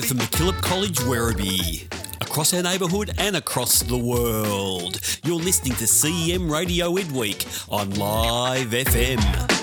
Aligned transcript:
Live 0.00 0.08
from 0.08 0.18
MacKillop 0.18 0.62
College, 0.62 0.96
Werribee. 1.00 1.84
Across 2.22 2.54
our 2.54 2.62
neighbourhood 2.62 3.10
and 3.18 3.36
across 3.36 3.80
the 3.80 3.98
world. 3.98 4.98
You're 5.24 5.36
listening 5.36 5.74
to 5.74 5.84
CEM 5.84 6.50
Radio 6.50 6.94
Midweek 6.94 7.44
on 7.68 7.90
Live 7.96 8.68
FM. 8.68 9.59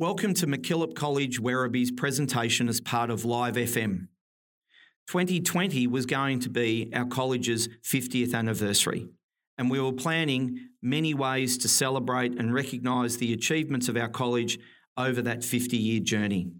Welcome 0.00 0.32
to 0.34 0.46
MacKillop 0.46 0.94
College 0.94 1.40
Werribee's 1.40 1.90
presentation 1.90 2.68
as 2.68 2.80
part 2.80 3.10
of 3.10 3.24
Live 3.24 3.56
FM. 3.56 4.06
2020 5.08 5.88
was 5.88 6.06
going 6.06 6.38
to 6.38 6.48
be 6.48 6.88
our 6.94 7.04
college's 7.04 7.66
50th 7.82 8.32
anniversary, 8.32 9.08
and 9.58 9.68
we 9.68 9.80
were 9.80 9.90
planning 9.90 10.68
many 10.80 11.14
ways 11.14 11.58
to 11.58 11.68
celebrate 11.68 12.38
and 12.38 12.54
recognise 12.54 13.16
the 13.16 13.32
achievements 13.32 13.88
of 13.88 13.96
our 13.96 14.08
college 14.08 14.60
over 14.96 15.20
that 15.20 15.42
50 15.42 15.76
year 15.76 15.98
journey. 15.98 16.52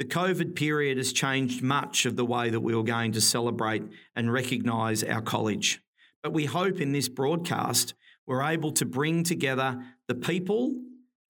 The 0.00 0.04
COVID 0.06 0.56
period 0.56 0.96
has 0.96 1.12
changed 1.12 1.62
much 1.62 2.04
of 2.04 2.16
the 2.16 2.26
way 2.26 2.50
that 2.50 2.62
we 2.62 2.74
were 2.74 2.82
going 2.82 3.12
to 3.12 3.20
celebrate 3.20 3.84
and 4.16 4.32
recognise 4.32 5.04
our 5.04 5.22
college. 5.22 5.80
But 6.20 6.32
we 6.32 6.46
hope 6.46 6.80
in 6.80 6.90
this 6.90 7.08
broadcast 7.08 7.94
we're 8.26 8.42
able 8.42 8.72
to 8.72 8.84
bring 8.84 9.22
together 9.22 9.80
the 10.08 10.16
people 10.16 10.74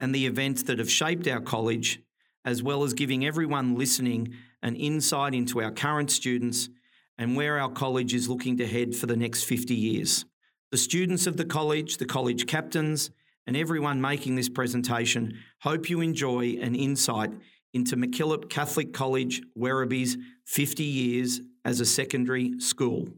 and 0.03 0.13
the 0.13 0.27
events 0.27 0.65
that 0.65 0.81
have 0.81 0.91
shaped 0.91 1.29
our 1.29 1.41
college, 1.41 2.01
as 2.45 2.61
well 2.61 2.83
as 2.83 2.93
giving 2.93 3.25
everyone 3.25 3.77
listening 3.79 4.35
an 4.61 4.75
insight 4.75 5.33
into 5.33 5.63
our 5.63 5.71
current 5.71 6.11
students 6.11 6.69
and 7.17 7.37
where 7.37 7.59
our 7.59 7.71
college 7.71 8.13
is 8.13 8.29
looking 8.29 8.57
to 8.57 8.67
head 8.67 8.97
for 8.97 9.07
the 9.07 9.17
next 9.17 9.45
50 9.45 9.75
years. 9.75 10.25
The 10.73 10.77
students 10.77 11.29
of 11.29 11.37
the 11.37 11.45
college, 11.45 11.99
the 11.99 12.05
college 12.05 12.47
captains, 12.49 13.11
and 13.47 13.57
everyone 13.57 14.01
making 14.01 14.35
this 14.35 14.49
presentation 14.49 15.39
hope 15.61 15.89
you 15.89 16.01
enjoy 16.01 16.57
an 16.61 16.75
insight 16.75 17.31
into 17.73 17.97
MacKillop 17.97 18.51
Catholic 18.51 18.93
College 18.93 19.41
Werribee's 19.57 20.17
50 20.47 20.83
years 20.83 21.41
as 21.65 21.79
a 21.79 21.87
secondary 21.87 22.59
school. 22.59 23.09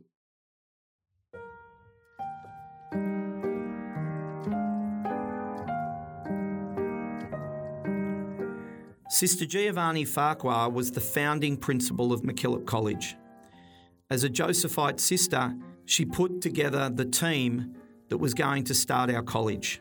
Sister 9.15 9.47
Giovanni 9.47 10.05
Farquhar 10.05 10.69
was 10.69 10.91
the 10.91 11.01
founding 11.01 11.57
principal 11.57 12.13
of 12.13 12.23
MacKillop 12.23 12.67
College. 12.67 13.15
As 14.11 14.25
a 14.25 14.29
Josephite 14.29 14.99
sister, 14.99 15.55
she 15.87 16.05
put 16.05 16.41
together 16.41 16.91
the 16.91 17.05
team 17.05 17.77
that 18.09 18.19
was 18.19 18.35
going 18.35 18.65
to 18.65 18.75
start 18.75 19.13
our 19.13 19.23
college. 19.23 19.81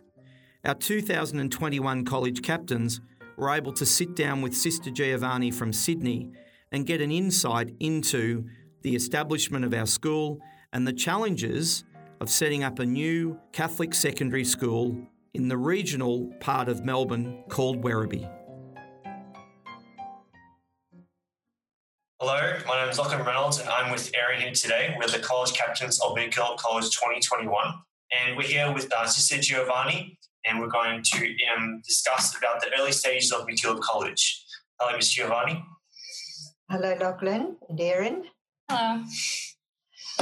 Our 0.64 0.76
2021 0.76 2.06
college 2.06 2.44
captains 2.44 3.02
were 3.36 3.50
able 3.50 3.74
to 3.74 3.88
sit 3.88 4.16
down 4.16 4.44
with 4.44 4.56
Sister 4.56 4.92
Giovanni 4.92 5.50
from 5.50 5.74
Sydney 5.74 6.30
and 6.72 6.86
get 6.86 7.02
an 7.02 7.10
insight 7.10 7.74
into 7.80 8.46
the 8.84 8.96
establishment 8.96 9.66
of 9.66 9.74
our 9.74 9.88
school 9.88 10.38
and 10.74 10.86
the 10.88 10.94
challenges 10.94 11.86
of 12.22 12.30
setting 12.30 12.64
up 12.64 12.78
a 12.78 12.86
new 12.86 13.40
Catholic 13.52 13.96
secondary 13.96 14.46
school 14.46 14.96
in 15.34 15.48
the 15.48 15.58
regional 15.58 16.32
part 16.40 16.70
of 16.70 16.86
Melbourne 16.86 17.44
called 17.50 17.82
Werribee. 17.82 18.43
Hello, 22.26 22.58
my 22.66 22.80
name 22.80 22.90
is 22.90 22.98
Lachlan 22.98 23.26
Reynolds 23.26 23.60
and 23.60 23.68
I'm 23.68 23.92
with 23.92 24.10
Erin 24.16 24.40
here 24.40 24.54
today. 24.54 24.96
We're 24.98 25.10
the 25.10 25.20
college 25.20 25.52
captains 25.52 26.00
of 26.00 26.16
MacKillop 26.16 26.56
College 26.56 26.86
2021 26.86 27.52
and 28.18 28.38
we're 28.38 28.44
here 28.44 28.72
with 28.72 28.90
uh, 28.94 29.06
Sister 29.06 29.42
Giovanni 29.42 30.18
and 30.46 30.62
we're 30.62 30.70
going 30.70 31.04
to 31.04 31.36
um, 31.54 31.82
discuss 31.86 32.34
about 32.38 32.62
the 32.62 32.68
early 32.80 32.94
stages 32.94 33.34
of 33.34 33.46
MacKillop 33.46 33.82
College. 33.82 34.46
Hello, 34.80 34.96
Miss 34.96 35.12
Giovanni. 35.12 35.62
Hello, 36.70 36.96
Lachlan 36.98 37.58
and 37.68 37.82
Erin. 37.82 38.24
Hello. 38.70 39.04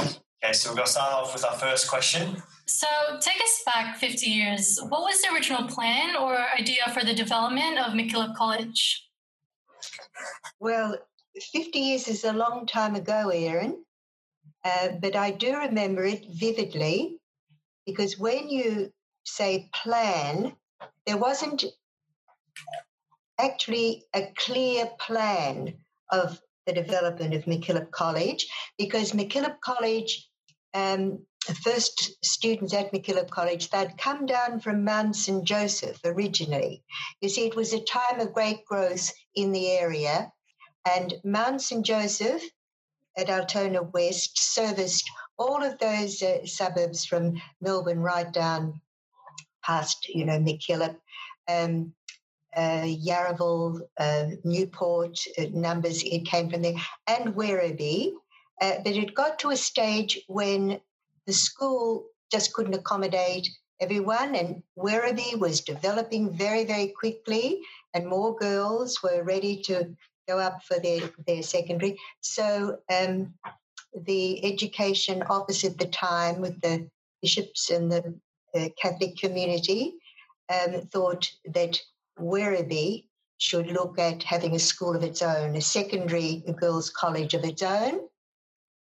Okay, 0.00 0.52
so 0.54 0.70
we're 0.70 0.74
going 0.74 0.86
to 0.86 0.90
start 0.90 1.12
off 1.12 1.32
with 1.32 1.44
our 1.44 1.54
first 1.54 1.88
question. 1.88 2.42
So, 2.66 2.88
take 3.20 3.40
us 3.40 3.62
back 3.64 3.96
50 3.98 4.26
years. 4.26 4.80
What 4.88 5.02
was 5.02 5.22
the 5.22 5.32
original 5.32 5.68
plan 5.68 6.16
or 6.16 6.36
idea 6.58 6.82
for 6.92 7.04
the 7.04 7.14
development 7.14 7.78
of 7.78 7.92
MacKillop 7.92 8.34
College? 8.34 9.08
Well, 10.58 10.96
50 11.40 11.78
years 11.78 12.08
is 12.08 12.24
a 12.24 12.32
long 12.32 12.66
time 12.66 12.94
ago, 12.94 13.30
Erin, 13.30 13.84
uh, 14.64 14.88
but 15.00 15.16
I 15.16 15.30
do 15.30 15.56
remember 15.56 16.04
it 16.04 16.26
vividly 16.30 17.18
because 17.86 18.18
when 18.18 18.48
you 18.48 18.92
say 19.24 19.70
plan, 19.74 20.56
there 21.06 21.16
wasn't 21.16 21.64
actually 23.38 24.04
a 24.14 24.28
clear 24.36 24.90
plan 25.00 25.74
of 26.10 26.40
the 26.66 26.72
development 26.72 27.34
of 27.34 27.44
MacKillop 27.44 27.90
College 27.90 28.46
because 28.78 29.12
MacKillop 29.12 29.60
College, 29.60 30.28
um, 30.74 31.26
first 31.64 32.24
students 32.24 32.72
at 32.72 32.92
MacKillop 32.92 33.30
College, 33.30 33.70
they'd 33.70 33.98
come 33.98 34.26
down 34.26 34.60
from 34.60 34.84
Mount 34.84 35.16
St. 35.16 35.44
Joseph 35.44 35.98
originally. 36.04 36.84
You 37.20 37.28
see, 37.28 37.46
it 37.46 37.56
was 37.56 37.72
a 37.72 37.82
time 37.82 38.20
of 38.20 38.32
great 38.32 38.64
growth 38.64 39.10
in 39.34 39.50
the 39.50 39.70
area, 39.70 40.30
and 40.84 41.14
Mount 41.24 41.60
St. 41.60 41.84
Joseph 41.84 42.42
at 43.16 43.30
Altona 43.30 43.82
West 43.82 44.38
serviced 44.54 45.08
all 45.38 45.62
of 45.62 45.78
those 45.78 46.22
uh, 46.22 46.46
suburbs 46.46 47.04
from 47.04 47.40
Melbourne 47.60 48.00
right 48.00 48.32
down 48.32 48.80
past, 49.62 50.08
you 50.08 50.24
know, 50.24 50.38
MacKillop. 50.38 50.96
Um, 51.48 51.94
uh, 52.54 52.84
Yarraville, 52.84 53.80
uh, 53.98 54.26
Newport, 54.44 55.18
numbers, 55.52 56.02
it 56.04 56.26
came 56.26 56.50
from 56.50 56.62
there, 56.62 56.74
and 57.06 57.34
Werribee. 57.34 58.12
Uh, 58.60 58.74
but 58.84 58.92
it 58.92 59.14
got 59.14 59.38
to 59.38 59.50
a 59.50 59.56
stage 59.56 60.20
when 60.28 60.78
the 61.26 61.32
school 61.32 62.04
just 62.30 62.52
couldn't 62.52 62.74
accommodate 62.74 63.48
everyone, 63.80 64.34
and 64.34 64.62
Werribee 64.76 65.38
was 65.38 65.62
developing 65.62 66.30
very, 66.36 66.64
very 66.64 66.88
quickly, 66.88 67.60
and 67.94 68.06
more 68.06 68.36
girls 68.36 69.02
were 69.02 69.24
ready 69.24 69.62
to 69.62 69.96
go 70.28 70.38
up 70.38 70.62
for 70.62 70.78
their, 70.78 71.10
their 71.26 71.42
secondary. 71.42 71.98
So 72.20 72.78
um, 72.90 73.34
the 73.94 74.44
education 74.44 75.22
office 75.24 75.64
at 75.64 75.78
the 75.78 75.86
time, 75.86 76.40
with 76.40 76.60
the 76.60 76.88
bishops 77.20 77.70
and 77.70 77.90
the, 77.90 78.14
the 78.54 78.70
Catholic 78.80 79.16
community, 79.16 79.94
um, 80.52 80.82
thought 80.92 81.30
that 81.46 81.80
Werribee 82.18 83.06
should 83.38 83.66
look 83.68 83.98
at 83.98 84.22
having 84.22 84.54
a 84.54 84.58
school 84.58 84.94
of 84.94 85.02
its 85.02 85.22
own, 85.22 85.56
a 85.56 85.60
secondary 85.60 86.44
girls' 86.60 86.90
college 86.90 87.34
of 87.34 87.44
its 87.44 87.62
own. 87.62 88.00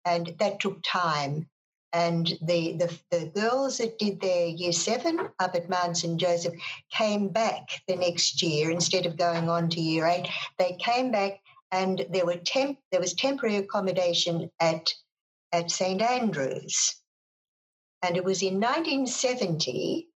And 0.05 0.35
that 0.39 0.59
took 0.59 0.79
time. 0.83 1.49
And 1.95 2.27
the, 2.42 2.74
the, 2.74 3.00
the 3.09 3.27
girls 3.27 3.77
that 3.77 3.97
did 3.97 4.19
their 4.19 4.47
year 4.47 4.74
seven 4.74 5.30
up 5.39 5.56
at 5.56 5.69
Mount 5.69 5.95
St. 5.95 6.19
Joseph 6.19 6.53
came 6.92 7.30
back 7.30 7.69
the 7.88 7.95
next 7.95 8.42
year 8.42 8.69
instead 8.69 9.06
of 9.06 9.15
going 9.15 9.47
on 9.47 9.69
to 9.69 9.80
year 9.80 10.06
eight. 10.06 10.27
They 10.59 10.75
came 10.77 11.09
back 11.09 11.39
and 11.71 12.06
there 12.09 12.25
were 12.25 12.36
temp, 12.36 12.80
there 12.92 13.00
was 13.00 13.13
temporary 13.13 13.56
accommodation 13.56 14.51
at, 14.59 14.94
at 15.53 15.71
St. 15.71 16.01
Andrews. 16.01 16.95
And 18.01 18.18
it 18.18 18.25
was 18.25 18.44
in 18.44 18.56
1970 18.56 20.09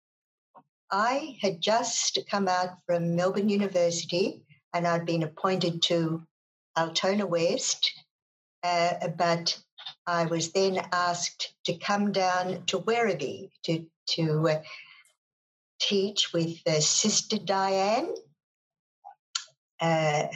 I 0.90 1.38
had 1.42 1.62
just 1.62 2.18
come 2.28 2.48
out 2.48 2.78
from 2.88 3.16
Melbourne 3.16 3.50
University 3.50 4.42
and 4.74 4.88
I'd 4.88 5.06
been 5.06 5.22
appointed 5.22 5.84
to 5.84 6.26
Altona 6.76 7.28
West, 7.28 7.92
uh, 8.64 9.10
but 9.10 9.60
I 10.08 10.26
was 10.26 10.52
then 10.52 10.82
asked 10.92 11.54
to 11.66 11.78
come 11.78 12.12
down 12.12 12.64
to 12.68 12.80
Werribee 12.80 13.52
to, 13.64 13.86
to 14.12 14.50
uh, 14.50 14.62
teach 15.80 16.34
with 16.34 16.58
uh, 16.66 16.80
Sister 16.80 17.38
Diane. 17.38 18.14
Uh, 19.80 20.28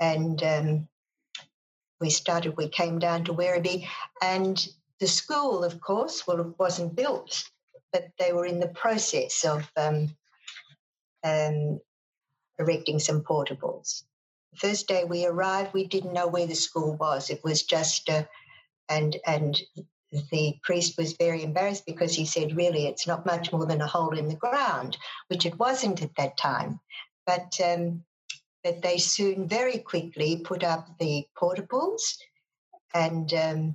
and 0.00 0.42
um, 0.42 0.88
we 2.00 2.10
started, 2.10 2.56
we 2.56 2.68
came 2.68 2.98
down 2.98 3.24
to 3.24 3.34
Werribee, 3.34 3.86
and 4.22 4.66
the 5.00 5.08
school, 5.08 5.64
of 5.64 5.80
course, 5.80 6.26
well, 6.26 6.40
it 6.40 6.58
wasn't 6.58 6.96
built 6.96 7.50
but 7.96 8.10
they 8.18 8.32
were 8.32 8.44
in 8.44 8.60
the 8.60 8.68
process 8.68 9.44
of 9.44 9.70
um, 9.76 10.14
um, 11.24 11.80
erecting 12.58 12.98
some 12.98 13.22
portables. 13.22 14.02
The 14.52 14.68
first 14.68 14.86
day 14.86 15.04
we 15.04 15.24
arrived, 15.24 15.72
we 15.72 15.86
didn't 15.86 16.12
know 16.12 16.26
where 16.26 16.46
the 16.46 16.54
school 16.54 16.94
was. 16.96 17.30
It 17.30 17.42
was 17.42 17.62
just, 17.62 18.10
uh, 18.10 18.24
and 18.88 19.16
and 19.26 19.60
the 20.30 20.56
priest 20.62 20.96
was 20.96 21.14
very 21.14 21.42
embarrassed 21.42 21.84
because 21.86 22.14
he 22.14 22.24
said, 22.24 22.56
"Really, 22.56 22.86
it's 22.86 23.06
not 23.06 23.26
much 23.26 23.52
more 23.52 23.66
than 23.66 23.80
a 23.80 23.86
hole 23.86 24.16
in 24.16 24.28
the 24.28 24.36
ground," 24.36 24.96
which 25.28 25.46
it 25.46 25.58
wasn't 25.58 26.02
at 26.02 26.14
that 26.16 26.36
time. 26.36 26.80
But 27.26 27.58
um, 27.64 28.04
but 28.62 28.82
they 28.82 28.98
soon, 28.98 29.48
very 29.48 29.78
quickly, 29.78 30.38
put 30.38 30.64
up 30.64 30.98
the 30.98 31.26
portables, 31.36 32.16
and 32.94 33.32
um, 33.34 33.74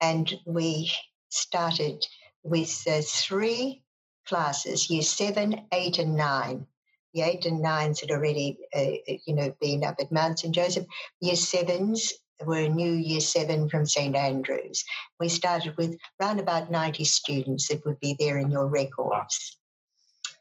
and 0.00 0.34
we 0.46 0.90
started 1.28 2.06
with 2.42 2.82
uh, 2.88 3.00
three 3.02 3.82
classes, 4.26 4.90
year 4.90 5.02
seven, 5.02 5.66
eight, 5.72 5.98
and 5.98 6.16
nine. 6.16 6.66
The 7.14 7.22
eight 7.22 7.46
and 7.46 7.62
nines 7.62 8.00
had 8.00 8.10
already, 8.10 8.58
uh, 8.74 8.78
uh, 8.78 9.16
you 9.26 9.34
know, 9.34 9.54
been 9.60 9.84
up 9.84 9.96
at 10.00 10.12
Mount 10.12 10.38
St. 10.38 10.54
Joseph. 10.54 10.86
Year 11.20 11.36
sevens 11.36 12.12
were 12.44 12.68
new 12.68 12.92
year 12.92 13.20
seven 13.20 13.68
from 13.68 13.86
St. 13.86 14.14
Andrews. 14.14 14.84
We 15.18 15.28
started 15.28 15.76
with 15.76 15.96
around 16.20 16.40
about 16.40 16.70
90 16.70 17.04
students 17.04 17.68
that 17.68 17.84
would 17.86 17.98
be 18.00 18.16
there 18.18 18.38
in 18.38 18.50
your 18.50 18.66
records. 18.66 19.58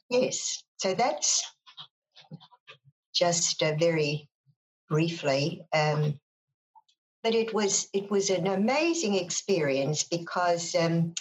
Yes, 0.10 0.64
so 0.78 0.94
that's 0.94 1.44
just 3.14 3.64
uh, 3.64 3.76
very 3.80 4.30
briefly. 4.90 5.66
Um, 5.74 6.20
but 7.24 7.34
it 7.34 7.54
was 7.54 7.88
it 7.92 8.12
was 8.12 8.30
an 8.30 8.46
amazing 8.46 9.16
experience 9.16 10.04
because 10.04 10.76
um, 10.76 11.16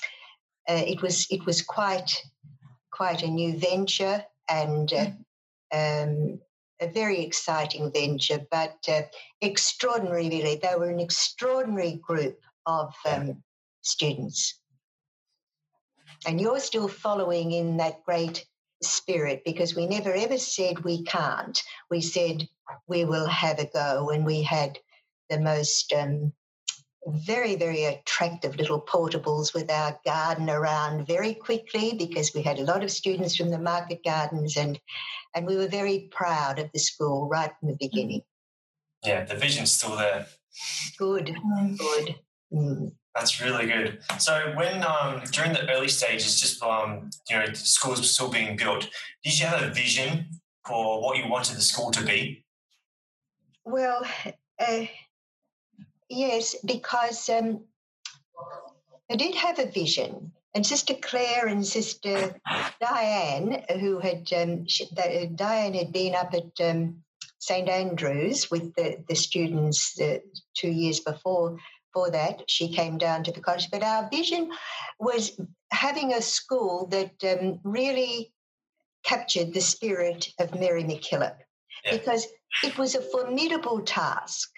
uh, 0.68 0.82
it 0.86 1.00
was 1.00 1.26
it 1.30 1.46
was 1.46 1.62
quite 1.62 2.10
quite 2.90 3.22
a 3.22 3.26
new 3.26 3.58
venture 3.58 4.22
and 4.48 4.92
uh, 4.92 5.10
um, 5.74 6.40
a 6.84 6.92
very 6.92 7.22
exciting 7.22 7.90
venture, 7.92 8.40
but 8.50 8.76
uh, 8.88 9.02
extraordinary. 9.40 10.28
Really, 10.28 10.56
they 10.56 10.74
were 10.76 10.90
an 10.90 11.00
extraordinary 11.00 12.00
group 12.06 12.38
of 12.66 12.94
um, 13.08 13.42
students, 13.82 14.60
and 16.26 16.40
you're 16.40 16.60
still 16.60 16.88
following 16.88 17.52
in 17.52 17.78
that 17.78 18.04
great 18.04 18.46
spirit 18.82 19.42
because 19.44 19.74
we 19.74 19.86
never 19.86 20.12
ever 20.12 20.38
said 20.38 20.84
we 20.84 21.02
can't. 21.04 21.62
We 21.90 22.00
said 22.00 22.48
we 22.86 23.04
will 23.04 23.26
have 23.26 23.58
a 23.58 23.66
go, 23.66 24.10
and 24.10 24.24
we 24.24 24.42
had 24.42 24.78
the 25.30 25.40
most 25.40 25.92
um, 25.92 26.32
very, 27.06 27.56
very 27.56 27.84
attractive 27.84 28.56
little 28.56 28.80
portables 28.80 29.52
with 29.54 29.70
our 29.70 29.98
garden 30.04 30.48
around 30.48 31.06
very 31.06 31.34
quickly 31.34 31.94
because 31.98 32.32
we 32.34 32.42
had 32.42 32.58
a 32.58 32.64
lot 32.64 32.82
of 32.82 32.90
students 32.90 33.36
from 33.36 33.50
the 33.50 33.58
market 33.58 34.02
gardens 34.04 34.56
and 34.56 34.80
and 35.34 35.46
we 35.46 35.56
were 35.56 35.68
very 35.68 36.08
proud 36.10 36.58
of 36.58 36.70
the 36.72 36.78
school 36.78 37.28
right 37.28 37.50
from 37.58 37.68
the 37.68 37.76
beginning. 37.80 38.22
Yeah, 39.04 39.24
the 39.24 39.34
vision's 39.34 39.72
still 39.72 39.96
there. 39.96 40.26
Good, 40.98 41.26
Mm. 41.26 41.78
good. 41.78 42.14
Mm. 42.52 42.92
That's 43.14 43.40
really 43.40 43.66
good. 43.66 44.00
So 44.18 44.52
when 44.56 44.82
um, 44.84 45.22
during 45.30 45.52
the 45.52 45.68
early 45.70 45.88
stages, 45.88 46.40
just 46.40 46.62
um, 46.62 47.10
you 47.30 47.36
know, 47.36 47.46
the 47.46 47.54
schools 47.56 48.00
were 48.00 48.06
still 48.06 48.30
being 48.30 48.56
built, 48.56 48.88
did 49.22 49.38
you 49.38 49.46
have 49.46 49.62
a 49.62 49.70
vision 49.72 50.26
for 50.66 51.00
what 51.00 51.16
you 51.18 51.28
wanted 51.28 51.56
the 51.56 51.62
school 51.62 51.90
to 51.92 52.04
be? 52.04 52.44
Well, 53.64 54.04
uh, 54.58 54.84
yes, 56.08 56.56
because 56.64 57.28
um, 57.28 57.64
I 59.10 59.16
did 59.16 59.34
have 59.36 59.58
a 59.58 59.66
vision. 59.66 60.32
And 60.54 60.64
Sister 60.64 60.94
Claire 60.94 61.48
and 61.48 61.66
Sister 61.66 62.36
Diane, 62.80 63.64
who 63.80 63.98
had 63.98 64.32
um, 64.36 64.66
she, 64.68 64.86
uh, 64.96 65.26
Diane 65.34 65.74
had 65.74 65.92
been 65.92 66.14
up 66.14 66.32
at 66.32 66.68
um, 66.70 67.02
St 67.38 67.68
Andrews 67.68 68.50
with 68.50 68.74
the, 68.74 69.04
the 69.08 69.16
students 69.16 69.98
uh, 70.00 70.18
two 70.56 70.70
years 70.70 71.00
before 71.00 71.58
for 71.92 72.10
that. 72.10 72.42
She 72.48 72.68
came 72.72 72.98
down 72.98 73.24
to 73.24 73.32
the 73.32 73.40
college, 73.40 73.68
but 73.70 73.82
our 73.82 74.08
vision 74.10 74.50
was 74.98 75.38
having 75.70 76.12
a 76.12 76.22
school 76.22 76.86
that 76.88 77.12
um, 77.24 77.60
really 77.64 78.32
captured 79.04 79.52
the 79.52 79.60
spirit 79.60 80.28
of 80.38 80.58
Mary 80.58 80.84
MacKillop 80.84 81.36
Yeah. 81.84 81.96
because 81.96 82.26
it 82.62 82.78
was 82.78 82.94
a 82.94 83.02
formidable 83.02 83.82
task. 83.82 84.50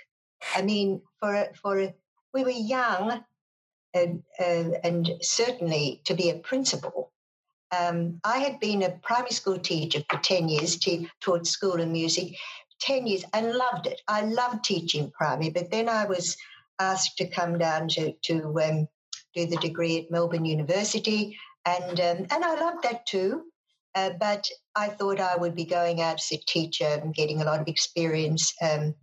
I 0.54 0.62
mean, 0.62 1.00
for 1.20 1.48
for 1.60 1.92
we 2.34 2.44
were 2.44 2.50
young, 2.50 3.24
and 3.94 4.22
uh, 4.38 4.78
and 4.84 5.10
certainly 5.22 6.00
to 6.04 6.14
be 6.14 6.30
a 6.30 6.38
principal. 6.38 7.12
Um, 7.76 8.20
I 8.24 8.38
had 8.38 8.60
been 8.60 8.82
a 8.82 8.98
primary 9.02 9.32
school 9.32 9.58
teacher 9.58 10.02
for 10.08 10.18
ten 10.18 10.48
years, 10.48 10.76
te- 10.76 11.08
taught 11.20 11.46
school 11.46 11.80
and 11.80 11.92
music, 11.92 12.36
ten 12.80 13.06
years, 13.06 13.24
and 13.32 13.52
loved 13.52 13.86
it. 13.86 14.00
I 14.08 14.22
loved 14.22 14.64
teaching 14.64 15.10
primary, 15.10 15.50
but 15.50 15.70
then 15.70 15.88
I 15.88 16.06
was 16.06 16.36
asked 16.78 17.16
to 17.18 17.26
come 17.28 17.58
down 17.58 17.88
to 17.88 18.12
to 18.24 18.60
um, 18.60 18.88
do 19.34 19.46
the 19.46 19.56
degree 19.56 19.98
at 19.98 20.10
Melbourne 20.10 20.44
University, 20.44 21.36
and 21.64 22.00
um, 22.00 22.26
and 22.30 22.44
I 22.44 22.54
loved 22.60 22.84
that 22.84 23.06
too. 23.06 23.44
Uh, 23.94 24.10
but 24.20 24.46
I 24.74 24.88
thought 24.88 25.20
I 25.20 25.36
would 25.36 25.54
be 25.54 25.64
going 25.64 26.02
out 26.02 26.16
as 26.16 26.30
a 26.30 26.36
teacher 26.36 26.84
and 26.84 27.14
getting 27.14 27.40
a 27.40 27.44
lot 27.44 27.60
of 27.60 27.68
experience 27.68 28.52
um, 28.60 28.94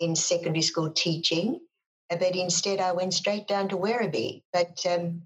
in 0.00 0.16
secondary 0.16 0.62
school 0.62 0.90
teaching. 0.90 1.60
But 2.16 2.36
instead, 2.36 2.80
I 2.80 2.92
went 2.92 3.14
straight 3.14 3.46
down 3.46 3.68
to 3.68 3.76
Werribee. 3.76 4.42
But 4.52 4.84
um, 4.88 5.22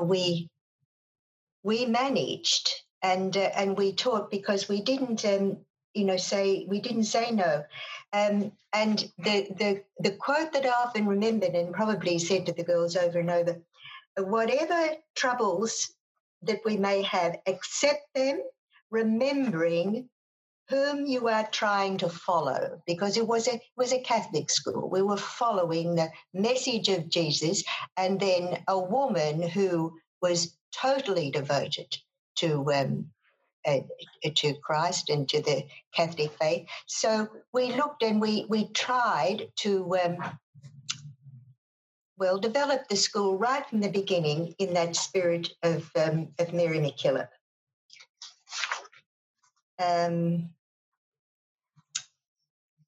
we 0.00 0.50
we 1.62 1.86
managed 1.86 2.70
and 3.02 3.36
uh, 3.36 3.50
and 3.56 3.76
we 3.76 3.92
taught 3.92 4.30
because 4.30 4.68
we 4.68 4.80
didn't 4.82 5.24
um, 5.24 5.58
you 5.94 6.04
know 6.04 6.16
say 6.16 6.66
we 6.68 6.80
didn't 6.80 7.04
say 7.04 7.30
no. 7.30 7.64
Um, 8.12 8.52
and 8.72 8.98
the, 9.18 9.48
the 9.58 9.82
the 9.98 10.12
quote 10.12 10.52
that 10.52 10.66
I 10.66 10.70
often 10.70 11.06
remembered 11.06 11.54
and 11.54 11.74
probably 11.74 12.18
said 12.18 12.46
to 12.46 12.52
the 12.52 12.64
girls 12.64 12.96
over 12.96 13.18
and 13.18 13.30
over, 13.30 13.60
whatever 14.18 14.96
troubles 15.14 15.92
that 16.42 16.60
we 16.64 16.76
may 16.76 17.02
have, 17.02 17.36
accept 17.46 18.02
them, 18.14 18.40
remembering 18.90 20.08
whom 20.68 21.06
you 21.06 21.28
are 21.28 21.48
trying 21.52 21.96
to 21.98 22.08
follow, 22.08 22.80
because 22.86 23.16
it 23.16 23.26
was 23.26 23.46
a 23.48 23.54
it 23.54 23.62
was 23.76 23.92
a 23.92 24.00
Catholic 24.00 24.50
school. 24.50 24.88
We 24.90 25.02
were 25.02 25.16
following 25.16 25.94
the 25.94 26.10
message 26.34 26.88
of 26.88 27.08
Jesus, 27.08 27.62
and 27.96 28.18
then 28.18 28.62
a 28.66 28.78
woman 28.78 29.42
who 29.42 29.96
was 30.20 30.56
totally 30.72 31.30
devoted 31.30 31.96
to 32.36 32.72
um, 32.72 33.06
uh, 33.66 33.80
to 34.34 34.54
Christ 34.54 35.08
and 35.08 35.28
to 35.28 35.40
the 35.40 35.64
Catholic 35.94 36.32
faith. 36.32 36.66
So 36.86 37.28
we 37.52 37.72
looked 37.72 38.02
and 38.02 38.20
we 38.20 38.46
we 38.48 38.68
tried 38.68 39.48
to. 39.60 39.96
Um, 40.04 40.16
well, 42.18 42.38
develop 42.38 42.88
the 42.88 42.96
school 42.96 43.36
right 43.36 43.68
from 43.68 43.80
the 43.80 43.90
beginning 43.90 44.54
in 44.58 44.72
that 44.72 44.96
spirit 44.96 45.52
of 45.62 45.90
um, 45.96 46.28
of 46.38 46.54
Mary 46.54 46.78
MacKillop. 46.78 47.28
Um, 49.78 50.48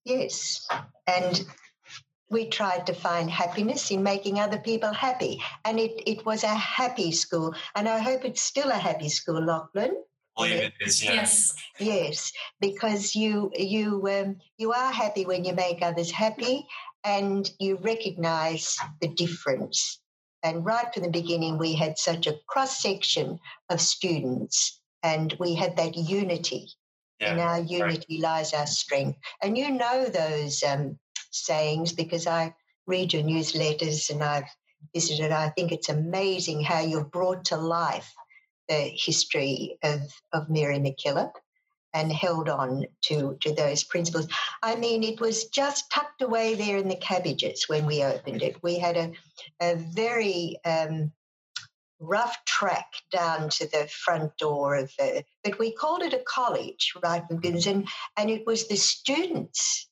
yes, 0.08 0.66
and 1.06 1.44
we 2.30 2.48
tried 2.48 2.86
to 2.86 2.94
find 2.94 3.30
happiness 3.30 3.90
in 3.90 4.02
making 4.02 4.38
other 4.38 4.58
people 4.58 4.92
happy, 4.92 5.42
and 5.64 5.78
it, 5.78 6.02
it 6.06 6.24
was 6.26 6.44
a 6.44 6.54
happy 6.54 7.12
school, 7.12 7.54
and 7.74 7.88
I 7.88 7.98
hope 7.98 8.24
it's 8.24 8.40
still 8.42 8.70
a 8.70 8.74
happy 8.74 9.08
school, 9.08 9.44
Lachlan. 9.44 9.96
believe 10.36 10.72
it 10.80 10.86
is, 10.86 11.04
yeah. 11.04 11.14
Yes. 11.14 11.54
Yes, 11.78 12.32
because 12.60 13.14
you 13.16 13.50
you 13.56 14.06
um, 14.08 14.36
you 14.56 14.72
are 14.72 14.92
happy 14.92 15.24
when 15.26 15.44
you 15.44 15.54
make 15.54 15.82
others 15.82 16.10
happy, 16.10 16.66
and 17.04 17.50
you 17.58 17.76
recognise 17.76 18.76
the 19.00 19.08
difference. 19.08 20.00
And 20.42 20.64
right 20.64 20.92
from 20.94 21.02
the 21.02 21.10
beginning, 21.10 21.58
we 21.58 21.74
had 21.74 21.98
such 21.98 22.26
a 22.26 22.38
cross 22.46 22.80
section 22.80 23.40
of 23.68 23.80
students, 23.80 24.80
and 25.02 25.34
we 25.40 25.54
had 25.54 25.76
that 25.76 25.96
unity. 25.96 26.68
In 27.20 27.38
our 27.40 27.60
unity 27.60 28.18
lies 28.20 28.54
our 28.54 28.66
strength, 28.66 29.18
and 29.42 29.58
you 29.58 29.70
know 29.70 30.06
those 30.06 30.62
um, 30.62 30.98
sayings 31.30 31.92
because 31.92 32.26
I 32.26 32.54
read 32.86 33.12
your 33.12 33.22
newsletters 33.22 34.10
and 34.10 34.22
I've 34.22 34.48
visited. 34.94 35.32
I 35.32 35.50
think 35.50 35.72
it's 35.72 35.88
amazing 35.88 36.62
how 36.62 36.80
you've 36.80 37.10
brought 37.10 37.44
to 37.46 37.56
life 37.56 38.12
the 38.68 38.92
history 38.94 39.78
of, 39.82 40.00
of 40.32 40.50
Mary 40.50 40.78
MacKillop 40.78 41.32
and 41.94 42.12
held 42.12 42.48
on 42.48 42.84
to, 43.02 43.36
to 43.40 43.54
those 43.54 43.82
principles. 43.82 44.28
I 44.62 44.76
mean, 44.76 45.02
it 45.02 45.20
was 45.20 45.46
just 45.46 45.90
tucked 45.90 46.22
away 46.22 46.54
there 46.54 46.76
in 46.76 46.88
the 46.88 46.96
cabbages 46.96 47.64
when 47.68 47.86
we 47.86 48.04
opened 48.04 48.42
it. 48.42 48.62
We 48.62 48.78
had 48.78 48.96
a, 48.96 49.12
a 49.60 49.76
very 49.76 50.56
um, 50.64 51.12
rough 52.00 52.36
track 52.44 52.86
down 53.10 53.48
to 53.50 53.66
the 53.66 53.88
front 53.88 54.36
door 54.36 54.76
of 54.76 54.92
the, 54.98 55.24
but 55.42 55.58
we 55.58 55.72
called 55.72 56.02
it 56.02 56.14
a 56.14 56.22
college, 56.26 56.92
right, 57.02 57.26
from 57.26 57.36
beginnings, 57.36 57.66
and, 57.66 57.88
and 58.16 58.30
it 58.30 58.46
was 58.46 58.68
the 58.68 58.76
students 58.76 59.88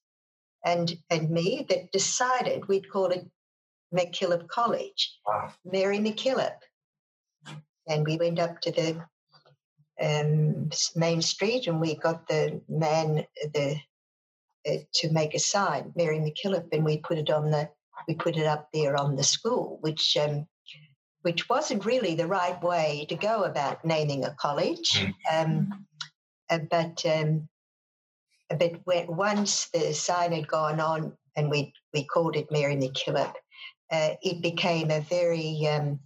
and, 0.64 0.96
and 1.10 1.30
me 1.30 1.66
that 1.68 1.92
decided 1.92 2.68
we'd 2.68 2.90
call 2.90 3.06
it 3.06 3.26
MacKillop 3.94 4.48
College. 4.48 5.18
Wow. 5.26 5.52
Mary 5.64 5.98
MacKillop. 5.98 6.56
And 7.88 8.04
we 8.04 8.16
went 8.16 8.40
up 8.40 8.60
to 8.62 8.72
the 8.72 9.04
um, 10.00 10.70
main 10.94 11.22
street 11.22 11.68
and 11.68 11.80
we 11.80 11.94
got 11.94 12.26
the 12.26 12.60
man 12.68 13.24
the 13.54 13.76
uh, 14.68 14.78
to 14.94 15.12
make 15.12 15.34
a 15.34 15.38
sign, 15.38 15.92
Mary 15.94 16.18
MacKillop, 16.18 16.68
and 16.72 16.84
we 16.84 16.98
put 16.98 17.18
it 17.18 17.30
on 17.30 17.50
the 17.50 17.70
we 18.08 18.14
put 18.14 18.36
it 18.36 18.46
up 18.46 18.68
there 18.74 18.96
on 19.00 19.16
the 19.16 19.22
school, 19.22 19.78
which 19.80 20.16
um, 20.16 20.46
which 21.26 21.48
wasn't 21.48 21.84
really 21.84 22.14
the 22.14 22.32
right 22.40 22.62
way 22.62 23.04
to 23.08 23.16
go 23.16 23.42
about 23.42 23.84
naming 23.84 24.24
a 24.24 24.36
college. 24.38 25.04
Um, 25.34 25.86
uh, 26.48 26.60
but 26.70 27.04
um, 27.04 27.48
but 28.48 28.74
once 29.08 29.68
the 29.74 29.92
sign 29.92 30.30
had 30.30 30.46
gone 30.46 30.78
on 30.78 31.00
and 31.34 31.50
we 31.50 31.72
we 31.92 32.04
called 32.04 32.36
it 32.36 32.52
Mary 32.52 32.76
MacKillop, 32.76 33.34
uh, 33.90 34.10
it 34.22 34.40
became 34.40 34.92
a 34.92 35.00
very 35.00 35.66
um, 35.66 35.98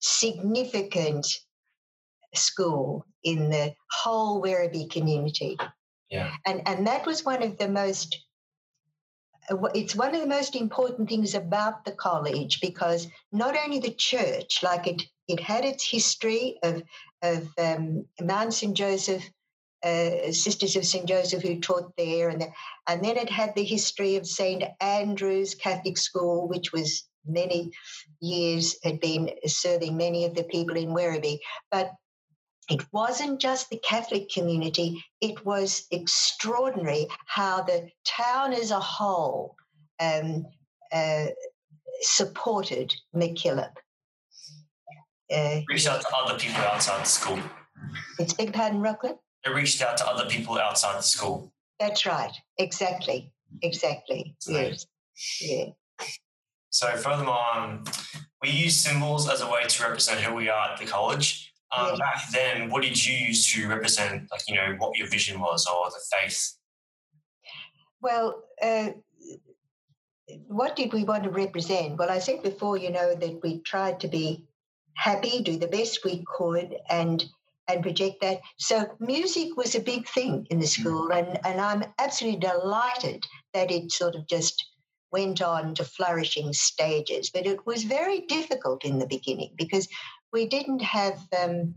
significant 0.00 1.26
school 2.34 3.06
in 3.24 3.48
the 3.48 3.74
whole 3.90 4.42
Werribee 4.42 4.90
community. 4.90 5.56
Yeah. 6.10 6.32
And, 6.46 6.60
and 6.66 6.86
that 6.86 7.06
was 7.06 7.24
one 7.24 7.42
of 7.42 7.56
the 7.56 7.68
most, 7.68 8.18
it's 9.74 9.96
one 9.96 10.14
of 10.14 10.20
the 10.20 10.26
most 10.26 10.54
important 10.54 11.08
things 11.08 11.34
about 11.34 11.84
the 11.84 11.92
college 11.92 12.60
because 12.60 13.08
not 13.32 13.56
only 13.56 13.78
the 13.78 13.94
church, 13.94 14.62
like 14.62 14.86
it, 14.86 15.02
it 15.28 15.40
had 15.40 15.64
its 15.64 15.88
history 15.88 16.58
of, 16.62 16.82
of 17.22 17.48
um, 17.58 18.06
Mount 18.20 18.54
St. 18.54 18.76
Joseph, 18.76 19.28
uh, 19.82 20.30
Sisters 20.30 20.76
of 20.76 20.84
St. 20.84 21.06
Joseph 21.06 21.42
who 21.42 21.58
taught 21.58 21.92
there, 21.96 22.28
and, 22.28 22.40
the, 22.40 22.48
and 22.86 23.04
then 23.04 23.16
it 23.16 23.30
had 23.30 23.54
the 23.54 23.64
history 23.64 24.16
of 24.16 24.26
St. 24.26 24.62
Andrew's 24.80 25.54
Catholic 25.54 25.98
School, 25.98 26.46
which 26.48 26.72
was 26.72 27.04
many 27.26 27.70
years, 28.20 28.76
had 28.84 29.00
been 29.00 29.30
serving 29.46 29.96
many 29.96 30.24
of 30.24 30.34
the 30.34 30.44
people 30.44 30.76
in 30.76 30.90
Werribee. 30.90 31.38
But 31.70 31.92
it 32.70 32.86
wasn't 32.92 33.40
just 33.40 33.68
the 33.68 33.78
Catholic 33.78 34.30
community, 34.30 35.04
it 35.20 35.44
was 35.44 35.86
extraordinary 35.90 37.08
how 37.26 37.62
the 37.62 37.90
town 38.06 38.52
as 38.52 38.70
a 38.70 38.78
whole 38.78 39.56
um, 40.00 40.46
uh, 40.92 41.26
supported 42.00 42.94
MacKillop. 43.14 43.72
Uh, 45.32 45.60
Reached 45.68 45.88
out 45.88 46.00
to 46.00 46.08
other 46.16 46.38
people 46.38 46.60
outside 46.62 47.02
the 47.02 47.08
school. 47.08 47.38
it's 48.18 48.32
big 48.32 48.52
pardon, 48.52 48.80
Lachlan? 48.82 49.16
They 49.44 49.52
reached 49.52 49.82
out 49.82 49.96
to 49.98 50.06
other 50.06 50.28
people 50.28 50.58
outside 50.58 50.96
the 50.98 51.02
school. 51.02 51.52
That's 51.78 52.06
right. 52.06 52.32
Exactly. 52.58 53.32
Exactly. 53.62 54.36
Right. 54.48 54.70
Yes. 54.70 54.86
Yeah. 55.40 56.06
So 56.70 56.88
furthermore, 56.96 57.38
um, 57.54 57.84
we 58.42 58.50
use 58.50 58.76
symbols 58.76 59.28
as 59.28 59.40
a 59.40 59.50
way 59.50 59.64
to 59.66 59.82
represent 59.82 60.20
who 60.20 60.34
we 60.34 60.48
are 60.48 60.70
at 60.72 60.78
the 60.78 60.86
college. 60.86 61.49
Um. 61.76 61.98
Back 61.98 62.30
then, 62.32 62.68
what 62.68 62.82
did 62.82 63.04
you 63.04 63.16
use 63.28 63.46
to 63.52 63.68
represent, 63.68 64.28
like 64.30 64.42
you 64.48 64.56
know, 64.56 64.74
what 64.78 64.98
your 64.98 65.08
vision 65.08 65.40
was 65.40 65.66
or 65.66 65.88
the 65.90 66.00
faith? 66.16 66.54
Well, 68.02 68.42
uh, 68.60 68.90
what 70.46 70.76
did 70.76 70.92
we 70.92 71.04
want 71.04 71.24
to 71.24 71.30
represent? 71.30 71.96
Well, 71.96 72.10
I 72.10 72.18
said 72.18 72.42
before, 72.42 72.76
you 72.76 72.90
know, 72.90 73.14
that 73.14 73.40
we 73.42 73.60
tried 73.60 74.00
to 74.00 74.08
be 74.08 74.46
happy, 74.94 75.42
do 75.42 75.58
the 75.58 75.68
best 75.68 76.04
we 76.04 76.24
could, 76.36 76.76
and 76.88 77.24
and 77.68 77.82
project 77.82 78.20
that. 78.20 78.40
So 78.58 78.86
music 78.98 79.56
was 79.56 79.74
a 79.74 79.80
big 79.80 80.08
thing 80.08 80.46
in 80.50 80.58
the 80.58 80.66
school, 80.66 81.12
and 81.12 81.38
and 81.46 81.60
I'm 81.60 81.84
absolutely 81.98 82.40
delighted 82.40 83.26
that 83.54 83.70
it 83.70 83.92
sort 83.92 84.14
of 84.14 84.26
just 84.26 84.66
went 85.12 85.42
on 85.42 85.74
to 85.74 85.84
flourishing 85.84 86.52
stages. 86.52 87.30
But 87.30 87.46
it 87.46 87.66
was 87.66 87.84
very 87.84 88.20
difficult 88.20 88.84
in 88.84 88.98
the 88.98 89.06
beginning 89.06 89.52
because 89.56 89.88
we 90.32 90.46
didn't 90.46 90.82
have. 90.82 91.18
Um, 91.38 91.74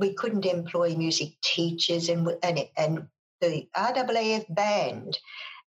we 0.00 0.14
couldn't 0.14 0.46
employ 0.46 0.94
music 0.94 1.32
teachers 1.42 2.08
and 2.08 2.28
and, 2.44 2.68
and 2.76 3.08
the 3.40 3.68
RAAF 3.76 4.44
band, 4.54 5.18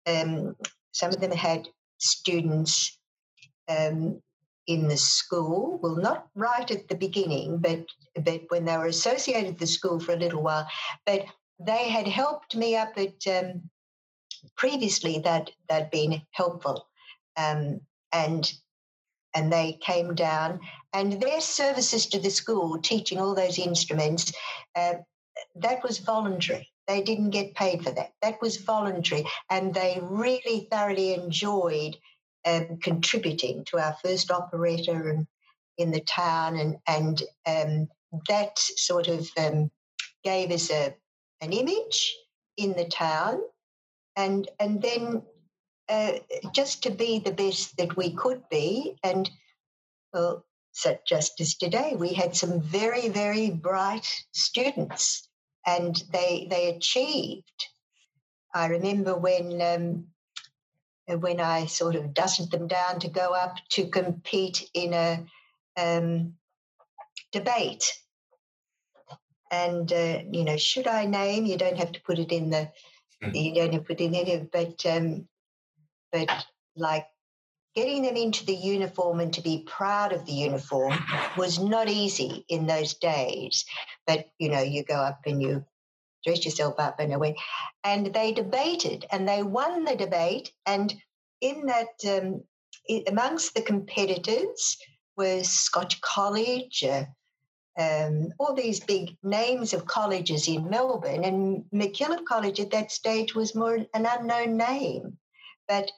um, 0.06 0.56
some 0.92 1.12
of 1.12 1.20
them 1.20 1.32
had 1.32 1.68
students 2.00 3.00
um, 3.70 4.22
in 4.68 4.88
the 4.88 4.98
school. 4.98 5.80
Well, 5.82 5.96
not 5.96 6.28
right 6.36 6.70
at 6.70 6.88
the 6.88 6.96
beginning, 6.96 7.60
but 7.60 7.86
but 8.24 8.42
when 8.50 8.66
they 8.66 8.78
were 8.78 8.88
associated 8.88 9.52
with 9.52 9.60
the 9.60 9.68
school 9.68 10.00
for 10.00 10.14
a 10.14 10.18
little 10.18 10.44
while. 10.44 10.68
But 11.06 11.26
they 11.60 11.90
had 11.90 12.08
helped 12.08 12.56
me 12.56 12.76
up 12.76 12.98
at 12.98 13.28
um, 13.28 13.70
previously 14.58 15.20
that 15.20 15.52
they'd 15.70 15.92
been 15.92 16.22
helpful, 16.32 16.88
um, 17.38 17.82
and 18.12 18.52
and 19.34 19.52
they 19.52 19.78
came 19.82 20.14
down 20.16 20.60
and 20.94 21.22
their 21.22 21.42
services 21.42 22.06
to 22.08 22.20
the 22.20 22.30
school, 22.30 22.80
teaching 22.82 23.20
all 23.20 23.34
those 23.34 23.58
instruments, 23.58 24.34
uh, 24.76 24.96
that 25.56 25.84
was 25.84 26.00
voluntary. 26.00 26.70
They 26.88 27.02
didn't 27.02 27.30
get 27.30 27.56
paid 27.56 27.84
for 27.84 27.92
that. 27.92 28.12
That 28.22 28.42
was 28.42 28.58
voluntary, 28.58 29.26
and 29.50 29.74
they 29.74 30.00
really 30.02 30.68
thoroughly 30.70 31.14
enjoyed 31.14 31.96
um, 32.46 32.78
contributing 32.82 33.64
to 33.66 33.80
our 33.80 33.96
first 34.04 34.32
operetta 34.32 34.92
and 34.92 35.28
in 35.78 35.92
the 35.92 36.02
town, 36.02 36.58
and 36.58 36.78
and 36.88 37.24
um, 37.46 37.88
that 38.28 38.60
sort 38.60 39.08
of 39.08 39.30
um, 39.38 39.72
gave 40.24 40.52
us 40.52 40.70
a 40.70 40.94
an 41.40 41.54
image 41.54 42.16
in 42.58 42.74
the 42.74 42.86
town, 42.86 43.40
and 44.18 44.50
and 44.60 44.82
then 44.82 45.22
uh, 45.92 46.12
just 46.54 46.84
to 46.84 46.92
be 46.92 47.20
the 47.20 47.34
best 47.34 47.78
that 47.78 47.98
we 47.98 48.12
could 48.12 48.42
be, 48.50 48.96
and 49.04 49.30
well, 50.14 50.46
so 50.72 50.98
just 51.06 51.42
as 51.42 51.56
today, 51.56 51.96
we 51.98 52.14
had 52.14 52.36
some 52.36 52.62
very 52.62 53.10
very 53.10 53.50
bright 53.50 54.08
students, 54.32 55.28
and 55.66 56.04
they 56.12 56.48
they 56.50 56.70
achieved. 56.70 57.68
I 58.54 58.68
remember 58.68 59.18
when 59.18 59.62
um, 59.62 60.08
when 61.20 61.40
I 61.42 61.66
sort 61.66 61.96
of 61.96 62.14
dusted 62.14 62.52
them 62.52 62.68
down 62.68 63.00
to 63.00 63.10
go 63.10 63.34
up 63.34 63.58
to 63.72 63.88
compete 63.88 64.70
in 64.74 64.94
a 64.94 65.26
um, 65.78 66.34
debate. 67.32 67.86
And, 69.52 69.92
uh, 69.92 70.20
you 70.32 70.44
know, 70.44 70.58
should 70.58 70.88
I 70.88 71.06
name? 71.06 71.46
You 71.46 71.58
don't 71.58 71.78
have 71.78 71.92
to 71.92 72.02
put 72.02 72.20
it 72.20 72.32
in 72.32 72.50
the, 72.50 72.72
mm. 73.24 73.36
you 73.36 73.54
don't 73.56 73.74
have 73.74 73.82
to 73.82 73.88
put 73.88 74.00
in 74.00 74.16
any, 74.16 74.38
but, 74.52 74.86
um, 74.86 75.28
but 76.12 76.46
like 76.76 77.06
getting 77.76 78.04
them 78.04 78.18
into 78.18 78.46
the 78.46 78.56
uniform 78.56 79.20
and 79.20 79.34
to 79.34 79.42
be 79.42 79.66
proud 79.66 80.12
of 80.12 80.26
the 80.26 80.34
uniform 80.34 80.94
was 81.38 81.60
not 81.60 81.88
easy 81.88 82.46
in 82.50 82.68
those 82.68 82.94
days. 82.96 83.66
But, 84.06 84.26
you 84.40 84.50
know, 84.50 84.62
you 84.62 84.84
go 84.84 84.96
up 84.96 85.22
and 85.26 85.42
you 85.42 85.64
dress 86.26 86.44
yourself 86.44 86.76
up 86.80 87.00
and 87.00 87.14
away. 87.14 87.36
And 87.84 88.14
they 88.14 88.34
debated 88.34 89.06
and 89.12 89.28
they 89.28 89.44
won 89.44 89.86
the 89.86 89.96
debate. 89.96 90.52
And 90.66 90.94
in 91.40 91.66
that, 91.68 91.88
um, 92.08 92.44
amongst 93.08 93.54
the 93.54 93.62
competitors 93.62 94.78
was 95.16 95.50
Scotch 95.50 96.02
College, 96.02 96.84
uh, 96.84 97.06
um, 97.80 98.34
all 98.38 98.54
these 98.54 98.82
big 98.82 99.16
names 99.24 99.74
of 99.74 99.86
colleges 99.86 100.48
in 100.50 100.70
Melbourne. 100.70 101.24
And 101.24 101.64
MacKillop 101.74 102.26
College 102.26 102.60
at 102.60 102.72
that 102.72 102.92
stage 102.92 103.34
was 103.34 103.56
more 103.56 103.76
an 103.76 103.88
unknown 104.06 104.58
name. 104.58 105.18
But 105.70 105.90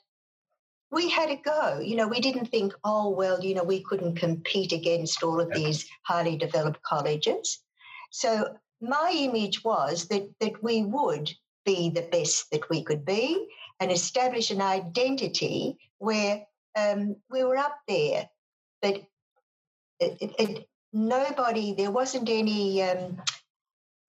we 0.93 1.09
had 1.09 1.29
a 1.29 1.35
go. 1.35 1.79
You 1.79 1.95
know, 1.95 2.07
we 2.07 2.19
didn't 2.19 2.45
think, 2.45 2.73
oh, 2.83 3.09
well, 3.09 3.43
you 3.43 3.55
know, 3.55 3.63
we 3.63 3.81
couldn't 3.81 4.15
compete 4.15 4.71
against 4.71 5.23
all 5.23 5.41
of 5.41 5.51
these 5.51 5.85
highly 6.03 6.37
developed 6.37 6.81
colleges. 6.83 7.59
So 8.11 8.55
my 8.79 9.11
image 9.15 9.63
was 9.63 10.07
that 10.09 10.29
that 10.39 10.61
we 10.61 10.83
would 10.83 11.31
be 11.65 11.89
the 11.89 12.07
best 12.11 12.51
that 12.51 12.69
we 12.69 12.83
could 12.83 13.05
be 13.05 13.47
and 13.79 13.91
establish 13.91 14.51
an 14.51 14.61
identity 14.61 15.77
where 15.97 16.45
um, 16.77 17.15
we 17.29 17.43
were 17.43 17.57
up 17.57 17.77
there. 17.87 18.29
But 18.81 19.01
it, 19.99 20.17
it, 20.21 20.31
it, 20.39 20.67
nobody, 20.91 21.73
there 21.73 21.91
wasn't 21.91 22.29
any 22.29 22.83
um, 22.83 23.21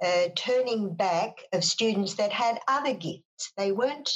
uh, 0.04 0.28
turning 0.36 0.94
back 0.94 1.38
of 1.52 1.64
students 1.64 2.14
that 2.14 2.32
had 2.32 2.58
other 2.68 2.94
gifts. 2.94 3.52
They 3.56 3.72
weren't 3.72 4.10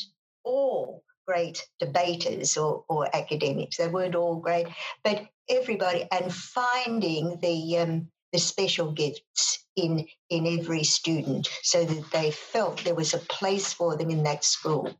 all 0.44 1.02
great 1.28 1.58
debaters 1.78 2.56
or, 2.56 2.84
or 2.88 3.14
academics. 3.14 3.76
They 3.76 3.88
weren't 3.88 4.14
all 4.14 4.36
great, 4.36 4.66
but 5.04 5.26
everybody, 5.48 6.06
and 6.10 6.32
finding 6.32 7.38
the 7.42 7.78
um, 7.78 8.08
the 8.32 8.38
special 8.38 8.92
gifts 8.92 9.66
in 9.76 10.06
in 10.30 10.46
every 10.58 10.84
student 10.84 11.48
so 11.62 11.84
that 11.84 12.10
they 12.10 12.30
felt 12.30 12.84
there 12.84 12.94
was 12.94 13.14
a 13.14 13.18
place 13.18 13.72
for 13.72 13.96
them 13.96 14.10
in 14.10 14.22
that 14.24 14.44
school. 14.44 14.94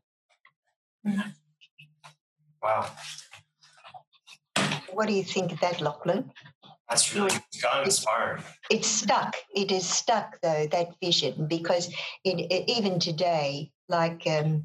Wow. 2.63 2.91
What 4.93 5.07
do 5.07 5.13
you 5.13 5.23
think 5.23 5.51
of 5.51 5.59
that, 5.61 5.81
Lachlan? 5.81 6.31
That's 6.89 7.15
really 7.15 7.29
kind 7.61 7.79
of 7.79 7.85
inspiring. 7.85 8.43
It's 8.69 8.87
stuck. 8.87 9.35
It 9.55 9.71
is 9.71 9.87
stuck, 9.87 10.41
though, 10.41 10.67
that 10.71 10.89
vision, 11.03 11.47
because 11.47 11.93
in, 12.23 12.39
even 12.51 12.99
today, 12.99 13.71
like, 13.87 14.23
um, 14.27 14.63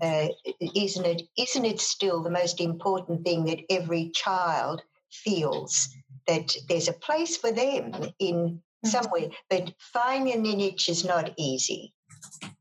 uh, 0.00 0.28
isn't 0.74 1.06
it? 1.06 1.22
Isn't 1.36 1.64
it 1.64 1.80
still 1.80 2.22
the 2.22 2.30
most 2.30 2.60
important 2.60 3.24
thing 3.24 3.44
that 3.46 3.60
every 3.70 4.10
child 4.10 4.82
feels 5.10 5.88
that 6.26 6.54
there's 6.68 6.88
a 6.88 6.94
place 6.94 7.36
for 7.36 7.52
them 7.52 7.92
in 8.18 8.36
mm-hmm. 8.36 8.88
somewhere, 8.88 9.28
but 9.50 9.72
finding 9.78 10.34
an 10.34 10.42
niche 10.42 10.88
is 10.88 11.04
not 11.04 11.32
easy. 11.36 11.92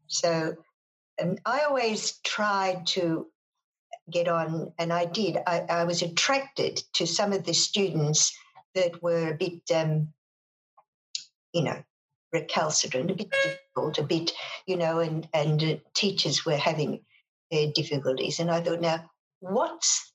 So 0.07 0.55
um, 1.21 1.37
I 1.45 1.61
always 1.61 2.19
tried 2.23 2.87
to 2.87 3.27
get 4.09 4.27
on, 4.27 4.73
and 4.77 4.91
I 4.91 5.05
did. 5.05 5.37
I, 5.47 5.61
I, 5.69 5.83
was 5.85 6.01
attracted 6.01 6.83
to 6.93 7.05
some 7.05 7.31
of 7.33 7.45
the 7.45 7.53
students 7.53 8.35
that 8.75 9.01
were 9.01 9.29
a 9.29 9.35
bit, 9.35 9.61
um, 9.73 10.09
you 11.53 11.63
know, 11.63 11.81
recalcitrant, 12.33 13.11
a 13.11 13.15
bit 13.15 13.31
difficult, 13.43 13.99
a 13.99 14.03
bit, 14.03 14.31
you 14.65 14.75
know, 14.75 14.99
and 14.99 15.27
and 15.33 15.63
uh, 15.63 15.75
teachers 15.93 16.45
were 16.45 16.57
having 16.57 17.01
uh, 17.51 17.67
difficulties. 17.73 18.39
And 18.39 18.49
I 18.49 18.61
thought, 18.61 18.81
now, 18.81 19.09
what's 19.39 20.11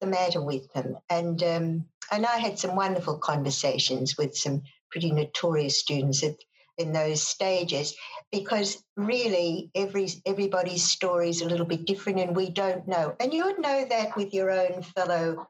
the 0.00 0.06
matter 0.06 0.42
with 0.42 0.72
them? 0.72 0.96
And 1.08 1.42
um, 1.42 1.86
and 2.10 2.26
I 2.26 2.38
had 2.38 2.58
some 2.58 2.76
wonderful 2.76 3.18
conversations 3.18 4.16
with 4.16 4.36
some 4.36 4.62
pretty 4.90 5.10
notorious 5.10 5.78
students 5.78 6.22
at, 6.22 6.36
in 6.78 6.92
those 6.92 7.22
stages 7.22 7.94
because 8.32 8.82
really 8.96 9.70
every 9.74 10.08
everybody's 10.26 10.84
story 10.84 11.28
is 11.28 11.40
a 11.40 11.46
little 11.46 11.66
bit 11.66 11.84
different 11.84 12.18
and 12.20 12.34
we 12.34 12.50
don't 12.50 12.86
know 12.88 13.14
and 13.20 13.32
you 13.32 13.44
would 13.44 13.60
know 13.60 13.86
that 13.88 14.16
with 14.16 14.34
your 14.34 14.50
own 14.50 14.82
fellow 14.82 15.46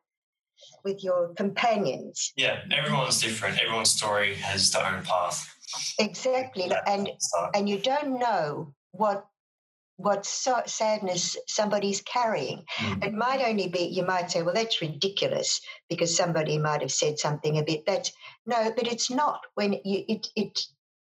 with 0.84 1.02
your 1.02 1.32
companions 1.34 2.32
yeah 2.36 2.60
everyone's 2.72 3.20
different 3.20 3.58
everyone's 3.62 3.90
story 3.90 4.34
has 4.34 4.70
their 4.70 4.86
own 4.86 5.02
path 5.02 5.50
exactly 5.98 6.70
and 6.86 7.08
and 7.54 7.68
you 7.68 7.78
don't 7.78 8.18
know 8.18 8.74
what 8.92 9.26
what 9.96 10.26
so 10.26 10.60
sadness 10.66 11.36
somebody's 11.46 12.00
carrying. 12.02 12.64
Mm. 12.78 13.04
It 13.06 13.14
might 13.14 13.40
only 13.42 13.68
be, 13.68 13.84
you 13.84 14.04
might 14.04 14.30
say, 14.30 14.42
well, 14.42 14.54
that's 14.54 14.80
ridiculous 14.80 15.60
because 15.88 16.16
somebody 16.16 16.58
might 16.58 16.80
have 16.80 16.92
said 16.92 17.18
something 17.18 17.58
a 17.58 17.62
bit. 17.62 17.86
That's 17.86 18.12
no, 18.46 18.72
but 18.76 18.90
it's 18.90 19.10
not. 19.10 19.40
When 19.54 19.74
you, 19.84 20.04
it, 20.08 20.26
it, 20.34 20.60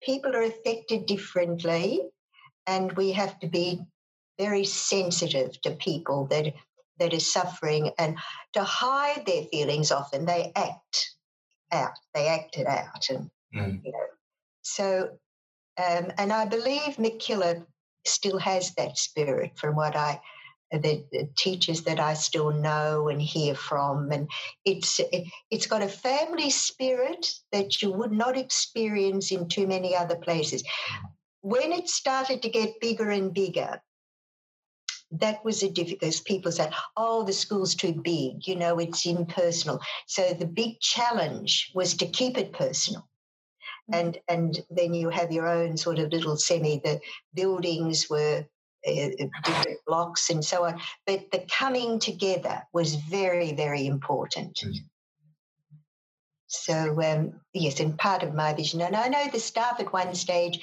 people 0.04 0.36
are 0.36 0.44
affected 0.44 1.08
differently, 1.08 2.02
and 2.68 2.92
we 2.94 3.12
have 3.14 3.40
to 3.40 3.48
be 3.48 3.82
very 4.38 4.66
sensitive 4.66 5.60
to 5.62 5.72
people 5.72 6.28
that 6.28 6.54
that 7.00 7.14
are 7.14 7.20
suffering 7.20 7.92
and 7.98 8.18
to 8.54 8.64
hide 8.64 9.26
their 9.26 9.44
feelings. 9.46 9.92
Often 9.92 10.26
they 10.26 10.52
act 10.56 11.16
out, 11.72 11.98
they 12.14 12.28
act 12.28 12.58
it 12.58 12.68
out, 12.68 13.10
and 13.10 13.30
mm. 13.54 13.84
you 13.84 13.92
know. 13.92 14.00
So, 14.62 15.10
um, 15.84 16.12
and 16.18 16.32
I 16.32 16.46
believe 16.46 16.98
MacKillop 16.98 17.66
still 18.08 18.40
has 18.40 18.74
that 18.76 18.98
spirit 18.98 19.58
from 19.58 19.76
what 19.76 19.96
I 19.96 20.20
the, 20.72 21.30
teachers 21.38 21.84
that 21.84 22.00
I 22.00 22.14
still 22.14 22.52
know 22.52 23.10
and 23.10 23.22
hear 23.22 23.56
from, 23.56 24.12
and 24.12 24.30
it's 24.64 25.00
it, 25.00 25.28
it's 25.52 25.68
got 25.68 25.82
a 25.82 25.88
family 25.88 26.50
spirit 26.50 27.28
that 27.52 27.82
you 27.82 27.92
would 27.92 28.12
not 28.12 28.38
experience 28.38 29.32
in 29.32 29.48
too 29.48 29.68
many 29.68 29.96
other 29.96 30.16
places. 30.16 30.64
When 31.42 31.72
it 31.72 31.90
started 31.90 32.42
to 32.42 32.50
get 32.50 32.80
bigger 32.82 33.12
and 33.12 33.34
bigger, 33.34 33.82
that 35.12 35.46
was 35.46 35.64
a 35.64 35.70
difficult. 35.70 36.22
People 36.26 36.52
said, 36.52 36.74
"Oh, 36.98 37.24
the 37.24 37.34
school's 37.34 37.76
too 37.76 37.94
big," 37.94 38.48
you 38.48 38.56
know, 38.56 38.80
it's 38.80 39.06
impersonal. 39.06 39.80
So 40.08 40.34
the 40.34 40.48
big 40.48 40.80
challenge 40.80 41.72
was 41.76 41.96
to 41.98 42.08
keep 42.08 42.38
it 42.38 42.54
personal 42.54 43.08
and 43.92 44.18
and 44.28 44.60
then 44.70 44.94
you 44.94 45.10
have 45.10 45.32
your 45.32 45.48
own 45.48 45.78
sort 45.78 46.00
of 46.00 46.12
little 46.12 46.38
semi. 46.38 46.80
The 46.84 47.00
buildings 47.34 48.10
were 48.10 48.46
uh, 48.88 48.92
uh, 48.92 49.28
different 49.44 49.80
blocks 49.88 50.30
and 50.30 50.44
so 50.44 50.66
on, 50.66 50.80
but 51.06 51.32
the 51.32 51.46
coming 51.50 52.00
together 52.00 52.64
was 52.74 52.96
very 52.96 53.54
very 53.54 53.86
important. 53.86 54.62
Mm. 54.64 54.76
So 56.48 57.02
um, 57.02 57.42
yes, 57.54 57.80
and 57.80 57.98
part 57.98 58.24
of 58.24 58.34
my 58.34 58.54
vision, 58.54 58.82
and 58.82 58.96
I 58.96 59.08
know 59.08 59.28
the 59.32 59.40
staff 59.40 59.80
at 59.80 59.94
one 59.94 60.16
stage 60.16 60.60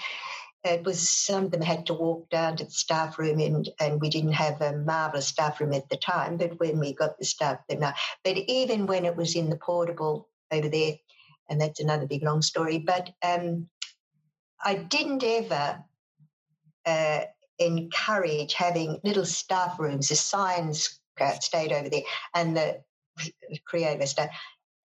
it 0.65 0.85
was 0.85 1.09
some 1.09 1.47
of 1.47 1.51
them 1.51 1.61
had 1.61 1.87
to 1.87 1.95
walk 1.95 2.31
down 2.31 2.57
to 2.57 2.65
the 2.65 2.71
staff 2.71 3.19
room 3.19 3.41
and, 3.41 3.69
and 3.81 4.01
we 4.01 4.09
didn't 4.09 4.33
have 4.33 4.61
a 4.61 4.77
marvelous 4.77 5.27
staff 5.27 5.61
room 5.61 5.73
at 5.73 5.89
the 5.89 5.97
time 5.97 6.37
but 6.37 6.59
when 6.61 6.79
we 6.79 6.93
got 6.93 7.19
the 7.19 7.25
staff 7.25 7.59
then 7.69 7.81
but 8.25 8.37
even 8.37 8.87
when 8.87 9.05
it 9.05 9.17
was 9.17 9.35
in 9.35 9.51
the 9.51 9.57
portable 9.57 10.29
over 10.53 10.69
there 10.69 10.95
and 11.49 11.61
that's 11.61 11.81
another 11.81 12.07
big 12.07 12.23
long 12.23 12.43
story 12.43 12.79
but 12.79 13.11
um, 13.23 13.69
i 14.65 14.75
didn't 14.75 15.25
ever 15.25 15.83
uh, 16.87 17.21
encourage 17.59 18.55
having 18.55 18.99
little 19.05 19.27
staff 19.27 19.79
rooms 19.79 20.09
the 20.09 20.17
science 20.17 21.01
stayed 21.41 21.73
over 21.73 21.89
there 21.89 22.03
and 22.35 22.57
the 22.57 22.81
creative 23.67 24.09
staff 24.09 24.31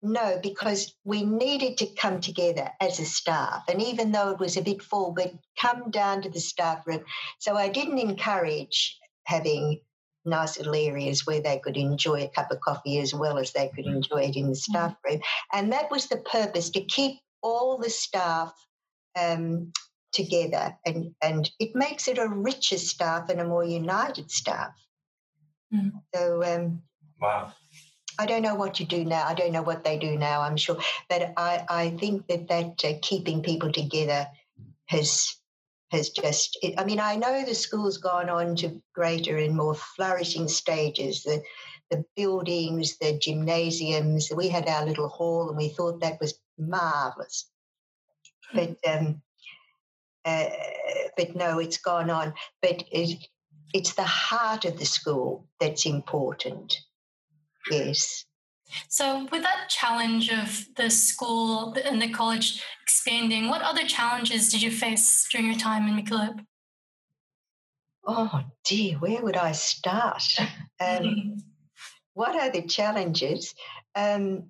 no, 0.03 0.39
because 0.43 0.93
we 1.03 1.23
needed 1.23 1.77
to 1.79 1.87
come 1.87 2.21
together 2.21 2.69
as 2.79 2.99
a 2.99 3.05
staff. 3.05 3.63
And 3.67 3.81
even 3.81 4.11
though 4.11 4.29
it 4.29 4.39
was 4.39 4.55
a 4.55 4.61
bit 4.61 4.81
full, 4.81 5.13
we'd 5.13 5.39
come 5.59 5.89
down 5.89 6.21
to 6.21 6.29
the 6.29 6.39
staff 6.39 6.85
room. 6.85 7.03
So 7.39 7.55
I 7.55 7.67
didn't 7.69 7.97
encourage 7.97 8.97
having 9.23 9.81
nice 10.27 10.57
little 10.57 10.75
areas 10.75 11.25
where 11.25 11.41
they 11.41 11.59
could 11.59 11.77
enjoy 11.77 12.23
a 12.23 12.29
cup 12.29 12.51
of 12.51 12.61
coffee 12.61 12.99
as 12.99 13.13
well 13.13 13.37
as 13.37 13.51
they 13.51 13.69
could 13.75 13.85
mm. 13.85 13.95
enjoy 13.95 14.23
it 14.23 14.35
in 14.35 14.49
the 14.49 14.55
staff 14.55 14.91
mm. 14.91 15.11
room. 15.11 15.21
And 15.53 15.71
that 15.71 15.89
was 15.89 16.07
the 16.07 16.17
purpose 16.17 16.69
to 16.71 16.81
keep 16.81 17.19
all 17.41 17.77
the 17.77 17.89
staff 17.89 18.53
um, 19.19 19.71
together. 20.11 20.77
And, 20.85 21.15
and 21.21 21.49
it 21.59 21.75
makes 21.75 22.07
it 22.07 22.17
a 22.17 22.27
richer 22.27 22.77
staff 22.77 23.29
and 23.29 23.39
a 23.39 23.45
more 23.45 23.63
united 23.63 24.31
staff. 24.31 24.73
Mm. 25.73 25.91
So, 26.13 26.43
um, 26.43 26.81
wow. 27.21 27.53
I 28.19 28.25
don't 28.25 28.41
know 28.41 28.55
what 28.55 28.79
you 28.79 28.85
do 28.85 29.05
now. 29.05 29.25
I 29.27 29.35
don't 29.35 29.51
know 29.51 29.61
what 29.61 29.83
they 29.83 29.97
do 29.99 30.17
now, 30.17 30.41
I'm 30.41 30.57
sure. 30.57 30.77
But 31.07 31.33
I, 31.37 31.63
I 31.69 31.89
think 31.91 32.27
that 32.27 32.47
that 32.47 32.83
uh, 32.83 32.93
keeping 33.01 33.43
people 33.43 33.71
together 33.71 34.27
has 34.85 35.35
has 35.91 36.09
just, 36.09 36.57
I 36.77 36.83
mean, 36.83 36.99
I 36.99 37.15
know 37.15 37.43
the 37.45 37.55
school's 37.55 37.97
gone 37.97 38.29
on 38.29 38.55
to 38.57 38.81
greater 38.93 39.37
and 39.37 39.55
more 39.55 39.75
flourishing 39.75 40.47
stages. 40.47 41.23
The, 41.23 41.41
the 41.89 42.03
buildings, 42.15 42.97
the 42.97 43.17
gymnasiums, 43.17 44.29
we 44.35 44.49
had 44.49 44.67
our 44.67 44.85
little 44.85 45.07
hall 45.07 45.47
and 45.47 45.57
we 45.57 45.69
thought 45.69 46.01
that 46.01 46.19
was 46.19 46.39
marvelous. 46.57 47.49
But, 48.53 48.77
um, 48.87 49.21
uh, 50.25 50.49
but 51.15 51.35
no, 51.35 51.59
it's 51.59 51.77
gone 51.77 52.09
on. 52.09 52.33
But 52.61 52.83
it, 52.91 53.25
it's 53.73 53.93
the 53.93 54.03
heart 54.03 54.65
of 54.65 54.77
the 54.77 54.85
school 54.85 55.47
that's 55.59 55.85
important. 55.85 56.77
Yes. 57.71 58.25
So, 58.89 59.27
with 59.31 59.43
that 59.43 59.69
challenge 59.69 60.31
of 60.31 60.65
the 60.75 60.89
school 60.89 61.73
and 61.73 62.01
the 62.01 62.09
college 62.09 62.63
expanding, 62.83 63.49
what 63.49 63.61
other 63.61 63.85
challenges 63.85 64.49
did 64.49 64.61
you 64.61 64.71
face 64.71 65.27
during 65.31 65.47
your 65.47 65.55
time 65.55 65.87
in 65.87 66.03
MacKillop? 66.03 66.45
Oh 68.05 68.41
dear, 68.63 68.97
where 68.99 69.21
would 69.21 69.37
I 69.37 69.51
start? 69.51 70.23
Um, 70.79 71.37
what 72.13 72.35
are 72.35 72.51
the 72.51 72.61
challenges? 72.61 73.55
Um, 73.95 74.49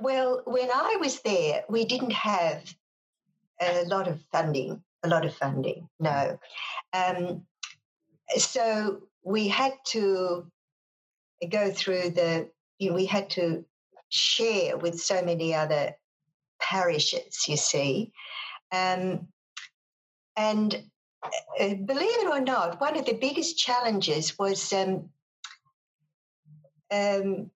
well, 0.00 0.40
when 0.46 0.70
I 0.70 0.96
was 0.98 1.20
there, 1.20 1.64
we 1.68 1.84
didn't 1.84 2.12
have 2.12 2.62
a 3.60 3.84
lot 3.84 4.08
of 4.08 4.18
funding. 4.32 4.82
A 5.02 5.08
lot 5.08 5.26
of 5.26 5.34
funding, 5.34 5.88
no. 5.98 6.38
Um, 6.94 7.42
so 8.36 9.02
we 9.22 9.48
had 9.48 9.74
to 9.88 10.50
go 11.48 11.70
through 11.70 12.10
the, 12.10 12.48
you 12.78 12.90
know, 12.90 12.96
we 12.96 13.06
had 13.06 13.30
to 13.30 13.64
share 14.08 14.76
with 14.76 15.00
so 15.00 15.22
many 15.22 15.54
other 15.54 15.94
parishes, 16.60 17.46
you 17.48 17.56
see. 17.56 18.12
Um, 18.72 19.28
and 20.36 20.82
uh, 21.22 21.74
believe 21.74 22.18
it 22.22 22.28
or 22.28 22.40
not, 22.40 22.80
one 22.80 22.96
of 22.96 23.06
the 23.06 23.14
biggest 23.14 23.58
challenges 23.58 24.38
was 24.38 24.72
um, 24.72 25.08
um, 26.90 27.50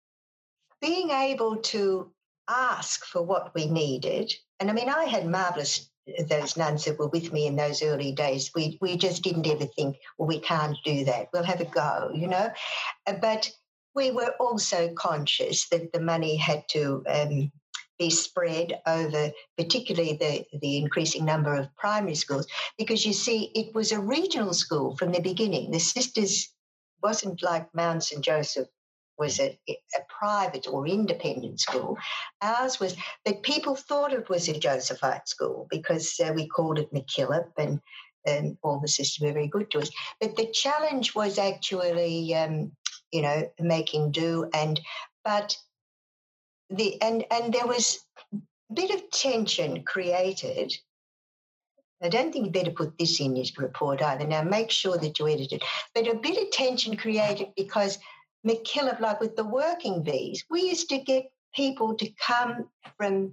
being 0.81 1.11
able 1.11 1.57
to 1.57 2.11
ask 2.49 3.05
for 3.05 3.23
what 3.23 3.55
we 3.55 3.66
needed. 3.66 4.33
And 4.61 4.71
I 4.71 4.73
mean, 4.73 4.88
I 4.88 5.05
had 5.05 5.27
marvelous 5.27 5.88
those 6.29 6.57
nuns 6.57 6.85
that 6.85 6.99
were 6.99 7.09
with 7.09 7.33
me 7.33 7.47
in 7.47 7.57
those 7.57 7.83
early 7.83 8.12
days. 8.12 8.51
We 8.55 8.79
we 8.81 8.97
just 8.97 9.23
didn't 9.23 9.47
ever 9.47 9.66
think, 9.66 9.97
well, 10.18 10.27
we 10.27 10.40
can't 10.40 10.77
do 10.85 11.05
that. 11.05 11.29
We'll 11.33 11.45
have 11.45 11.61
a 11.61 11.64
go, 11.64 12.11
you 12.12 12.27
know. 12.27 12.51
Uh, 13.07 13.12
but 13.21 13.51
we 13.94 14.11
were 14.11 14.35
also 14.40 14.92
conscious 14.94 15.68
that 15.68 15.92
the 15.92 16.00
money 16.00 16.37
had 16.37 16.64
to 16.70 17.02
um, 17.09 17.52
be 17.98 18.11
spread 18.11 18.81
over 18.87 19.31
particularly 19.57 20.14
the, 20.14 20.44
the 20.61 20.78
increasing 20.78 21.24
number 21.24 21.55
of 21.55 21.74
primary 21.76 22.14
schools 22.14 22.46
because 22.78 23.05
you 23.07 23.12
see 23.12 23.50
it 23.55 23.74
was 23.74 23.92
a 23.92 24.00
regional 24.00 24.52
school 24.52 24.96
from 24.96 25.12
the 25.12 25.20
beginning 25.20 25.70
the 25.70 25.78
sisters 25.78 26.48
wasn't 27.02 27.42
like 27.42 27.74
mount 27.74 28.02
st 28.02 28.24
joseph 28.24 28.68
was 29.18 29.38
a, 29.38 29.57
a 29.68 30.00
private 30.09 30.66
or 30.66 30.87
independent 30.87 31.61
school 31.61 31.96
ours 32.40 32.81
was 32.81 32.96
but 33.24 33.42
people 33.42 33.76
thought 33.76 34.12
it 34.12 34.28
was 34.28 34.48
a 34.48 34.59
josephite 34.59 35.28
school 35.28 35.66
because 35.70 36.18
uh, 36.18 36.33
we 36.35 36.48
called 36.48 36.78
it 36.78 36.92
MacKillop 36.92 37.50
and 37.59 37.81
and 38.26 38.57
all 38.62 38.81
the 38.81 38.88
sisters 38.88 39.20
were 39.20 39.33
very 39.33 39.48
good 39.48 39.70
to 39.70 39.81
us. 39.81 39.90
But 40.20 40.37
the 40.37 40.46
challenge 40.46 41.14
was 41.14 41.38
actually 41.38 42.35
um, 42.35 42.72
you 43.12 43.22
know, 43.22 43.51
making 43.61 44.12
do. 44.12 44.48
And 44.53 44.81
but 45.25 45.57
the 46.70 47.01
and 47.01 47.25
and 47.31 47.53
there 47.53 47.66
was 47.66 48.01
a 48.33 48.38
bit 48.72 48.90
of 48.90 49.11
tension 49.11 49.85
created. 49.85 50.72
I 52.03 52.09
don't 52.09 52.33
think 52.33 52.46
you 52.46 52.51
better 52.51 52.72
put 52.72 52.98
this 52.98 53.20
in 53.20 53.37
your 53.37 53.46
report 53.59 54.03
either. 54.03 54.27
Now 54.27 54.42
make 54.42 54.72
sure 54.72 54.98
that 54.98 55.20
you 55.20 55.29
edit 55.29 55.53
it. 55.53 55.62
But 55.94 56.09
a 56.09 56.16
bit 56.16 56.42
of 56.42 56.51
tension 56.51 56.96
created 56.96 57.51
because 57.57 57.98
MacKillop, 58.44 58.98
like 58.98 59.20
with 59.20 59.37
the 59.37 59.44
working 59.44 60.03
bees, 60.03 60.44
we 60.51 60.62
used 60.62 60.88
to 60.88 60.98
get 60.98 61.31
people 61.55 61.94
to 61.94 62.11
come 62.27 62.68
from, 62.96 63.33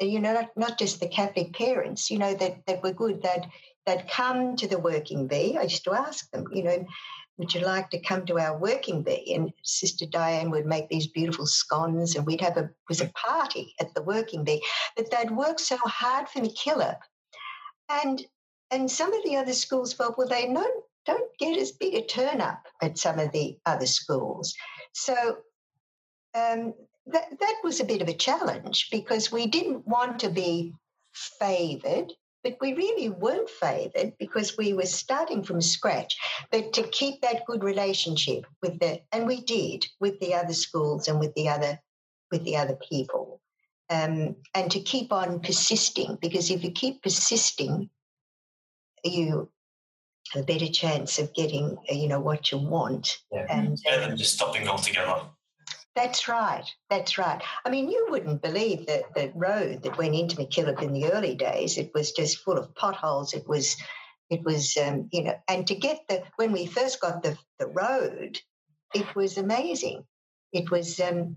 you 0.00 0.20
know, 0.20 0.32
not, 0.32 0.50
not 0.56 0.78
just 0.78 1.00
the 1.00 1.08
Catholic 1.08 1.52
parents, 1.54 2.08
you 2.08 2.18
know, 2.18 2.34
that, 2.34 2.64
that 2.66 2.84
were 2.84 2.92
good, 2.92 3.22
that 3.22 3.48
that 3.88 4.10
come 4.10 4.54
to 4.54 4.68
the 4.68 4.78
working 4.78 5.26
bee. 5.26 5.56
I 5.56 5.62
used 5.62 5.84
to 5.84 5.94
ask 5.94 6.30
them, 6.30 6.44
you 6.52 6.62
know, 6.62 6.86
would 7.38 7.54
you 7.54 7.60
like 7.60 7.88
to 7.90 8.00
come 8.00 8.26
to 8.26 8.38
our 8.38 8.58
working 8.58 9.02
bee? 9.02 9.32
And 9.34 9.52
Sister 9.62 10.06
Diane 10.06 10.50
would 10.50 10.66
make 10.66 10.88
these 10.88 11.06
beautiful 11.06 11.46
scones, 11.46 12.16
and 12.16 12.26
we'd 12.26 12.40
have 12.40 12.56
a 12.56 12.70
was 12.88 13.00
a 13.00 13.12
party 13.14 13.74
at 13.80 13.94
the 13.94 14.02
working 14.02 14.44
bee. 14.44 14.62
But 14.96 15.10
they'd 15.10 15.30
worked 15.30 15.60
so 15.60 15.78
hard 15.84 16.28
for 16.28 16.40
MacKillop, 16.40 16.98
and 17.88 18.24
and 18.70 18.90
some 18.90 19.14
of 19.14 19.24
the 19.24 19.36
other 19.36 19.54
schools 19.54 19.92
felt, 19.92 20.18
well, 20.18 20.28
they 20.28 20.46
don't 20.46 20.84
don't 21.06 21.38
get 21.38 21.58
as 21.58 21.72
big 21.72 21.94
a 21.94 22.02
turn 22.04 22.40
up 22.40 22.66
at 22.82 22.98
some 22.98 23.18
of 23.18 23.32
the 23.32 23.56
other 23.64 23.86
schools. 23.86 24.54
So 24.92 25.38
um, 26.34 26.74
that 27.06 27.38
that 27.38 27.60
was 27.62 27.80
a 27.80 27.84
bit 27.84 28.02
of 28.02 28.08
a 28.08 28.14
challenge 28.14 28.88
because 28.90 29.32
we 29.32 29.46
didn't 29.46 29.86
want 29.86 30.18
to 30.20 30.28
be 30.28 30.74
favoured 31.14 32.12
but 32.44 32.56
we 32.60 32.74
really 32.74 33.08
weren't 33.08 33.50
favoured 33.50 34.12
because 34.18 34.56
we 34.56 34.72
were 34.72 34.86
starting 34.86 35.42
from 35.42 35.60
scratch. 35.60 36.16
But 36.50 36.72
to 36.74 36.82
keep 36.84 37.20
that 37.22 37.44
good 37.46 37.64
relationship 37.64 38.46
with 38.62 38.78
the, 38.78 39.00
and 39.12 39.26
we 39.26 39.40
did 39.40 39.86
with 40.00 40.18
the 40.20 40.34
other 40.34 40.54
schools 40.54 41.08
and 41.08 41.18
with 41.18 41.34
the 41.34 41.48
other, 41.48 41.80
with 42.30 42.44
the 42.44 42.56
other 42.56 42.78
people, 42.88 43.40
um, 43.90 44.36
and 44.54 44.70
to 44.70 44.80
keep 44.80 45.12
on 45.12 45.40
persisting 45.40 46.18
because 46.20 46.50
if 46.50 46.62
you 46.62 46.70
keep 46.70 47.02
persisting, 47.02 47.88
you 49.04 49.48
have 50.32 50.42
a 50.42 50.46
better 50.46 50.68
chance 50.68 51.18
of 51.18 51.32
getting, 51.34 51.76
you 51.88 52.08
know, 52.08 52.20
what 52.20 52.52
you 52.52 52.58
want. 52.58 53.18
Yeah. 53.32 53.46
And 53.48 53.78
better 53.84 54.06
than 54.06 54.16
just 54.16 54.34
stopping 54.34 54.68
altogether. 54.68 55.22
That's 55.98 56.28
right. 56.28 56.64
That's 56.90 57.18
right. 57.18 57.42
I 57.66 57.70
mean, 57.70 57.90
you 57.90 58.06
wouldn't 58.08 58.40
believe 58.40 58.86
that 58.86 59.12
the 59.16 59.32
road 59.34 59.82
that 59.82 59.98
went 59.98 60.14
into 60.14 60.36
MacKillop 60.36 60.80
in 60.80 60.92
the 60.92 61.12
early 61.12 61.34
days. 61.34 61.76
It 61.76 61.90
was 61.92 62.12
just 62.12 62.38
full 62.38 62.56
of 62.56 62.72
potholes. 62.76 63.34
It 63.34 63.48
was, 63.48 63.76
it 64.30 64.44
was, 64.44 64.76
um, 64.76 65.08
you 65.10 65.24
know, 65.24 65.34
and 65.48 65.66
to 65.66 65.74
get 65.74 65.98
the 66.08 66.22
when 66.36 66.52
we 66.52 66.66
first 66.66 67.00
got 67.00 67.24
the 67.24 67.36
the 67.58 67.66
road, 67.66 68.38
it 68.94 69.12
was 69.16 69.38
amazing. 69.38 70.04
It 70.52 70.70
was, 70.70 71.00
um, 71.00 71.36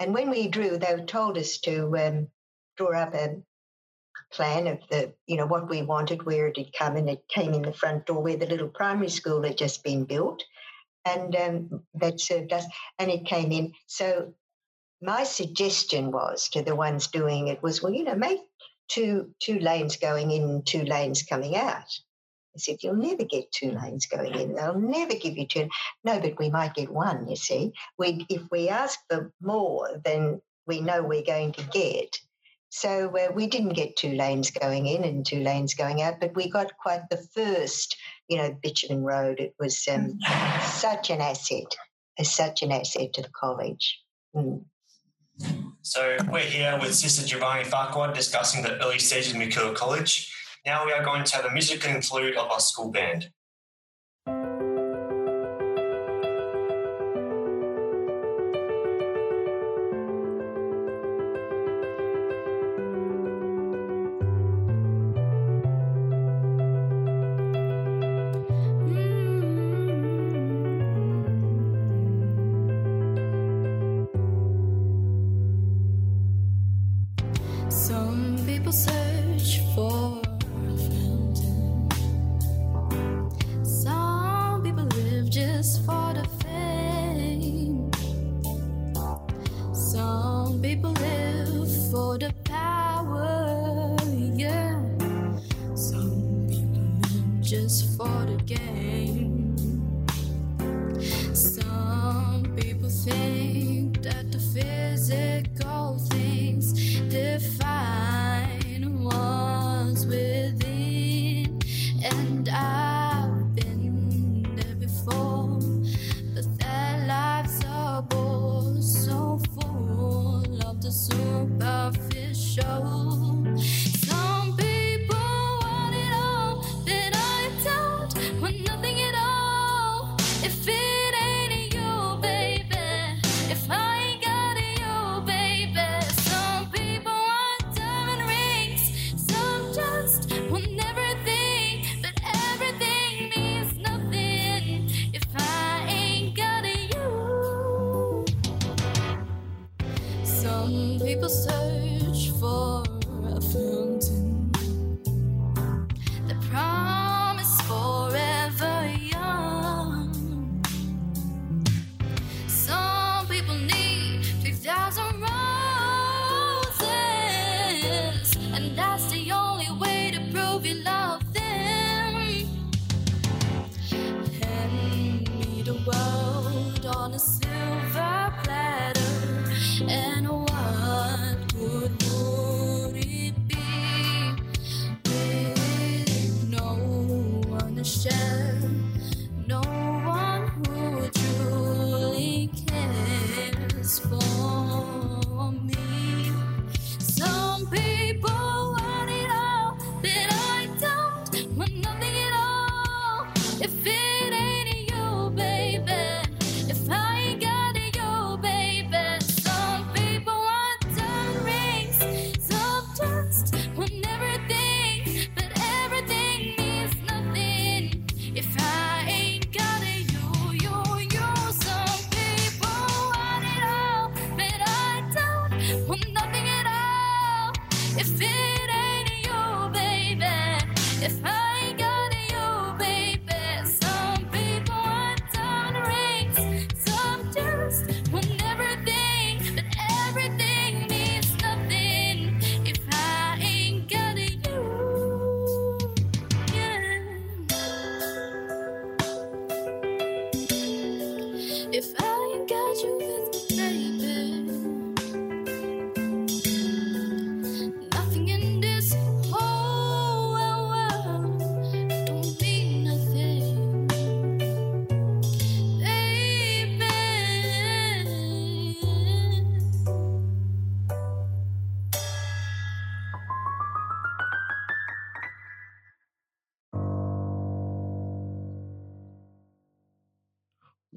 and 0.00 0.14
when 0.14 0.30
we 0.30 0.48
drew, 0.48 0.76
they 0.76 1.04
told 1.06 1.38
us 1.38 1.58
to 1.58 1.96
um, 1.96 2.28
draw 2.76 2.98
up 2.98 3.14
a 3.14 3.36
plan 4.32 4.66
of 4.66 4.80
the, 4.90 5.14
you 5.28 5.36
know, 5.36 5.46
what 5.46 5.70
we 5.70 5.82
wanted, 5.82 6.26
where 6.26 6.48
it 6.48 6.58
had 6.58 6.72
come, 6.76 6.96
and 6.96 7.08
it 7.08 7.22
came 7.28 7.54
in 7.54 7.62
the 7.62 7.72
front 7.72 8.06
door 8.06 8.20
where 8.20 8.36
the 8.36 8.46
little 8.46 8.68
primary 8.68 9.10
school 9.10 9.44
had 9.44 9.56
just 9.56 9.84
been 9.84 10.06
built 10.06 10.42
and 11.04 11.36
um, 11.36 11.82
that 11.94 12.20
served 12.20 12.52
us, 12.52 12.64
and 12.98 13.10
it 13.10 13.26
came 13.26 13.52
in. 13.52 13.72
So 13.86 14.34
my 15.02 15.24
suggestion 15.24 16.12
was 16.12 16.48
to 16.50 16.62
the 16.62 16.76
ones 16.76 17.06
doing 17.08 17.48
it 17.48 17.62
was, 17.62 17.82
well, 17.82 17.92
you 17.92 18.04
know, 18.04 18.14
make 18.14 18.40
two 18.88 19.34
two 19.40 19.58
lanes 19.58 19.96
going 19.96 20.30
in, 20.30 20.62
two 20.62 20.84
lanes 20.84 21.22
coming 21.22 21.56
out. 21.56 21.90
I 22.54 22.58
said, 22.58 22.78
you'll 22.82 22.96
never 22.96 23.24
get 23.24 23.52
two 23.52 23.70
lanes 23.70 24.06
going 24.06 24.34
in. 24.34 24.54
They'll 24.54 24.78
never 24.78 25.14
give 25.14 25.38
you 25.38 25.46
two. 25.46 25.68
No, 26.04 26.20
but 26.20 26.38
we 26.38 26.50
might 26.50 26.74
get 26.74 26.90
one. 26.90 27.28
You 27.28 27.36
see, 27.36 27.72
we 27.96 28.26
if 28.28 28.42
we 28.50 28.68
ask 28.68 28.98
for 29.08 29.32
more 29.40 30.00
than 30.04 30.42
we 30.66 30.80
know 30.80 31.02
we're 31.02 31.22
going 31.22 31.52
to 31.52 31.62
get, 31.64 32.18
So 32.70 33.16
uh, 33.16 33.32
we 33.32 33.48
didn't 33.48 33.72
get 33.74 33.96
two 33.96 34.12
lanes 34.12 34.52
going 34.52 34.86
in 34.86 35.02
and 35.04 35.26
two 35.26 35.40
lanes 35.40 35.74
going 35.74 36.02
out, 36.02 36.20
but 36.20 36.36
we 36.36 36.48
got 36.48 36.76
quite 36.78 37.08
the 37.10 37.16
first, 37.16 37.96
you 38.30 38.38
know, 38.38 38.56
bitumen 38.62 39.02
road. 39.02 39.40
It 39.40 39.54
was 39.58 39.86
um, 39.90 40.18
such 40.62 41.10
an 41.10 41.20
asset, 41.20 41.66
such 42.22 42.62
an 42.62 42.70
asset 42.70 43.12
to 43.14 43.22
the 43.22 43.28
college. 43.28 44.00
Mm. 44.34 44.62
So 45.82 46.16
we're 46.30 46.40
here 46.40 46.78
with 46.80 46.94
Sister 46.94 47.26
Giovanni 47.26 47.64
Farquhar 47.64 48.14
discussing 48.14 48.62
the 48.62 48.80
early 48.82 49.00
stages 49.00 49.32
of 49.32 49.38
MacKillop 49.38 49.74
College. 49.74 50.32
Now 50.64 50.86
we 50.86 50.92
are 50.92 51.02
going 51.02 51.24
to 51.24 51.36
have 51.36 51.44
a 51.44 51.50
musical 51.50 51.90
interlude 51.90 52.36
of 52.36 52.50
our 52.50 52.60
school 52.60 52.92
band. 52.92 53.30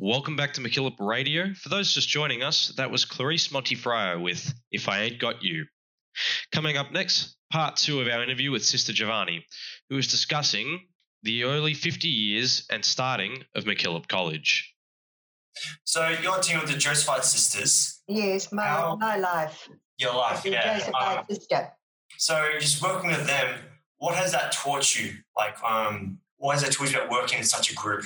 Welcome 0.06 0.36
back 0.36 0.52
to 0.56 0.62
MacKillop 0.62 1.00
Radio. 1.00 1.54
For 1.54 1.70
those 1.70 1.94
just 1.94 2.10
joining 2.10 2.44
us, 2.44 2.74
that 2.76 2.92
was 2.92 3.06
Clarice 3.06 3.48
Montifraio 3.48 4.22
with 4.22 4.54
If 4.70 4.90
I 4.90 5.04
Ain't 5.04 5.18
Got 5.18 5.42
You. 5.42 5.64
Coming 6.52 6.76
up 6.76 6.92
next, 6.92 7.38
part 7.54 7.78
two 7.78 8.02
of 8.02 8.10
our 8.10 8.22
interview 8.22 8.52
with 8.52 8.66
Sister 8.66 8.92
Giovanni, 8.92 9.46
who 9.90 9.98
is 9.98 10.08
discussing 10.08 10.82
the 11.24 11.46
early 11.46 11.74
50 11.74 12.10
years 12.10 12.66
and 12.70 12.84
starting 12.84 13.46
of 13.56 13.64
MacKillop 13.64 14.10
College. 14.10 14.76
So 15.86 16.06
you're 16.22 16.38
a 16.38 16.42
team 16.42 16.60
of 16.60 16.70
the 16.70 16.78
Josephite 16.78 17.24
sisters. 17.24 18.02
Yes, 18.06 18.52
my, 18.52 18.66
How, 18.66 18.98
my 18.98 19.16
life. 19.16 19.70
Your 20.00 20.16
life, 20.16 20.44
yeah. 20.44 20.80
Josephite 20.80 21.20
um, 21.20 21.26
sister. 21.30 21.72
So 22.18 22.50
just 22.60 22.82
working 22.82 23.10
with 23.10 23.26
them, 23.26 23.56
what 24.00 24.16
has 24.16 24.34
that 24.34 24.52
taught 24.52 25.00
you? 25.00 25.14
Like, 25.38 25.56
um, 25.64 26.20
what 26.36 26.56
has 26.56 26.64
that 26.64 26.74
taught 26.74 26.92
you 26.92 26.98
about 26.98 27.10
working 27.10 27.38
in 27.38 27.46
such 27.46 27.72
a 27.72 27.74
group? 27.74 28.04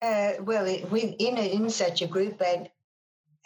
Uh, 0.00 0.32
well, 0.40 0.66
in 0.66 1.38
in 1.38 1.70
such 1.70 2.02
a 2.02 2.06
group 2.06 2.40
and 2.40 2.68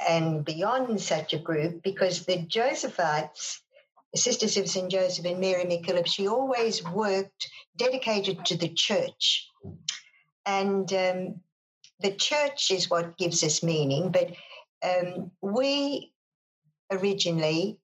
and 0.06 0.44
beyond 0.44 1.00
such 1.00 1.32
a 1.32 1.38
group, 1.38 1.82
because 1.82 2.26
the 2.26 2.38
Josephites, 2.46 3.60
sisters 4.14 4.56
of 4.56 4.68
St. 4.68 4.90
Joseph 4.90 5.24
and 5.24 5.40
Mary 5.40 5.64
MacKillop, 5.64 6.06
she 6.06 6.28
always 6.28 6.84
worked 6.84 7.48
dedicated 7.76 8.44
to 8.46 8.56
the 8.56 8.68
church, 8.68 9.48
and 10.44 10.92
um, 10.92 11.40
the 12.00 12.12
church 12.12 12.70
is 12.70 12.90
what 12.90 13.16
gives 13.16 13.42
us 13.42 13.62
meaning. 13.62 14.10
But 14.10 14.32
um, 14.82 15.30
we 15.40 16.12
originally 16.90 17.78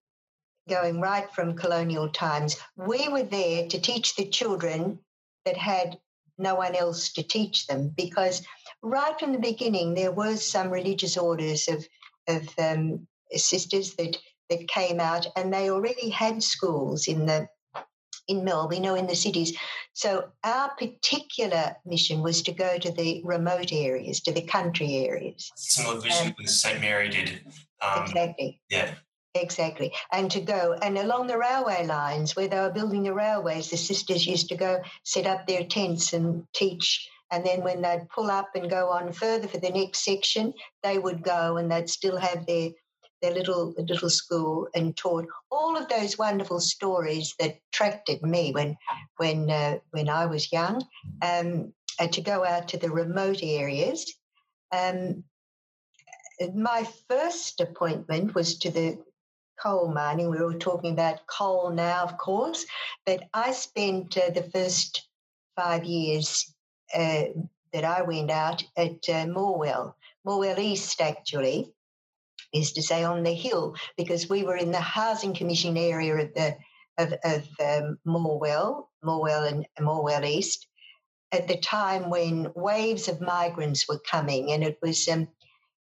going 0.68 1.00
right 1.00 1.32
from 1.32 1.56
colonial 1.56 2.10
times. 2.10 2.56
We 2.76 3.08
were 3.08 3.22
there 3.22 3.66
to 3.68 3.80
teach 3.80 4.14
the 4.14 4.28
children 4.28 4.98
that 5.44 5.56
had 5.56 5.98
no 6.38 6.54
one 6.54 6.74
else 6.74 7.12
to 7.12 7.22
teach 7.22 7.66
them 7.66 7.92
because 7.96 8.42
right 8.82 9.18
from 9.18 9.32
the 9.32 9.38
beginning 9.38 9.94
there 9.94 10.12
were 10.12 10.36
some 10.36 10.70
religious 10.70 11.16
orders 11.16 11.68
of 11.68 11.86
of 12.28 12.48
um, 12.58 13.06
sisters 13.32 13.94
that 13.94 14.16
that 14.50 14.68
came 14.68 15.00
out 15.00 15.26
and 15.36 15.52
they 15.52 15.70
already 15.70 16.08
had 16.08 16.42
schools 16.42 17.06
in 17.06 17.26
the 17.26 17.48
in 18.28 18.44
Melbourne, 18.44 18.76
you 18.76 18.82
know, 18.82 18.94
in 18.94 19.06
the 19.06 19.16
cities. 19.16 19.56
So 19.94 20.28
our 20.44 20.70
particular 20.78 21.74
mission 21.86 22.22
was 22.22 22.42
to 22.42 22.52
go 22.52 22.78
to 22.78 22.92
the 22.92 23.22
remote 23.24 23.72
areas, 23.72 24.20
to 24.20 24.32
the 24.32 24.42
country 24.42 24.96
areas. 24.96 25.50
Similar 25.56 26.00
vision 26.00 26.34
Um, 26.38 26.46
St. 26.46 26.80
Mary 26.80 27.08
did. 27.08 27.40
Um, 27.80 28.04
exactly. 28.04 28.60
yeah. 28.70 28.94
Exactly. 29.40 29.92
And 30.12 30.30
to 30.30 30.40
go 30.40 30.76
and 30.82 30.98
along 30.98 31.26
the 31.26 31.38
railway 31.38 31.86
lines 31.86 32.34
where 32.34 32.48
they 32.48 32.58
were 32.58 32.70
building 32.70 33.02
the 33.02 33.14
railways, 33.14 33.70
the 33.70 33.76
sisters 33.76 34.26
used 34.26 34.48
to 34.48 34.56
go 34.56 34.82
set 35.04 35.26
up 35.26 35.46
their 35.46 35.64
tents 35.64 36.12
and 36.12 36.44
teach. 36.54 37.08
And 37.30 37.44
then 37.44 37.62
when 37.62 37.82
they'd 37.82 38.08
pull 38.08 38.30
up 38.30 38.50
and 38.54 38.70
go 38.70 38.88
on 38.88 39.12
further 39.12 39.48
for 39.48 39.58
the 39.58 39.70
next 39.70 40.04
section, 40.04 40.54
they 40.82 40.98
would 40.98 41.22
go 41.22 41.56
and 41.56 41.70
they'd 41.70 41.90
still 41.90 42.16
have 42.16 42.46
their 42.46 42.70
their 43.20 43.34
little 43.34 43.74
little 43.76 44.10
school 44.10 44.68
and 44.76 44.96
taught 44.96 45.26
all 45.50 45.76
of 45.76 45.88
those 45.88 46.16
wonderful 46.16 46.60
stories 46.60 47.34
that 47.40 47.58
attracted 47.72 48.22
me 48.22 48.52
when 48.52 48.76
when 49.16 49.50
uh, 49.50 49.78
when 49.90 50.08
I 50.08 50.26
was 50.26 50.52
young. 50.52 50.84
Um, 51.20 51.72
and 51.98 52.12
to 52.12 52.20
go 52.20 52.44
out 52.44 52.68
to 52.68 52.78
the 52.78 52.90
remote 52.90 53.40
areas. 53.42 54.14
Um, 54.72 55.24
my 56.54 56.86
first 57.08 57.60
appointment 57.60 58.34
was 58.34 58.58
to 58.58 58.70
the 58.70 58.98
coal 59.62 59.92
mining. 59.92 60.30
We 60.30 60.38
were 60.38 60.54
talking 60.54 60.92
about 60.92 61.26
coal 61.26 61.70
now, 61.70 62.04
of 62.04 62.16
course, 62.18 62.64
but 63.06 63.24
I 63.34 63.52
spent 63.52 64.16
uh, 64.16 64.30
the 64.30 64.48
first 64.54 65.08
five 65.56 65.84
years 65.84 66.54
uh, 66.94 67.24
that 67.72 67.84
I 67.84 68.02
went 68.02 68.30
out 68.30 68.62
at 68.76 69.08
uh, 69.08 69.26
Morwell, 69.26 69.94
Morwell 70.26 70.58
East, 70.58 71.00
actually, 71.00 71.72
is 72.52 72.72
to 72.72 72.82
say 72.82 73.04
on 73.04 73.22
the 73.22 73.34
hill, 73.34 73.74
because 73.96 74.28
we 74.28 74.42
were 74.42 74.56
in 74.56 74.70
the 74.70 74.80
housing 74.80 75.34
commission 75.34 75.76
area 75.76 76.14
of 76.16 76.34
the 76.34 76.56
of, 76.96 77.12
of 77.24 77.48
um, 77.60 77.98
Morwell, 78.06 78.88
Morwell 79.04 79.48
and 79.48 79.66
Morwell 79.78 80.24
East, 80.24 80.66
at 81.30 81.46
the 81.46 81.58
time 81.58 82.10
when 82.10 82.50
waves 82.56 83.06
of 83.06 83.20
migrants 83.20 83.86
were 83.88 84.00
coming, 84.00 84.52
and 84.52 84.64
it 84.64 84.78
was 84.82 85.06
um, 85.08 85.28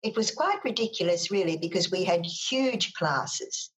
it 0.02 0.16
was 0.16 0.30
quite 0.30 0.64
ridiculous, 0.64 1.30
really, 1.30 1.56
because 1.56 1.90
we 1.90 2.04
had 2.04 2.24
huge 2.24 2.94
classes. 2.94 3.70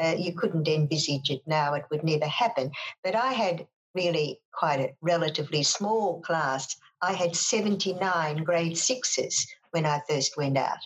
Uh, 0.00 0.14
you 0.16 0.32
couldn't 0.32 0.68
envisage 0.68 1.30
it 1.30 1.42
now; 1.46 1.74
it 1.74 1.84
would 1.90 2.04
never 2.04 2.26
happen. 2.26 2.70
But 3.02 3.14
I 3.14 3.32
had 3.32 3.66
really 3.94 4.40
quite 4.52 4.80
a 4.80 4.94
relatively 5.00 5.62
small 5.62 6.20
class. 6.20 6.76
I 7.02 7.12
had 7.12 7.36
seventy 7.36 7.94
nine 7.94 8.44
grade 8.44 8.78
sixes 8.78 9.46
when 9.70 9.86
I 9.86 10.02
first 10.08 10.36
went 10.36 10.56
out, 10.56 10.78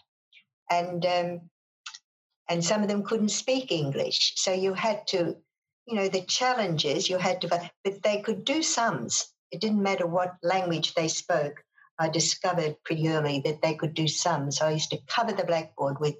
and 0.70 1.04
um, 1.06 1.50
and 2.48 2.64
some 2.64 2.82
of 2.82 2.88
them 2.88 3.02
couldn't 3.02 3.30
speak 3.30 3.70
English, 3.72 4.34
so 4.36 4.52
you 4.52 4.74
had 4.74 5.06
to, 5.08 5.36
you 5.86 5.94
know, 5.94 6.08
the 6.08 6.22
challenges 6.22 7.08
you 7.08 7.16
had 7.18 7.40
to, 7.40 7.48
but 7.48 8.02
they 8.02 8.20
could 8.20 8.44
do 8.44 8.62
sums. 8.62 9.32
It 9.50 9.60
didn't 9.60 9.82
matter 9.82 10.06
what 10.06 10.36
language 10.42 10.94
they 10.94 11.08
spoke. 11.08 11.62
I 11.98 12.08
discovered 12.08 12.82
pretty 12.84 13.08
early 13.08 13.40
that 13.44 13.62
they 13.62 13.74
could 13.74 13.94
do 13.94 14.08
sums. 14.08 14.58
So 14.58 14.66
I 14.66 14.72
used 14.72 14.90
to 14.90 14.98
cover 15.06 15.32
the 15.32 15.44
blackboard 15.44 16.00
with 16.00 16.16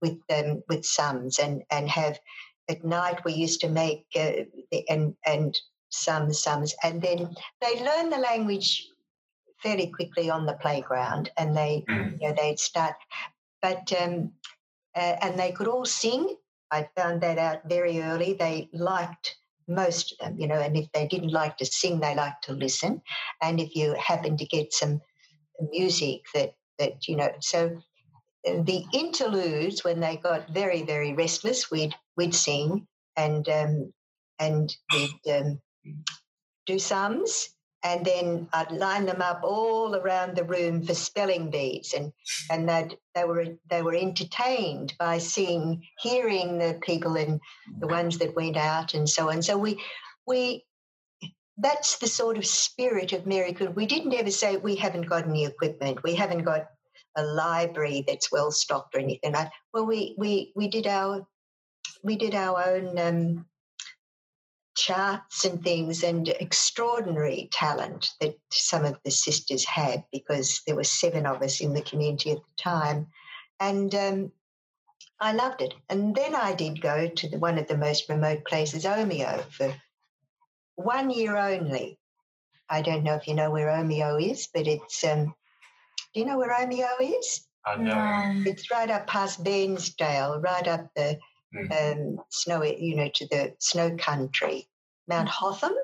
with 0.00 0.18
um, 0.30 0.62
with 0.68 0.84
sums 0.84 1.38
and 1.38 1.62
and 1.70 1.88
have 1.88 2.18
at 2.68 2.84
night 2.84 3.24
we 3.24 3.32
used 3.34 3.60
to 3.60 3.68
make 3.68 4.06
uh, 4.16 4.44
the, 4.70 4.88
and 4.88 5.16
and 5.26 5.58
sums 5.90 6.40
sums 6.40 6.74
and 6.82 7.00
then 7.00 7.34
they 7.60 7.84
learn 7.84 8.10
the 8.10 8.18
language 8.18 8.88
fairly 9.62 9.86
quickly 9.86 10.28
on 10.28 10.44
the 10.44 10.54
playground 10.54 11.30
and 11.36 11.56
they 11.56 11.84
Mm. 11.88 12.20
you 12.20 12.28
know 12.28 12.34
they'd 12.34 12.58
start 12.58 12.96
but 13.62 13.92
um, 14.00 14.32
uh, 14.94 15.16
and 15.22 15.38
they 15.38 15.52
could 15.52 15.68
all 15.68 15.84
sing. 15.86 16.36
I 16.70 16.88
found 16.96 17.20
that 17.22 17.38
out 17.38 17.60
very 17.68 18.02
early. 18.02 18.34
They 18.34 18.68
liked 18.72 19.36
most 19.66 20.12
of 20.12 20.18
them, 20.18 20.38
you 20.38 20.46
know, 20.46 20.60
and 20.60 20.76
if 20.76 20.90
they 20.92 21.06
didn't 21.06 21.32
like 21.32 21.56
to 21.58 21.66
sing, 21.66 22.00
they 22.00 22.14
liked 22.14 22.44
to 22.44 22.52
listen. 22.52 23.00
And 23.40 23.60
if 23.60 23.74
you 23.74 23.94
happened 23.94 24.38
to 24.40 24.44
get 24.44 24.72
some 24.72 25.00
music 25.60 26.22
that 26.34 26.54
that 26.78 27.08
you 27.08 27.16
know, 27.16 27.30
so 27.40 27.80
the 28.44 28.84
interludes 28.92 29.84
when 29.84 30.00
they 30.00 30.16
got 30.16 30.48
very 30.50 30.82
very 30.82 31.12
restless, 31.14 31.70
we'd 31.70 31.94
we'd 32.16 32.34
sing 32.34 32.86
and 33.16 33.48
um, 33.48 33.92
and 34.38 34.74
we'd 34.92 35.32
um, 35.32 35.60
do 36.66 36.78
sums. 36.78 37.48
And 37.86 38.02
then 38.02 38.48
I'd 38.54 38.72
line 38.72 39.04
them 39.04 39.20
up 39.20 39.40
all 39.44 39.94
around 39.94 40.36
the 40.36 40.44
room 40.44 40.82
for 40.82 40.94
spelling 40.94 41.50
bees, 41.50 41.92
and 41.94 42.12
and 42.50 42.66
they 42.66 42.88
they 43.14 43.24
were 43.24 43.44
they 43.68 43.82
were 43.82 43.94
entertained 43.94 44.94
by 44.98 45.18
seeing, 45.18 45.82
hearing 45.98 46.56
the 46.56 46.78
people 46.80 47.16
and 47.16 47.40
the 47.78 47.86
ones 47.86 48.16
that 48.18 48.34
went 48.34 48.56
out 48.56 48.94
and 48.94 49.06
so 49.06 49.28
on. 49.28 49.42
So 49.42 49.58
we 49.58 49.82
we 50.26 50.64
that's 51.58 51.98
the 51.98 52.06
sort 52.06 52.36
of 52.36 52.46
spirit 52.46 53.12
of 53.12 53.26
Mary 53.26 53.52
Good. 53.52 53.76
We 53.76 53.86
didn't 53.86 54.14
ever 54.14 54.30
say 54.30 54.56
we 54.56 54.76
haven't 54.76 55.08
got 55.08 55.26
any 55.26 55.44
equipment, 55.44 56.02
we 56.02 56.14
haven't 56.14 56.42
got 56.42 56.66
a 57.16 57.22
library 57.22 58.04
that's 58.06 58.32
well 58.32 58.50
stocked 58.50 58.94
or 58.94 58.98
anything. 58.98 59.32
like 59.32 59.50
well, 59.72 59.86
we 59.86 60.14
we 60.18 60.52
we 60.56 60.68
did 60.68 60.86
our 60.86 61.26
we 62.02 62.16
did 62.16 62.34
our 62.34 62.62
own 62.68 62.98
um, 62.98 63.46
charts 64.76 65.44
and 65.44 65.62
things 65.62 66.02
and 66.02 66.28
extraordinary 66.28 67.48
talent 67.52 68.10
that 68.20 68.34
some 68.50 68.84
of 68.84 68.98
the 69.04 69.10
sisters 69.10 69.64
had 69.64 70.04
because 70.12 70.62
there 70.66 70.76
were 70.76 70.84
seven 70.84 71.26
of 71.26 71.42
us 71.42 71.60
in 71.60 71.72
the 71.72 71.82
community 71.82 72.32
at 72.32 72.38
the 72.38 72.62
time 72.62 73.06
and 73.60 73.94
um, 73.94 74.32
i 75.20 75.32
loved 75.32 75.62
it 75.62 75.74
and 75.88 76.14
then 76.14 76.34
i 76.34 76.52
did 76.52 76.80
go 76.80 77.08
to 77.08 77.28
the, 77.28 77.38
one 77.38 77.56
of 77.56 77.68
the 77.68 77.76
most 77.76 78.08
remote 78.08 78.44
places 78.44 78.84
omeo 78.84 79.44
for 79.50 79.72
one 80.76 81.10
year 81.10 81.36
only. 81.36 81.98
I 82.68 82.82
don't 82.82 83.04
know 83.04 83.14
if 83.14 83.28
you 83.28 83.34
know 83.34 83.50
where 83.50 83.68
omeo 83.70 84.16
is 84.16 84.48
but 84.52 84.66
it's 84.66 85.04
um, 85.04 85.34
do 86.12 86.20
you 86.20 86.26
know 86.26 86.38
where 86.38 86.54
omeo 86.54 86.88
is? 87.00 87.46
I 87.66 87.76
know. 87.76 88.42
It's 88.46 88.70
right 88.70 88.90
up 88.90 89.06
past 89.06 89.42
Bairnsdale, 89.42 90.42
right 90.42 90.68
up 90.68 90.88
the 90.94 91.18
um, 91.70 92.18
snowy, 92.30 92.82
you 92.82 92.96
know, 92.96 93.10
to 93.14 93.26
the 93.28 93.54
snow 93.58 93.96
country. 93.96 94.68
Mount 95.08 95.28
Hotham, 95.28 95.74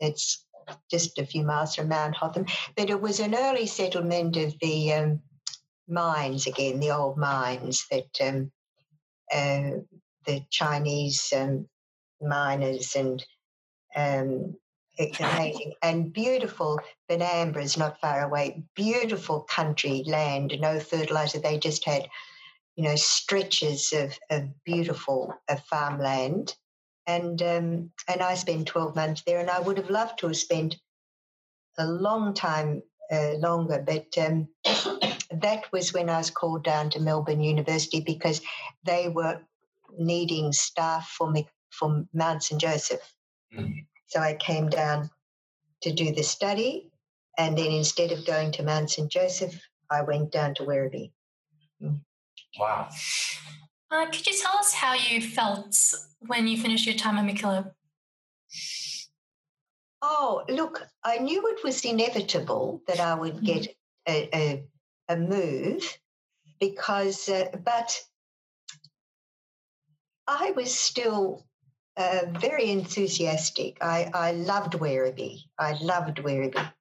it's 0.00 0.46
just 0.90 1.18
a 1.18 1.26
few 1.26 1.44
miles 1.44 1.74
from 1.74 1.88
Mount 1.88 2.16
Hotham, 2.16 2.46
but 2.76 2.90
it 2.90 3.00
was 3.00 3.20
an 3.20 3.34
early 3.34 3.66
settlement 3.66 4.36
of 4.36 4.54
the 4.60 4.92
um, 4.92 5.20
mines 5.88 6.46
again, 6.46 6.80
the 6.80 6.90
old 6.90 7.16
mines 7.16 7.86
that 7.90 8.20
um, 8.20 8.52
uh, 9.32 9.82
the 10.26 10.44
Chinese 10.50 11.32
um, 11.36 11.68
miners 12.20 12.94
and 12.94 13.24
um, 13.96 14.56
amazing 15.18 15.72
and 15.82 16.12
beautiful 16.12 16.78
Benambra 17.08 17.62
is 17.62 17.76
not 17.76 18.00
far 18.00 18.22
away, 18.22 18.62
beautiful 18.74 19.40
country 19.42 20.04
land, 20.06 20.54
no 20.60 20.78
fertilizer. 20.78 21.38
They 21.38 21.58
just 21.58 21.84
had, 21.84 22.08
you 22.76 22.84
know, 22.84 22.96
stretches 22.96 23.92
of, 23.92 24.18
of 24.30 24.64
beautiful 24.64 25.34
uh, 25.48 25.56
farmland. 25.56 26.54
And 27.06 27.42
um, 27.42 27.90
and 28.06 28.22
I 28.22 28.34
spent 28.34 28.68
12 28.68 28.94
months 28.94 29.22
there, 29.26 29.40
and 29.40 29.50
I 29.50 29.58
would 29.58 29.78
have 29.78 29.90
loved 29.90 30.18
to 30.20 30.28
have 30.28 30.36
spent 30.36 30.76
a 31.78 31.86
long 31.86 32.34
time 32.34 32.82
uh, 33.10 33.32
longer, 33.38 33.82
but 33.84 34.06
um, 34.18 34.48
that 35.32 35.64
was 35.72 35.92
when 35.92 36.08
I 36.08 36.18
was 36.18 36.30
called 36.30 36.62
down 36.62 36.90
to 36.90 37.00
Melbourne 37.00 37.40
University 37.40 38.00
because 38.00 38.40
they 38.84 39.08
were 39.08 39.40
needing 39.98 40.52
staff 40.52 41.08
for 41.08 41.30
me 41.30 41.48
for 41.70 42.04
Mount 42.12 42.44
St 42.44 42.60
Joseph. 42.60 43.00
Mm. 43.54 43.86
So 44.06 44.20
I 44.20 44.34
came 44.34 44.68
down 44.68 45.10
to 45.82 45.92
do 45.92 46.12
the 46.12 46.22
study, 46.22 46.90
and 47.38 47.56
then 47.56 47.70
instead 47.72 48.12
of 48.12 48.26
going 48.26 48.52
to 48.52 48.62
Mount 48.62 48.90
St 48.90 49.10
Joseph, 49.10 49.54
I 49.90 50.02
went 50.02 50.32
down 50.32 50.54
to 50.54 50.64
Werribee. 50.64 51.12
Wow. 52.58 52.88
uh, 53.90 54.06
could 54.06 54.26
you 54.26 54.36
tell 54.36 54.56
us 54.58 54.72
how 54.74 54.94
you 54.94 55.20
felt 55.20 55.76
when 56.26 56.46
you 56.46 56.56
finished 56.56 56.86
your 56.86 56.96
time 56.96 57.16
at 57.18 57.24
MacKillop? 57.24 57.72
Oh, 60.02 60.44
look, 60.48 60.86
I 61.04 61.18
knew 61.18 61.46
it 61.48 61.62
was 61.62 61.84
inevitable 61.84 62.82
that 62.86 63.00
I 63.00 63.14
would 63.14 63.44
get 63.44 63.68
a, 64.08 64.28
a, 64.34 64.64
a 65.08 65.16
move 65.16 65.98
because, 66.58 67.28
uh, 67.28 67.50
but 67.64 68.00
I 70.26 70.52
was 70.52 70.74
still 70.74 71.46
uh, 71.96 72.20
very 72.38 72.70
enthusiastic. 72.70 73.78
I, 73.80 74.10
I 74.14 74.32
loved 74.32 74.74
Werribee. 74.74 75.40
I 75.58 75.72
loved 75.82 76.18
Werribee. 76.18 76.72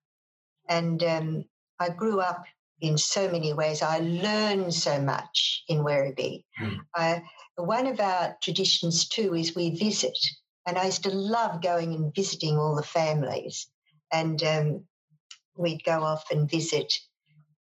And 0.67 1.03
um, 1.03 1.45
I 1.79 1.89
grew 1.89 2.19
up 2.19 2.45
in 2.81 2.97
so 2.97 3.29
many 3.29 3.53
ways. 3.53 3.81
I 3.81 3.99
learned 3.99 4.73
so 4.73 5.01
much 5.01 5.63
in 5.67 5.79
Werribee. 5.79 6.43
Mm. 6.61 6.77
I, 6.95 7.23
one 7.55 7.87
of 7.87 7.99
our 7.99 8.37
traditions 8.41 9.07
too 9.07 9.35
is 9.35 9.55
we 9.55 9.71
visit, 9.71 10.17
and 10.65 10.77
I 10.77 10.85
used 10.85 11.03
to 11.03 11.09
love 11.09 11.61
going 11.61 11.93
and 11.93 12.13
visiting 12.15 12.57
all 12.57 12.75
the 12.75 12.83
families. 12.83 13.67
And 14.11 14.41
um, 14.43 14.83
we'd 15.57 15.83
go 15.83 16.03
off 16.03 16.31
and 16.31 16.49
visit 16.49 16.93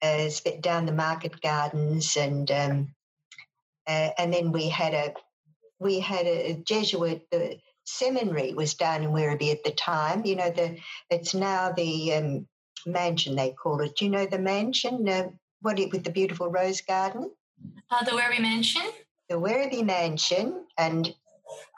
uh, 0.03 0.28
down 0.61 0.86
the 0.86 0.92
market 0.92 1.40
gardens, 1.40 2.16
and 2.16 2.51
um, 2.51 2.95
uh, 3.86 4.11
and 4.18 4.32
then 4.32 4.53
we 4.53 4.68
had 4.68 4.95
a 4.95 5.14
we 5.85 6.01
had 6.01 6.26
a 6.26 6.55
Jesuit. 6.64 7.26
The 7.30 7.59
seminary 7.85 8.55
was 8.55 8.74
down 8.74 9.05
in 9.05 9.11
Werribee 9.11 9.53
at 9.53 9.62
the 9.62 9.70
time. 9.70 10.24
You 10.24 10.37
know, 10.37 10.51
the 10.51 10.78
it's 11.11 11.35
now 11.35 11.70
the 11.70 12.14
um, 12.14 12.49
mansion 12.87 13.37
they 13.37 13.53
call 13.53 13.80
it. 13.82 13.95
Do 13.97 14.07
you 14.07 14.11
know 14.11 14.26
the 14.26 14.39
mansion? 14.39 15.09
Uh, 15.09 15.28
what 15.61 15.78
it, 15.78 15.93
with 15.93 16.03
the 16.03 16.11
beautiful 16.11 16.49
rose 16.49 16.80
garden? 16.80 17.30
Uh, 17.91 18.05
the 18.05 18.11
Werribee 18.12 18.41
Mansion. 18.41 18.82
The 19.28 19.37
Werribee 19.37 19.85
Mansion, 19.85 20.66
and 20.76 21.14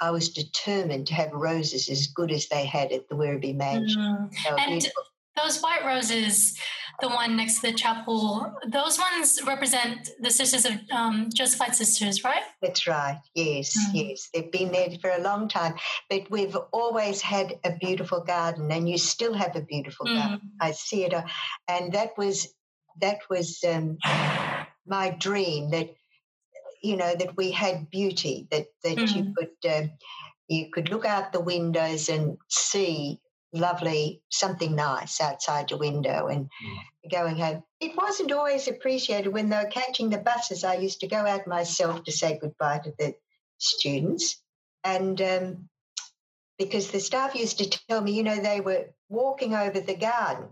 I 0.00 0.10
was 0.10 0.30
determined 0.30 1.06
to 1.08 1.14
have 1.14 1.32
roses 1.32 1.88
as 1.88 2.08
good 2.08 2.32
as 2.32 2.48
they 2.48 2.64
had 2.64 2.92
at 2.92 3.08
the 3.08 3.14
Werribee 3.14 3.54
Mansion. 3.54 4.00
Mm. 4.00 4.58
And 4.58 4.70
beautiful. 4.80 5.02
those 5.36 5.60
white 5.60 5.84
roses, 5.84 6.58
the 7.00 7.08
one 7.08 7.36
next 7.36 7.60
to 7.60 7.70
the 7.70 7.72
chapel, 7.72 8.52
those 8.68 8.98
ones 8.98 9.40
represent 9.46 10.10
the 10.20 10.30
sisters 10.30 10.64
of 10.64 10.72
um, 10.92 11.28
Josephite 11.34 11.74
sisters, 11.74 12.24
right? 12.24 12.42
That's 12.62 12.86
right. 12.86 13.18
Yes, 13.34 13.76
Mm. 13.76 13.90
yes. 13.94 14.28
They've 14.32 14.50
been 14.50 14.72
there 14.72 14.90
for 15.00 15.10
a 15.10 15.20
long 15.20 15.48
time, 15.48 15.74
but 16.08 16.30
we've 16.30 16.56
always 16.72 17.20
had 17.20 17.58
a 17.64 17.72
beautiful 17.76 18.20
garden, 18.20 18.70
and 18.72 18.88
you 18.88 18.98
still 18.98 19.34
have 19.34 19.54
a 19.56 19.60
beautiful 19.62 20.06
garden. 20.06 20.40
Mm. 20.42 20.50
I 20.60 20.70
see 20.72 21.04
it, 21.04 21.12
uh, 21.14 21.22
and 21.68 21.92
that 21.92 22.10
was 22.16 22.48
that 23.00 23.18
was 23.28 23.62
um, 23.68 23.98
my 24.86 25.10
dream 25.10 25.70
that 25.70 25.90
you 26.82 26.96
know 26.96 27.14
that 27.14 27.36
we 27.36 27.50
had 27.50 27.90
beauty 27.90 28.46
that 28.50 28.66
that 28.84 28.98
you 29.14 29.24
Mm. 29.24 29.34
could 29.36 29.74
um, 29.74 29.90
you 30.48 30.70
could 30.70 30.88
look 30.90 31.04
out 31.04 31.32
the 31.32 31.40
windows 31.40 32.08
and 32.08 32.38
see 32.48 33.20
lovely 33.56 34.22
something 34.30 34.74
nice 34.74 35.20
outside 35.20 35.70
your 35.70 35.80
window 35.80 36.28
and 36.28 36.50
going 37.10 37.36
home. 37.36 37.62
It 37.80 37.96
wasn't 37.96 38.32
always 38.32 38.68
appreciated 38.68 39.32
when 39.32 39.48
they 39.48 39.56
were 39.56 39.70
catching 39.70 40.10
the 40.10 40.18
buses. 40.18 40.64
I 40.64 40.74
used 40.76 41.00
to 41.00 41.08
go 41.08 41.16
out 41.16 41.46
myself 41.46 42.04
to 42.04 42.12
say 42.12 42.38
goodbye 42.40 42.80
to 42.84 42.92
the 42.98 43.14
students, 43.58 44.42
and 44.84 45.20
um, 45.20 45.68
because 46.58 46.90
the 46.90 47.00
staff 47.00 47.34
used 47.34 47.58
to 47.58 47.70
tell 47.70 48.00
me, 48.00 48.12
you 48.12 48.22
know, 48.22 48.40
they 48.40 48.60
were 48.60 48.86
walking 49.08 49.54
over 49.54 49.80
the 49.80 49.96
garden. 49.96 50.48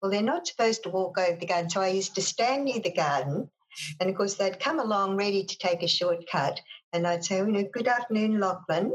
Well, 0.00 0.10
they're 0.10 0.22
not 0.22 0.46
supposed 0.46 0.84
to 0.84 0.90
walk 0.90 1.18
over 1.18 1.36
the 1.38 1.46
garden, 1.46 1.70
so 1.70 1.80
I 1.80 1.88
used 1.88 2.14
to 2.14 2.22
stand 2.22 2.64
near 2.64 2.80
the 2.80 2.92
garden, 2.92 3.50
and 4.00 4.08
of 4.08 4.16
course 4.16 4.34
they'd 4.34 4.60
come 4.60 4.80
along 4.80 5.16
ready 5.16 5.44
to 5.44 5.58
take 5.58 5.82
a 5.82 5.88
shortcut, 5.88 6.60
and 6.92 7.06
I'd 7.06 7.24
say, 7.24 7.38
you 7.38 7.46
know, 7.46 7.64
good 7.72 7.88
afternoon, 7.88 8.40
Lachlan. 8.40 8.94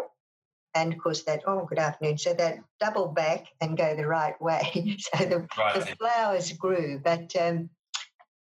And 0.75 0.91
of 0.93 0.99
course, 0.99 1.23
that 1.23 1.43
oh, 1.47 1.65
good 1.65 1.79
afternoon. 1.79 2.17
So 2.17 2.33
they'd 2.33 2.61
double 2.81 3.07
back 3.07 3.47
and 3.61 3.77
go 3.77 3.95
the 3.95 4.05
right 4.05 4.39
way. 4.41 4.97
so 4.99 5.25
the 5.25 5.47
Right. 5.57 5.73
the 5.73 5.95
flowers 5.95 6.51
grew, 6.51 6.99
but 7.03 7.33
um, 7.37 7.69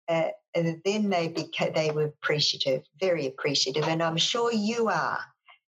uh, 0.09 0.29
and 0.55 0.81
then 0.83 1.09
they 1.09 1.27
became 1.27 1.73
they 1.73 1.91
were 1.91 2.05
appreciative, 2.05 2.83
very 2.99 3.27
appreciative, 3.27 3.87
and 3.87 4.01
I'm 4.01 4.17
sure 4.17 4.51
you 4.51 4.89
are. 4.89 5.19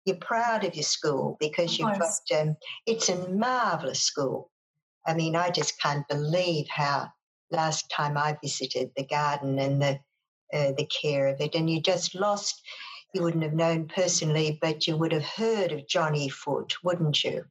You're 0.05 0.17
proud 0.17 0.63
of 0.63 0.75
your 0.75 0.83
school 0.83 1.35
because 1.39 1.77
you've 1.77 1.99
got 1.99 2.39
um, 2.39 2.55
it's 2.85 3.09
a 3.09 3.27
marvelous 3.29 4.01
school. 4.01 4.51
I 5.05 5.13
mean, 5.13 5.35
I 5.35 5.49
just 5.49 5.81
can't 5.81 6.07
believe 6.07 6.67
how 6.69 7.09
last 7.51 7.89
time 7.89 8.17
I 8.17 8.37
visited 8.41 8.91
the 8.95 9.05
garden 9.05 9.59
and 9.59 9.81
the 9.81 9.99
uh, 10.53 10.71
the 10.77 10.85
care 10.85 11.27
of 11.27 11.41
it, 11.41 11.55
and 11.55 11.69
you 11.69 11.81
just 11.81 12.15
lost. 12.15 12.61
You 13.13 13.23
wouldn't 13.23 13.43
have 13.43 13.53
known 13.53 13.87
personally, 13.87 14.57
but 14.61 14.87
you 14.87 14.97
would 14.97 15.13
have 15.13 15.23
heard 15.23 15.71
of 15.71 15.87
Johnny 15.87 16.27
Foot, 16.29 16.75
wouldn't 16.83 17.23
you? 17.23 17.45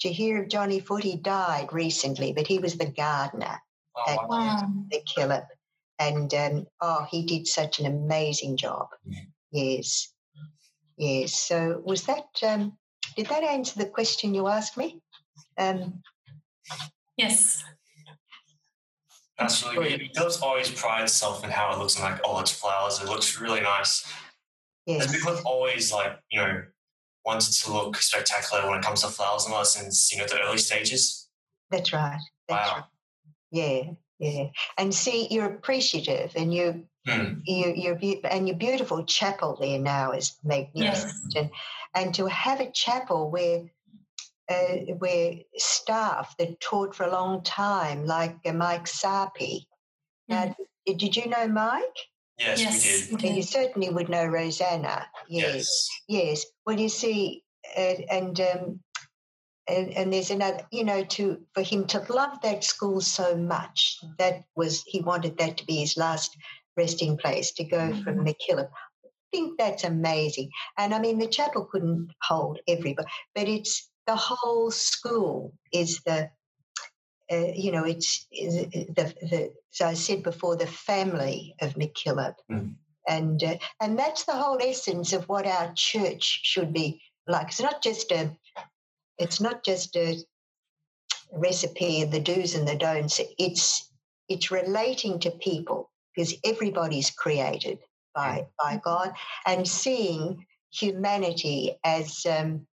Did 0.00 0.08
you 0.08 0.14
hear 0.14 0.42
of 0.42 0.48
Johnny 0.48 0.80
Foot? 0.80 1.04
He 1.04 1.16
died 1.16 1.72
recently, 1.72 2.32
but 2.32 2.46
he 2.46 2.58
was 2.58 2.76
the 2.78 2.86
gardener 2.90 3.60
Oh, 3.96 4.16
wow. 4.16 4.26
Wow. 4.28 4.72
the 4.90 5.02
killer. 5.02 5.46
And 5.98 6.32
um, 6.32 6.66
oh, 6.80 7.06
he 7.10 7.24
did 7.26 7.46
such 7.46 7.78
an 7.80 7.86
amazing 7.86 8.56
job. 8.56 8.88
Yes, 9.52 10.12
yes. 10.96 11.34
So 11.34 11.82
was 11.84 12.04
that? 12.04 12.24
Um, 12.42 12.78
did 13.16 13.26
that 13.26 13.42
answer 13.42 13.78
the 13.78 13.90
question 13.90 14.34
you 14.34 14.48
asked 14.48 14.76
me? 14.76 15.00
Um, 15.58 16.02
Yes. 17.16 17.62
That's 19.38 19.62
really 19.62 19.90
good. 19.90 20.02
It 20.02 20.14
does 20.14 20.40
always 20.40 20.70
pride 20.70 21.02
itself 21.02 21.44
in 21.44 21.50
how 21.50 21.72
it 21.72 21.78
looks 21.78 21.96
and 21.96 22.04
like, 22.04 22.20
oh, 22.24 22.40
it's 22.40 22.50
flowers. 22.50 23.00
It 23.00 23.08
looks 23.08 23.38
really 23.38 23.60
nice. 23.60 24.10
Yes, 24.86 25.12
Has 25.12 25.22
MacKillop 25.22 25.44
always 25.44 25.92
like, 25.92 26.18
you 26.30 26.40
know, 26.40 26.62
wanted 27.24 27.52
to 27.52 27.72
look 27.72 27.96
spectacular 27.96 28.68
when 28.68 28.78
it 28.78 28.84
comes 28.84 29.02
to 29.02 29.08
flowers 29.08 29.44
and 29.44 29.54
all 29.54 29.64
since, 29.64 30.12
you 30.12 30.18
know, 30.18 30.26
the 30.26 30.40
early 30.42 30.58
stages? 30.58 31.28
that's 31.70 31.92
right. 31.92 32.18
That's 32.48 32.68
Wow. 32.70 32.74
right. 32.76 32.84
Yeah, 33.52 33.92
yeah. 34.18 34.48
And 34.78 34.92
see, 34.94 35.28
you're 35.30 35.46
appreciative, 35.46 36.32
and 36.36 36.52
you, 36.52 36.86
Hmm. 37.06 37.40
you, 37.44 37.72
you're, 37.74 37.94
beau- 37.94 38.20
and 38.28 38.46
your 38.48 38.56
beautiful 38.56 39.04
chapel 39.04 39.56
there 39.60 39.78
now 39.78 40.12
is 40.12 40.36
magnificent. 40.44 41.34
And, 41.36 41.50
and 41.94 42.14
to 42.16 42.26
have 42.26 42.60
a 42.60 42.70
chapel 42.72 43.30
where 43.30 43.64
uh, 44.50 44.94
where 44.98 45.34
staff 45.56 46.36
that 46.38 46.60
taught 46.60 46.94
for 46.94 47.04
a 47.04 47.12
long 47.12 47.42
time, 47.44 48.04
like 48.04 48.36
uh, 48.44 48.52
Mike 48.52 48.84
Sarpi. 48.86 49.66
Now, 50.28 50.54
did, 50.86 50.98
did 50.98 51.16
you 51.16 51.28
know 51.28 51.46
Mike? 51.46 51.96
Yes, 52.40 52.60
yes. 52.60 53.10
we 53.10 53.16
did. 53.16 53.36
You 53.36 53.42
certainly 53.42 53.90
would 53.90 54.08
know 54.08 54.24
Rosanna. 54.24 55.06
Yes, 55.28 55.88
yes. 56.08 56.46
Well, 56.64 56.80
you 56.80 56.88
see, 56.88 57.44
uh, 57.76 57.94
and 58.10 58.40
um, 58.40 58.80
and 59.68 59.92
and 59.92 60.12
there's 60.12 60.30
another. 60.30 60.62
You 60.72 60.84
know, 60.84 61.04
to 61.04 61.40
for 61.54 61.62
him 61.62 61.86
to 61.88 62.04
love 62.10 62.40
that 62.42 62.64
school 62.64 63.00
so 63.00 63.36
much, 63.36 63.98
that 64.18 64.44
was 64.56 64.82
he 64.86 65.00
wanted 65.00 65.36
that 65.38 65.58
to 65.58 65.66
be 65.66 65.76
his 65.76 65.96
last 65.96 66.36
resting 66.76 67.18
place 67.18 67.52
to 67.52 67.64
go 67.64 67.92
from 68.02 68.24
MacKillop. 68.24 68.70
I 69.04 69.08
think 69.30 69.58
that's 69.58 69.84
amazing. 69.84 70.50
And 70.78 70.94
I 70.94 70.98
mean, 70.98 71.18
the 71.18 71.26
chapel 71.26 71.66
couldn't 71.70 72.10
hold 72.22 72.58
everybody, 72.66 73.08
but 73.34 73.48
it's 73.48 73.90
the 74.06 74.16
whole 74.16 74.70
school 74.70 75.52
is 75.72 76.00
the. 76.06 76.30
Uh, 77.30 77.52
you 77.54 77.70
know, 77.70 77.84
it's, 77.84 78.26
the, 78.30 79.14
the, 79.22 79.52
as 79.72 79.80
I 79.80 79.94
said 79.94 80.22
before, 80.22 80.56
the 80.56 80.66
family 80.66 81.54
of 81.60 81.74
MacKillop 81.74 82.34
and 83.10 83.42
uh, 83.42 83.56
and 83.80 83.98
that's 83.98 84.24
the 84.24 84.32
whole 84.32 84.58
essence 84.60 85.12
of 85.12 85.28
what 85.28 85.46
our 85.46 85.72
church 85.74 86.40
should 86.42 86.72
be 86.72 87.02
like. 87.26 87.48
It's 87.48 87.60
not 87.60 87.82
just 87.82 88.12
a, 88.12 88.30
it's 89.18 89.40
not 89.40 89.64
just 89.64 89.96
a 89.96 90.16
recipe 91.32 92.02
of 92.02 92.10
the 92.10 92.20
do's 92.20 92.54
and 92.54 92.66
the 92.66 92.76
don'ts. 92.76 93.20
It's 93.38 93.90
it's 94.28 94.50
relating 94.50 95.18
to 95.20 95.30
people 95.30 95.90
because 96.14 96.34
everybody's 96.44 97.10
created 97.10 97.78
by 98.14 98.46
by 98.62 98.80
God 98.82 99.12
and 99.46 99.66
seeing 99.66 100.46
humanity 100.72 101.76
as 101.84 102.24
um, 102.26 102.66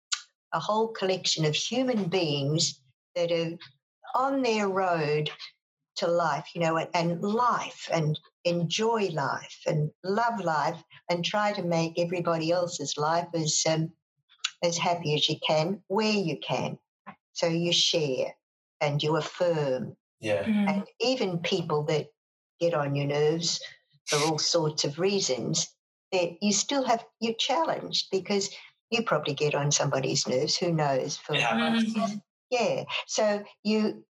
a 0.54 0.60
whole 0.60 0.90
collection 0.90 1.46
of 1.46 1.56
human 1.56 2.06
beings 2.06 2.82
that 3.16 3.32
are 3.32 3.58
on 4.16 4.42
their 4.42 4.68
road 4.70 5.30
to 5.98 6.08
life, 6.08 6.48
you 6.56 6.62
know, 6.62 6.78
and, 6.78 6.90
and 6.94 7.22
life 7.22 7.88
and 7.94 8.20
enjoy 8.44 9.10
life 9.14 9.58
and 9.68 9.92
love 10.04 10.40
life 10.42 10.82
and 11.10 11.24
try 11.24 11.54
to 11.54 11.64
make 11.64 12.00
everybody 12.00 12.52
else's 12.52 12.98
life 12.98 13.28
as 13.34 13.64
um, 13.70 13.92
as 14.64 14.78
happy 14.78 15.14
as 15.16 15.30
you 15.30 15.36
can 15.46 15.82
where 15.88 16.12
you 16.12 16.38
can. 16.40 16.78
So 17.34 17.48
you 17.48 17.72
share 17.72 18.36
and 18.82 19.02
you 19.04 19.18
affirm, 19.18 19.96
Yeah. 20.20 20.44
Mm. 20.44 20.70
and 20.70 20.88
even 21.00 21.40
people 21.40 21.84
that 21.84 22.08
get 22.60 22.74
on 22.74 22.96
your 22.96 23.08
nerves 23.08 23.60
for 24.08 24.20
all 24.20 24.38
sorts 24.40 24.84
of 24.86 25.00
reasons, 25.00 25.68
that 26.12 26.42
you 26.42 26.52
still 26.54 26.84
have 26.84 27.06
you're 27.20 27.34
challenged 27.36 28.08
because 28.12 28.50
you 28.90 29.04
probably 29.04 29.34
get 29.34 29.56
on 29.56 29.72
somebody's 29.72 30.28
nerves. 30.28 30.56
Who 30.58 30.72
knows? 30.72 31.18
For 31.18 31.36
It 31.36 31.42
happens. 31.42 31.94
Mhm. 31.94 32.22
Yeah. 32.50 32.84
So 33.08 33.44
you, 33.64 34.04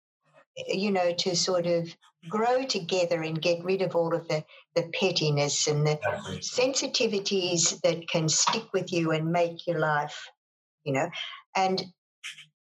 you 0.68 0.91
know, 0.91 1.12
to 1.14 1.37
sort 1.37 1.66
of 1.66 1.95
grow 2.28 2.64
together 2.64 3.22
and 3.22 3.41
get 3.41 3.64
rid 3.64 3.83
of 3.83 3.97
all 3.97 4.14
of 4.14 4.28
the, 4.28 4.45
the 4.76 4.85
pettiness 4.99 5.66
and 5.66 5.87
the 5.87 5.93
Exactly. 5.99 6.39
sensitivities 6.39 7.80
that 7.83 8.09
can 8.09 8.28
stick 8.28 8.64
with 8.72 8.93
you 8.93 9.11
and 9.12 9.33
make 9.33 9.66
your 9.66 9.78
life, 9.80 10.28
you 10.85 10.93
know. 10.93 11.11
And 11.57 11.85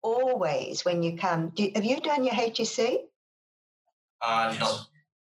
always 0.03 0.85
when 0.85 1.03
you 1.03 1.17
come, 1.17 1.51
do, 1.55 1.71
have 1.75 1.85
you 1.85 2.01
done 2.01 2.25
your 2.25 2.35
HSC? 2.35 2.97
Uh, 4.21 4.57
no. 4.59 4.79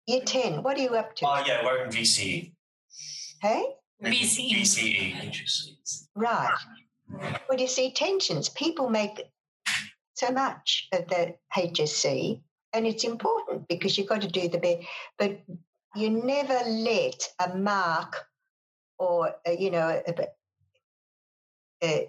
Year 0.07 0.21
10, 0.25 0.63
what 0.63 0.77
are 0.77 0.81
you 0.81 0.95
up 0.95 1.15
to? 1.17 1.27
Oh, 1.27 1.43
yeah, 1.45 1.63
we're 1.63 1.83
in 1.83 1.89
VCE. 1.89 2.51
hey? 3.41 3.65
VCE. 4.03 4.61
VCE. 4.61 6.07
Right. 6.15 6.55
Well, 7.49 7.59
you 7.59 7.67
see, 7.67 7.91
tensions, 7.91 8.49
people 8.49 8.89
make 8.89 9.21
so 10.17 10.31
much 10.31 10.87
of 10.91 11.07
the 11.07 11.35
HSC, 11.55 12.41
and 12.73 12.87
it's 12.87 13.03
important 13.03 13.67
because 13.67 13.97
you've 13.97 14.09
got 14.09 14.21
to 14.21 14.27
do 14.27 14.47
the 14.49 14.57
best. 14.57 14.87
But 15.17 15.39
you 15.95 16.09
never 16.09 16.59
let 16.69 17.29
a 17.39 17.55
mark 17.55 18.25
or 18.99 19.35
uh, 19.47 19.51
you 19.51 19.71
know 19.71 20.01
uh, 21.81 21.99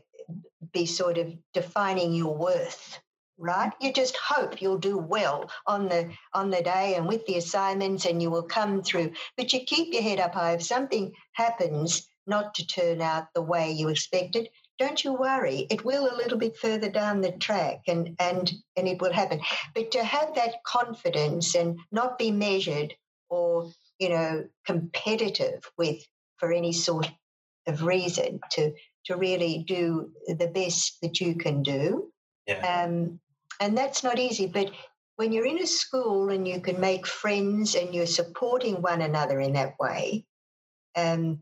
be 0.73 0.87
sort 0.87 1.19
of 1.19 1.35
defining 1.53 2.13
your 2.13 2.35
worth 2.35 2.99
right 3.39 3.73
you 3.81 3.93
just 3.93 4.17
hope 4.17 4.61
you'll 4.61 4.79
do 4.79 4.99
well 4.99 5.51
on 5.67 5.89
the 5.89 6.11
on 6.35 6.51
the 6.51 6.63
day 6.63 6.95
and 6.97 7.07
with 7.07 7.25
the 7.27 7.37
assignments 7.37 8.05
and 8.05 8.21
you 8.21 8.31
will 8.31 8.43
come 8.43 8.83
through 8.83 9.13
but 9.37 9.53
you 9.53 9.61
keep 9.61 9.93
your 9.93 10.03
head 10.03 10.19
up 10.19 10.35
high 10.35 10.55
if 10.55 10.63
something 10.63 11.13
happens 11.33 12.09
not 12.27 12.55
to 12.55 12.67
turn 12.67 13.01
out 13.01 13.29
the 13.35 13.43
way 13.43 13.71
you 13.71 13.89
expected 13.89 14.49
don't 14.79 15.05
you 15.05 15.13
worry 15.13 15.67
it 15.71 15.85
will 15.85 16.07
a 16.13 16.17
little 16.17 16.39
bit 16.39 16.57
further 16.57 16.89
down 16.89 17.21
the 17.21 17.33
track 17.33 17.81
and 17.89 18.15
and 18.19 18.53
and 18.77 18.89
it 18.89 19.01
will 19.01 19.13
happen 19.13 19.41
but 19.75 19.91
to 19.91 20.03
have 20.03 20.35
that 20.35 20.63
confidence 20.65 21.55
and 21.55 21.79
not 21.93 22.19
be 22.19 22.31
measured 22.31 22.95
or 23.29 23.71
you 23.99 24.09
know 24.09 24.45
competitive 24.67 25.65
with 25.77 25.99
for 26.37 26.53
any 26.53 26.73
sort 26.73 27.11
of 27.67 27.83
reason 27.83 28.41
to 28.51 28.73
to 29.05 29.17
really 29.17 29.65
do 29.67 30.11
the 30.27 30.49
best 30.49 30.99
that 31.03 31.21
you 31.21 31.35
can 31.35 31.63
do 31.63 32.11
Yeah. 32.47 32.85
um, 32.85 33.21
and 33.61 33.77
that's 33.77 34.03
not 34.03 34.19
easy 34.19 34.47
but 34.47 34.71
when 35.17 35.33
you're 35.33 35.47
in 35.47 35.61
a 35.61 35.67
school 35.67 36.29
and 36.29 36.47
you 36.47 36.61
can 36.61 36.81
make 36.81 37.05
friends 37.05 37.75
and 37.75 37.93
you're 37.93 38.07
supporting 38.07 38.81
one 38.81 39.03
another 39.03 39.41
in 39.41 39.55
that 39.55 39.75
way 39.81 40.25
um, 40.97 41.41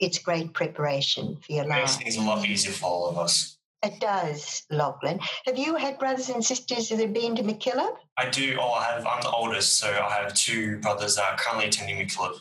it's 0.00 0.18
great 0.18 0.52
preparation 0.54 1.36
for 1.44 1.52
your 1.52 1.64
It 1.64 1.68
life 1.68 1.78
makes 1.78 1.96
things 1.96 2.16
a 2.16 2.22
lot 2.22 2.46
easier 2.46 2.72
for 2.72 2.86
all 2.86 3.08
of 3.10 3.18
us. 3.18 3.58
it 3.82 3.98
does 4.00 4.62
lachlan 4.70 5.18
have 5.46 5.58
you 5.58 5.74
had 5.76 5.98
brothers 5.98 6.28
and 6.28 6.44
sisters 6.44 6.88
that 6.88 6.98
have 7.00 7.12
been 7.12 7.34
to 7.36 7.42
MacKillop 7.42 7.96
I 8.18 8.28
do. 8.28 8.56
Oh, 8.60 8.72
I 8.72 8.84
have. 8.92 9.06
I'm 9.06 9.22
the 9.22 9.30
oldest, 9.30 9.78
so 9.78 9.88
I 9.88 10.12
have 10.22 10.34
two 10.34 10.78
brothers 10.80 11.16
that 11.16 11.24
are 11.32 11.36
currently 11.38 11.66
attending 11.66 11.96
MacKillop. 11.96 12.40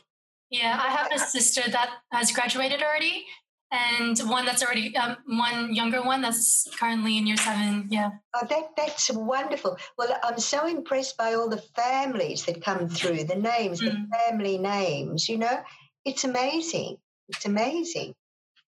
Yeah, 0.50 0.78
I 0.86 0.90
have 0.92 1.08
a 1.16 1.18
sister 1.20 1.62
that 1.72 1.90
has 2.12 2.34
graduated 2.34 2.82
already, 2.84 3.26
and 3.72 4.20
one 4.30 4.44
that's 4.46 4.62
already 4.62 4.94
um, 4.98 5.16
one 5.28 5.74
younger 5.74 6.02
one 6.04 6.22
that's 6.22 6.68
currently 6.78 7.18
in 7.18 7.26
year 7.26 7.38
seven. 7.38 7.88
Yeah. 7.90 8.10
Oh, 8.36 8.46
that 8.50 8.66
that's 8.76 9.10
wonderful. 9.12 9.78
Well, 9.98 10.12
I'm 10.24 10.40
so 10.40 10.68
impressed 10.68 11.16
by 11.16 11.36
all 11.36 11.48
the 11.48 11.64
families 11.74 12.44
that 12.48 12.62
come 12.62 12.90
through, 12.90 13.24
the 13.24 13.36
names, 13.38 13.80
the 13.80 13.92
Mm. 13.92 14.08
family 14.18 14.58
names. 14.58 15.30
You 15.30 15.38
know, 15.38 15.58
it's 16.04 16.26
amazing. 16.26 16.98
It's 17.36 17.46
amazing. 17.46 18.14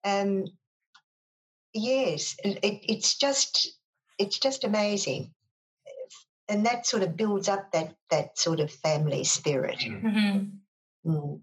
Um, 0.05 0.45
yes, 1.73 2.37
it, 2.45 2.59
it's 2.63 3.17
just 3.17 3.69
it's 4.19 4.39
just 4.39 4.65
amazing, 4.65 5.33
and 6.49 6.67
that 6.67 6.87
sort 6.87 7.03
of 7.03 7.17
builds 7.17 7.49
up 7.49 7.73
that 7.73 7.95
that 8.11 8.39
sort 8.39 8.61
of 8.61 8.71
family 8.71 9.25
spirit. 9.25 9.79
Mm. 9.81 10.01
hmm 10.01 10.39
Mm. 11.05 11.41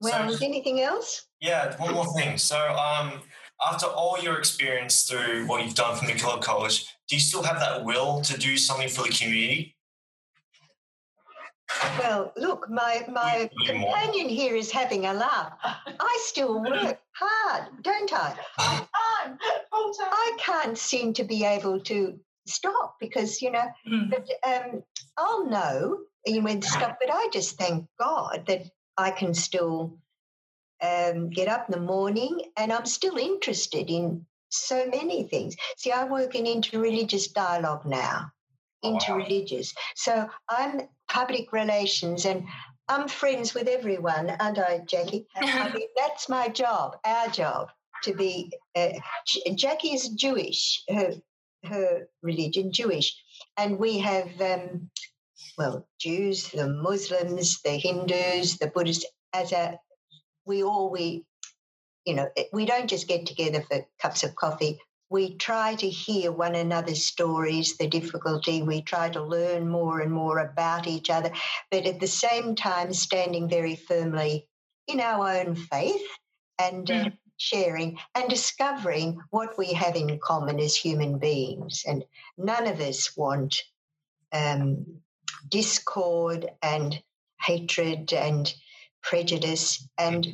Well, 0.00 0.32
So- 0.36 0.44
anything 0.44 0.80
else? 0.80 1.26
Yeah, 1.40 1.76
one 1.76 1.94
more 1.94 2.12
thing. 2.14 2.36
So, 2.36 2.58
um, 2.58 3.22
after 3.64 3.86
all 3.86 4.18
your 4.18 4.36
experience 4.38 5.04
through 5.04 5.46
what 5.46 5.64
you've 5.64 5.74
done 5.76 5.96
from 5.96 6.08
MacKillop 6.08 6.42
College, 6.42 6.86
do 7.08 7.14
you 7.14 7.20
still 7.20 7.44
have 7.44 7.60
that 7.60 7.84
will 7.84 8.20
to 8.22 8.36
do 8.36 8.56
something 8.56 8.88
for 8.88 9.02
the 9.04 9.10
community? 9.10 9.76
Well, 11.98 12.32
look, 12.36 12.68
my 12.70 13.04
my 13.08 13.50
companion 13.66 14.28
here 14.28 14.54
is 14.54 14.70
having 14.70 15.06
a 15.06 15.12
laugh. 15.12 15.52
I 15.62 16.18
still 16.22 16.60
work 16.64 17.00
hard, 17.12 17.82
don't 17.82 18.12
I? 18.12 18.36
I 20.00 20.36
can't 20.38 20.78
seem 20.78 21.12
to 21.14 21.24
be 21.24 21.44
able 21.44 21.80
to 21.80 22.18
stop 22.46 22.96
because 23.00 23.42
you 23.42 23.50
know. 23.50 23.68
Mhm. 23.86 24.10
But 24.10 24.28
um, 24.46 24.82
I'll 25.16 25.46
know 25.46 25.98
you 26.26 26.42
when 26.42 26.60
to 26.60 26.68
stop. 26.68 26.98
But 27.00 27.10
I 27.12 27.28
just 27.32 27.58
thank 27.58 27.86
God 27.98 28.44
that 28.46 28.62
I 28.96 29.10
can 29.10 29.34
still 29.34 29.98
um, 30.82 31.30
get 31.30 31.48
up 31.48 31.68
in 31.68 31.72
the 31.72 31.86
morning 31.86 32.40
and 32.56 32.72
I'm 32.72 32.86
still 32.86 33.16
interested 33.16 33.90
in 33.90 34.26
so 34.50 34.86
many 34.86 35.24
things. 35.24 35.56
See, 35.76 35.92
I 35.92 36.04
work 36.04 36.34
in 36.34 36.44
interreligious 36.44 37.32
dialogue 37.32 37.84
now. 37.84 38.30
Oh, 38.84 38.92
wow. 38.92 39.26
So 39.96 40.28
I'm 40.48 40.82
public 41.08 41.52
relations 41.52 42.24
and 42.24 42.46
I'm 42.88 43.06
friends 43.06 43.52
with 43.52 43.68
everyone, 43.68 44.30
aren't 44.40 44.58
I, 44.58 44.80
Jackie? 44.86 45.26
I 45.36 45.72
mean, 45.72 45.88
that's 45.96 46.28
my 46.28 46.48
job, 46.48 46.96
our 47.04 47.28
job, 47.28 47.68
to 48.04 48.14
be. 48.14 48.50
Uh, 48.74 48.92
Jackie 49.54 49.92
is 49.92 50.08
Jewish, 50.08 50.82
her, 50.88 51.12
her 51.64 52.08
religion, 52.22 52.72
Jewish. 52.72 53.14
And 53.58 53.78
we 53.78 53.98
have, 53.98 54.40
um, 54.40 54.90
well, 55.58 55.86
Jews, 56.00 56.48
the 56.48 56.68
Muslims, 56.68 57.60
the 57.62 57.72
Hindus, 57.72 58.58
the 58.58 58.68
Buddhists, 58.68 59.04
as 59.34 59.52
a, 59.52 59.78
we 60.46 60.62
all, 60.62 60.90
we, 60.90 61.26
you 62.06 62.14
know, 62.14 62.30
we 62.54 62.64
don't 62.64 62.88
just 62.88 63.06
get 63.06 63.26
together 63.26 63.62
for 63.68 63.84
cups 64.00 64.24
of 64.24 64.34
coffee. 64.34 64.80
We 65.10 65.36
try 65.36 65.74
to 65.76 65.88
hear 65.88 66.30
one 66.30 66.54
another's 66.54 67.06
stories, 67.06 67.76
the 67.76 67.88
difficulty. 67.88 68.62
We 68.62 68.82
try 68.82 69.08
to 69.10 69.22
learn 69.22 69.68
more 69.68 70.00
and 70.00 70.12
more 70.12 70.38
about 70.38 70.86
each 70.86 71.08
other, 71.08 71.30
but 71.70 71.86
at 71.86 72.00
the 72.00 72.06
same 72.06 72.54
time, 72.54 72.92
standing 72.92 73.48
very 73.48 73.76
firmly 73.76 74.46
in 74.86 75.00
our 75.00 75.38
own 75.38 75.54
faith 75.54 76.06
and 76.58 76.90
uh, 76.90 77.10
sharing 77.38 77.98
and 78.14 78.28
discovering 78.28 79.20
what 79.30 79.56
we 79.56 79.72
have 79.72 79.96
in 79.96 80.18
common 80.18 80.60
as 80.60 80.76
human 80.76 81.18
beings. 81.18 81.84
And 81.86 82.04
none 82.36 82.66
of 82.66 82.80
us 82.80 83.16
want 83.16 83.62
um, 84.32 84.84
discord 85.48 86.50
and 86.62 87.00
hatred 87.40 88.12
and 88.12 88.52
prejudice 89.02 89.88
and 89.96 90.26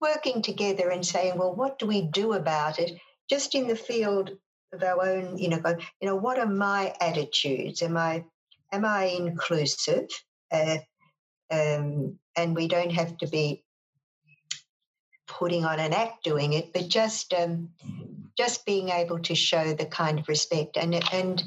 working 0.00 0.42
together 0.42 0.90
and 0.90 1.06
saying, 1.06 1.36
well, 1.36 1.54
what 1.54 1.78
do 1.78 1.86
we 1.86 2.02
do 2.02 2.32
about 2.32 2.78
it? 2.78 2.98
Just 3.30 3.54
in 3.54 3.68
the 3.68 3.76
field 3.76 4.32
of 4.72 4.82
our 4.82 5.06
own, 5.06 5.38
you 5.38 5.48
know, 5.48 5.62
you 6.00 6.08
know, 6.08 6.16
what 6.16 6.38
are 6.38 6.46
my 6.46 6.92
attitudes? 7.00 7.80
Am 7.80 7.96
I 7.96 8.24
am 8.72 8.84
I 8.84 9.04
inclusive? 9.04 10.08
Uh, 10.52 10.78
um, 11.50 12.18
and 12.36 12.56
we 12.56 12.66
don't 12.66 12.92
have 12.92 13.16
to 13.18 13.28
be 13.28 13.64
putting 15.26 15.64
on 15.64 15.78
an 15.78 15.92
act 15.92 16.24
doing 16.24 16.54
it, 16.54 16.72
but 16.72 16.88
just 16.88 17.32
um, 17.32 17.70
just 18.36 18.66
being 18.66 18.88
able 18.88 19.20
to 19.20 19.34
show 19.34 19.74
the 19.74 19.86
kind 19.86 20.18
of 20.18 20.28
respect. 20.28 20.76
And 20.76 20.94
and 21.12 21.42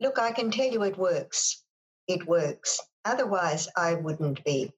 look, 0.00 0.18
I 0.18 0.32
can 0.32 0.50
tell 0.50 0.70
you, 0.70 0.82
it 0.82 0.98
works. 0.98 1.64
It 2.06 2.26
works. 2.26 2.80
Otherwise, 3.04 3.68
I 3.76 3.94
wouldn't 3.94 4.44
be. 4.44 4.72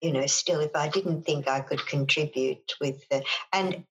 You 0.00 0.12
know, 0.12 0.26
still, 0.26 0.60
if 0.60 0.76
I 0.76 0.88
didn't 0.88 1.22
think 1.22 1.48
I 1.48 1.60
could 1.60 1.84
contribute 1.86 2.72
with 2.80 3.08
the 3.08 3.24
and 3.52 3.84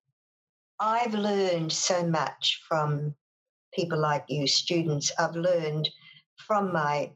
I've 0.80 1.14
learned 1.14 1.72
so 1.72 2.06
much 2.06 2.62
from 2.68 3.16
people 3.74 4.00
like 4.00 4.26
you, 4.30 4.48
students. 4.48 5.12
I've 5.18 5.36
learned 5.36 5.90
from 6.38 6.72
my 6.74 7.12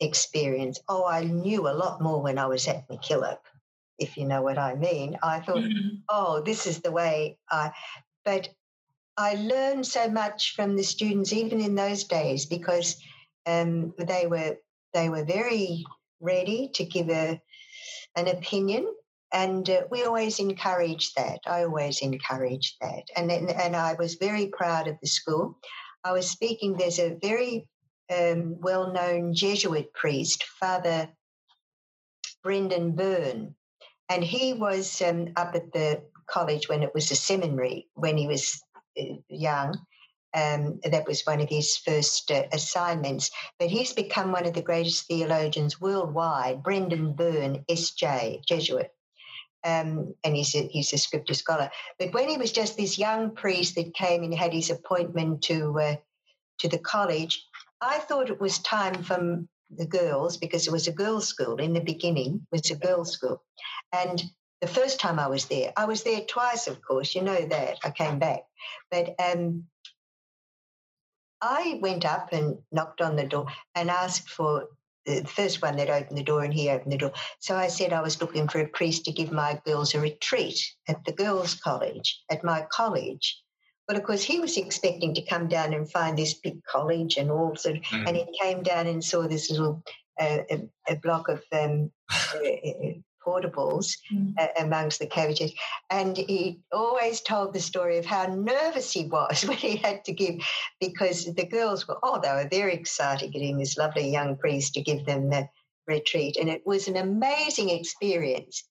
experience. 0.00 0.80
Oh, 0.88 1.04
I 1.06 1.24
knew 1.24 1.68
a 1.68 1.72
lot 1.76 2.00
more 2.00 2.20
when 2.22 2.38
I 2.38 2.46
was 2.46 2.66
at 2.68 2.88
MacKillop, 2.88 3.38
if 3.98 4.16
you 4.16 4.26
know 4.26 4.42
what 4.42 4.58
I 4.58 4.74
mean. 4.74 5.18
I 5.22 5.40
thought, 5.40 5.64
Mhm. 5.64 6.02
oh, 6.08 6.40
this 6.42 6.66
is 6.66 6.80
the 6.80 6.92
way 6.92 7.38
I, 7.50 7.72
but 8.24 8.48
I 9.16 9.34
learned 9.34 9.86
so 9.86 10.08
much 10.08 10.54
from 10.54 10.76
the 10.76 10.82
students, 10.82 11.32
even 11.32 11.60
in 11.60 11.74
those 11.74 12.04
days, 12.04 12.46
because 12.46 12.96
um, 13.46 13.92
they 13.98 14.26
were 14.26 14.56
they 14.92 15.08
were 15.08 15.24
very 15.24 15.84
ready 16.20 16.68
to 16.74 16.84
give 16.84 17.10
a 17.10 17.40
an 18.16 18.28
opinion, 18.28 18.92
and 19.32 19.68
uh, 19.68 19.82
we 19.90 20.04
always 20.04 20.38
encouraged 20.38 21.12
that. 21.16 21.40
I 21.46 21.64
always 21.64 22.00
encouraged 22.00 22.76
that, 22.80 23.04
and 23.16 23.30
and 23.30 23.76
I 23.76 23.94
was 23.94 24.14
very 24.14 24.46
proud 24.46 24.88
of 24.88 24.96
the 25.00 25.08
school. 25.08 25.58
I 26.04 26.12
was 26.12 26.30
speaking. 26.30 26.76
There's 26.76 26.98
a 26.98 27.18
very 27.22 27.68
um, 28.10 28.56
well-known 28.60 29.34
Jesuit 29.34 29.92
priest, 29.92 30.44
Father 30.44 31.08
Brendan 32.42 32.92
Byrne, 32.92 33.54
and 34.08 34.24
he 34.24 34.52
was 34.52 35.00
um, 35.02 35.28
up 35.36 35.54
at 35.54 35.72
the 35.72 36.02
college 36.26 36.68
when 36.68 36.82
it 36.82 36.94
was 36.94 37.10
a 37.10 37.16
seminary 37.16 37.88
when 37.94 38.16
he 38.16 38.26
was 38.26 38.60
uh, 38.98 39.14
young. 39.28 39.78
Um, 40.32 40.78
that 40.84 41.08
was 41.08 41.22
one 41.22 41.40
of 41.40 41.48
his 41.48 41.76
first 41.76 42.30
uh, 42.30 42.44
assignments. 42.52 43.32
But 43.58 43.68
he's 43.68 43.92
become 43.92 44.30
one 44.30 44.46
of 44.46 44.54
the 44.54 44.62
greatest 44.62 45.08
theologians 45.08 45.80
worldwide. 45.80 46.62
Brendan 46.62 47.14
Byrne, 47.14 47.64
S.J., 47.68 48.42
Jesuit. 48.46 48.92
Um, 49.64 50.14
and 50.24 50.34
he's 50.34 50.54
a, 50.54 50.66
he's 50.68 50.92
a 50.92 50.98
scripture 50.98 51.34
scholar. 51.34 51.70
But 51.98 52.14
when 52.14 52.28
he 52.28 52.38
was 52.38 52.52
just 52.52 52.76
this 52.76 52.98
young 52.98 53.34
priest 53.34 53.74
that 53.74 53.94
came 53.94 54.22
and 54.22 54.34
had 54.34 54.52
his 54.52 54.70
appointment 54.70 55.42
to 55.42 55.78
uh, 55.78 55.96
to 56.58 56.68
the 56.68 56.78
college, 56.78 57.46
I 57.80 57.98
thought 57.98 58.30
it 58.30 58.40
was 58.40 58.58
time 58.58 59.02
for 59.02 59.44
the 59.70 59.86
girls 59.86 60.36
because 60.36 60.66
it 60.66 60.72
was 60.72 60.88
a 60.88 60.92
girls' 60.92 61.28
school 61.28 61.56
in 61.56 61.74
the 61.74 61.80
beginning. 61.80 62.46
It 62.52 62.56
was 62.56 62.70
a 62.70 62.76
girls' 62.76 63.12
school, 63.12 63.42
and 63.92 64.22
the 64.60 64.66
first 64.66 65.00
time 65.00 65.18
I 65.18 65.26
was 65.26 65.46
there, 65.46 65.72
I 65.76 65.84
was 65.84 66.02
there 66.02 66.20
twice. 66.22 66.66
Of 66.66 66.82
course, 66.82 67.14
you 67.14 67.22
know 67.22 67.46
that 67.46 67.78
I 67.84 67.90
came 67.90 68.18
back, 68.18 68.40
but 68.90 69.14
um, 69.22 69.64
I 71.40 71.78
went 71.80 72.04
up 72.04 72.32
and 72.32 72.58
knocked 72.70 73.00
on 73.00 73.16
the 73.16 73.24
door 73.24 73.46
and 73.74 73.90
asked 73.90 74.28
for 74.28 74.68
the 75.06 75.24
first 75.24 75.62
one 75.62 75.76
that 75.76 75.90
opened 75.90 76.18
the 76.18 76.22
door, 76.22 76.44
and 76.44 76.52
he 76.52 76.70
opened 76.70 76.92
the 76.92 76.98
door. 76.98 77.12
So 77.40 77.56
I 77.56 77.68
said 77.68 77.92
I 77.92 78.02
was 78.02 78.20
looking 78.20 78.48
for 78.48 78.60
a 78.60 78.68
priest 78.68 79.04
to 79.04 79.12
give 79.12 79.32
my 79.32 79.60
girls 79.64 79.94
a 79.94 80.00
retreat 80.00 80.58
at 80.88 81.04
the 81.04 81.12
girls' 81.12 81.54
college, 81.54 82.22
at 82.30 82.44
my 82.44 82.66
college. 82.70 83.40
But 83.86 83.96
of 83.96 84.04
course, 84.04 84.22
he 84.22 84.38
was 84.38 84.56
expecting 84.56 85.14
to 85.14 85.22
come 85.22 85.48
down 85.48 85.74
and 85.74 85.90
find 85.90 86.16
this 86.16 86.34
big 86.34 86.62
college 86.64 87.16
and 87.16 87.30
all 87.30 87.56
sort 87.56 87.76
of, 87.76 87.82
Mm. 87.82 88.06
and 88.08 88.16
he 88.16 88.38
came 88.40 88.62
down 88.62 88.86
and 88.86 89.02
saw 89.02 89.26
this 89.26 89.50
little 89.50 89.82
uh, 90.20 90.38
a, 90.50 90.68
a 90.88 90.96
block 90.96 91.28
of 91.28 91.42
um, 91.52 91.90
uh, 92.34 92.38
uh, 92.38 92.92
portables 93.26 93.96
Mm. 94.12 94.34
uh, 94.38 94.48
amongst 94.58 94.98
the 94.98 95.06
cabbages. 95.06 95.52
And 95.90 96.16
he 96.16 96.60
always 96.72 97.20
told 97.20 97.52
the 97.52 97.60
story 97.60 97.98
of 97.98 98.06
how 98.06 98.26
nervous 98.26 98.92
he 98.92 99.06
was 99.06 99.44
when 99.48 99.56
he 99.56 99.76
had 99.76 100.04
to 100.04 100.12
give, 100.12 100.36
because 100.80 101.26
the 101.26 101.46
girls 101.46 101.86
were, 101.86 101.98
oh, 102.02 102.20
they 102.20 102.30
were 102.30 102.48
very 102.50 102.74
excited 102.74 103.32
getting 103.32 103.58
this 103.58 103.76
lovely 103.76 104.10
young 104.10 104.36
priest 104.36 104.74
to 104.74 104.82
give 104.82 105.06
them 105.06 105.30
the 105.30 105.48
retreat. 105.86 106.36
And 106.38 106.48
it 106.48 106.62
was 106.66 106.88
an 106.88 106.96
amazing 106.96 107.70
experience. 107.70 108.64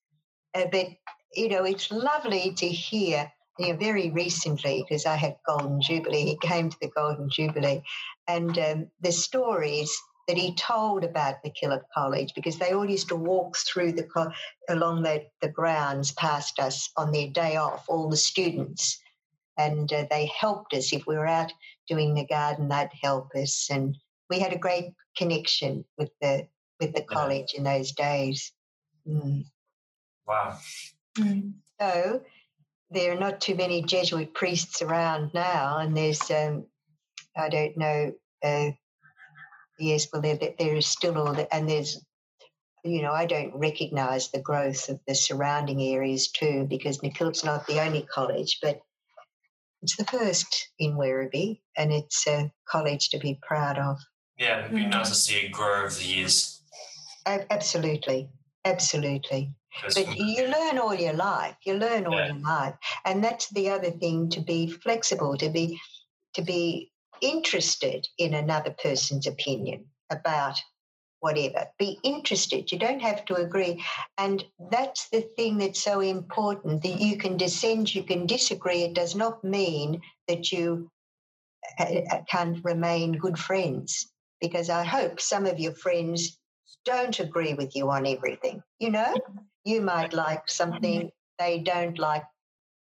Uh, 0.56 0.66
but, 0.72 0.88
you 1.34 1.50
know, 1.50 1.64
it's 1.64 1.92
lovely 1.92 2.54
to 2.58 2.68
hear. 2.68 3.32
You 3.58 3.74
know, 3.74 3.78
very 3.78 4.10
recently, 4.10 4.86
because 4.88 5.06
I 5.06 5.18
had 5.18 5.36
Golden 5.46 5.82
Jubilee, 5.82 6.24
he 6.24 6.38
came 6.38 6.70
to 6.70 6.78
the 6.82 6.88
Golden 6.96 7.30
Jubilee, 7.30 7.82
and 8.26 8.58
um, 8.58 8.88
the 9.02 9.12
stories 9.12 9.92
that 10.30 10.38
he 10.38 10.54
told 10.54 11.04
about 11.04 11.44
MacKillop 11.44 11.82
College, 11.92 12.36
because 12.36 12.60
they 12.60 12.72
all 12.72 12.88
used 12.88 13.08
to 13.08 13.16
walk 13.16 13.58
through 13.58 13.94
the 13.94 14.04
co- 14.04 14.32
along 14.70 15.02
the, 15.02 15.26
the 15.42 15.50
grounds 15.50 16.12
past 16.12 16.60
us 16.60 16.92
on 16.96 17.12
their 17.12 17.30
day 17.30 17.56
off, 17.56 17.86
all 17.88 18.08
the 18.08 18.16
students. 18.16 19.02
And 19.58 19.92
uh, 19.92 20.06
they 20.12 20.28
helped 20.40 20.76
us. 20.76 20.94
If 20.94 21.08
we 21.08 21.18
were 21.18 21.26
out 21.26 21.52
doing 21.88 22.14
the 22.14 22.28
garden, 22.28 22.70
they'd 22.70 22.92
help 23.02 23.32
us. 23.34 23.70
And 23.72 23.98
we 24.30 24.38
had 24.38 24.54
a 24.54 24.60
great 24.60 24.94
connection 25.18 25.84
with 25.98 26.12
the 26.22 26.48
with 26.80 26.94
the 26.94 27.00
Yeah. 27.10 27.16
college 27.18 27.56
in 27.56 27.64
those 27.64 27.92
days. 27.94 28.54
Mm. 29.08 29.46
Wow. 30.28 30.60
Mm. 31.18 31.54
So 31.82 32.22
there 32.92 33.14
are 33.14 33.20
not 33.20 33.42
too 33.42 33.56
many 33.56 33.82
Jesuit 33.82 34.36
priests 34.36 34.84
around 34.84 35.34
now, 35.34 35.80
and 35.80 35.98
there's 35.98 36.30
um, 36.30 36.68
I 37.36 37.50
don't 37.50 37.76
know. 37.78 38.14
Uh, 38.44 38.70
yes, 39.80 40.08
well, 40.12 40.22
there 40.22 40.38
there 40.38 40.76
is 40.76 40.86
still 40.88 41.18
all 41.18 41.34
that, 41.34 41.48
and 41.52 41.70
there's 41.70 42.04
you 42.84 43.02
know 43.02 43.12
I 43.12 43.26
don't 43.26 43.56
recognise 43.56 44.30
the 44.32 44.42
growth 44.42 44.90
of 44.90 45.00
the 45.08 45.16
surrounding 45.16 45.82
areas 45.82 46.30
too 46.30 46.66
because 46.70 47.00
MacKillop's 47.02 47.44
not 47.44 47.68
the 47.68 47.82
only 47.82 48.04
college, 48.04 48.60
but 48.62 48.82
it's 49.82 49.96
the 49.96 50.06
first 50.06 50.70
in 50.80 50.96
Werribee, 50.96 51.62
and 51.78 51.92
it's 51.92 52.28
a 52.28 52.52
college 52.68 53.10
to 53.10 53.20
be 53.20 53.40
proud 53.42 53.78
of. 53.78 53.98
Yeah, 54.38 54.60
it'd 54.66 54.76
be 54.76 54.86
nice 54.86 55.10
to 55.10 55.16
see 55.16 55.38
it 55.38 55.52
grow 55.52 55.84
over 55.86 55.94
the 55.94 56.06
years. 56.06 56.62
Absolutely, 57.26 58.30
absolutely. 58.66 59.54
But 59.94 60.18
you 60.18 60.48
learn 60.48 60.80
all 60.80 60.96
your 60.96 61.14
life. 61.14 61.56
You 61.66 61.76
learn 61.76 62.08
all 62.08 62.20
Yeah. 62.20 62.28
your 62.28 62.40
life, 62.40 62.76
and 63.06 63.24
that's 63.24 63.50
the 63.50 63.70
other 63.70 63.92
thing: 63.92 64.30
to 64.32 64.42
be 64.42 64.68
flexible, 64.68 65.38
to 65.38 65.50
be 65.50 65.80
to 66.34 66.42
be 66.42 66.92
interested 67.22 68.08
in 68.18 68.34
another 68.34 68.76
person's 68.82 69.28
opinion 69.28 69.86
about 70.10 70.58
whatever. 71.20 71.68
Be 71.78 72.00
interested. 72.04 72.72
You 72.72 72.80
don't 72.80 73.02
have 73.02 73.26
to 73.26 73.36
agree, 73.36 73.84
and 74.18 74.44
that's 74.72 75.10
the 75.10 75.22
thing 75.36 75.58
that's 75.58 75.82
so 75.82 76.00
important. 76.00 76.84
That 76.84 77.02
you 77.02 77.18
can 77.18 77.38
dissent, 77.38 77.94
you 77.94 78.04
can 78.04 78.26
disagree. 78.26 78.84
It 78.84 78.94
does 78.94 79.16
not 79.16 79.44
mean 79.44 80.02
that 80.28 80.52
you 80.52 80.90
uh, 81.80 82.02
uh, 82.12 82.22
can't 82.30 82.64
remain 82.64 83.14
good 83.14 83.38
friends. 83.38 84.12
Because 84.42 84.70
I 84.70 84.86
hope 84.86 85.20
some 85.20 85.46
of 85.46 85.60
your 85.60 85.74
friends 85.74 86.40
don't 86.86 87.20
agree 87.20 87.56
with 87.56 87.76
you 87.76 87.90
on 87.90 88.08
everything. 88.08 88.64
You 88.80 88.92
know, 88.92 89.14
you 89.66 89.82
might 89.82 90.14
like 90.14 90.48
something 90.48 91.12
they 91.40 91.60
don't 91.60 92.00
like, 92.00 92.24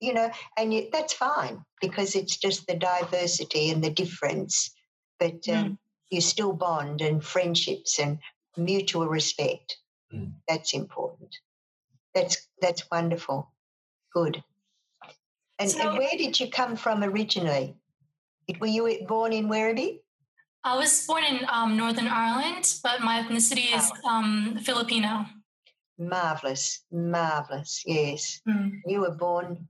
you 0.01 0.13
know, 0.15 0.31
and 0.59 0.73
you, 0.75 0.89
that's 0.93 1.13
fine 1.13 1.65
because 1.81 2.15
it's 2.15 2.37
just 2.37 2.67
the 2.67 2.75
diversity 2.77 3.71
and 3.71 3.83
the 3.83 3.91
difference. 3.91 4.71
But 5.19 5.49
um, 5.49 5.79
you 6.11 6.21
still 6.21 6.53
bond 6.53 7.01
and 7.01 7.25
friendships 7.25 7.99
and 7.99 8.19
mutual 8.57 9.09
respect. 9.09 9.77
Mm. 10.13 10.33
That's 10.49 10.75
important. 10.75 11.35
That's 12.15 12.47
that's 12.61 12.85
wonderful. 12.91 13.51
Good. 14.15 14.43
And, 15.59 15.71
So- 15.71 15.89
and 15.89 15.99
where 15.99 16.17
did 16.17 16.39
you 16.39 16.49
come 16.51 16.77
from 16.77 17.03
originally? 17.03 17.77
Were 18.61 18.67
you 18.67 19.05
born 19.09 19.33
in 19.33 19.49
Werribee? 19.49 20.01
I 20.63 20.77
was 20.77 21.07
born 21.07 21.25
in 21.25 21.47
um, 21.49 21.77
Northern 21.77 22.09
Ireland, 22.09 22.75
but 22.83 23.01
my 23.01 23.23
ethnicity 23.23 23.75
is 23.77 23.91
um, 24.05 24.59
Filipino. 24.63 25.27
Marvelous, 25.99 26.83
marvelous. 26.93 27.83
Yes, 27.87 28.41
Mm. 28.49 28.81
you 28.87 29.01
were 29.01 29.15
born. 29.15 29.69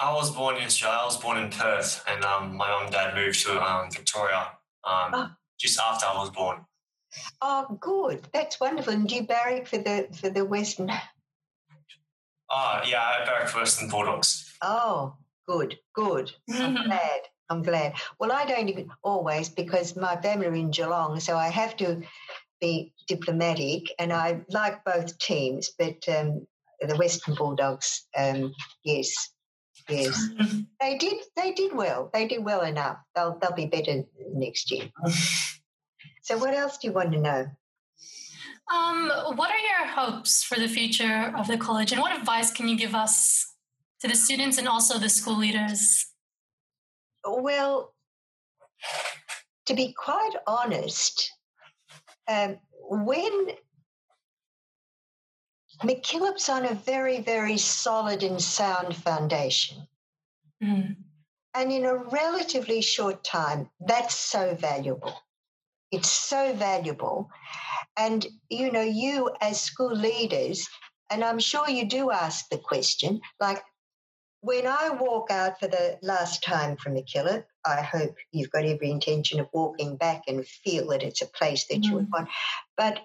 I 0.00 0.12
was 0.12 0.34
born 0.34 0.56
in 0.56 0.64
Australia. 0.64 0.98
I 1.00 1.04
was 1.04 1.16
born 1.16 1.38
in 1.38 1.50
Perth, 1.50 2.04
and 2.08 2.24
um, 2.24 2.56
my 2.56 2.68
mum 2.68 2.84
and 2.84 2.92
dad 2.92 3.14
moved 3.14 3.40
to 3.44 3.60
um, 3.62 3.90
Victoria 3.90 4.48
um, 4.84 5.10
Ah. 5.14 5.36
just 5.58 5.78
after 5.78 6.06
I 6.06 6.14
was 6.18 6.30
born. 6.30 6.64
Oh, 7.40 7.78
good. 7.80 8.26
That's 8.32 8.58
wonderful. 8.58 8.92
And 8.92 9.08
do 9.08 9.14
you 9.14 9.22
barrack 9.22 9.66
for 9.66 9.78
the 9.78 10.08
for 10.20 10.30
the 10.30 10.44
Western? 10.44 10.90
Oh, 12.50 12.80
yeah, 12.86 13.02
I 13.02 13.24
barracked 13.24 13.50
for 13.50 13.60
Western 13.60 13.88
Bulldogs. 13.88 14.52
Oh, 14.62 15.14
good, 15.48 15.76
good. 15.94 16.32
I'm 16.52 16.74
glad. 16.86 17.20
I'm 17.50 17.62
glad. 17.62 17.94
Well, 18.18 18.32
I 18.32 18.44
don't 18.46 18.68
even 18.68 18.90
always 19.02 19.48
because 19.48 19.96
my 19.96 20.16
family 20.16 20.46
are 20.46 20.54
in 20.54 20.70
Geelong, 20.70 21.20
so 21.20 21.36
I 21.36 21.48
have 21.48 21.76
to 21.76 22.02
be 22.60 22.92
diplomatic, 23.06 23.92
and 23.98 24.12
I 24.12 24.40
like 24.48 24.84
both 24.84 25.16
teams, 25.18 25.70
but 25.78 25.96
um, 26.08 26.46
the 26.80 26.96
Western 26.96 27.34
Bulldogs, 27.34 28.06
um, 28.16 28.52
yes, 28.84 29.12
yes, 29.88 30.28
they 30.80 30.98
did. 30.98 31.16
They 31.36 31.52
did 31.52 31.74
well. 31.74 32.10
They 32.12 32.26
did 32.26 32.44
well 32.44 32.62
enough. 32.62 32.98
They'll 33.14 33.38
they'll 33.40 33.52
be 33.52 33.66
better 33.66 34.04
next 34.32 34.70
year. 34.70 34.90
So, 36.22 36.38
what 36.38 36.54
else 36.54 36.78
do 36.78 36.88
you 36.88 36.94
want 36.94 37.12
to 37.12 37.20
know? 37.20 37.46
Um, 38.74 39.12
what 39.36 39.50
are 39.50 39.58
your 39.58 39.86
hopes 39.86 40.42
for 40.42 40.58
the 40.58 40.68
future 40.68 41.34
of 41.36 41.48
the 41.48 41.58
college, 41.58 41.92
and 41.92 42.00
what 42.00 42.18
advice 42.18 42.50
can 42.50 42.66
you 42.66 42.78
give 42.78 42.94
us 42.94 43.52
to 44.00 44.08
the 44.08 44.14
students 44.14 44.56
and 44.56 44.66
also 44.66 44.98
the 44.98 45.10
school 45.10 45.38
leaders? 45.38 46.06
Well, 47.26 47.92
to 49.66 49.74
be 49.74 49.92
quite 49.92 50.32
honest, 50.46 51.30
um, 52.26 52.56
when 52.88 53.48
MacKillop's 55.82 56.48
on 56.48 56.64
a 56.66 56.74
very, 56.74 57.20
very 57.20 57.58
solid 57.58 58.22
and 58.22 58.40
sound 58.40 58.94
foundation, 58.96 59.88
Mm. 60.62 60.96
and 61.54 61.72
in 61.72 61.84
a 61.84 61.96
relatively 61.96 62.80
short 62.80 63.24
time, 63.24 63.70
that's 63.80 64.14
so 64.14 64.54
valuable. 64.54 65.14
It's 65.90 66.08
so 66.10 66.54
valuable. 66.54 67.30
And, 67.96 68.26
you 68.48 68.72
know, 68.72 68.82
you 68.82 69.30
as 69.40 69.60
school 69.60 69.94
leaders, 69.94 70.68
and 71.10 71.22
I'm 71.22 71.38
sure 71.38 71.68
you 71.68 71.84
do 71.84 72.10
ask 72.10 72.48
the 72.48 72.58
question, 72.58 73.20
like, 73.40 73.62
when 74.40 74.66
I 74.66 74.90
walk 74.90 75.30
out 75.30 75.58
for 75.58 75.68
the 75.68 75.98
last 76.02 76.42
time 76.42 76.76
from 76.76 76.94
MacKillop, 76.94 77.44
I 77.64 77.80
hope 77.80 78.14
you've 78.30 78.50
got 78.50 78.64
every 78.64 78.90
intention 78.90 79.40
of 79.40 79.48
walking 79.52 79.96
back 79.96 80.24
and 80.28 80.46
feel 80.46 80.88
that 80.88 81.02
it's 81.02 81.22
a 81.22 81.26
place 81.26 81.66
that 81.68 81.82
you 81.84 81.94
would 81.94 82.10
want. 82.12 82.28
But 82.76 83.00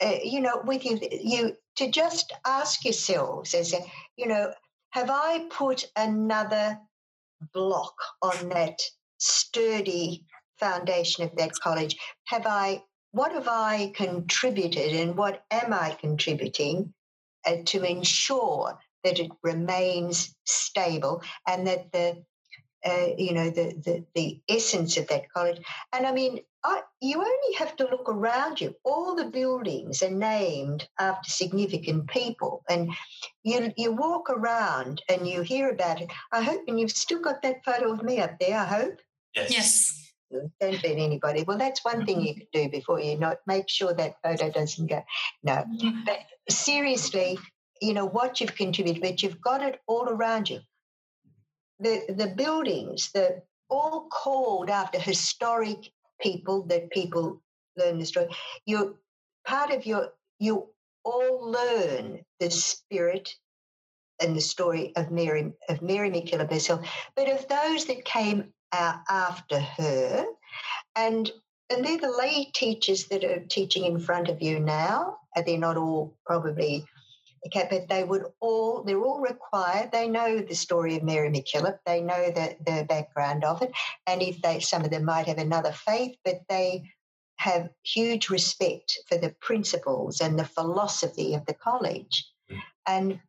uh, 0.00 0.18
you 0.22 0.40
know, 0.40 0.62
with 0.64 0.84
you, 0.84 0.98
you 1.10 1.56
to 1.78 1.88
just 1.90 2.32
ask 2.44 2.84
yourselves, 2.84 3.54
as 3.54 3.72
a, 3.72 3.78
you 4.16 4.26
know, 4.26 4.52
have 4.90 5.10
I 5.10 5.46
put 5.48 5.84
another 5.96 6.78
block 7.54 7.94
on 8.20 8.48
that 8.48 8.80
sturdy 9.18 10.24
foundation 10.58 11.22
of 11.24 11.36
that 11.36 11.52
college? 11.62 11.96
Have 12.26 12.46
I? 12.46 12.82
What 13.12 13.32
have 13.32 13.48
I 13.48 13.92
contributed, 13.94 14.92
and 14.92 15.16
what 15.16 15.44
am 15.50 15.72
I 15.72 15.96
contributing 16.00 16.92
uh, 17.46 17.56
to 17.66 17.82
ensure 17.84 18.78
that 19.04 19.20
it 19.20 19.30
remains 19.42 20.34
stable 20.44 21.22
and 21.46 21.66
that 21.66 21.92
the 21.92 22.22
uh, 22.88 23.14
you 23.16 23.32
know 23.32 23.50
the, 23.50 23.74
the 23.84 24.04
the 24.14 24.40
essence 24.48 24.96
of 24.96 25.06
that 25.08 25.30
college. 25.32 25.60
And 25.92 26.06
i 26.06 26.12
mean 26.12 26.40
I, 26.64 26.82
you 27.00 27.18
only 27.18 27.54
have 27.56 27.76
to 27.76 27.84
look 27.84 28.08
around 28.08 28.60
you. 28.60 28.74
All 28.84 29.14
the 29.14 29.26
buildings 29.26 30.02
are 30.02 30.10
named 30.10 30.88
after 30.98 31.30
significant 31.30 32.08
people. 32.08 32.64
And 32.68 32.90
you 33.44 33.72
you 33.76 33.92
walk 33.92 34.28
around 34.28 35.02
and 35.08 35.26
you 35.26 35.42
hear 35.42 35.70
about 35.70 36.00
it. 36.02 36.10
I 36.32 36.42
hope 36.42 36.62
and 36.66 36.78
you've 36.80 36.90
still 36.90 37.20
got 37.20 37.42
that 37.42 37.64
photo 37.64 37.92
of 37.92 38.02
me 38.02 38.20
up 38.20 38.38
there 38.40 38.58
i 38.58 38.64
hope. 38.64 38.98
Yes. 39.36 39.52
Yes. 39.52 40.12
don't 40.60 40.82
let 40.82 40.84
anybody. 40.84 41.44
Well 41.44 41.58
that's 41.58 41.84
one 41.84 42.04
thing 42.04 42.20
you 42.22 42.34
can 42.34 42.46
do 42.52 42.68
before 42.68 43.00
you 43.00 43.16
not 43.16 43.38
make 43.46 43.68
sure 43.68 43.94
that 43.94 44.16
photo 44.22 44.50
doesn't 44.50 44.88
go. 44.88 45.02
No. 45.42 45.64
But 46.04 46.20
seriously, 46.50 47.38
you 47.80 47.94
know 47.94 48.06
what 48.06 48.40
you've 48.40 48.56
contributed, 48.56 49.02
but 49.02 49.22
you've 49.22 49.40
got 49.40 49.62
it 49.62 49.80
all 49.86 50.08
around 50.08 50.50
you. 50.50 50.60
The 51.80 52.04
the 52.08 52.34
buildings, 52.36 53.10
the 53.12 53.42
all 53.70 54.08
called 54.10 54.70
after 54.70 54.98
historic 54.98 55.90
people 56.20 56.62
that 56.64 56.90
people 56.90 57.40
learn 57.76 57.98
the 57.98 58.06
story. 58.06 58.28
Your 58.66 58.94
part 59.46 59.70
of 59.70 59.86
your, 59.86 60.12
you 60.38 60.68
all 61.04 61.50
learn 61.50 62.20
the 62.40 62.50
spirit 62.50 63.34
and 64.20 64.36
the 64.36 64.40
story 64.40 64.92
of 64.96 65.10
Mary, 65.10 65.52
of 65.68 65.80
Mary 65.80 66.10
MacKillop 66.10 66.50
herself, 66.50 66.86
but 67.14 67.28
of 67.30 67.46
those 67.48 67.84
that 67.86 68.04
came 68.04 68.52
out 68.72 69.00
after 69.08 69.60
her. 69.60 70.26
And 70.96 71.30
and 71.70 71.84
they're 71.84 71.98
the 71.98 72.10
lay 72.10 72.50
teachers 72.54 73.04
that 73.08 73.24
are 73.24 73.40
teaching 73.40 73.84
in 73.84 74.00
front 74.00 74.28
of 74.28 74.40
you 74.40 74.58
now. 74.58 75.18
And 75.36 75.44
they're 75.44 75.58
not 75.58 75.76
all 75.76 76.16
probably 76.24 76.86
okay, 77.46 77.66
but 77.70 77.88
they 77.88 78.04
would 78.04 78.24
all 78.40 78.82
they're 78.82 79.02
all 79.02 79.20
required. 79.20 79.90
They 79.92 80.08
know 80.08 80.40
the 80.40 80.54
story 80.54 80.96
of 80.96 81.02
Mary 81.02 81.30
MacKillop. 81.30 81.78
They 81.86 82.00
know 82.00 82.30
the, 82.30 82.56
the 82.64 82.84
background 82.88 83.44
of 83.44 83.62
it. 83.62 83.72
And 84.06 84.22
if 84.22 84.40
they 84.42 84.60
some 84.60 84.84
of 84.84 84.90
them 84.90 85.04
might 85.04 85.26
have 85.26 85.38
another 85.38 85.72
faith, 85.72 86.16
but 86.24 86.40
they 86.48 86.90
have 87.36 87.70
huge 87.84 88.30
respect 88.30 88.98
for 89.08 89.16
the 89.16 89.34
principles 89.40 90.20
and 90.20 90.38
the 90.38 90.44
philosophy 90.44 91.34
of 91.34 91.46
the 91.46 91.54
college. 91.54 92.26
Mm. 92.50 92.58
And 92.86 93.20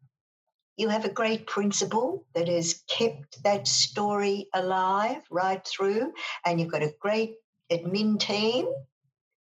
you 0.78 0.88
have 0.88 1.05
a 1.05 1.12
great 1.12 1.45
principal 1.45 2.26
that 2.34 2.47
has 2.47 2.84
kept 2.88 3.43
that 3.43 3.68
story 3.68 4.47
alive 4.53 5.22
right 5.30 5.66
through, 5.68 6.14
and 6.45 6.60
you've 6.60 6.72
got 6.72 6.82
a 6.82 6.93
great 6.99 7.36
admin 7.70 8.18
team, 8.20 8.68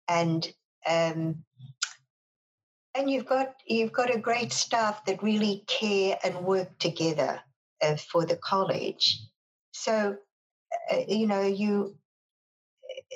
and 0.07 0.51
um, 0.87 1.43
and 2.95 3.09
you've 3.09 3.25
got 3.25 3.55
you've 3.65 3.93
got 3.93 4.13
a 4.13 4.19
great 4.19 4.51
staff 4.51 5.05
that 5.05 5.23
really 5.23 5.63
care 5.67 6.17
and 6.23 6.45
work 6.45 6.77
together 6.79 7.41
uh, 7.81 7.95
for 7.95 8.25
the 8.25 8.37
college. 8.37 9.19
So 9.71 10.17
uh, 10.91 10.97
you 11.07 11.27
know 11.27 11.41
you 11.41 11.95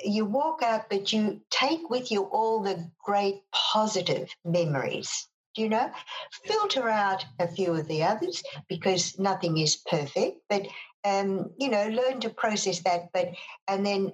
you 0.04 0.24
walk 0.24 0.62
out, 0.62 0.88
but 0.88 1.12
you 1.12 1.40
take 1.50 1.90
with 1.90 2.10
you 2.10 2.24
all 2.24 2.62
the 2.62 2.90
great 3.04 3.42
positive 3.52 4.28
memories 4.44 5.28
you 5.56 5.68
know 5.68 5.90
filter 6.44 6.88
out 6.88 7.24
a 7.38 7.48
few 7.48 7.74
of 7.74 7.88
the 7.88 8.02
others 8.02 8.42
because 8.68 9.18
nothing 9.18 9.58
is 9.58 9.76
perfect 9.76 10.38
but 10.48 10.66
um, 11.04 11.50
you 11.58 11.70
know 11.70 11.88
learn 11.88 12.20
to 12.20 12.30
process 12.30 12.80
that 12.80 13.08
but 13.12 13.28
and 13.68 13.84
then 13.84 14.12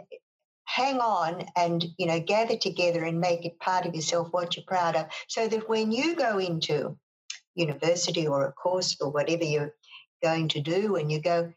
hang 0.74 1.00
on 1.00 1.44
and 1.56 1.84
you 1.98 2.06
know 2.06 2.20
gather 2.20 2.56
together 2.56 3.04
and 3.04 3.20
make 3.20 3.44
it 3.44 3.58
part 3.58 3.84
of 3.84 3.94
yourself 3.94 4.28
what 4.30 4.56
you're 4.56 4.64
proud 4.66 4.96
of 4.96 5.06
so 5.28 5.46
that 5.48 5.68
when 5.68 5.92
you 5.92 6.16
go 6.16 6.38
into 6.38 6.96
university 7.54 8.26
or 8.26 8.46
a 8.46 8.52
course 8.52 8.96
or 9.00 9.10
whatever 9.10 9.44
you're 9.44 9.74
going 10.22 10.48
to 10.48 10.60
do 10.60 10.96
and 10.96 11.12
you 11.12 11.20
go 11.20 11.52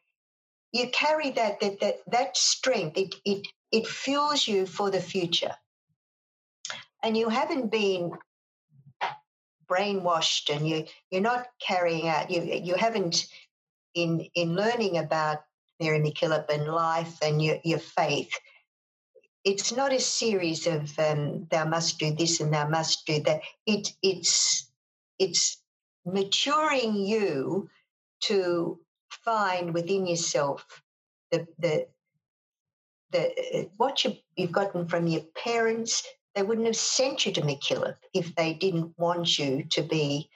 you 0.75 0.89
carry 0.89 1.31
that 1.31 1.61
that 1.61 1.79
that, 1.79 1.95
that 2.07 2.37
strength. 2.37 2.97
It, 2.97 3.15
it 3.23 3.47
it 3.71 3.87
fuels 3.87 4.47
you 4.47 4.65
for 4.65 4.91
the 4.91 4.99
future. 4.99 5.55
And 7.01 7.15
you 7.15 7.29
haven't 7.29 7.71
been 7.71 8.11
brainwashed 9.69 10.53
and 10.53 10.67
you 10.67 10.85
you're 11.09 11.21
not 11.21 11.47
carrying 11.65 12.07
out 12.07 12.29
you 12.29 12.41
you 12.41 12.75
haven't 12.75 13.27
in 13.93 14.27
in 14.35 14.55
learning 14.55 14.97
about 14.97 15.39
Mary 15.79 15.99
MacKillop 15.99 16.49
and 16.49 16.67
life 16.67 17.17
and 17.21 17.41
your, 17.41 17.57
your 17.63 17.79
faith 17.79 18.37
it's 19.45 19.71
not 19.71 19.93
a 19.93 19.99
series 19.99 20.65
of 20.65 20.97
um, 20.97 21.47
thou 21.51 21.65
must 21.65 21.99
do 21.99 22.13
this 22.13 22.41
and 22.41 22.53
thou 22.53 22.67
must 22.67 23.05
do 23.05 23.21
that. 23.21 23.41
It 23.65 23.93
it's 24.01 24.69
it's 25.19 25.57
maturing 26.05 26.95
you 26.95 27.69
to 28.21 28.79
find 29.09 29.73
within 29.73 30.07
yourself 30.07 30.81
the 31.31 31.47
the 31.59 31.87
the 33.11 33.59
uh, 33.59 33.63
what 33.77 34.03
you, 34.03 34.15
you've 34.35 34.51
gotten 34.51 34.87
from 34.87 35.07
your 35.07 35.21
parents 35.41 36.03
they 36.33 36.43
wouldn't 36.43 36.67
have 36.67 36.75
sent 36.75 37.25
you 37.25 37.31
to 37.31 37.41
MacKillop 37.41 37.95
if 38.13 38.35
they 38.35 38.53
didn't 38.53 38.93
want 38.97 39.39
you 39.39 39.63
to 39.69 39.81
be 39.81 40.29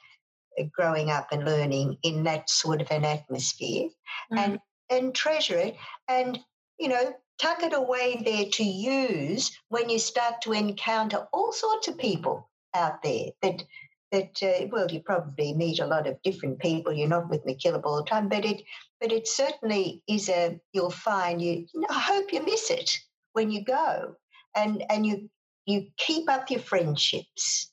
uh, 0.58 0.64
growing 0.72 1.12
up 1.12 1.28
and 1.34 1.44
learning 1.44 1.98
in 2.04 2.24
that 2.24 2.50
sort 2.50 2.82
of 2.82 2.90
an 2.90 3.04
atmosphere. 3.04 3.90
Mm. 4.32 4.38
and 4.38 4.60
and 4.92 5.16
treasure 5.16 5.58
it. 5.58 5.76
And 6.08 6.40
you 6.78 6.90
know 6.90 7.16
tuck 7.40 7.64
it 7.64 7.74
away 7.74 8.22
there 8.24 8.46
to 8.52 8.64
use 8.64 9.58
when 9.70 9.90
you 9.90 10.00
start 10.00 10.42
to 10.42 10.54
encounter 10.54 11.28
all 11.32 11.52
sorts 11.52 11.88
of 11.88 11.98
people 11.98 12.50
out 12.76 13.02
there 13.02 13.28
that 13.42 13.64
that 14.12 14.42
uh, 14.44 14.66
well 14.72 14.88
you 14.92 15.00
probably 15.02 15.54
meet 15.54 15.80
a 15.80 15.88
lot 15.88 16.08
of 16.08 16.22
different 16.24 16.60
people 16.60 16.92
you're 16.92 17.08
not 17.08 17.30
with 17.30 17.46
MacKillop 17.46 17.86
all 17.86 17.98
the 17.98 18.10
time 18.10 18.28
but 18.28 18.46
it 18.46 18.62
but 19.00 19.12
it 19.12 19.28
certainly 19.28 20.04
is 20.08 20.30
a 20.30 20.60
you'll 20.74 20.90
find 20.90 21.42
you, 21.42 21.66
you 21.74 21.82
know, 21.82 21.88
I 21.90 22.00
hope 22.00 22.34
you 22.34 22.44
miss 22.44 22.70
it 22.70 22.92
when 23.34 23.50
you 23.50 23.64
go 23.64 24.16
and 24.56 24.84
and 24.90 25.06
you 25.06 25.30
you 25.66 25.88
keep 25.98 26.30
up 26.30 26.50
your 26.50 26.60
friendships. 26.60 27.72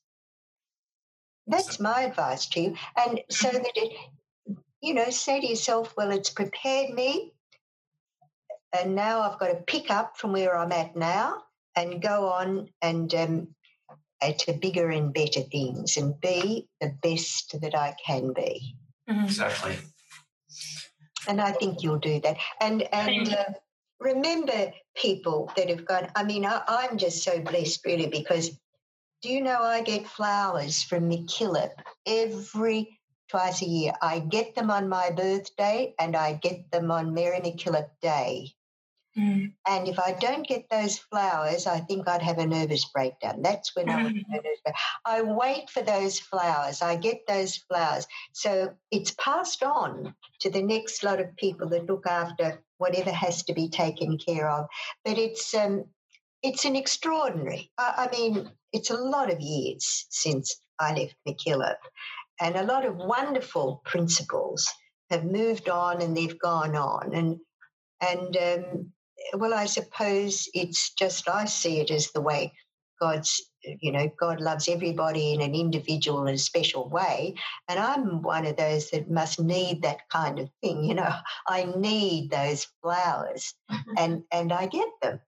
That's 1.46 1.80
my 1.80 2.02
advice 2.02 2.46
to 2.48 2.60
you. 2.60 2.76
And 2.96 3.20
so 3.30 3.48
mm-hmm. 3.48 3.58
that 3.58 3.72
it, 3.76 3.92
you 4.82 4.94
know, 4.94 5.10
say 5.10 5.40
to 5.40 5.46
yourself, 5.46 5.94
well, 5.96 6.10
it's 6.10 6.30
prepared 6.30 6.90
me. 6.90 7.32
And 8.72 8.94
now 8.94 9.20
I've 9.20 9.38
got 9.38 9.48
to 9.48 9.62
pick 9.66 9.90
up 9.90 10.16
from 10.16 10.32
where 10.32 10.56
I'm 10.56 10.72
at 10.72 10.96
now 10.96 11.42
and 11.76 12.02
go 12.02 12.28
on 12.28 12.68
and 12.82 13.14
um, 13.14 13.48
to 14.22 14.52
bigger 14.54 14.90
and 14.90 15.12
better 15.12 15.42
things 15.42 15.96
and 15.96 16.20
be 16.20 16.68
the 16.80 16.94
best 17.02 17.60
that 17.60 17.74
I 17.74 17.94
can 18.04 18.32
be. 18.32 18.76
Mm-hmm. 19.08 19.24
Exactly. 19.24 19.76
And 21.28 21.40
I 21.40 21.52
think 21.52 21.82
you'll 21.82 21.98
do 21.98 22.20
that. 22.20 22.36
And 22.60 22.82
and 22.92 23.34
uh, 23.34 23.44
remember 24.00 24.72
people 24.96 25.50
that 25.56 25.68
have 25.68 25.84
gone. 25.84 26.08
I 26.14 26.24
mean, 26.24 26.44
I, 26.44 26.88
am 26.90 26.98
just 26.98 27.22
so 27.22 27.40
blessed, 27.40 27.84
really, 27.84 28.06
because 28.06 28.50
do 29.22 29.30
you 29.30 29.42
know 29.42 29.60
I 29.60 29.82
get 29.82 30.06
flowers 30.06 30.82
from 30.82 31.10
MacKillop 31.10 31.70
every 32.06 32.98
twice 33.28 33.62
a 33.62 33.66
year. 33.66 33.92
I 34.00 34.20
get 34.20 34.54
them 34.54 34.70
on 34.70 34.88
my 34.88 35.10
birthday 35.10 35.94
and 35.98 36.16
I 36.16 36.34
get 36.34 36.70
them 36.70 36.90
on 36.90 37.14
Mary 37.14 37.40
MacKillop 37.40 37.88
Day. 38.00 38.54
Mm. 39.18 39.54
And 39.66 39.88
if 39.88 39.98
I 39.98 40.12
don't 40.12 40.46
get 40.46 40.68
those 40.68 40.98
flowers, 40.98 41.66
I 41.66 41.80
think 41.80 42.06
I'd 42.06 42.22
have 42.22 42.38
a 42.38 42.46
nervous 42.46 42.84
breakdown. 42.84 43.40
That's 43.40 43.74
when 43.74 43.88
I 43.88 44.02
would 44.02 44.14
mm. 44.14 44.24
nervous. 44.28 44.58
I 45.06 45.22
wait 45.22 45.70
for 45.70 45.82
those 45.82 46.18
flowers. 46.18 46.82
I 46.82 46.96
get 46.96 47.26
those 47.26 47.56
flowers. 47.56 48.06
So 48.32 48.74
it's 48.90 49.12
passed 49.12 49.62
on 49.62 50.14
to 50.40 50.50
the 50.50 50.62
next 50.62 51.02
lot 51.02 51.20
of 51.20 51.34
people 51.36 51.68
that 51.70 51.86
look 51.86 52.06
after 52.06 52.62
whatever 52.76 53.10
has 53.10 53.42
to 53.44 53.54
be 53.54 53.70
taken 53.70 54.18
care 54.18 54.50
of. 54.50 54.66
But 55.02 55.16
it's 55.16 55.54
um, 55.54 55.86
it's 56.42 56.66
an 56.66 56.76
extraordinary. 56.76 57.70
I, 57.78 58.08
I 58.10 58.16
mean, 58.16 58.50
it's 58.72 58.90
a 58.90 58.96
lot 58.96 59.32
of 59.32 59.40
years 59.40 60.06
since 60.10 60.60
I 60.78 60.92
left 60.92 61.14
MacKillop, 61.26 61.76
and 62.40 62.56
a 62.56 62.64
lot 62.64 62.84
of 62.84 62.96
wonderful 62.96 63.82
principals 63.84 64.68
have 65.10 65.24
moved 65.24 65.68
on 65.68 66.02
and 66.02 66.16
they've 66.16 66.38
gone 66.38 66.76
on 66.76 67.14
and 67.14 67.38
and 68.00 68.36
um, 68.36 68.92
well, 69.34 69.54
I 69.54 69.66
suppose 69.66 70.48
it's 70.54 70.92
just, 70.94 71.28
I 71.28 71.46
see 71.46 71.80
it 71.80 71.90
as 71.90 72.10
the 72.12 72.20
way 72.20 72.52
God's, 73.00 73.42
you 73.62 73.92
know, 73.92 74.10
God 74.18 74.40
loves 74.40 74.68
everybody 74.68 75.34
in 75.34 75.40
an 75.40 75.54
individual 75.54 76.26
and 76.26 76.40
special 76.40 76.88
way. 76.88 77.34
And 77.68 77.78
I'm 77.78 78.22
one 78.22 78.46
of 78.46 78.56
those 78.56 78.90
that 78.90 79.10
must 79.10 79.40
need 79.40 79.82
that 79.82 80.08
kind 80.10 80.38
of 80.38 80.50
thing. 80.62 80.84
You 80.84 80.94
know, 80.94 81.14
I 81.48 81.64
need 81.76 82.30
those 82.30 82.66
flowers 82.82 83.54
mm-hmm. 83.70 83.94
and, 83.98 84.22
and 84.32 84.52
I 84.52 84.66
get 84.66 84.88
them. 85.02 85.20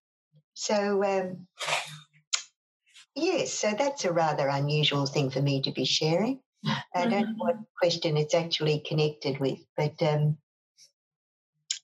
So, 0.55 1.05
um, 1.05 1.47
yes, 3.15 3.53
so 3.53 3.75
that's 3.79 4.05
a 4.05 4.13
rather 4.13 4.49
unusual 4.49 5.07
thing 5.07 5.31
for 5.31 5.41
me 5.41 5.63
to 5.63 5.71
be 5.71 5.85
sharing. 5.85 6.41
I 6.67 6.83
don't 6.95 7.11
know 7.11 7.23
mm-hmm. 7.23 7.39
what 7.39 7.57
question 7.79 8.17
it's 8.17 8.35
actually 8.35 8.81
connected 8.81 9.39
with, 9.39 9.59
but 9.77 10.03
um, 10.03 10.39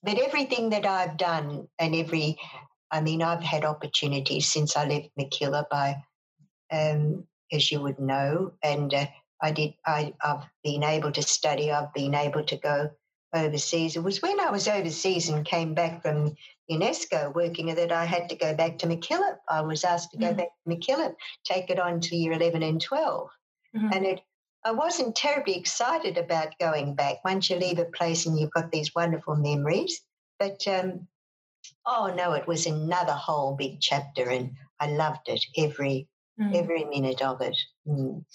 but 0.05 0.19
everything 0.19 0.69
that 0.69 0.85
I've 0.85 1.17
done 1.17 1.67
and 1.79 1.95
every, 1.95 2.37
I 2.91 3.01
mean, 3.01 3.23
I've 3.23 3.41
had 3.41 3.65
opportunities 3.65 4.45
since 4.51 4.77
I 4.77 4.85
left 4.85 5.09
MacKillop, 5.19 5.65
I, 5.71 5.95
um, 6.71 7.25
as 7.51 7.71
you 7.71 7.81
would 7.81 7.99
know, 7.99 8.53
and 8.61 8.93
uh, 8.93 9.07
I 9.41 9.51
did, 9.51 9.73
I, 9.83 10.13
I've 10.23 10.43
been 10.63 10.83
able 10.83 11.11
to 11.11 11.23
study, 11.23 11.71
I've 11.71 11.93
been 11.93 12.13
able 12.13 12.43
to 12.43 12.55
go 12.55 12.91
overseas. 13.33 13.95
It 13.95 14.03
was 14.03 14.21
when 14.21 14.39
I 14.39 14.51
was 14.51 14.67
overseas 14.67 15.29
and 15.29 15.43
came 15.43 15.73
back 15.73 16.03
from 16.03 16.35
UNESCO 16.69 17.33
working 17.33 17.73
that 17.73 17.91
I 17.91 18.05
had 18.05 18.29
to 18.29 18.35
go 18.35 18.53
back 18.53 18.77
to 18.79 18.87
MacKillop. 18.87 19.37
I 19.49 19.61
was 19.61 19.83
asked 19.83 20.11
to 20.11 20.17
go 20.17 20.27
mm-hmm. 20.27 20.37
back 20.37 20.49
to 20.67 20.75
MacKillop, 20.75 21.15
take 21.43 21.71
it 21.71 21.79
on 21.79 21.99
to 22.01 22.15
year 22.15 22.33
11 22.33 22.61
and 22.61 22.79
12. 22.79 23.29
Mm-hmm. 23.75 23.89
And 23.91 24.05
it 24.05 24.21
I 24.65 24.71
wasn't 24.71 25.15
terribly 25.15 25.55
excited 25.55 26.17
about 26.17 26.57
going 26.59 26.95
back 26.95 27.23
once 27.23 27.51
you 27.51 27.57
leave 27.57 27.77
a 27.77 27.85
place 27.85 28.25
and 28.25 28.37
you've 28.37 28.49
got 28.49 28.71
these 28.71 28.95
wonderful 28.95 29.35
memories. 29.35 30.01
But 30.39 30.67
um, 30.67 31.07
oh 31.85 32.11
no, 32.17 32.33
it 32.33 32.47
was 32.47 32.65
another 32.65 33.13
whole 33.13 33.55
big 33.55 33.79
chapter, 33.79 34.27
and 34.27 34.53
I 34.79 34.87
loved 34.87 35.27
it 35.27 35.45
every 35.55 36.07
mm. 36.41 36.55
every 36.55 36.83
minute 36.85 37.21
of 37.21 37.41
it. 37.41 37.55
Mm. 37.87 38.25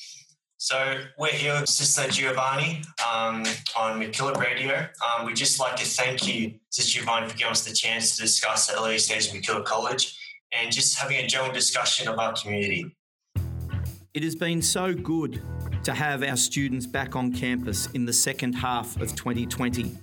So 0.56 1.00
we're 1.18 1.32
here 1.32 1.58
with 1.58 1.68
Sister 1.68 2.08
Giovanni 2.08 2.82
um, 3.12 3.42
on 3.76 3.98
MacKillop 3.98 4.36
Radio. 4.36 4.86
Um, 5.04 5.26
we'd 5.26 5.34
just 5.34 5.58
like 5.58 5.74
to 5.76 5.84
thank 5.84 6.28
you, 6.28 6.54
Sister 6.68 7.00
Giovanni, 7.00 7.28
for 7.28 7.36
giving 7.36 7.50
us 7.50 7.64
the 7.64 7.74
chance 7.74 8.14
to 8.14 8.22
discuss 8.22 8.68
the 8.68 8.78
early 8.78 8.98
stages 8.98 9.34
of 9.34 9.40
MacKillop 9.40 9.64
College 9.64 10.16
and 10.52 10.70
just 10.70 10.96
having 10.96 11.16
a 11.16 11.26
general 11.26 11.52
discussion 11.52 12.06
of 12.06 12.18
our 12.20 12.34
community. 12.34 12.94
It 14.12 14.22
has 14.22 14.36
been 14.36 14.60
so 14.60 14.92
good 14.92 15.40
to 15.84 15.94
have 15.94 16.22
our 16.22 16.36
students 16.36 16.86
back 16.86 17.16
on 17.16 17.32
campus 17.32 17.86
in 17.92 18.04
the 18.04 18.12
second 18.12 18.52
half 18.54 19.00
of 19.00 19.14
2020. 19.14 19.96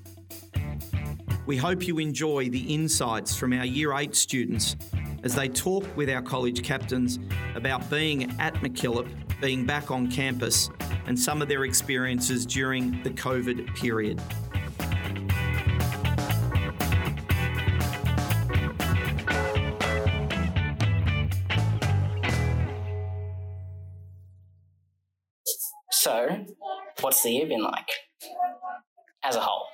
We 1.45 1.55
hope 1.55 1.87
you 1.87 1.99
enjoy 1.99 2.49
the 2.49 2.73
insights 2.73 3.35
from 3.35 3.53
our 3.53 3.65
Year 3.65 3.93
8 3.93 4.15
students 4.15 4.75
as 5.23 5.35
they 5.35 5.47
talk 5.47 5.83
with 5.95 6.09
our 6.09 6.21
college 6.21 6.63
captains 6.63 7.19
about 7.55 7.89
being 7.89 8.39
at 8.39 8.53
MacKillop, 8.55 9.07
being 9.39 9.65
back 9.65 9.91
on 9.91 10.09
campus, 10.11 10.69
and 11.05 11.17
some 11.17 11.41
of 11.41 11.47
their 11.47 11.63
experiences 11.63 12.45
during 12.45 13.01
the 13.03 13.09
COVID 13.11 13.75
period. 13.75 14.21
So, 26.07 26.45
what's 27.01 27.21
the 27.21 27.31
year 27.31 27.47
been 27.47 27.63
like 27.63 27.89
as 29.23 29.35
a 29.35 29.41
whole, 29.41 29.65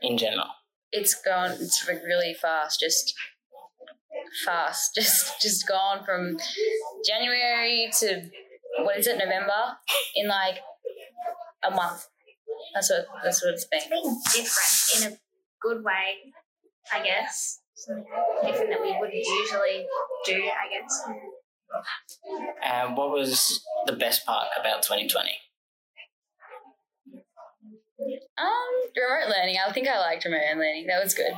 in 0.00 0.16
general? 0.16 0.46
it's 0.92 1.14
gone 1.22 1.52
it's 1.52 1.88
really 1.88 2.34
fast 2.34 2.78
just 2.78 3.14
fast 4.44 4.94
just 4.94 5.40
just 5.40 5.66
gone 5.66 6.04
from 6.04 6.36
january 7.04 7.90
to 7.98 8.22
what 8.84 8.98
is 8.98 9.06
it 9.06 9.18
november 9.18 9.76
in 10.14 10.28
like 10.28 10.58
a 11.64 11.70
month 11.70 12.06
that's 12.74 12.90
what 12.90 13.06
that's 13.24 13.44
what 13.44 13.54
it's 13.54 13.64
been 13.64 13.80
It's 13.80 15.00
been 15.00 15.02
different 15.02 15.12
in 15.12 15.12
a 15.12 15.20
good 15.60 15.84
way, 15.84 16.32
I 16.92 17.04
guess. 17.04 17.60
Something 17.74 18.04
different 18.44 18.70
that 18.70 18.80
we 18.80 18.96
wouldn't 18.98 19.14
usually 19.14 19.86
do, 20.24 20.34
I 20.34 20.70
guess. 20.70 21.02
And 22.62 22.96
what 22.96 23.10
was 23.10 23.62
the 23.86 23.92
best 23.94 24.24
part 24.24 24.48
about 24.58 24.82
2020? 24.82 25.30
Um 28.38 28.74
remote 28.96 29.28
learning 29.36 29.56
i 29.66 29.70
think 29.72 29.88
i 29.88 29.98
liked 29.98 30.24
remote 30.24 30.40
learning 30.56 30.86
that 30.86 31.02
was 31.02 31.14
good 31.14 31.32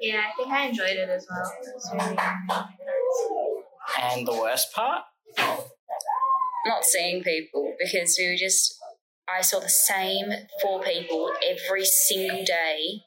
Yeah, 0.00 0.20
I 0.28 0.36
think 0.36 0.52
I 0.52 0.66
enjoyed 0.66 0.90
it 0.96 1.08
as 1.08 1.26
well. 1.30 1.52
It 1.62 1.72
was 1.74 1.90
really. 1.94 2.16
And 4.02 4.26
the 4.26 4.32
worst 4.32 4.72
part? 4.74 5.04
not 6.66 6.84
seeing 6.84 7.22
people 7.22 7.74
because 7.78 8.16
we 8.18 8.28
were 8.30 8.36
just 8.38 8.74
I 9.28 9.40
saw 9.42 9.60
the 9.60 9.68
same 9.68 10.30
four 10.62 10.82
people 10.82 11.30
every 11.42 11.84
single 11.84 12.44
day 12.44 13.00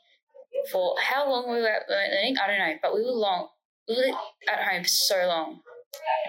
for 0.72 0.96
how 1.02 1.30
long 1.30 1.52
we 1.52 1.60
were 1.62 1.68
at 1.70 1.84
remote 1.90 2.12
learning 2.14 2.36
I 2.38 2.48
don't 2.48 2.58
know 2.60 2.76
but 2.82 2.94
we 2.94 3.02
were 3.02 3.12
long 3.12 3.50
we 3.88 3.96
were 3.96 4.18
at 4.52 4.68
home 4.68 4.84
for 4.84 4.90
so 4.90 5.18
long 5.28 5.60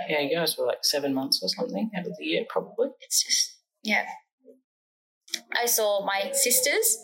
Yeah, 0.08 0.20
you 0.20 0.36
guys 0.36 0.56
were 0.58 0.66
like 0.66 0.84
seven 0.84 1.14
months 1.14 1.40
or 1.42 1.48
something 1.48 1.90
out 1.96 2.06
of 2.06 2.12
the 2.18 2.24
year, 2.24 2.44
probably. 2.48 2.88
it's 3.00 3.22
just 3.24 3.56
yeah 3.82 4.04
I 5.56 5.66
saw 5.66 6.04
my 6.04 6.30
sisters 6.32 6.98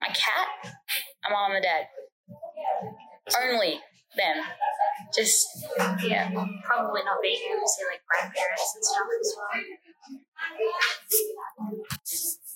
my 0.00 0.08
cat 0.08 0.74
my 1.24 1.30
mom 1.30 1.52
and 1.52 1.62
dad 1.62 1.86
only 3.42 3.80
them 4.16 4.44
just 5.14 5.46
Yeah, 6.02 6.30
probably 6.64 7.02
not 7.04 7.18
being 7.22 7.38
able 7.50 7.62
to 7.62 7.68
see 7.68 7.84
like 7.90 8.02
grandparents 8.08 8.72
and 8.74 8.84
stuff 8.84 9.06
as 9.20 9.36
well. 9.38 9.62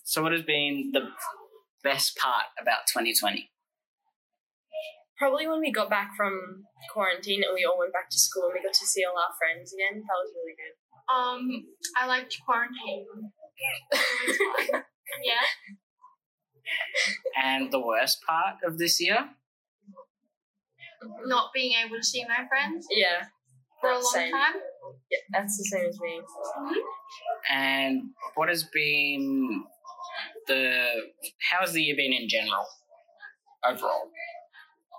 So, 0.05 0.23
what 0.23 0.33
has 0.33 0.43
been 0.43 0.91
the 0.93 1.09
best 1.83 2.17
part 2.17 2.47
about 2.61 2.87
2020? 2.89 3.51
Probably 5.19 5.49
when 5.49 5.61
we 5.61 5.73
got 5.73 5.91
back 5.91 6.15
from 6.17 6.65
quarantine 6.93 7.43
and 7.43 7.55
we 7.55 7.65
all 7.65 7.79
went 7.79 7.93
back 7.93 8.09
to 8.11 8.19
school 8.19 8.45
and 8.45 8.55
we 8.55 8.63
got 8.63 8.75
to 8.75 8.87
see 8.87 9.05
all 9.05 9.19
our 9.19 9.35
friends 9.39 9.75
again. 9.75 10.03
That 10.03 10.19
was 10.19 10.33
really 10.35 10.55
good. 10.55 10.75
Um, 11.11 11.67
I 11.97 12.07
liked 12.07 12.37
quarantine. 12.47 13.07
yeah. 15.25 15.45
And 17.43 17.73
the 17.73 17.81
worst 17.81 18.19
part 18.27 18.57
of 18.65 18.79
this 18.79 19.01
year? 19.01 19.29
Not 21.25 21.51
being 21.55 21.73
able 21.85 21.97
to 21.97 22.03
see 22.05 22.25
my 22.25 22.47
friends 22.49 22.87
Yeah. 22.91 23.27
for 23.81 23.91
a 23.91 23.95
That's 23.95 24.05
long 24.05 24.13
same. 24.15 24.33
time. 24.33 24.55
Yeah, 25.11 25.19
that's 25.33 25.57
the 25.57 25.65
same 25.65 25.87
as 25.87 26.01
me. 26.01 26.21
Mm-hmm. 26.21 26.75
And 27.51 28.03
what 28.35 28.49
has 28.49 28.65
been 28.65 29.65
the. 30.47 30.87
How 31.51 31.61
has 31.61 31.73
the 31.73 31.83
year 31.83 31.97
been 31.97 32.13
in 32.13 32.29
general? 32.29 32.67
Overall? 33.65 34.11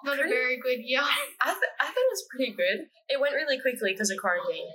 Not 0.03 0.20
a 0.20 0.24
very 0.28 0.57
good 0.64 0.80
year. 0.82 1.01
I, 1.01 1.45
th- 1.51 1.76
I 1.80 1.86
thought 1.86 1.95
it 1.97 2.12
was 2.12 2.26
pretty 2.34 2.53
good. 2.53 2.88
It 3.10 3.20
went 3.20 3.34
really 3.36 3.60
quickly 3.60 3.91
because 3.91 4.10
of 4.10 4.18
quarantine. 4.20 4.68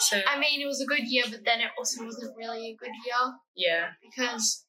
So, 0.00 0.16
I 0.26 0.38
mean, 0.40 0.60
it 0.60 0.66
was 0.66 0.80
a 0.80 0.86
good 0.86 1.04
year, 1.04 1.24
but 1.30 1.44
then 1.44 1.60
it 1.60 1.70
also 1.78 2.04
wasn't 2.04 2.36
really 2.36 2.72
a 2.72 2.76
good 2.76 2.94
year 3.04 3.36
yeah. 3.54 3.92
because 4.00 4.64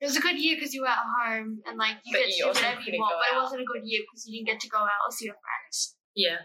it 0.00 0.04
was 0.04 0.16
a 0.16 0.20
good 0.20 0.38
year 0.38 0.56
because 0.56 0.74
you 0.74 0.82
were 0.82 0.92
at 0.92 1.00
home 1.00 1.60
and 1.66 1.78
like 1.78 1.96
you 2.04 2.12
But 2.12 2.24
get 2.24 2.28
to 2.28 2.36
you 2.36 2.44
do 2.44 2.48
whatever 2.48 2.80
you 2.80 3.00
want. 3.00 3.12
go 3.12 3.20
But 3.20 3.36
it 3.36 3.40
wasn't 3.40 3.62
a 3.62 3.70
good 3.72 3.84
year 3.84 4.02
because 4.04 4.24
you 4.28 4.36
didn't 4.36 4.48
get 4.52 4.60
to 4.60 4.68
go 4.68 4.78
out 4.78 5.08
or 5.08 5.10
see 5.10 5.24
your 5.26 5.40
friends. 5.40 5.96
Yeah. 6.14 6.44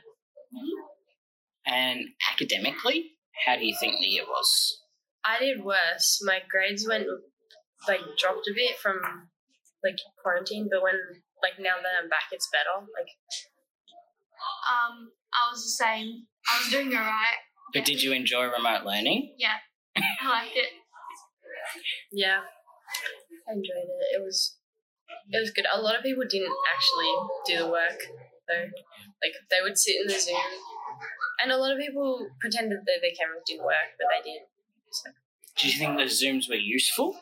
And 1.68 2.16
academically, 2.32 3.20
how 3.46 3.58
do 3.58 3.66
you 3.66 3.76
think 3.80 4.00
the 4.00 4.08
year 4.08 4.24
was? 4.24 4.80
I 5.26 5.40
did 5.40 5.64
worse. 5.64 6.22
My 6.24 6.40
grades 6.48 6.88
went, 6.88 7.08
like, 7.88 8.00
dropped 8.18 8.48
a 8.48 8.54
bit 8.54 8.78
from, 8.78 9.02
like, 9.84 9.98
quarantine, 10.22 10.70
but 10.72 10.84
when, 10.84 10.96
like, 11.42 11.58
now 11.60 11.76
that 11.82 11.98
I'm 12.00 12.08
back, 12.08 12.30
it's 12.32 12.48
better. 12.54 12.86
Like, 12.94 13.10
Um, 14.70 15.12
I 15.34 15.52
was 15.52 15.64
the 15.64 15.84
same. 15.84 16.28
I 16.48 16.60
was 16.60 16.70
doing 16.70 16.94
alright. 16.94 17.42
But 17.74 17.86
did 17.86 18.02
you 18.02 18.14
enjoy 18.14 18.46
remote 18.46 18.86
learning? 18.86 19.36
Yeah, 19.38 19.58
I 19.96 20.30
liked 20.30 20.56
it. 20.56 20.70
Yeah, 22.12 22.40
I 23.48 23.52
enjoyed 23.52 23.90
it. 23.90 24.16
It 24.16 24.24
was 24.24 24.58
it 25.30 25.40
was 25.40 25.52
good. 25.52 25.66
A 25.74 25.82
lot 25.82 25.96
of 25.96 26.04
people 26.04 26.24
didn't 26.30 26.54
actually 26.74 27.14
do 27.48 27.58
the 27.66 27.70
work 27.72 28.00
though. 28.48 28.70
Like 29.24 29.34
they 29.50 29.62
would 29.62 29.78
sit 29.78 29.96
in 30.02 30.08
the 30.08 30.20
Zoom, 30.20 30.38
and 31.42 31.52
a 31.52 31.58
lot 31.58 31.72
of 31.72 31.80
people 31.80 32.28
pretended 32.40 32.80
that 32.86 33.00
their 33.02 33.12
cameras 33.18 33.44
didn't 33.48 33.66
work, 33.66 33.98
but 33.98 34.08
they 34.12 34.32
did. 34.32 34.42
So, 34.92 35.10
Do 35.58 35.68
you 35.68 35.78
think 35.78 35.98
the 35.98 36.04
Zooms 36.06 36.48
were 36.48 36.56
useful? 36.56 37.20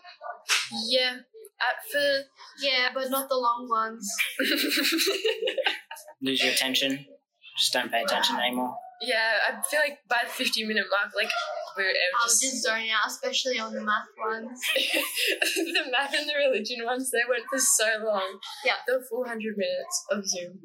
yeah, 0.87 1.17
at 1.61 1.91
for 1.91 2.23
Yeah, 2.59 2.89
but 2.93 3.09
not 3.09 3.29
the 3.29 3.35
long 3.35 3.67
ones. 3.69 4.11
Lose 6.21 6.43
your 6.43 6.53
attention? 6.53 7.05
Just 7.57 7.73
don't 7.73 7.91
pay 7.91 8.01
attention 8.01 8.37
anymore? 8.37 8.75
Yeah, 9.03 9.43
I 9.47 9.59
feel 9.67 9.81
like 9.83 9.99
by 10.07 10.23
the 10.23 10.31
fifty 10.31 10.63
minute 10.63 10.87
mark, 10.89 11.11
like 11.15 11.29
we're 11.77 11.89
I 11.91 12.23
was 12.23 12.39
was 12.39 12.41
just 12.41 12.63
zoning 12.63 12.89
out, 12.91 13.07
especially 13.07 13.59
on 13.59 13.73
the 13.73 13.81
math 13.81 14.07
ones. 14.17 14.61
the 14.75 15.85
math 15.91 16.13
and 16.13 16.29
the 16.29 16.35
religion 16.37 16.85
ones. 16.85 17.11
They 17.11 17.23
went 17.27 17.43
for 17.49 17.59
so 17.59 17.99
long. 18.05 18.39
Yeah. 18.65 18.79
the 18.87 19.03
400 19.09 19.57
minutes 19.57 20.05
of 20.11 20.25
Zoom. 20.25 20.59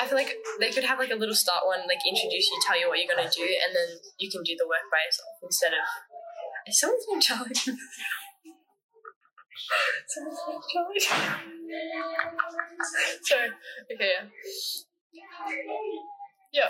I 0.00 0.06
feel 0.06 0.16
like 0.18 0.34
they 0.58 0.70
could 0.70 0.82
have 0.84 0.98
like 0.98 1.10
a 1.12 1.14
little 1.14 1.34
start 1.34 1.66
one, 1.66 1.80
like 1.86 2.00
introduce 2.02 2.50
you, 2.50 2.58
tell 2.66 2.76
you 2.78 2.88
what 2.88 2.98
you're 2.98 3.14
gonna 3.14 3.30
do, 3.30 3.44
and 3.46 3.74
then 3.76 4.00
you 4.18 4.28
can 4.30 4.42
do 4.42 4.56
the 4.58 4.66
work 4.66 4.90
by 4.90 4.98
yourself 5.06 5.36
instead 5.42 5.72
of. 5.72 5.78
Is 6.66 6.80
someone's 6.80 7.06
name 7.08 7.20
Charlie? 7.20 7.54
Someone's 10.08 10.40
name 10.48 10.60
Charlie. 10.66 10.98
Sorry. 13.22 13.50
Okay. 13.94 14.12
Yeah. 15.12 15.22
Yeah. 16.52 16.68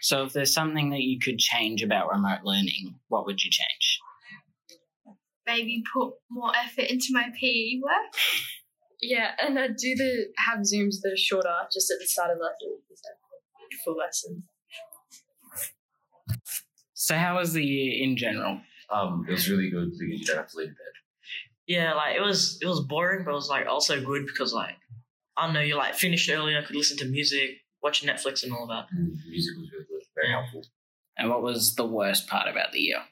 So, 0.00 0.24
if 0.24 0.32
there's 0.32 0.52
something 0.52 0.90
that 0.90 1.02
you 1.02 1.18
could 1.18 1.38
change 1.38 1.82
about 1.82 2.10
remote 2.10 2.40
learning, 2.44 2.98
what 3.08 3.26
would 3.26 3.42
you 3.42 3.50
change? 3.50 4.00
Maybe 5.46 5.82
put 5.94 6.14
more 6.30 6.52
effort 6.56 6.90
into 6.90 7.06
my 7.10 7.28
PE 7.40 7.80
work. 7.82 8.14
Yeah, 9.00 9.32
and 9.40 9.58
uh, 9.58 9.68
do 9.68 9.94
the 9.94 10.26
have 10.38 10.60
zooms 10.60 10.96
that 11.02 11.12
are 11.12 11.16
shorter, 11.16 11.54
just 11.72 11.90
at 11.90 11.98
the 12.00 12.06
start 12.06 12.30
of 12.30 12.38
lesson 12.38 12.78
instead 12.90 13.12
of 13.12 13.78
full 13.84 13.96
lesson. 13.96 14.42
So, 16.94 17.16
how 17.16 17.36
was 17.36 17.52
the 17.52 17.64
year 17.64 18.04
in 18.04 18.16
general? 18.16 18.60
Um, 18.90 19.26
it 19.28 19.32
was 19.32 19.48
really 19.50 19.70
good 19.70 19.92
because 19.92 20.20
you 20.20 20.24
don't 20.24 20.36
have 20.36 20.50
to 20.50 20.56
leave 20.58 20.68
bed. 20.68 20.76
Yeah, 21.66 21.94
like 21.94 22.16
it 22.16 22.22
was 22.22 22.58
it 22.62 22.66
was 22.66 22.80
boring, 22.80 23.24
but 23.24 23.32
it 23.32 23.34
was 23.34 23.48
like 23.48 23.66
also 23.66 24.02
good 24.02 24.26
because 24.26 24.52
like 24.52 24.76
I 25.36 25.44
don't 25.44 25.54
know, 25.54 25.60
you 25.60 25.76
like 25.76 25.94
finished 25.94 26.30
earlier, 26.30 26.58
I 26.58 26.64
could 26.64 26.76
listen 26.76 26.96
to 26.98 27.04
music, 27.04 27.58
watch 27.86 28.02
Netflix 28.02 28.42
and 28.42 28.52
all 28.52 28.66
that. 28.66 28.86
Mm. 28.92 28.98
And 28.98 29.18
the 29.24 29.30
music 29.30 29.54
was 29.56 29.70
really 29.72 29.86
good, 29.88 30.02
very 30.14 30.30
helpful. 30.36 30.62
And 31.16 31.30
what 31.30 31.42
was 31.42 31.76
the 31.76 31.86
worst 31.86 32.26
part 32.26 32.48
about 32.48 32.72
the 32.72 32.80
year? 32.80 33.02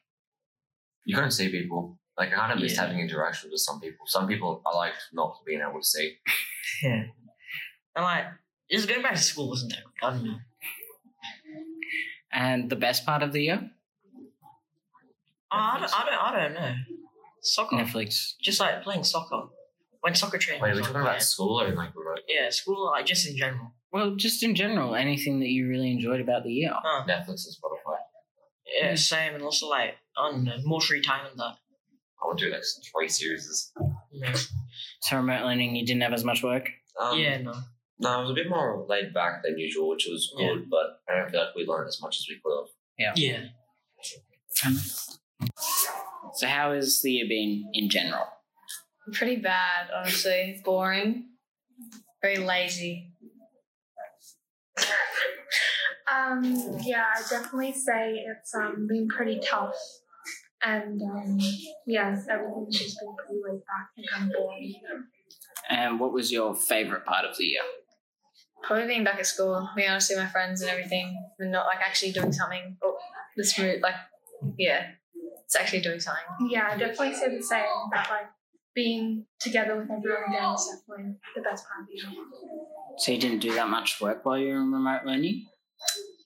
You 1.04 1.14
couldn't 1.14 1.30
see 1.30 1.48
people. 1.48 1.98
Like 2.18 2.32
I 2.32 2.36
kind 2.36 2.52
of 2.52 2.58
missed 2.58 2.76
Yeah. 2.76 2.82
having 2.86 3.00
interaction 3.00 3.50
with 3.50 3.60
some 3.60 3.78
people. 3.80 4.04
Some 4.06 4.26
people 4.26 4.62
I 4.66 4.76
liked 4.76 5.02
not 5.12 5.30
being 5.46 5.62
able 5.66 5.80
to 5.80 5.86
see. 5.94 6.08
Yeah. 6.82 7.04
And 7.96 8.04
like 8.12 8.26
just 8.70 8.88
going 8.88 9.02
back 9.02 9.14
to 9.14 9.20
school 9.32 9.48
wasn't 9.48 9.70
that 9.72 9.84
good. 9.84 10.06
I 10.06 10.10
don't 10.10 10.24
know. 10.24 10.38
And 12.32 12.68
the 12.68 12.80
best 12.86 13.06
part 13.06 13.22
of 13.22 13.32
the 13.32 13.42
year? 13.48 13.60
Oh, 15.52 15.56
I 15.56 15.78
don't 15.80 15.92
I 16.00 16.02
don't 16.08 16.20
I 16.26 16.30
don't 16.42 16.54
know. 16.54 16.74
Soccer. 17.42 17.76
Netflix. 17.76 18.34
Just 18.40 18.58
like 18.58 18.82
playing 18.82 19.04
soccer. 19.04 19.42
When 20.00 20.14
soccer 20.14 20.38
training. 20.38 20.62
Wait, 20.62 20.70
are 20.70 20.74
we 20.74 20.80
was 20.80 20.86
talking 20.88 21.02
about 21.02 21.20
yeah. 21.22 21.32
school 21.34 21.60
or 21.60 21.68
like 21.82 21.94
remote? 21.94 22.20
Yeah, 22.28 22.50
school, 22.50 22.90
like 22.94 23.06
just 23.06 23.26
in 23.28 23.36
general. 23.36 23.72
Well, 23.94 24.16
just 24.16 24.42
in 24.42 24.56
general, 24.56 24.96
anything 24.96 25.38
that 25.38 25.50
you 25.50 25.68
really 25.68 25.92
enjoyed 25.92 26.20
about 26.20 26.42
the 26.42 26.50
year. 26.52 26.72
Huh. 26.74 27.04
Netflix 27.06 27.46
and 27.46 27.54
Spotify. 27.54 27.98
Yeah, 28.76 28.96
same, 28.96 29.34
and 29.34 29.42
also 29.44 29.68
like 29.68 29.94
I 30.18 30.32
don't 30.32 30.42
know, 30.42 30.56
more 30.64 30.80
free 30.80 31.00
time 31.00 31.24
than 31.28 31.36
that. 31.36 31.54
I 32.20 32.26
want 32.26 32.40
to 32.40 32.46
do 32.46 32.52
like 32.52 32.64
three 32.92 33.08
series. 33.08 33.72
Yeah. 34.10 34.34
So 35.02 35.16
remote 35.16 35.44
learning, 35.44 35.76
you 35.76 35.86
didn't 35.86 36.02
have 36.02 36.12
as 36.12 36.24
much 36.24 36.42
work. 36.42 36.70
Um, 37.00 37.20
yeah, 37.20 37.40
no. 37.40 37.52
No, 38.00 38.18
it 38.18 38.22
was 38.22 38.30
a 38.32 38.34
bit 38.34 38.50
more 38.50 38.84
laid 38.88 39.14
back 39.14 39.44
than 39.44 39.56
usual, 39.58 39.88
which 39.90 40.06
was 40.10 40.34
Yeah. 40.36 40.54
good, 40.54 40.68
but 40.68 41.00
I 41.08 41.16
don't 41.20 41.30
feel 41.30 41.40
like 41.44 41.54
we 41.54 41.64
learned 41.64 41.86
as 41.86 42.00
much 42.02 42.18
as 42.18 42.26
we 42.28 42.40
could 42.42 42.58
have. 42.58 42.70
Yeah. 42.98 43.12
Yeah. 43.14 43.48
So 46.34 46.48
how 46.48 46.72
has 46.72 47.00
the 47.02 47.12
year 47.12 47.26
been 47.28 47.70
in 47.74 47.88
general? 47.88 48.26
Pretty 49.12 49.36
bad, 49.36 49.90
honestly. 49.94 50.60
Boring. 50.64 51.26
Very 52.22 52.38
lazy. 52.38 53.13
Um, 56.12 56.78
yeah, 56.82 57.04
I 57.16 57.20
definitely 57.30 57.72
say 57.72 58.24
it's 58.26 58.54
um, 58.54 58.86
been 58.88 59.08
pretty 59.08 59.40
tough. 59.42 59.74
And 60.62 61.00
um, 61.02 61.38
yeah, 61.86 62.16
everything's 62.30 62.78
just 62.78 62.98
been 63.00 63.14
pretty 63.16 63.40
laid 63.42 63.60
back 63.66 63.88
and 63.96 64.06
kind 64.10 64.30
of 64.30 64.36
boring. 64.36 64.74
And 65.68 66.00
what 66.00 66.12
was 66.12 66.32
your 66.32 66.54
favorite 66.54 67.04
part 67.04 67.24
of 67.24 67.36
the 67.36 67.44
year? 67.44 67.60
Probably 68.62 68.86
being 68.86 69.04
back 69.04 69.18
at 69.18 69.26
school, 69.26 69.68
being 69.76 69.88
able 69.88 69.98
to 69.98 70.04
see 70.04 70.16
my 70.16 70.26
friends 70.26 70.62
and 70.62 70.70
everything, 70.70 71.22
and 71.38 71.52
not 71.52 71.66
like 71.66 71.80
actually 71.84 72.12
doing 72.12 72.32
something. 72.32 72.76
Oh, 72.82 72.96
this 73.36 73.54
smooth, 73.54 73.82
like, 73.82 73.94
yeah, 74.58 74.86
it's 75.44 75.56
actually 75.56 75.80
doing 75.80 76.00
something. 76.00 76.24
Yeah, 76.48 76.68
I 76.70 76.76
definitely 76.76 77.14
say 77.14 77.36
the 77.36 77.42
same. 77.42 77.64
That 77.92 78.08
like 78.10 78.26
being 78.74 79.26
together 79.40 79.76
with 79.76 79.90
everyone 79.90 80.24
again 80.28 80.54
is 80.54 80.70
definitely 80.86 81.14
the 81.34 81.42
best 81.42 81.66
part 81.68 81.82
of 81.82 81.86
the 81.88 81.94
year. 81.94 82.24
So 82.98 83.12
you 83.12 83.18
didn't 83.18 83.40
do 83.40 83.54
that 83.54 83.68
much 83.68 84.00
work 84.00 84.24
while 84.24 84.38
you 84.38 84.48
were 84.48 84.56
in 84.56 84.72
remote 84.72 85.04
learning? 85.04 85.46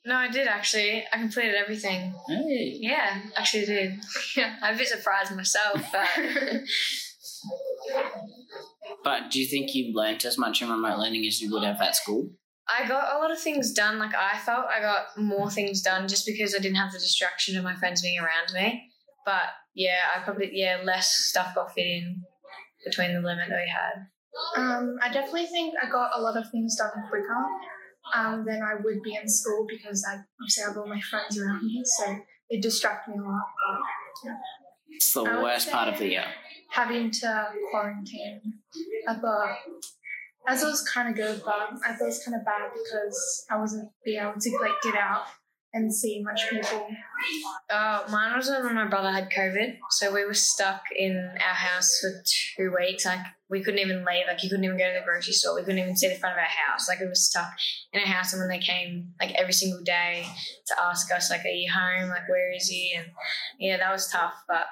No, 0.05 0.16
I 0.16 0.28
did 0.28 0.46
actually. 0.49 1.05
I 1.12 1.18
completed 1.18 1.55
everything. 1.55 2.14
Hey. 2.28 2.78
Yeah, 2.80 3.20
actually 3.36 3.66
did. 3.66 4.01
Yeah, 4.36 4.57
I'm 4.62 4.74
a 4.74 4.78
bit 4.78 4.88
surprised 4.88 5.34
myself, 5.34 5.82
but 5.92 6.09
But 9.05 9.30
do 9.30 9.40
you 9.40 9.46
think 9.46 9.74
you 9.74 9.94
learnt 9.94 10.24
as 10.24 10.38
much 10.38 10.62
in 10.62 10.70
remote 10.70 10.99
learning 10.99 11.26
as 11.26 11.40
you 11.40 11.51
would 11.53 11.64
have 11.64 11.80
at 11.80 11.96
school? 11.96 12.30
I 12.68 12.86
got 12.86 13.16
a 13.16 13.18
lot 13.18 13.30
of 13.30 13.40
things 13.40 13.72
done. 13.72 13.99
Like 13.99 14.14
I 14.14 14.38
felt 14.38 14.66
I 14.66 14.80
got 14.80 15.16
more 15.16 15.51
things 15.51 15.80
done 15.82 16.09
just 16.09 16.26
because 16.26 16.55
I 16.55 16.59
didn't 16.59 16.76
have 16.76 16.92
the 16.92 16.99
distraction 16.99 17.57
of 17.57 17.64
my 17.64 17.74
friends 17.76 18.03
being 18.03 18.18
around 18.18 18.53
me. 18.53 18.90
But 19.24 19.49
yeah, 19.74 20.01
I 20.14 20.20
probably 20.20 20.51
yeah 20.53 20.80
less 20.84 21.14
stuff 21.14 21.55
got 21.55 21.72
fit 21.72 21.86
in 21.86 22.22
between 22.85 23.14
the 23.14 23.20
limit 23.20 23.49
that 23.49 23.59
we 23.59 23.70
had. 23.70 24.07
Um, 24.57 24.99
I 25.03 25.12
definitely 25.12 25.47
think 25.47 25.74
I 25.83 25.91
got 25.91 26.11
a 26.14 26.20
lot 26.20 26.37
of 26.37 26.51
things 26.51 26.76
done 26.76 26.91
quicker 27.09 27.47
um, 28.14 28.45
than 28.45 28.62
I 28.62 28.74
would 28.83 29.03
be 29.03 29.18
in 29.20 29.29
school 29.29 29.66
because 29.68 30.05
I 30.09 30.18
obviously 30.41 30.64
have 30.64 30.76
all 30.76 30.87
my 30.87 31.01
friends 31.01 31.39
around 31.39 31.64
me, 31.64 31.83
so 31.85 32.16
it 32.49 32.62
distracted 32.62 33.12
me 33.12 33.18
a 33.18 33.22
lot. 33.22 33.43
But, 33.43 34.29
yeah. 34.29 34.37
It's 34.91 35.12
the 35.12 35.22
I 35.22 35.43
worst 35.43 35.70
part 35.70 35.89
of 35.89 35.99
the 35.99 36.09
year. 36.09 36.24
having 36.70 37.11
to 37.11 37.47
quarantine. 37.70 38.41
I 39.07 39.14
thought 39.14 39.59
as 40.49 40.62
it 40.62 40.66
was 40.66 40.83
kind 40.89 41.11
of 41.11 41.14
good, 41.14 41.43
but 41.45 41.55
I 41.85 41.93
thought 41.93 42.05
it 42.05 42.07
was 42.07 42.24
kind 42.24 42.37
of 42.37 42.45
bad 42.45 42.70
because 42.72 43.45
I 43.51 43.59
wasn't 43.59 43.91
being 44.05 44.20
able 44.20 44.41
to 44.41 44.59
like 44.62 44.81
get 44.83 44.95
out 44.95 45.26
and 45.74 45.94
see 45.94 46.22
much 46.22 46.48
people. 46.48 46.88
Uh, 47.70 48.02
mine 48.10 48.34
was 48.36 48.48
when 48.48 48.74
my 48.74 48.86
brother 48.86 49.10
had 49.10 49.30
COVID, 49.30 49.78
so 49.90 50.12
we 50.12 50.24
were 50.24 50.34
stuck 50.34 50.82
in 50.96 51.30
our 51.46 51.54
house 51.54 51.98
for 52.00 52.22
two 52.56 52.74
weeks. 52.78 53.04
Like 53.04 53.20
we 53.50 53.62
couldn't 53.62 53.80
even 53.80 53.98
leave. 53.98 54.24
Like 54.26 54.42
you 54.42 54.48
couldn't 54.48 54.64
even 54.64 54.78
go 54.78 54.86
to 54.86 54.98
the 54.98 55.04
grocery 55.04 55.34
store. 55.34 55.54
We 55.54 55.62
couldn't 55.62 55.78
even 55.78 55.96
see 55.96 56.08
the 56.08 56.14
front 56.14 56.34
of 56.36 56.38
our 56.38 56.44
house. 56.44 56.88
Like 56.88 57.00
we 57.00 57.06
were 57.06 57.14
stuck 57.14 57.50
in 57.92 58.00
our 58.00 58.06
house. 58.06 58.32
And 58.32 58.40
when 58.40 58.48
they 58.48 58.58
came, 58.58 59.12
like 59.20 59.32
every 59.32 59.52
single 59.52 59.82
day, 59.82 60.26
to 60.68 60.82
ask 60.82 61.12
us, 61.12 61.30
like, 61.30 61.44
"Are 61.44 61.48
you 61.48 61.70
home? 61.70 62.08
Like, 62.08 62.28
where 62.28 62.52
is 62.52 62.68
he?" 62.68 62.94
And 62.96 63.08
yeah, 63.58 63.76
that 63.76 63.92
was 63.92 64.08
tough. 64.10 64.34
But 64.48 64.66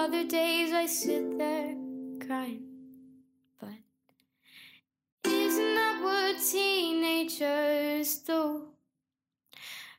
other 0.00 0.24
days 0.24 0.72
I 0.72 0.86
sit 0.86 1.36
there 1.36 1.76
crying. 2.26 2.64
But 3.60 3.80
isn't 5.24 5.74
that 5.74 6.02
what 6.02 6.36
teenagers 6.50 8.16
do? 8.20 8.68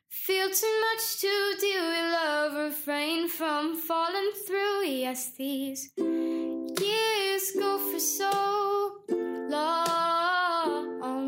Feel 0.08 0.50
too 0.50 0.76
much 0.86 1.20
to 1.20 1.54
deal 1.60 1.84
with 1.92 2.12
love, 2.20 2.54
refrain 2.54 3.28
from 3.28 3.76
falling 3.76 4.32
through. 4.44 4.86
Yes, 4.86 5.34
these 5.34 5.92
years 5.96 7.52
go 7.56 7.78
for 7.78 8.00
so 8.00 9.04
long. 9.48 10.00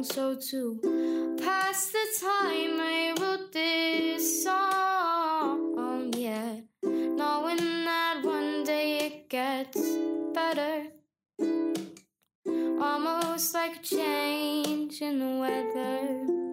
So 0.03 0.35
to 0.51 1.37
pass 1.43 1.93
the 1.93 2.07
time 2.20 2.79
I 2.81 3.14
wrote 3.18 3.53
this 3.53 4.45
song, 4.45 6.12
yeah, 6.16 6.61
knowing 6.83 7.84
gets 9.29 9.81
better. 10.35 10.87
Almost 12.47 13.55
like 13.55 13.77
a 13.77 13.83
change 13.83 15.01
in 15.01 15.18
the 15.18 15.39
weather. 15.41 16.45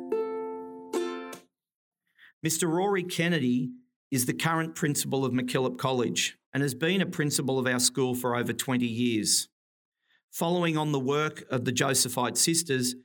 Mr. 2.46 2.68
Rory 2.68 3.04
Kennedy 3.04 3.72
is 4.10 4.26
the 4.26 4.34
current 4.34 4.76
principal 4.76 5.24
of 5.24 5.32
MacKillop 5.32 5.78
College 5.78 6.38
and 6.54 6.64
has 6.64 6.74
been 6.74 7.02
a 7.02 7.06
principal 7.06 7.60
of 7.60 7.68
our 7.68 7.80
school 7.80 8.16
for 8.16 8.36
over 8.36 8.54
20 8.54 8.86
years. 8.86 9.48
Following 10.32 10.78
on 10.78 10.92
the 10.92 11.00
work 11.00 11.44
of 11.50 11.66
the 11.66 11.72
Josephite 11.72 12.38
sisters, 12.38 12.96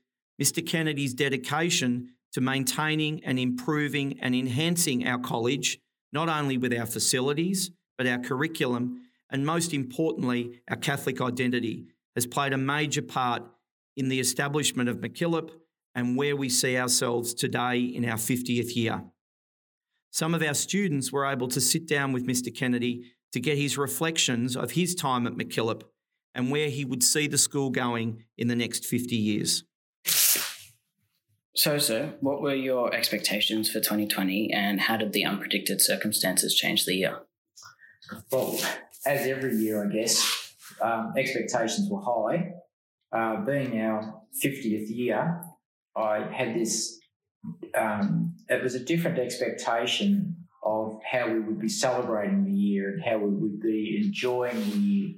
Mr. 0.41 0.67
Kennedy's 0.67 1.15
dedication 1.15 2.11
to 2.33 2.41
maintaining 2.41 3.25
and 3.25 3.39
improving 3.39 4.19
and 4.21 4.35
enhancing 4.35 5.07
our 5.07 5.19
college, 5.19 5.79
not 6.13 6.29
only 6.29 6.57
with 6.57 6.73
our 6.77 6.87
facilities, 6.87 7.71
but 7.99 8.07
our 8.07 8.19
curriculum, 8.19 9.06
and 9.31 9.45
most 9.45 9.73
importantly, 9.73 10.61
our 10.69 10.77
Catholic 10.77 11.21
identity, 11.21 11.87
has 12.15 12.27
played 12.27 12.53
a 12.53 12.59
major 12.59 13.03
part 13.03 13.43
in 13.97 14.09
the 14.09 14.21
establishment 14.21 14.89
of 14.89 14.99
MacKillop 14.99 15.51
and 15.95 16.17
where 16.17 16.37
we 16.37 16.49
see 16.49 16.77
ourselves 16.77 17.35
today 17.35 17.79
in 17.79 18.05
our 18.05 18.17
50th 18.17 18.77
year. 18.77 19.03
Some 20.11 20.35
of 20.35 20.43
our 20.43 20.55
students 20.55 21.13
were 21.13 21.27
able 21.27 21.49
to 21.49 21.61
sit 21.61 21.87
down 21.87 22.13
with 22.13 22.27
Mr. 22.27 22.55
Kennedy 22.55 23.13
to 23.33 23.41
get 23.41 23.59
his 23.59 23.77
reflections 23.77 24.57
of 24.57 24.73
his 24.73 24.95
time 24.95 25.27
at 25.27 25.35
MacKillop 25.35 25.83
and 26.35 26.51
where 26.51 26.69
he 26.69 26.85
would 26.85 27.03
see 27.03 27.27
the 27.27 27.39
school 27.39 27.71
going 27.71 28.25
in 28.37 28.49
the 28.49 28.57
next 28.57 28.85
50 28.85 29.17
years. 29.17 29.65
So, 31.55 31.79
sir, 31.79 32.15
what 32.21 32.43
were 32.43 32.55
your 32.55 32.95
expectations 32.95 33.71
for 33.71 33.81
2020 33.81 34.53
and 34.53 34.81
how 34.81 34.99
did 34.99 35.15
the 35.15 35.25
unpredicted 35.25 35.81
circumstances 35.81 36.55
change 36.55 36.85
the 36.85 36.95
year? 36.95 37.21
Well, 38.31 38.59
as 39.07 39.27
every 39.27 39.57
year, 39.57 39.85
I 39.85 39.93
guess, 39.93 40.55
um, 40.83 41.15
expectations 41.17 41.89
were 41.91 42.03
high. 42.03 42.53
Uh, 43.13 43.45
being 43.45 43.81
our 43.81 44.21
50th 44.45 44.95
year, 44.95 45.41
I 45.95 46.27
had 46.33 46.55
this, 46.55 46.99
um, 47.75 48.35
it 48.49 48.63
was 48.63 48.75
a 48.75 48.81
different 48.81 49.19
expectation 49.19 50.37
of 50.63 50.99
how 51.11 51.31
we 51.31 51.39
would 51.39 51.61
be 51.61 51.69
celebrating 51.69 52.45
the 52.45 52.53
year 52.53 52.91
and 52.91 53.03
how 53.05 53.19
we 53.19 53.31
would 53.31 53.61
be 53.61 54.03
enjoying 54.05 54.57
the 54.57 54.77
year. 54.77 55.15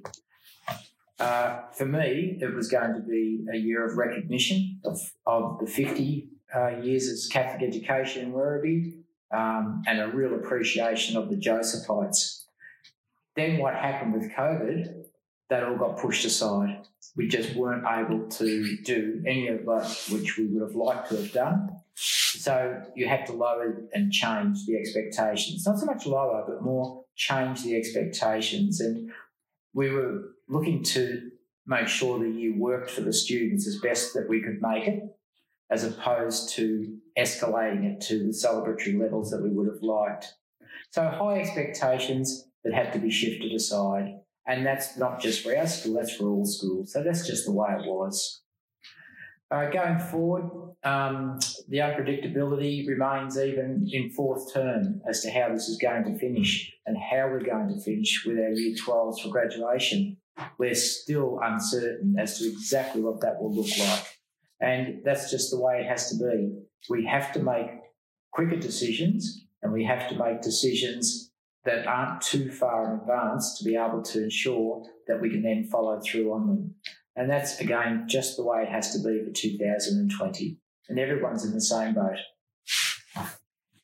Uh, 1.18 1.62
for 1.72 1.86
me, 1.86 2.38
it 2.40 2.54
was 2.54 2.68
going 2.68 2.94
to 2.94 3.00
be 3.00 3.44
a 3.52 3.56
year 3.56 3.84
of 3.84 3.96
recognition 3.96 4.78
of, 4.84 5.00
of 5.26 5.58
the 5.58 5.66
50 5.66 6.28
uh, 6.54 6.68
years 6.82 7.08
as 7.08 7.26
Catholic 7.26 7.66
education 7.66 8.26
in 8.26 8.32
Werribee 8.32 8.98
um, 9.34 9.82
and 9.86 10.00
a 10.00 10.08
real 10.08 10.34
appreciation 10.34 11.16
of 11.16 11.28
the 11.28 11.36
Josephites. 11.36 12.37
Then 13.38 13.58
what 13.58 13.74
happened 13.74 14.14
with 14.14 14.32
COVID, 14.32 15.04
that 15.48 15.62
all 15.62 15.76
got 15.76 15.96
pushed 15.96 16.24
aside. 16.24 16.82
We 17.14 17.28
just 17.28 17.54
weren't 17.54 17.84
able 17.88 18.28
to 18.28 18.76
do 18.78 19.22
any 19.24 19.46
of 19.46 19.64
that 19.64 20.08
which 20.10 20.36
we 20.36 20.46
would 20.46 20.62
have 20.62 20.74
liked 20.74 21.10
to 21.10 21.16
have 21.18 21.32
done. 21.32 21.70
So 21.94 22.82
you 22.96 23.06
had 23.06 23.26
to 23.26 23.32
lower 23.32 23.84
and 23.92 24.10
change 24.10 24.66
the 24.66 24.76
expectations. 24.76 25.64
Not 25.64 25.78
so 25.78 25.86
much 25.86 26.04
lower, 26.04 26.44
but 26.48 26.62
more 26.62 27.04
change 27.14 27.62
the 27.62 27.76
expectations. 27.76 28.80
And 28.80 29.12
we 29.72 29.90
were 29.90 30.34
looking 30.48 30.82
to 30.82 31.30
make 31.64 31.86
sure 31.86 32.18
the 32.18 32.28
year 32.28 32.56
worked 32.56 32.90
for 32.90 33.02
the 33.02 33.12
students 33.12 33.68
as 33.68 33.80
best 33.80 34.14
that 34.14 34.28
we 34.28 34.42
could 34.42 34.60
make 34.60 34.88
it, 34.88 35.04
as 35.70 35.84
opposed 35.84 36.50
to 36.56 36.98
escalating 37.16 37.84
it 37.84 38.00
to 38.08 38.18
the 38.18 38.32
celebratory 38.32 38.98
levels 39.00 39.30
that 39.30 39.40
we 39.40 39.50
would 39.50 39.68
have 39.68 39.82
liked. 39.82 40.34
So 40.90 41.08
high 41.08 41.38
expectations 41.38 42.47
that 42.68 42.84
had 42.84 42.92
to 42.92 42.98
be 42.98 43.10
shifted 43.10 43.52
aside. 43.52 44.14
And 44.46 44.64
that's 44.64 44.96
not 44.96 45.20
just 45.20 45.42
for 45.42 45.56
our 45.56 45.66
school, 45.66 45.94
that's 45.94 46.14
for 46.14 46.28
all 46.28 46.44
schools. 46.44 46.92
So 46.92 47.02
that's 47.02 47.26
just 47.26 47.44
the 47.44 47.52
way 47.52 47.68
it 47.70 47.86
was. 47.86 48.42
Uh, 49.50 49.70
going 49.70 49.98
forward, 49.98 50.74
um, 50.84 51.38
the 51.68 51.78
unpredictability 51.78 52.86
remains 52.86 53.38
even 53.38 53.88
in 53.90 54.10
fourth 54.10 54.52
term 54.52 55.00
as 55.08 55.22
to 55.22 55.30
how 55.30 55.48
this 55.48 55.68
is 55.68 55.78
going 55.78 56.04
to 56.04 56.18
finish 56.18 56.70
and 56.86 56.96
how 56.96 57.28
we're 57.28 57.44
going 57.44 57.68
to 57.68 57.80
finish 57.82 58.24
with 58.26 58.38
our 58.38 58.50
year 58.50 58.74
12s 58.76 59.22
for 59.22 59.30
graduation. 59.30 60.16
We're 60.58 60.74
still 60.74 61.40
uncertain 61.42 62.16
as 62.18 62.38
to 62.38 62.48
exactly 62.48 63.00
what 63.00 63.20
that 63.22 63.40
will 63.40 63.54
look 63.54 63.70
like. 63.78 64.04
And 64.60 65.00
that's 65.04 65.30
just 65.30 65.50
the 65.50 65.60
way 65.60 65.80
it 65.80 65.86
has 65.86 66.10
to 66.10 66.16
be. 66.16 66.52
We 66.90 67.06
have 67.06 67.32
to 67.32 67.42
make 67.42 67.70
quicker 68.32 68.56
decisions 68.56 69.46
and 69.62 69.72
we 69.72 69.84
have 69.84 70.08
to 70.10 70.16
make 70.16 70.42
decisions 70.42 71.27
that 71.68 71.86
aren't 71.86 72.22
too 72.22 72.50
far 72.50 72.94
in 72.94 73.00
advance 73.00 73.58
to 73.58 73.64
be 73.64 73.76
able 73.76 74.02
to 74.02 74.24
ensure 74.24 74.82
that 75.06 75.20
we 75.20 75.28
can 75.28 75.42
then 75.42 75.64
follow 75.64 76.00
through 76.00 76.32
on 76.32 76.46
them. 76.46 76.74
And 77.14 77.30
that's, 77.30 77.60
again, 77.60 78.06
just 78.08 78.36
the 78.36 78.44
way 78.44 78.62
it 78.62 78.70
has 78.70 78.92
to 78.92 78.98
be 78.98 79.22
for 79.24 79.32
2020. 79.32 80.56
And 80.88 80.98
everyone's 80.98 81.44
in 81.44 81.52
the 81.52 81.60
same 81.60 81.94
boat. 81.94 82.16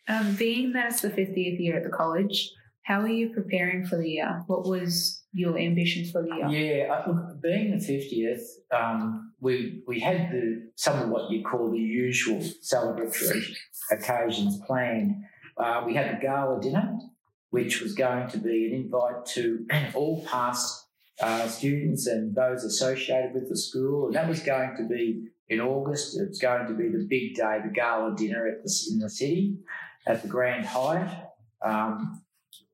Um, 0.09 0.35
being 0.37 0.73
that 0.73 0.93
it's 0.93 1.03
the 1.03 1.11
50th 1.11 1.59
year 1.59 1.77
at 1.77 1.85
the 1.85 1.91
college, 1.91 2.51
how 2.85 3.01
are 3.01 3.09
you 3.09 3.31
preparing 3.31 3.85
for 3.85 3.97
the 3.97 4.09
year? 4.09 4.43
What 4.47 4.67
was 4.67 5.23
your 5.33 5.59
ambition 5.59 6.11
for 6.11 6.23
the 6.23 6.29
year? 6.29 6.87
Yeah, 6.87 6.95
uh, 6.95 7.11
look, 7.11 7.43
being 7.43 7.71
the 7.71 7.85
50th, 7.85 8.43
um, 8.75 9.33
we, 9.41 9.83
we 9.87 10.01
had 10.01 10.31
the, 10.31 10.71
some 10.77 11.01
of 11.01 11.09
what 11.09 11.31
you 11.31 11.43
call 11.43 11.71
the 11.71 11.79
usual 11.79 12.39
celebratory 12.39 13.43
occasions 13.91 14.59
planned. 14.67 15.17
Uh, 15.59 15.83
we 15.87 15.95
had 15.95 16.17
the 16.17 16.21
gala 16.21 16.61
dinner, 16.61 16.99
which 17.55 17.81
was 17.81 17.95
going 17.95 18.29
to 18.29 18.37
be 18.37 18.67
an 18.67 18.73
invite 18.73 19.25
to 19.25 19.65
all 19.95 20.25
past 20.27 20.89
uh, 21.23 21.47
students 21.47 22.09
and 22.09 22.35
those 22.35 22.65
associated 22.65 23.33
with 23.33 23.49
the 23.49 23.57
school. 23.57 24.07
And 24.07 24.17
that 24.17 24.29
was 24.29 24.41
going 24.41 24.75
to 24.77 24.89
be 24.89 25.29
in 25.49 25.61
August. 25.61 26.19
It 26.19 26.31
was 26.31 26.41
going 26.41 26.67
to 26.67 26.75
be 26.75 26.89
the 26.89 27.07
big 27.09 27.37
day, 27.37 27.61
the 27.65 27.71
gala 27.73 28.17
dinner 28.17 28.49
at 28.49 28.65
the, 28.65 28.89
in 28.91 28.99
the 28.99 29.09
city 29.09 29.57
at 30.05 30.21
the 30.23 30.27
Grand 30.27 30.67
Hyatt. 30.67 31.09
Um, 31.65 32.25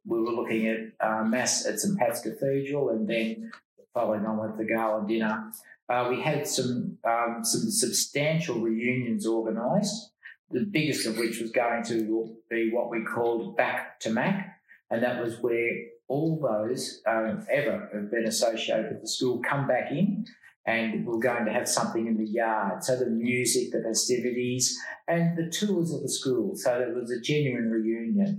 we 0.06 0.18
were 0.18 0.32
looking 0.32 0.66
at 0.66 0.78
uh, 0.98 1.24
Mass 1.24 1.66
at 1.66 1.78
St. 1.78 1.98
Pat's 1.98 2.22
Cathedral 2.22 2.88
and 2.88 3.06
then 3.06 3.52
following 3.92 4.24
on 4.24 4.38
with 4.38 4.56
the 4.56 4.64
gala 4.64 5.06
dinner. 5.06 5.52
Uh, 5.90 6.06
we 6.08 6.22
had 6.22 6.46
some 6.46 6.96
um, 7.04 7.40
some 7.42 7.70
substantial 7.70 8.60
reunions 8.60 9.26
organised, 9.26 10.12
the 10.50 10.64
biggest 10.64 11.06
of 11.06 11.18
which 11.18 11.38
was 11.38 11.50
going 11.50 11.84
to 11.84 12.34
be 12.48 12.70
what 12.72 12.88
we 12.88 13.04
called 13.04 13.58
Back 13.58 14.00
to 14.00 14.10
Mac, 14.10 14.49
and 14.90 15.02
that 15.02 15.22
was 15.22 15.40
where 15.40 15.70
all 16.08 16.40
those 16.40 17.00
um, 17.06 17.46
ever 17.50 17.88
have 17.94 18.10
been 18.10 18.24
associated 18.26 18.90
with 18.90 19.00
the 19.02 19.08
school 19.08 19.40
come 19.48 19.68
back 19.68 19.90
in 19.92 20.24
and 20.66 21.06
we're 21.06 21.18
going 21.18 21.44
to 21.44 21.52
have 21.52 21.68
something 21.68 22.06
in 22.06 22.16
the 22.16 22.28
yard. 22.28 22.82
So 22.84 22.96
the 22.96 23.06
music, 23.06 23.72
the 23.72 23.82
festivities, 23.82 24.76
and 25.08 25.36
the 25.36 25.50
tours 25.50 25.92
of 25.92 26.02
the 26.02 26.08
school. 26.08 26.52
So 26.54 26.80
it 26.80 26.94
was 26.94 27.10
a 27.10 27.20
genuine 27.20 27.70
reunion. 27.70 28.38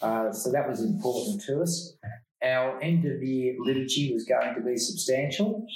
Uh, 0.00 0.32
so 0.32 0.50
that 0.50 0.68
was 0.68 0.82
important 0.82 1.42
to 1.42 1.60
us. 1.60 1.96
Our 2.42 2.80
end 2.80 3.04
of 3.04 3.22
year 3.22 3.56
liturgy 3.58 4.12
was 4.14 4.24
going 4.24 4.54
to 4.54 4.62
be 4.62 4.76
substantial. 4.76 5.66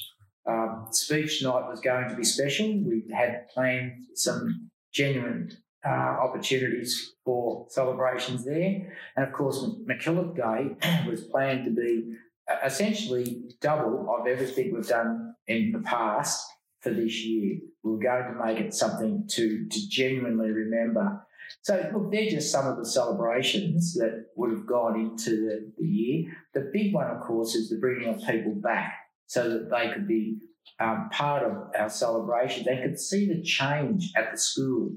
Um, 0.46 0.86
speech 0.90 1.42
night 1.42 1.68
was 1.68 1.80
going 1.80 2.08
to 2.08 2.14
be 2.14 2.24
special. 2.24 2.66
We 2.66 3.04
had 3.12 3.48
planned 3.48 3.92
some 4.14 4.70
genuine 4.92 5.50
uh, 5.86 5.90
opportunities 5.90 7.14
for 7.24 7.66
celebrations 7.68 8.44
there. 8.44 8.92
And 9.16 9.26
of 9.26 9.32
course, 9.32 9.64
MacKillop 9.86 10.36
Day 10.36 11.04
was 11.08 11.22
planned 11.22 11.64
to 11.66 11.70
be 11.70 12.14
uh, 12.50 12.56
essentially 12.64 13.42
double 13.60 14.14
of 14.18 14.26
everything 14.26 14.74
we've 14.74 14.86
done 14.86 15.34
in 15.46 15.72
the 15.72 15.80
past 15.80 16.46
for 16.80 16.90
this 16.90 17.24
year. 17.24 17.58
We 17.82 17.92
we're 17.92 17.98
going 17.98 18.32
to 18.32 18.44
make 18.44 18.58
it 18.58 18.74
something 18.74 19.26
to, 19.32 19.66
to 19.68 19.88
genuinely 19.88 20.50
remember. 20.50 21.20
So, 21.62 21.90
look, 21.94 22.10
they're 22.10 22.30
just 22.30 22.50
some 22.50 22.66
of 22.66 22.78
the 22.78 22.86
celebrations 22.86 23.94
that 23.94 24.26
would 24.36 24.50
have 24.50 24.66
gone 24.66 24.98
into 24.98 25.30
the, 25.30 25.72
the 25.78 25.86
year. 25.86 26.32
The 26.54 26.70
big 26.72 26.94
one, 26.94 27.10
of 27.10 27.20
course, 27.20 27.54
is 27.54 27.68
the 27.68 27.76
bringing 27.76 28.08
of 28.08 28.22
people 28.26 28.54
back 28.54 28.94
so 29.26 29.48
that 29.50 29.70
they 29.70 29.92
could 29.92 30.08
be 30.08 30.38
um, 30.80 31.08
part 31.12 31.42
of 31.42 31.52
our 31.78 31.88
celebration. 31.88 32.64
They 32.64 32.80
could 32.82 32.98
see 32.98 33.28
the 33.28 33.42
change 33.42 34.12
at 34.16 34.32
the 34.32 34.38
school 34.38 34.92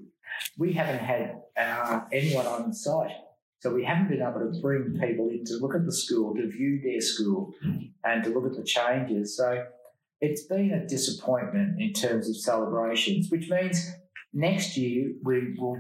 we 0.58 0.74
haven't 0.74 1.00
had 1.00 1.36
uh, 1.58 2.02
anyone 2.12 2.46
on 2.46 2.74
site. 2.74 3.12
So 3.60 3.74
we 3.74 3.84
haven't 3.84 4.10
been 4.10 4.22
able 4.22 4.52
to 4.52 4.62
bring 4.62 4.98
people 5.00 5.30
in 5.30 5.44
to 5.46 5.58
look 5.58 5.74
at 5.74 5.84
the 5.86 5.92
school, 5.92 6.36
to 6.36 6.48
view 6.48 6.80
their 6.84 7.02
school, 7.02 7.54
and 8.04 8.24
to 8.24 8.30
look 8.30 8.46
at 8.46 8.56
the 8.56 8.64
changes. 8.64 9.36
So 9.36 9.66
it's 10.22 10.44
been 10.44 10.72
a 10.72 10.88
disappointment 10.88 11.82
in 11.82 11.94
terms 11.94 12.30
of 12.30 12.38
celebrations, 12.38 13.30
which 13.32 13.50
means 13.50 13.92
next 14.32 14.78
year 14.78 15.12
we 15.24 15.56
will 15.58 15.78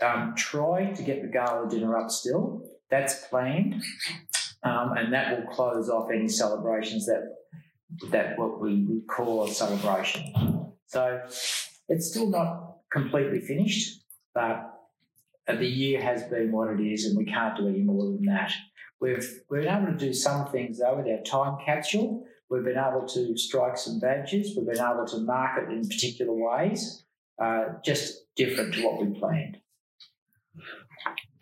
um, 0.00 0.34
try 0.36 0.92
to 0.92 1.02
get 1.02 1.22
the 1.22 1.28
gala 1.28 1.68
dinner 1.68 1.96
up 1.96 2.10
still. 2.10 2.62
That's 2.90 3.26
planned, 3.26 3.82
um, 4.62 4.92
and 4.96 5.12
that 5.12 5.36
will 5.36 5.52
close 5.52 5.90
off 5.90 6.10
any 6.10 6.28
celebrations 6.28 7.06
that 7.06 7.22
that 8.10 8.38
what 8.38 8.60
we 8.60 8.84
would 8.84 9.06
call 9.06 9.44
a 9.44 9.50
celebration. 9.50 10.72
So 10.86 11.20
it's 11.88 12.10
still 12.10 12.28
not 12.28 12.73
completely 12.94 13.40
finished, 13.40 14.02
but 14.34 14.70
the 15.46 15.66
year 15.66 16.00
has 16.00 16.22
been 16.24 16.52
what 16.52 16.70
it 16.70 16.80
is, 16.80 17.04
and 17.06 17.18
we 17.18 17.26
can't 17.26 17.56
do 17.56 17.68
any 17.68 17.80
more 17.80 18.04
than 18.04 18.24
that. 18.26 18.52
We've 19.00 19.28
we've 19.50 19.62
been 19.62 19.76
able 19.76 19.92
to 19.92 19.98
do 19.98 20.14
some 20.14 20.46
things 20.46 20.78
though 20.78 20.96
with 20.96 21.06
our 21.06 21.22
time 21.22 21.58
capsule. 21.64 22.24
We've 22.48 22.64
been 22.64 22.78
able 22.78 23.06
to 23.08 23.36
strike 23.36 23.76
some 23.76 23.98
badges. 23.98 24.56
We've 24.56 24.66
been 24.66 24.78
able 24.78 25.06
to 25.06 25.18
market 25.18 25.70
in 25.70 25.86
particular 25.86 26.32
ways, 26.32 27.04
uh, 27.42 27.64
just 27.84 28.34
different 28.36 28.74
to 28.74 28.86
what 28.86 29.04
we 29.04 29.18
planned. 29.18 29.58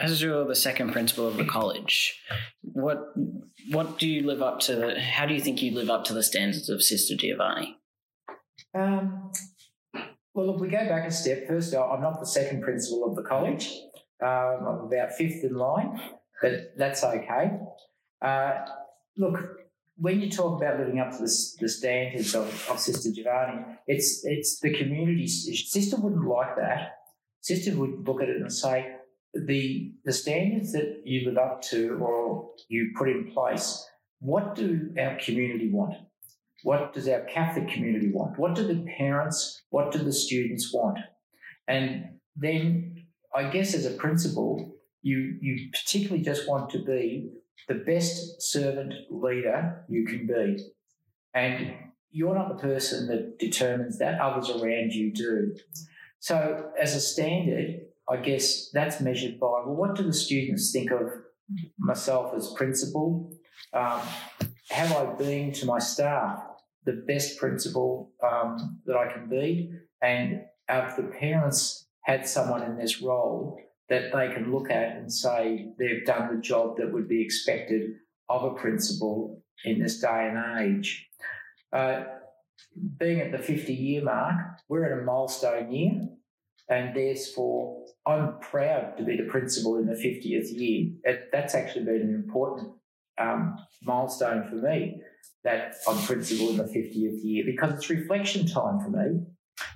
As 0.01 0.23
you're 0.23 0.45
the 0.45 0.57
second 0.57 0.93
principal 0.93 1.29
of 1.29 1.37
the 1.37 1.45
college, 1.45 2.21
what 2.63 3.13
what 3.71 3.99
do 3.99 4.09
you 4.09 4.27
live 4.27 4.43
up 4.43 4.61
to? 4.61 4.75
The, 4.75 5.01
how 5.01 5.27
do 5.27 5.35
you 5.35 5.41
think 5.41 5.63
you 5.63 5.73
live 5.73 5.91
up 5.91 6.05
to 6.07 6.15
the 6.15 6.23
standards 6.23 6.69
of 6.69 6.83
Sister 6.83 7.15
Giovanni? 7.15 7.77
Um, 8.75 9.31
well, 10.35 10.55
if 10.55 10.61
we 10.61 10.69
go 10.69 10.89
back 10.89 11.07
a 11.07 11.11
step, 11.11 11.47
first, 11.47 11.75
I'm 11.75 12.01
not 12.01 12.21
the 12.21 12.27
second 12.27 12.63
principal 12.63 13.05
of 13.09 13.17
the 13.17 13.23
college. 13.23 13.71
Um, 14.23 14.67
I'm 14.67 14.81
about 14.87 15.13
fifth 15.13 15.45
in 15.45 15.55
line, 15.55 16.01
but 16.41 16.75
that's 16.77 17.05
okay. 17.05 17.51
Uh, 18.21 18.53
look, 19.17 19.39
when 19.97 20.21
you 20.21 20.31
talk 20.31 20.61
about 20.61 20.79
living 20.79 21.01
up 21.01 21.11
to 21.11 21.19
the, 21.19 21.57
the 21.61 21.69
standards 21.69 22.35
of, 22.35 22.47
of 22.71 22.79
Sister 22.79 23.11
Giovanni, 23.15 23.65
it's 23.87 24.25
it's 24.25 24.61
the 24.61 24.73
community. 24.73 25.27
Sister 25.27 25.97
wouldn't 25.97 26.27
like 26.27 26.57
that. 26.57 26.99
Sister 27.41 27.77
would 27.77 28.07
look 28.07 28.23
at 28.23 28.29
it 28.29 28.37
and 28.37 28.53
say, 28.53 28.95
the 29.35 29.93
the 30.05 30.13
standards 30.13 30.73
that 30.73 31.03
you 31.05 31.29
live 31.29 31.39
up 31.39 31.63
to 31.63 31.99
or 32.01 32.51
you 32.69 32.93
put 32.97 33.09
in 33.09 33.31
place, 33.33 33.87
what 34.21 34.55
do 34.55 34.95
our 34.99 35.17
community 35.17 35.71
want? 35.71 35.95
What 36.63 36.93
does 36.93 37.09
our 37.09 37.21
Catholic 37.21 37.69
community 37.69 38.11
want? 38.13 38.39
What 38.39 38.55
do 38.55 38.67
the 38.67 38.85
parents, 38.97 39.63
what 39.71 39.93
do 39.93 39.99
the 39.99 40.13
students 40.13 40.73
want? 40.73 40.99
And 41.69 42.19
then 42.37 43.05
I 43.35 43.45
guess 43.51 43.75
as 43.75 43.87
a 43.87 43.91
principal, 43.91 44.77
you 45.03 45.39
you 45.41 45.71
particularly 45.73 46.23
just 46.23 46.49
want 46.49 46.71
to 46.71 46.79
be 46.85 47.31
the 47.69 47.75
best 47.75 48.43
servant 48.43 48.95
leader 49.11 49.85
you 49.89 50.05
can 50.07 50.27
be. 50.27 50.65
And 51.35 51.75
you're 52.11 52.35
not 52.35 52.49
the 52.49 52.63
person 52.63 53.09
that 53.09 53.39
determines 53.39 53.99
that, 53.99 54.21
others 54.21 54.51
around 54.51 54.93
you 54.93 55.13
do. 55.13 55.55
So 56.21 56.71
as 56.81 56.95
a 56.95 57.01
standard, 57.01 57.81
I 58.09 58.17
guess 58.17 58.71
that's 58.71 59.01
measured 59.01 59.41
by 59.41 59.47
well, 59.47 59.75
what 59.75 59.95
do 59.95 60.03
the 60.03 60.13
students 60.13 60.73
think 60.73 60.91
of 60.91 61.09
myself 61.79 62.35
as 62.37 62.53
principal? 62.53 63.33
Um, 63.73 64.01
have 64.69 64.93
I 64.93 65.15
been 65.15 65.53
to 65.53 65.67
my 65.67 65.79
staff 65.79 66.43
the 66.85 67.05
best 67.07 67.39
principal 67.39 68.13
um, 68.23 68.81
that 68.87 68.97
I 68.97 69.13
can 69.13 69.29
be? 69.29 69.73
And 70.03 70.43
have 70.69 70.97
the 70.97 71.05
parents 71.05 71.87
had 72.03 72.27
someone 72.27 72.63
in 72.63 72.77
this 72.77 73.01
role 73.01 73.59
that 73.89 74.13
they 74.13 74.33
can 74.33 74.53
look 74.53 74.71
at 74.71 74.97
and 74.97 75.13
say 75.13 75.69
they've 75.79 76.05
done 76.05 76.35
the 76.35 76.41
job 76.41 76.77
that 76.79 76.93
would 76.93 77.09
be 77.09 77.23
expected 77.23 77.93
of 78.29 78.45
a 78.45 78.55
principal 78.55 79.43
in 79.65 79.81
this 79.81 80.01
day 80.01 80.31
and 80.33 80.61
age? 80.61 81.09
Uh, 81.73 82.05
being 82.99 83.21
at 83.21 83.33
the 83.33 83.39
50 83.39 83.73
year 83.73 84.03
mark, 84.03 84.35
we're 84.69 84.85
at 84.85 84.99
a 84.99 85.05
milestone 85.05 85.71
year, 85.71 86.09
and 86.69 86.97
therefore 86.97 87.85
I'm 88.07 88.39
proud 88.41 88.97
to 88.97 89.05
be 89.05 89.17
the 89.17 89.31
principal 89.31 89.77
in 89.77 89.87
the 89.87 89.95
50th 89.95 90.59
year. 90.59 90.93
It, 91.05 91.29
that's 91.33 91.55
actually 91.55 91.85
been 91.85 92.03
an 92.03 92.15
important 92.15 92.73
um, 93.19 93.57
milestone 93.83 94.49
for 94.49 94.57
me 94.57 95.01
that 95.45 95.75
I'm 95.89 95.99
principal 95.99 96.51
in 96.51 96.57
the 96.57 96.65
50th 96.65 97.21
year 97.23 97.45
because 97.47 97.75
it's 97.75 97.91
reflection 97.91 98.47
time 98.47 98.81
for 98.81 98.91
me. 98.91 99.21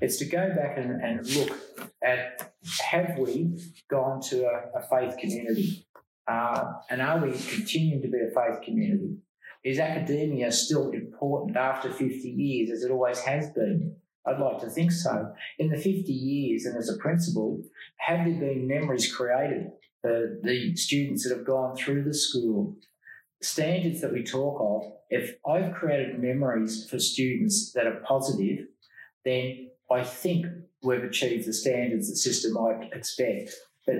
It's 0.00 0.16
to 0.18 0.24
go 0.24 0.54
back 0.54 0.78
and, 0.78 1.00
and 1.02 1.26
look 1.34 1.58
at 2.02 2.52
have 2.90 3.18
we 3.18 3.58
gone 3.90 4.20
to 4.30 4.46
a, 4.46 4.78
a 4.78 4.82
faith 4.90 5.16
community? 5.18 5.86
Uh, 6.28 6.72
and 6.90 7.00
are 7.00 7.24
we 7.24 7.32
continuing 7.32 8.02
to 8.02 8.08
be 8.08 8.18
a 8.18 8.34
faith 8.34 8.62
community? 8.64 9.16
Is 9.64 9.78
academia 9.78 10.52
still 10.52 10.90
important 10.90 11.56
after 11.56 11.90
50 11.90 12.04
years 12.04 12.70
as 12.70 12.84
it 12.84 12.90
always 12.90 13.18
has 13.20 13.50
been? 13.50 13.96
I'd 14.26 14.40
like 14.40 14.60
to 14.60 14.70
think 14.70 14.90
so. 14.90 15.32
In 15.58 15.70
the 15.70 15.76
50 15.76 16.12
years 16.12 16.64
and 16.64 16.76
as 16.76 16.88
a 16.88 16.98
principal, 16.98 17.62
have 17.98 18.24
there 18.24 18.38
been 18.38 18.66
memories 18.66 19.14
created 19.14 19.68
for 20.02 20.38
the 20.42 20.74
students 20.74 21.24
that 21.24 21.36
have 21.36 21.46
gone 21.46 21.76
through 21.76 22.04
the 22.04 22.14
school? 22.14 22.76
Standards 23.42 24.00
that 24.00 24.12
we 24.12 24.24
talk 24.24 24.58
of, 24.60 24.92
if 25.10 25.36
I've 25.46 25.72
created 25.72 26.20
memories 26.20 26.88
for 26.88 26.98
students 26.98 27.72
that 27.72 27.86
are 27.86 28.02
positive, 28.06 28.66
then 29.24 29.70
I 29.90 30.02
think 30.02 30.46
we've 30.82 31.04
achieved 31.04 31.46
the 31.46 31.52
standards 31.52 32.08
that 32.08 32.16
Sister 32.16 32.50
might 32.52 32.90
expect. 32.92 33.52
But 33.86 33.96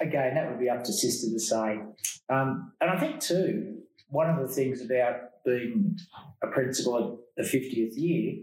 again, 0.00 0.34
that 0.34 0.48
would 0.48 0.60
be 0.60 0.70
up 0.70 0.84
to 0.84 0.92
Sister 0.92 1.32
to 1.32 1.40
say. 1.40 1.80
Um, 2.28 2.72
and 2.80 2.90
I 2.90 2.98
think, 2.98 3.20
too, 3.20 3.78
one 4.08 4.30
of 4.30 4.46
the 4.46 4.52
things 4.52 4.80
about 4.80 5.44
being 5.44 5.98
a 6.42 6.46
principal 6.48 7.20
at 7.36 7.44
the 7.44 7.58
50th 7.58 7.96
year 7.96 8.36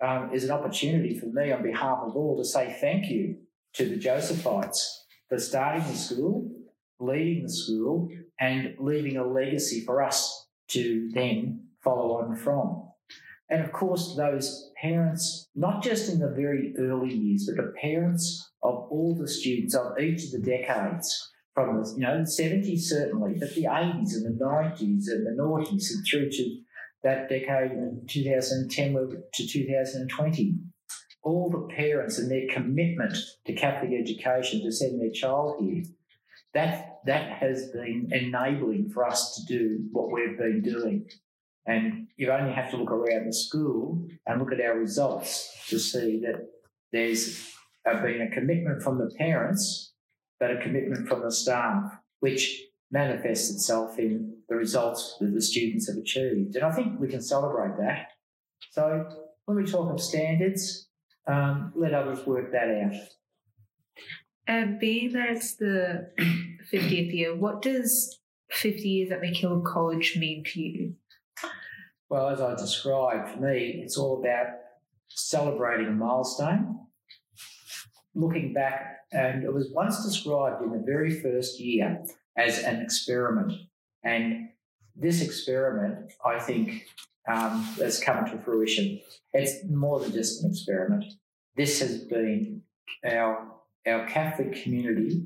um, 0.00 0.32
is 0.32 0.44
an 0.44 0.50
opportunity 0.50 1.18
for 1.18 1.26
me 1.26 1.50
on 1.50 1.62
behalf 1.62 1.98
of 2.02 2.14
all 2.14 2.36
to 2.36 2.44
say 2.44 2.76
thank 2.80 3.06
you 3.06 3.38
to 3.74 3.88
the 3.88 3.96
Josephites 3.96 4.98
for 5.28 5.38
starting 5.38 5.82
the 5.82 5.96
school, 5.96 6.48
leading 7.00 7.42
the 7.44 7.52
school, 7.52 8.08
and 8.38 8.74
leaving 8.78 9.16
a 9.16 9.26
legacy 9.26 9.80
for 9.84 10.02
us 10.02 10.43
to 10.68 11.10
then 11.12 11.68
follow 11.82 12.18
on 12.20 12.36
from. 12.36 12.88
And 13.50 13.62
of 13.62 13.72
course, 13.72 14.14
those 14.16 14.70
parents, 14.80 15.50
not 15.54 15.82
just 15.82 16.10
in 16.10 16.18
the 16.18 16.30
very 16.30 16.74
early 16.78 17.14
years, 17.14 17.48
but 17.48 17.62
the 17.62 17.72
parents 17.80 18.50
of 18.62 18.86
all 18.90 19.14
the 19.18 19.28
students 19.28 19.74
of 19.74 19.98
each 19.98 20.24
of 20.24 20.30
the 20.32 20.50
decades, 20.50 21.30
from 21.54 21.80
the 21.80 21.88
you 21.96 22.00
know 22.00 22.18
the 22.18 22.42
70s 22.42 22.80
certainly, 22.80 23.36
but 23.38 23.54
the 23.54 23.64
80s 23.64 24.14
and 24.14 24.24
the 24.24 24.44
90s 24.44 25.04
and 25.08 25.26
the 25.26 25.36
noughties 25.40 25.90
and 25.90 26.04
through 26.10 26.30
to 26.30 26.58
that 27.04 27.28
decade 27.28 27.70
in 27.70 28.02
2010 28.08 28.94
to 29.34 29.46
2020. 29.46 30.54
All 31.22 31.48
the 31.50 31.74
parents 31.74 32.18
and 32.18 32.30
their 32.30 32.48
commitment 32.50 33.16
to 33.46 33.52
Catholic 33.54 33.92
education 33.92 34.62
to 34.62 34.72
send 34.72 35.00
their 35.00 35.12
child 35.12 35.56
here, 35.60 35.84
that, 36.54 36.93
that 37.06 37.32
has 37.32 37.68
been 37.68 38.08
enabling 38.12 38.90
for 38.90 39.06
us 39.06 39.36
to 39.36 39.44
do 39.44 39.84
what 39.92 40.10
we've 40.10 40.38
been 40.38 40.62
doing. 40.62 41.08
And 41.66 42.08
you 42.16 42.30
only 42.30 42.52
have 42.52 42.70
to 42.70 42.76
look 42.76 42.90
around 42.90 43.26
the 43.26 43.32
school 43.32 44.06
and 44.26 44.40
look 44.40 44.52
at 44.52 44.60
our 44.60 44.78
results 44.78 45.50
to 45.68 45.78
see 45.78 46.20
that 46.20 46.46
there's 46.92 47.50
been 47.84 48.22
a 48.22 48.30
commitment 48.30 48.82
from 48.82 48.98
the 48.98 49.10
parents, 49.16 49.92
but 50.38 50.50
a 50.50 50.60
commitment 50.60 51.08
from 51.08 51.22
the 51.22 51.32
staff, 51.32 51.98
which 52.20 52.62
manifests 52.90 53.50
itself 53.50 53.98
in 53.98 54.36
the 54.48 54.54
results 54.54 55.16
that 55.20 55.32
the 55.32 55.40
students 55.40 55.88
have 55.88 55.96
achieved. 55.96 56.54
And 56.56 56.64
I 56.64 56.70
think 56.70 57.00
we 57.00 57.08
can 57.08 57.22
celebrate 57.22 57.76
that. 57.78 58.08
So 58.70 59.08
when 59.46 59.56
we 59.56 59.64
talk 59.64 59.92
of 59.92 60.00
standards, 60.00 60.88
um, 61.26 61.72
let 61.74 61.94
others 61.94 62.26
work 62.26 62.52
that 62.52 62.68
out. 62.68 62.94
And 64.46 64.78
being 64.78 65.16
it's 65.16 65.54
the 65.56 66.10
50th 66.72 67.12
year, 67.12 67.34
what 67.34 67.62
does 67.62 68.18
50 68.50 68.88
years 68.88 69.12
at 69.12 69.20
MacKillop 69.20 69.64
College 69.64 70.16
mean 70.18 70.44
to 70.44 70.60
you? 70.60 70.94
Well, 72.08 72.28
as 72.28 72.40
I 72.40 72.54
described, 72.54 73.30
for 73.30 73.40
me, 73.40 73.80
it's 73.82 73.96
all 73.96 74.20
about 74.20 74.46
celebrating 75.08 75.88
a 75.88 75.92
milestone, 75.92 76.80
looking 78.14 78.52
back, 78.52 79.00
and 79.12 79.44
it 79.44 79.52
was 79.52 79.70
once 79.72 80.04
described 80.04 80.62
in 80.62 80.70
the 80.70 80.82
very 80.84 81.20
first 81.20 81.58
year 81.58 82.04
as 82.36 82.62
an 82.62 82.80
experiment. 82.80 83.52
And 84.02 84.50
this 84.94 85.22
experiment, 85.22 86.12
I 86.24 86.38
think, 86.38 86.86
um, 87.26 87.62
has 87.78 87.98
come 88.00 88.26
to 88.26 88.38
fruition. 88.38 89.00
It's 89.32 89.64
more 89.68 90.00
than 90.00 90.12
just 90.12 90.44
an 90.44 90.50
experiment. 90.50 91.04
This 91.56 91.80
has 91.80 92.04
been 92.04 92.62
our, 93.04 93.50
our 93.86 94.06
Catholic 94.06 94.62
community 94.62 95.24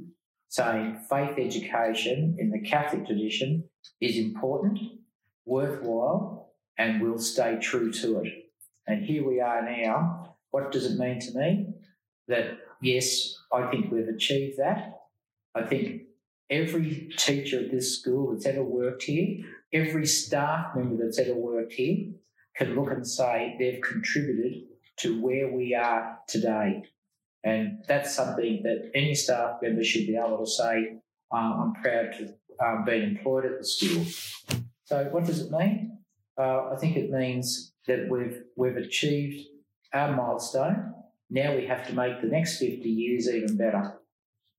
saying 0.48 1.00
faith 1.10 1.38
education 1.38 2.36
in 2.38 2.50
the 2.50 2.60
Catholic 2.60 3.06
tradition 3.06 3.64
is 4.00 4.16
important, 4.16 4.78
worthwhile, 5.44 6.52
and 6.78 7.02
we'll 7.02 7.18
stay 7.18 7.58
true 7.60 7.92
to 7.92 8.20
it. 8.20 8.32
And 8.86 9.04
here 9.04 9.26
we 9.26 9.40
are 9.40 9.62
now. 9.62 10.36
What 10.50 10.72
does 10.72 10.86
it 10.86 10.98
mean 10.98 11.20
to 11.20 11.38
me? 11.38 11.66
That 12.28 12.58
yes, 12.80 13.34
I 13.52 13.70
think 13.70 13.90
we've 13.92 14.08
achieved 14.08 14.58
that. 14.58 15.00
I 15.54 15.62
think 15.62 16.02
every 16.50 17.10
teacher 17.16 17.60
at 17.60 17.70
this 17.70 17.98
school 17.98 18.32
that's 18.32 18.46
ever 18.46 18.62
worked 18.62 19.02
here, 19.02 19.44
every 19.72 20.06
staff 20.06 20.74
member 20.74 21.02
that's 21.02 21.18
ever 21.18 21.34
worked 21.34 21.72
here 21.74 22.12
can 22.56 22.74
look 22.74 22.90
and 22.90 23.06
say 23.06 23.56
they've 23.58 23.82
contributed 23.82 24.62
to 24.98 25.20
where 25.20 25.52
we 25.52 25.74
are 25.74 26.18
today. 26.26 26.82
And 27.44 27.84
that's 27.86 28.14
something 28.14 28.62
that 28.64 28.90
any 28.94 29.14
staff 29.14 29.56
member 29.62 29.84
should 29.84 30.06
be 30.06 30.16
able 30.16 30.38
to 30.38 30.50
say, 30.50 30.98
um, 31.32 31.74
I'm 31.76 31.82
proud 31.82 32.12
to 32.18 32.34
um, 32.64 32.84
be 32.84 33.02
employed 33.02 33.44
at 33.44 33.58
the 33.58 33.64
school. 33.64 34.04
So, 34.84 35.04
what 35.10 35.26
does 35.26 35.40
it 35.40 35.50
mean? 35.50 35.98
Uh, 36.36 36.70
I 36.72 36.76
think 36.76 36.96
it 36.96 37.10
means 37.10 37.72
that 37.86 38.08
we've, 38.10 38.42
we've 38.56 38.76
achieved 38.76 39.46
our 39.92 40.14
milestone. 40.14 40.94
Now 41.30 41.54
we 41.54 41.66
have 41.66 41.86
to 41.88 41.94
make 41.94 42.20
the 42.20 42.28
next 42.28 42.58
50 42.58 42.88
years 42.88 43.28
even 43.28 43.56
better 43.56 43.98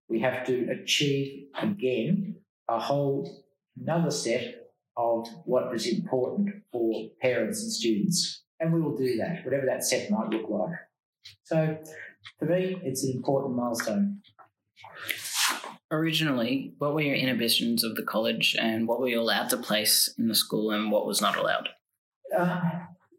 we 0.09 0.19
have 0.19 0.45
to 0.47 0.67
achieve 0.71 1.45
again 1.61 2.35
a 2.67 2.79
whole 2.79 3.43
another 3.79 4.11
set 4.11 4.55
of 4.97 5.27
what 5.45 5.73
is 5.73 5.87
important 5.87 6.49
for 6.71 7.07
parents 7.21 7.61
and 7.63 7.71
students. 7.71 8.43
And 8.59 8.73
we 8.73 8.81
will 8.81 8.97
do 8.97 9.15
that, 9.17 9.45
whatever 9.45 9.65
that 9.67 9.85
set 9.85 10.11
might 10.11 10.29
look 10.29 10.49
like. 10.49 10.75
So 11.43 11.77
for 12.37 12.45
me, 12.45 12.79
it's 12.83 13.03
an 13.03 13.11
important 13.15 13.55
milestone. 13.55 14.21
Originally, 15.91 16.73
what 16.77 16.93
were 16.93 17.01
your 17.01 17.15
inhibitions 17.15 17.83
of 17.83 17.95
the 17.95 18.03
college 18.03 18.55
and 18.59 18.87
what 18.87 18.99
were 18.99 19.07
you 19.07 19.19
allowed 19.19 19.49
to 19.49 19.57
place 19.57 20.13
in 20.17 20.27
the 20.27 20.35
school 20.35 20.71
and 20.71 20.91
what 20.91 21.07
was 21.07 21.21
not 21.21 21.35
allowed? 21.35 21.69
Uh, 22.37 22.61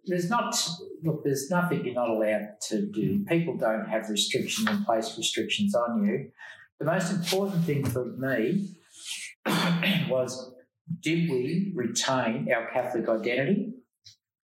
there's 0.07 0.31
not, 0.31 0.57
look, 1.03 1.25
there's 1.25 1.51
nothing 1.51 1.85
you're 1.85 1.95
not 1.95 2.09
allowed 2.09 2.49
to 2.69 2.87
do. 2.87 3.25
People 3.29 3.57
don't 3.57 3.89
have 3.89 4.09
restrictions 4.09 4.69
and 4.69 4.87
place 4.87 5.17
restrictions 5.19 5.75
on 5.75 6.05
you. 6.05 6.31
The 6.79 6.87
most 6.87 7.13
important 7.13 7.65
thing 7.65 7.85
for 7.85 8.05
me 8.05 8.71
was 10.09 10.55
did 11.01 11.31
we 11.31 11.73
retain 11.75 12.49
our 12.53 12.71
Catholic 12.71 13.09
identity? 13.09 13.75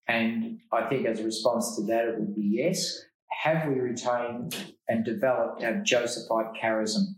And 0.06 0.59
I 0.72 0.89
think 0.89 1.06
as 1.06 1.20
a 1.20 1.24
response 1.24 1.76
to 1.76 1.82
that, 1.86 2.06
it 2.06 2.18
would 2.18 2.35
be 2.35 2.43
yes. 2.43 3.01
Have 3.44 3.68
we 3.68 3.78
retained 3.78 4.56
and 4.88 5.04
developed 5.04 5.62
our 5.62 5.82
Josephite 5.82 6.54
charism? 6.62 7.16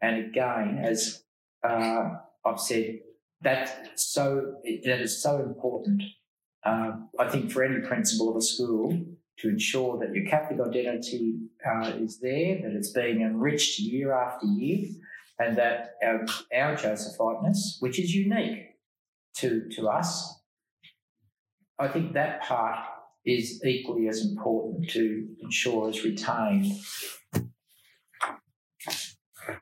And 0.00 0.24
again, 0.24 0.80
as 0.82 1.24
uh, 1.62 2.08
I've 2.42 2.58
said, 2.58 3.00
that 3.42 3.98
so 4.00 4.54
that 4.64 5.00
is 5.00 5.22
so 5.22 5.42
important. 5.42 6.02
Um, 6.64 7.10
I 7.20 7.28
think 7.28 7.52
for 7.52 7.62
any 7.62 7.86
principal 7.86 8.30
of 8.30 8.36
a 8.36 8.40
school 8.40 8.98
to 9.40 9.48
ensure 9.48 9.98
that 9.98 10.14
your 10.14 10.24
Catholic 10.24 10.58
identity 10.66 11.34
uh, 11.64 11.92
is 12.00 12.18
there, 12.18 12.62
that 12.62 12.72
it's 12.74 12.92
being 12.92 13.20
enriched 13.20 13.78
year 13.78 14.14
after 14.14 14.46
year, 14.46 14.88
and 15.38 15.58
that 15.58 15.96
our, 16.02 16.24
our 16.54 16.76
Josephiteness, 16.76 17.76
which 17.80 18.00
is 18.00 18.14
unique 18.14 18.70
to, 19.36 19.68
to 19.76 19.88
us, 19.90 20.40
I 21.78 21.88
think 21.88 22.14
that 22.14 22.40
part 22.42 22.78
is 23.24 23.62
equally 23.64 24.08
as 24.08 24.24
important 24.24 24.88
to 24.90 25.26
ensure 25.42 25.90
is 25.90 26.04
retained. 26.04 26.72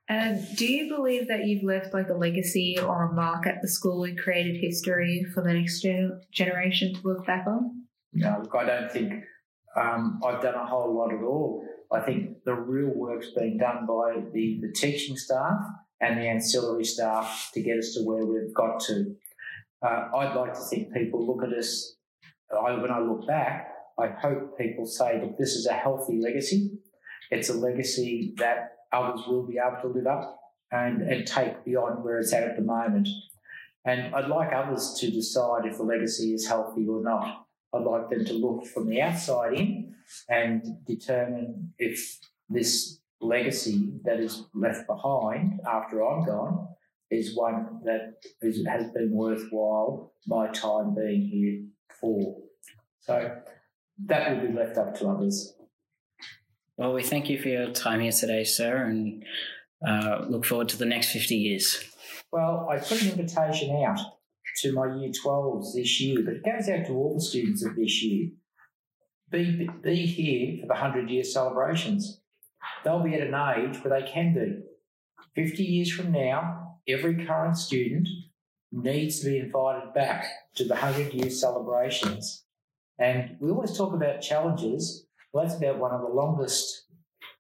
And 0.08 0.44
do 0.56 0.66
you 0.66 0.94
believe 0.94 1.28
that 1.28 1.46
you've 1.46 1.64
left 1.64 1.94
like 1.94 2.08
a 2.08 2.14
legacy 2.14 2.78
or 2.80 3.10
a 3.10 3.12
mark 3.12 3.46
at 3.46 3.62
the 3.62 3.68
school 3.68 4.04
and 4.04 4.18
created 4.18 4.56
history 4.60 5.24
for 5.34 5.42
the 5.42 5.52
next 5.52 5.80
gen- 5.80 6.20
generation 6.32 6.94
to 6.94 7.00
look 7.04 7.26
back 7.26 7.46
on? 7.46 7.84
No, 8.12 8.40
look, 8.42 8.54
I 8.54 8.64
don't 8.64 8.90
think 8.90 9.24
um, 9.76 10.20
I've 10.24 10.42
done 10.42 10.54
a 10.54 10.66
whole 10.66 10.96
lot 10.96 11.12
at 11.12 11.22
all. 11.22 11.64
I 11.92 12.00
think 12.00 12.44
the 12.44 12.54
real 12.54 12.92
work's 12.94 13.30
been 13.30 13.58
done 13.58 13.86
by 13.86 14.22
the, 14.32 14.60
the 14.60 14.72
teaching 14.72 15.16
staff 15.16 15.60
and 16.00 16.18
the 16.18 16.26
ancillary 16.28 16.84
staff 16.84 17.50
to 17.54 17.62
get 17.62 17.78
us 17.78 17.94
to 17.94 18.02
where 18.02 18.24
we've 18.24 18.54
got 18.54 18.80
to. 18.80 19.14
Uh, 19.82 20.08
I'd 20.16 20.34
like 20.34 20.54
to 20.54 20.60
think 20.60 20.92
people 20.92 21.26
look 21.26 21.44
at 21.44 21.56
us, 21.56 21.95
I, 22.52 22.74
when 22.74 22.90
I 22.90 23.00
look 23.00 23.26
back, 23.26 23.72
I 23.98 24.08
hope 24.08 24.58
people 24.58 24.86
say, 24.86 25.20
look, 25.20 25.38
this 25.38 25.54
is 25.54 25.66
a 25.66 25.72
healthy 25.72 26.20
legacy. 26.20 26.78
It's 27.30 27.48
a 27.48 27.54
legacy 27.54 28.34
that 28.36 28.72
others 28.92 29.22
will 29.26 29.46
be 29.46 29.58
able 29.58 29.80
to 29.82 29.98
live 29.98 30.06
up 30.06 30.38
and, 30.70 31.02
and 31.02 31.26
take 31.26 31.64
beyond 31.64 32.04
where 32.04 32.18
it's 32.18 32.32
at 32.32 32.42
at 32.42 32.56
the 32.56 32.62
moment. 32.62 33.08
And 33.84 34.14
I'd 34.14 34.28
like 34.28 34.52
others 34.52 34.96
to 35.00 35.10
decide 35.10 35.64
if 35.64 35.78
the 35.78 35.84
legacy 35.84 36.34
is 36.34 36.46
healthy 36.46 36.86
or 36.86 37.02
not. 37.02 37.46
I'd 37.74 37.84
like 37.84 38.10
them 38.10 38.24
to 38.24 38.32
look 38.32 38.66
from 38.66 38.88
the 38.88 39.00
outside 39.00 39.54
in 39.54 39.94
and 40.28 40.84
determine 40.84 41.72
if 41.78 42.18
this 42.48 43.00
legacy 43.20 43.92
that 44.04 44.20
is 44.20 44.44
left 44.54 44.86
behind 44.86 45.60
after 45.66 46.04
I'm 46.04 46.24
gone 46.24 46.68
is 47.10 47.36
one 47.36 47.80
that 47.84 48.14
is, 48.42 48.66
has 48.66 48.90
been 48.92 49.10
worthwhile 49.12 50.12
my 50.26 50.48
time 50.48 50.94
being 50.94 51.22
here 51.22 51.62
for. 52.00 52.36
So 53.00 53.36
that 54.06 54.30
will 54.30 54.48
be 54.48 54.54
left 54.54 54.76
up 54.76 54.94
to 54.98 55.08
others. 55.08 55.54
Well, 56.76 56.92
we 56.92 57.02
thank 57.02 57.30
you 57.30 57.40
for 57.40 57.48
your 57.48 57.70
time 57.70 58.00
here 58.00 58.12
today, 58.12 58.44
sir, 58.44 58.84
and 58.84 59.24
uh, 59.86 60.26
look 60.28 60.44
forward 60.44 60.68
to 60.70 60.76
the 60.76 60.84
next 60.84 61.10
50 61.10 61.34
years. 61.34 61.82
Well, 62.30 62.68
I 62.70 62.78
put 62.78 63.02
an 63.02 63.10
invitation 63.10 63.82
out 63.82 63.98
to 64.58 64.72
my 64.72 64.94
year 64.96 65.10
12s 65.10 65.74
this 65.74 66.00
year, 66.00 66.22
but 66.24 66.34
it 66.34 66.44
goes 66.44 66.68
out 66.68 66.86
to 66.86 66.92
all 66.92 67.14
the 67.14 67.20
students 67.20 67.64
of 67.64 67.76
this 67.76 68.02
year. 68.02 68.30
Be, 69.30 69.68
be 69.82 70.06
here 70.06 70.58
for 70.60 70.66
the 70.66 70.74
100 70.74 71.10
year 71.10 71.24
celebrations. 71.24 72.20
They'll 72.84 73.02
be 73.02 73.14
at 73.14 73.26
an 73.26 73.34
age 73.34 73.82
where 73.82 74.00
they 74.00 74.06
can 74.06 74.34
be. 74.34 74.62
50 75.34 75.62
years 75.62 75.90
from 75.90 76.12
now, 76.12 76.78
every 76.88 77.26
current 77.26 77.56
student 77.56 78.08
needs 78.76 79.20
to 79.20 79.26
be 79.26 79.38
invited 79.38 79.94
back 79.94 80.26
to 80.56 80.64
the 80.64 80.74
100 80.74 81.12
year 81.14 81.30
celebrations. 81.30 82.44
And 82.98 83.36
we 83.40 83.50
always 83.50 83.76
talk 83.76 83.94
about 83.94 84.20
challenges. 84.20 85.06
Well, 85.32 85.44
that's 85.44 85.58
about 85.58 85.78
one 85.78 85.92
of 85.92 86.00
the 86.00 86.14
longest 86.14 86.86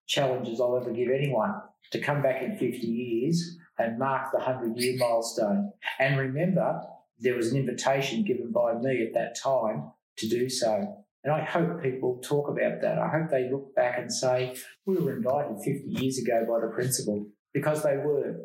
challenges 0.06 0.60
I'll 0.60 0.76
ever 0.76 0.92
give 0.92 1.08
anyone 1.10 1.54
to 1.92 2.00
come 2.00 2.22
back 2.22 2.42
in 2.42 2.56
50 2.56 2.86
years 2.86 3.56
and 3.78 3.98
mark 3.98 4.32
the 4.32 4.38
100 4.38 4.76
year 4.76 4.96
milestone. 4.98 5.72
And 5.98 6.18
remember, 6.18 6.80
there 7.18 7.36
was 7.36 7.52
an 7.52 7.58
invitation 7.58 8.24
given 8.24 8.52
by 8.52 8.74
me 8.74 9.06
at 9.06 9.14
that 9.14 9.38
time 9.42 9.90
to 10.18 10.28
do 10.28 10.48
so. 10.48 11.04
And 11.24 11.34
I 11.34 11.42
hope 11.42 11.82
people 11.82 12.20
talk 12.22 12.48
about 12.48 12.80
that. 12.82 12.98
I 12.98 13.08
hope 13.08 13.30
they 13.30 13.50
look 13.50 13.74
back 13.74 13.98
and 13.98 14.12
say, 14.12 14.56
we 14.84 14.96
were 14.96 15.16
invited 15.16 15.56
50 15.56 15.84
years 15.88 16.18
ago 16.18 16.46
by 16.48 16.64
the 16.64 16.72
principal 16.72 17.26
because 17.52 17.82
they 17.82 17.96
were. 17.96 18.36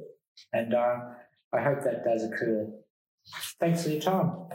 And 0.51 0.73
uh, 0.73 0.95
I 1.53 1.61
hope 1.61 1.83
that 1.83 2.03
does 2.03 2.23
occur. 2.23 2.67
Thanks 3.59 3.83
for 3.83 3.89
your 3.89 4.01
time. 4.01 4.47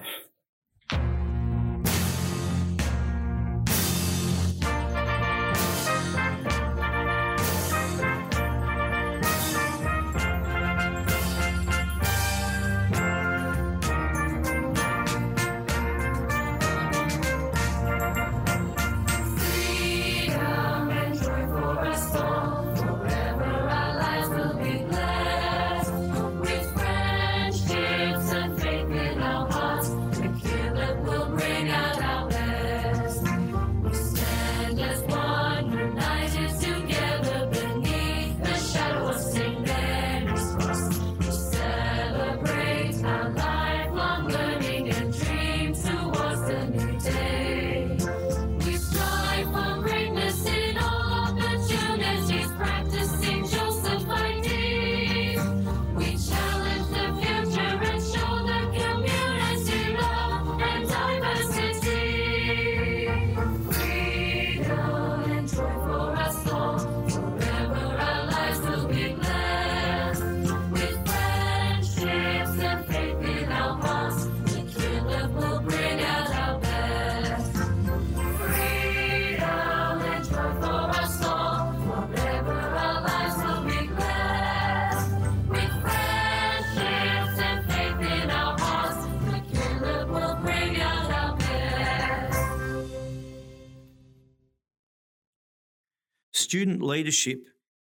Leadership 96.86 97.48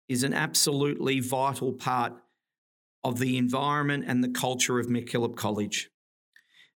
is 0.09 0.23
an 0.23 0.35
absolutely 0.35 1.21
vital 1.21 1.73
part 1.73 2.15
of 3.05 3.19
the 3.19 3.37
environment 3.37 4.05
and 4.07 4.25
the 4.25 4.29
culture 4.29 4.79
of 4.79 4.87
MacKillop 4.87 5.37
College. 5.37 5.91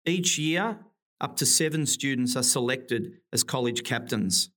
Each 0.05 0.39
year, 0.39 0.79
up 1.21 1.37
to 1.37 1.47
seven 1.47 1.87
students 1.87 2.37
are 2.37 2.43
selected 2.43 3.21
as 3.33 3.45
college 3.45 3.85
captains. 3.85 4.51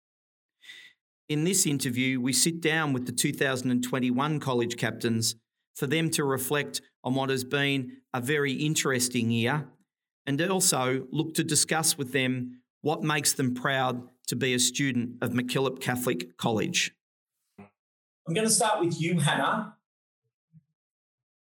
In 1.28 1.44
this 1.44 1.66
interview, 1.66 2.20
we 2.20 2.34
sit 2.34 2.62
down 2.62 2.94
with 2.94 3.06
the 3.06 3.12
2021 3.12 4.40
college 4.40 4.78
captains 4.78 5.36
for 5.76 5.88
them 5.88 6.10
to 6.12 6.24
reflect 6.24 6.82
on 7.04 7.16
what 7.16 7.30
has 7.30 7.44
been 7.44 7.98
a 8.14 8.22
very 8.22 8.54
interesting 8.54 9.32
year 9.32 9.68
and 10.26 10.42
also 10.42 11.08
look 11.12 11.34
to 11.36 11.44
discuss 11.44 11.98
with 11.98 12.12
them 12.12 12.62
what 12.82 13.04
makes 13.04 13.34
them 13.34 13.54
proud 13.54 14.08
to 14.28 14.36
be 14.36 14.54
a 14.54 14.60
student 14.60 15.16
of 15.22 15.32
MacKillop 15.32 15.82
Catholic 15.82 16.38
College. 16.38 16.94
I'm 18.32 18.36
going 18.36 18.48
to 18.48 18.54
start 18.54 18.80
with 18.80 19.02
you, 19.02 19.20
Hannah. 19.20 19.76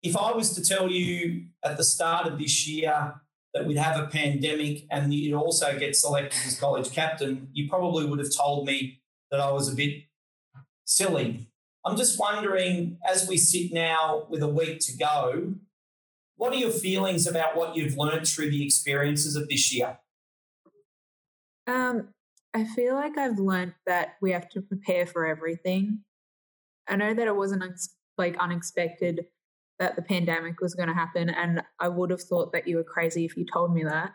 If 0.03 0.17
I 0.17 0.33
was 0.33 0.55
to 0.57 0.61
tell 0.61 0.91
you 0.91 1.45
at 1.65 1.77
the 1.77 1.85
start 1.85 2.27
of 2.27 2.37
this 2.37 2.67
year 2.67 3.15
that 3.55 3.65
we'd 3.65 3.77
have 3.77 3.97
a 3.97 4.09
pandemic 4.09 4.87
and 4.91 5.15
you'd 5.15 5.37
also 5.37 5.79
get 5.79 5.95
selected 5.95 6.41
as 6.45 6.59
college 6.59 6.91
captain, 6.91 7.47
you 7.53 7.69
probably 7.69 8.07
would 8.07 8.19
have 8.19 8.35
told 8.37 8.67
me 8.67 9.03
that 9.31 9.39
I 9.39 9.53
was 9.53 9.73
a 9.73 9.77
bit 9.77 10.03
silly. 10.85 11.53
I'm 11.87 11.97
just 11.97 12.19
wondering, 12.19 12.99
as 13.09 13.29
we 13.29 13.37
sit 13.37 13.73
now 13.73 14.27
with 14.29 14.43
a 14.43 14.49
week 14.49 14.81
to 14.81 14.97
go, 14.97 15.55
what 16.39 16.53
are 16.53 16.57
your 16.57 16.73
feelings 16.73 17.25
about 17.29 17.55
what 17.55 17.77
you've 17.77 17.97
learned 17.97 18.27
through 18.27 18.51
the 18.51 18.65
experiences 18.65 19.37
of 19.37 19.49
this 19.49 19.73
year? 19.73 20.01
Um, 21.69 22.09
I 22.53 22.65
feel 22.65 22.97
like 22.97 23.17
I've 23.17 23.39
learned 23.39 23.75
that 23.87 24.17
we 24.21 24.33
have 24.33 24.49
to 24.49 24.61
prepare 24.61 25.07
for 25.07 25.25
everything. 25.25 26.01
I 26.91 26.97
know 26.97 27.15
that 27.15 27.27
it 27.29 27.37
wasn't 27.37 27.63
like 28.19 28.37
unexpected 28.39 29.27
that 29.79 29.97
the 29.97 30.03
pandemic 30.03 30.61
was 30.61 30.75
going 30.75 30.89
to 30.89 30.95
happen, 30.95 31.31
and 31.31 31.63
I 31.79 31.89
would 31.89 32.11
have 32.11 32.21
thought 32.21 32.53
that 32.53 32.69
you 32.69 32.77
were 32.77 32.85
crazy 32.85 33.25
if 33.25 33.37
you 33.37 33.47
told 33.51 33.73
me 33.73 33.85
that. 33.85 34.11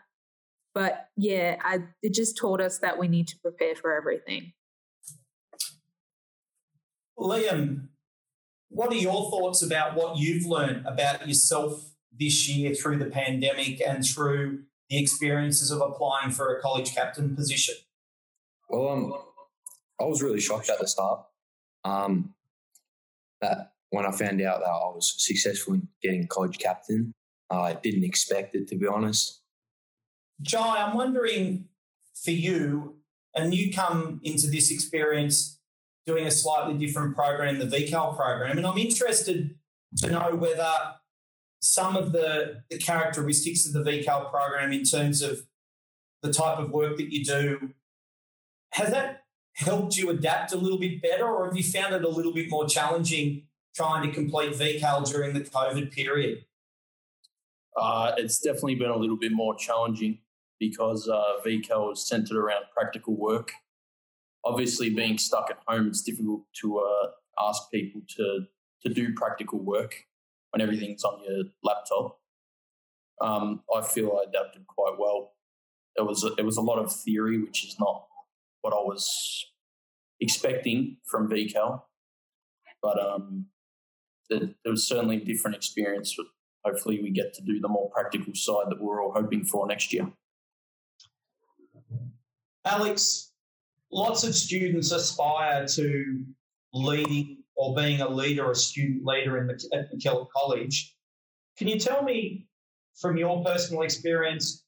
But 0.74 1.08
yeah, 1.16 1.56
I, 1.64 1.80
it 2.02 2.12
just 2.12 2.36
taught 2.36 2.60
us 2.60 2.78
that 2.80 2.98
we 2.98 3.08
need 3.08 3.26
to 3.28 3.36
prepare 3.42 3.74
for 3.74 3.96
everything. 3.96 4.52
Liam, 7.18 7.88
what 8.68 8.92
are 8.92 8.96
your 8.96 9.30
thoughts 9.30 9.62
about 9.62 9.96
what 9.96 10.18
you've 10.18 10.44
learned 10.44 10.86
about 10.86 11.26
yourself 11.26 11.94
this 12.16 12.48
year 12.48 12.74
through 12.74 12.98
the 12.98 13.06
pandemic 13.06 13.80
and 13.80 14.04
through 14.04 14.64
the 14.90 14.98
experiences 14.98 15.70
of 15.70 15.80
applying 15.80 16.30
for 16.30 16.54
a 16.54 16.60
college 16.60 16.94
captain 16.94 17.34
position? 17.34 17.74
Well, 18.68 18.88
um, 18.90 19.14
I 20.00 20.04
was 20.04 20.22
really 20.22 20.40
shocked 20.40 20.68
at 20.68 20.78
the 20.78 20.86
start. 20.86 21.24
Um, 21.84 22.34
that 23.40 23.72
when 23.90 24.06
I 24.06 24.10
found 24.10 24.40
out 24.42 24.60
that 24.60 24.66
I 24.68 24.94
was 24.94 25.14
successful 25.18 25.74
in 25.74 25.88
getting 26.02 26.26
college 26.26 26.58
captain, 26.58 27.12
I 27.50 27.74
didn't 27.74 28.04
expect 28.04 28.54
it 28.54 28.68
to 28.68 28.76
be 28.76 28.86
honest. 28.86 29.40
Jai, 30.42 30.82
I'm 30.82 30.96
wondering 30.96 31.66
for 32.22 32.32
you, 32.32 32.96
and 33.34 33.54
you 33.54 33.72
come 33.72 34.20
into 34.22 34.48
this 34.48 34.70
experience 34.70 35.58
doing 36.06 36.26
a 36.26 36.30
slightly 36.30 36.74
different 36.74 37.14
program, 37.14 37.58
the 37.58 37.66
VCAL 37.66 38.16
program, 38.16 38.58
and 38.58 38.66
I'm 38.66 38.78
interested 38.78 39.56
to 39.98 40.10
know 40.10 40.34
whether 40.34 40.70
some 41.60 41.96
of 41.96 42.12
the, 42.12 42.62
the 42.70 42.78
characteristics 42.78 43.66
of 43.66 43.72
the 43.72 43.90
VCAL 43.90 44.30
program 44.30 44.72
in 44.72 44.84
terms 44.84 45.22
of 45.22 45.40
the 46.22 46.32
type 46.32 46.58
of 46.58 46.70
work 46.70 46.96
that 46.96 47.12
you 47.12 47.24
do, 47.24 47.70
has 48.72 48.90
that 48.90 49.15
helped 49.56 49.96
you 49.96 50.10
adapt 50.10 50.52
a 50.52 50.56
little 50.56 50.78
bit 50.78 51.02
better, 51.02 51.26
or 51.26 51.46
have 51.46 51.56
you 51.56 51.62
found 51.62 51.94
it 51.94 52.04
a 52.04 52.08
little 52.08 52.32
bit 52.32 52.50
more 52.50 52.68
challenging 52.68 53.44
trying 53.74 54.06
to 54.06 54.14
complete 54.14 54.52
VCAL 54.52 55.10
during 55.10 55.34
the 55.34 55.40
COVID 55.40 55.92
period? 55.92 56.44
Uh, 57.76 58.12
it's 58.16 58.38
definitely 58.38 58.74
been 58.74 58.90
a 58.90 58.96
little 58.96 59.18
bit 59.18 59.32
more 59.32 59.54
challenging 59.54 60.18
because 60.58 61.08
uh, 61.08 61.40
VCAL 61.44 61.92
is 61.92 62.06
centered 62.06 62.36
around 62.36 62.64
practical 62.74 63.16
work. 63.16 63.52
Obviously, 64.44 64.90
being 64.90 65.18
stuck 65.18 65.50
at 65.50 65.58
home, 65.66 65.88
it's 65.88 66.02
difficult 66.02 66.42
to 66.60 66.78
uh, 66.78 67.08
ask 67.48 67.70
people 67.72 68.02
to 68.16 68.46
to 68.82 68.92
do 68.92 69.14
practical 69.14 69.58
work 69.58 70.04
when 70.50 70.60
everything's 70.60 71.02
on 71.02 71.20
your 71.24 71.44
laptop. 71.62 72.20
Um, 73.20 73.62
I 73.74 73.82
feel 73.82 74.18
I 74.20 74.28
adapted 74.28 74.66
quite 74.66 74.94
well. 74.98 75.32
It 75.96 76.06
was 76.06 76.24
it 76.38 76.44
was 76.44 76.58
a 76.58 76.62
lot 76.62 76.78
of 76.78 76.92
theory, 76.92 77.42
which 77.42 77.64
is 77.64 77.76
not 77.80 78.06
what 78.66 78.74
I 78.74 78.82
was 78.82 79.46
expecting 80.20 80.96
from 81.08 81.30
VCAL, 81.30 81.82
but 82.82 83.00
um, 83.00 83.46
it, 84.28 84.42
it 84.64 84.68
was 84.68 84.88
certainly 84.88 85.22
a 85.22 85.24
different 85.24 85.56
experience. 85.56 86.16
Hopefully, 86.64 87.00
we 87.00 87.10
get 87.10 87.32
to 87.34 87.42
do 87.42 87.60
the 87.60 87.68
more 87.68 87.88
practical 87.90 88.34
side 88.34 88.64
that 88.70 88.82
we're 88.82 89.00
all 89.00 89.12
hoping 89.12 89.44
for 89.44 89.68
next 89.68 89.92
year. 89.92 90.10
Alex, 92.64 93.30
lots 93.92 94.24
of 94.24 94.34
students 94.34 94.90
aspire 94.90 95.64
to 95.68 96.24
leading 96.74 97.44
or 97.54 97.76
being 97.76 98.00
a 98.00 98.08
leader, 98.08 98.50
a 98.50 98.54
student 98.54 99.04
leader 99.04 99.38
in 99.38 99.46
the, 99.46 99.54
at 99.72 99.94
MacKillop 99.94 100.26
College. 100.36 100.96
Can 101.56 101.68
you 101.68 101.78
tell 101.78 102.02
me 102.02 102.48
from 103.00 103.16
your 103.16 103.44
personal 103.44 103.82
experience, 103.82 104.64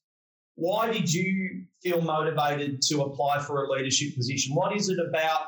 why 0.55 0.89
did 0.89 1.13
you 1.13 1.38
feel 1.81 2.01
motivated 2.01 2.81
to 2.83 3.03
apply 3.03 3.39
for 3.39 3.63
a 3.63 3.71
leadership 3.71 4.15
position? 4.15 4.55
What 4.55 4.75
is 4.75 4.89
it 4.89 4.99
about 4.99 5.47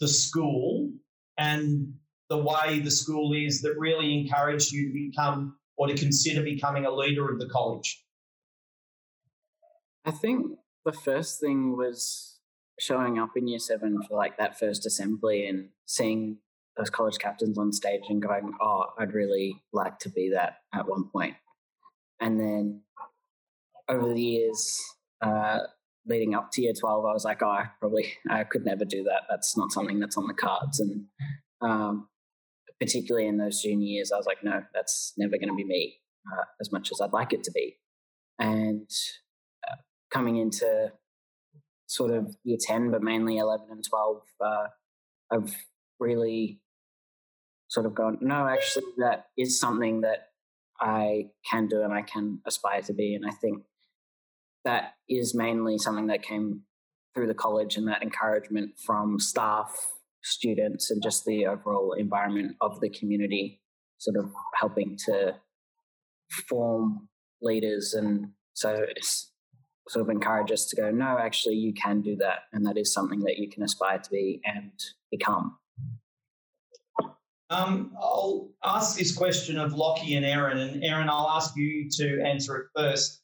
the 0.00 0.08
school 0.08 0.90
and 1.38 1.94
the 2.28 2.38
way 2.38 2.80
the 2.80 2.90
school 2.90 3.32
is 3.34 3.62
that 3.62 3.76
really 3.78 4.18
encouraged 4.18 4.72
you 4.72 4.88
to 4.88 4.92
become 4.92 5.56
or 5.76 5.86
to 5.86 5.94
consider 5.94 6.42
becoming 6.42 6.84
a 6.84 6.90
leader 6.90 7.30
of 7.30 7.38
the 7.38 7.48
college? 7.48 8.04
I 10.04 10.10
think 10.10 10.46
the 10.84 10.92
first 10.92 11.40
thing 11.40 11.76
was 11.76 12.38
showing 12.78 13.18
up 13.18 13.30
in 13.36 13.48
year 13.48 13.58
seven 13.58 14.02
for 14.02 14.16
like 14.16 14.38
that 14.38 14.58
first 14.58 14.86
assembly 14.86 15.46
and 15.46 15.68
seeing 15.86 16.38
those 16.76 16.88
college 16.88 17.18
captains 17.18 17.58
on 17.58 17.72
stage 17.72 18.02
and 18.08 18.22
going, 18.22 18.52
oh, 18.60 18.86
I'd 18.98 19.12
really 19.12 19.62
like 19.72 19.98
to 20.00 20.08
be 20.08 20.30
that 20.30 20.58
at 20.72 20.88
one 20.88 21.08
point. 21.12 21.36
And 22.20 22.40
then 22.40 22.82
over 23.88 24.14
the 24.14 24.22
years, 24.22 24.80
uh, 25.22 25.60
leading 26.06 26.34
up 26.34 26.50
to 26.52 26.62
year 26.62 26.72
12, 26.78 27.04
I 27.04 27.12
was 27.12 27.24
like, 27.24 27.42
oh, 27.42 27.48
I 27.48 27.66
probably, 27.78 28.12
I 28.30 28.44
could 28.44 28.64
never 28.64 28.84
do 28.84 29.04
that. 29.04 29.22
That's 29.28 29.56
not 29.56 29.72
something 29.72 30.00
that's 30.00 30.16
on 30.16 30.26
the 30.26 30.34
cards. 30.34 30.80
And 30.80 31.04
um, 31.60 32.08
particularly 32.80 33.28
in 33.28 33.38
those 33.38 33.62
junior 33.62 33.86
years, 33.86 34.12
I 34.12 34.16
was 34.16 34.26
like, 34.26 34.42
no, 34.42 34.62
that's 34.74 35.12
never 35.18 35.36
going 35.36 35.48
to 35.48 35.54
be 35.54 35.64
me 35.64 35.96
uh, 36.32 36.44
as 36.60 36.72
much 36.72 36.90
as 36.92 37.00
I'd 37.00 37.12
like 37.12 37.32
it 37.32 37.44
to 37.44 37.52
be. 37.52 37.76
And 38.38 38.88
uh, 39.68 39.76
coming 40.10 40.36
into 40.36 40.92
sort 41.86 42.12
of 42.12 42.34
year 42.44 42.58
10, 42.60 42.90
but 42.90 43.02
mainly 43.02 43.38
11 43.38 43.66
and 43.70 43.84
12, 43.88 44.22
uh, 44.44 44.66
I've 45.30 45.54
really 45.98 46.60
sort 47.68 47.86
of 47.86 47.94
gone, 47.94 48.18
no, 48.20 48.48
actually, 48.48 48.84
that 48.98 49.26
is 49.36 49.60
something 49.60 50.00
that 50.00 50.28
I 50.80 51.26
can 51.48 51.68
do 51.68 51.82
and 51.82 51.92
I 51.92 52.02
can 52.02 52.40
aspire 52.46 52.80
to 52.82 52.94
be. 52.94 53.14
And 53.14 53.26
I 53.26 53.32
think 53.32 53.62
that 54.64 54.94
is 55.08 55.34
mainly 55.34 55.78
something 55.78 56.06
that 56.08 56.22
came 56.22 56.62
through 57.14 57.26
the 57.26 57.34
college 57.34 57.76
and 57.76 57.88
that 57.88 58.02
encouragement 58.02 58.72
from 58.84 59.18
staff, 59.18 59.74
students, 60.22 60.90
and 60.90 61.02
just 61.02 61.24
the 61.24 61.46
overall 61.46 61.92
environment 61.92 62.56
of 62.60 62.80
the 62.80 62.90
community, 62.90 63.60
sort 63.98 64.16
of 64.16 64.30
helping 64.54 64.96
to 65.06 65.34
form 66.48 67.08
leaders. 67.42 67.94
And 67.94 68.28
so 68.52 68.84
it's 68.88 69.32
sort 69.88 70.04
of 70.04 70.10
encourage 70.10 70.52
us 70.52 70.66
to 70.66 70.76
go, 70.76 70.90
no, 70.90 71.18
actually, 71.18 71.56
you 71.56 71.72
can 71.74 72.00
do 72.00 72.16
that. 72.16 72.40
And 72.52 72.64
that 72.66 72.76
is 72.76 72.92
something 72.92 73.20
that 73.20 73.38
you 73.38 73.48
can 73.48 73.62
aspire 73.62 73.98
to 73.98 74.10
be 74.10 74.40
and 74.44 74.70
become. 75.10 75.56
Um, 77.50 77.92
I'll 78.00 78.50
ask 78.62 78.96
this 78.96 79.12
question 79.12 79.58
of 79.58 79.72
Lockie 79.72 80.14
and 80.14 80.24
Aaron, 80.24 80.58
and 80.58 80.84
Aaron, 80.84 81.08
I'll 81.08 81.30
ask 81.30 81.56
you 81.56 81.90
to 81.90 82.22
answer 82.22 82.56
it 82.56 82.66
first. 82.76 83.22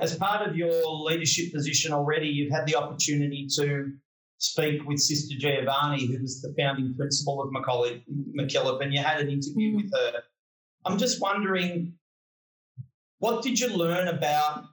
As 0.00 0.16
part 0.16 0.48
of 0.48 0.56
your 0.56 0.84
leadership 0.86 1.52
position 1.52 1.92
already, 1.92 2.28
you've 2.28 2.52
had 2.52 2.66
the 2.66 2.76
opportunity 2.76 3.48
to 3.56 3.92
speak 4.38 4.86
with 4.86 5.00
Sister 5.00 5.34
Giovanni, 5.36 6.06
who 6.06 6.22
was 6.22 6.40
the 6.40 6.54
founding 6.56 6.94
principal 6.96 7.42
of 7.42 7.50
MacKillop, 7.50 8.80
and 8.82 8.94
you 8.94 9.02
had 9.02 9.20
an 9.20 9.28
interview 9.28 9.72
mm. 9.72 9.76
with 9.76 9.92
her. 9.92 10.22
I'm 10.84 10.98
just 10.98 11.20
wondering, 11.20 11.94
what 13.18 13.42
did 13.42 13.58
you 13.58 13.68
learn 13.68 14.08
about 14.08 14.64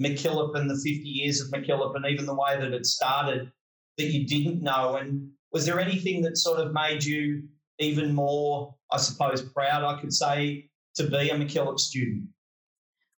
MacKillop 0.00 0.56
and 0.56 0.70
the 0.70 0.74
50 0.74 0.88
years 0.88 1.40
of 1.40 1.50
MacKillop 1.50 1.96
and 1.96 2.06
even 2.06 2.26
the 2.26 2.34
way 2.34 2.56
that 2.58 2.72
it 2.72 2.86
started 2.86 3.50
that 3.98 4.04
you 4.04 4.26
didn't 4.26 4.62
know? 4.62 4.96
And 4.96 5.30
was 5.52 5.66
there 5.66 5.80
anything 5.80 6.22
that 6.22 6.38
sort 6.38 6.60
of 6.60 6.72
made 6.72 7.02
you 7.02 7.42
even 7.80 8.14
more, 8.14 8.74
I 8.92 8.98
suppose, 8.98 9.42
proud, 9.42 9.82
I 9.82 10.00
could 10.00 10.12
say, 10.12 10.70
to 10.94 11.04
be 11.08 11.30
a 11.30 11.34
MacKillop 11.34 11.80
student? 11.80 12.28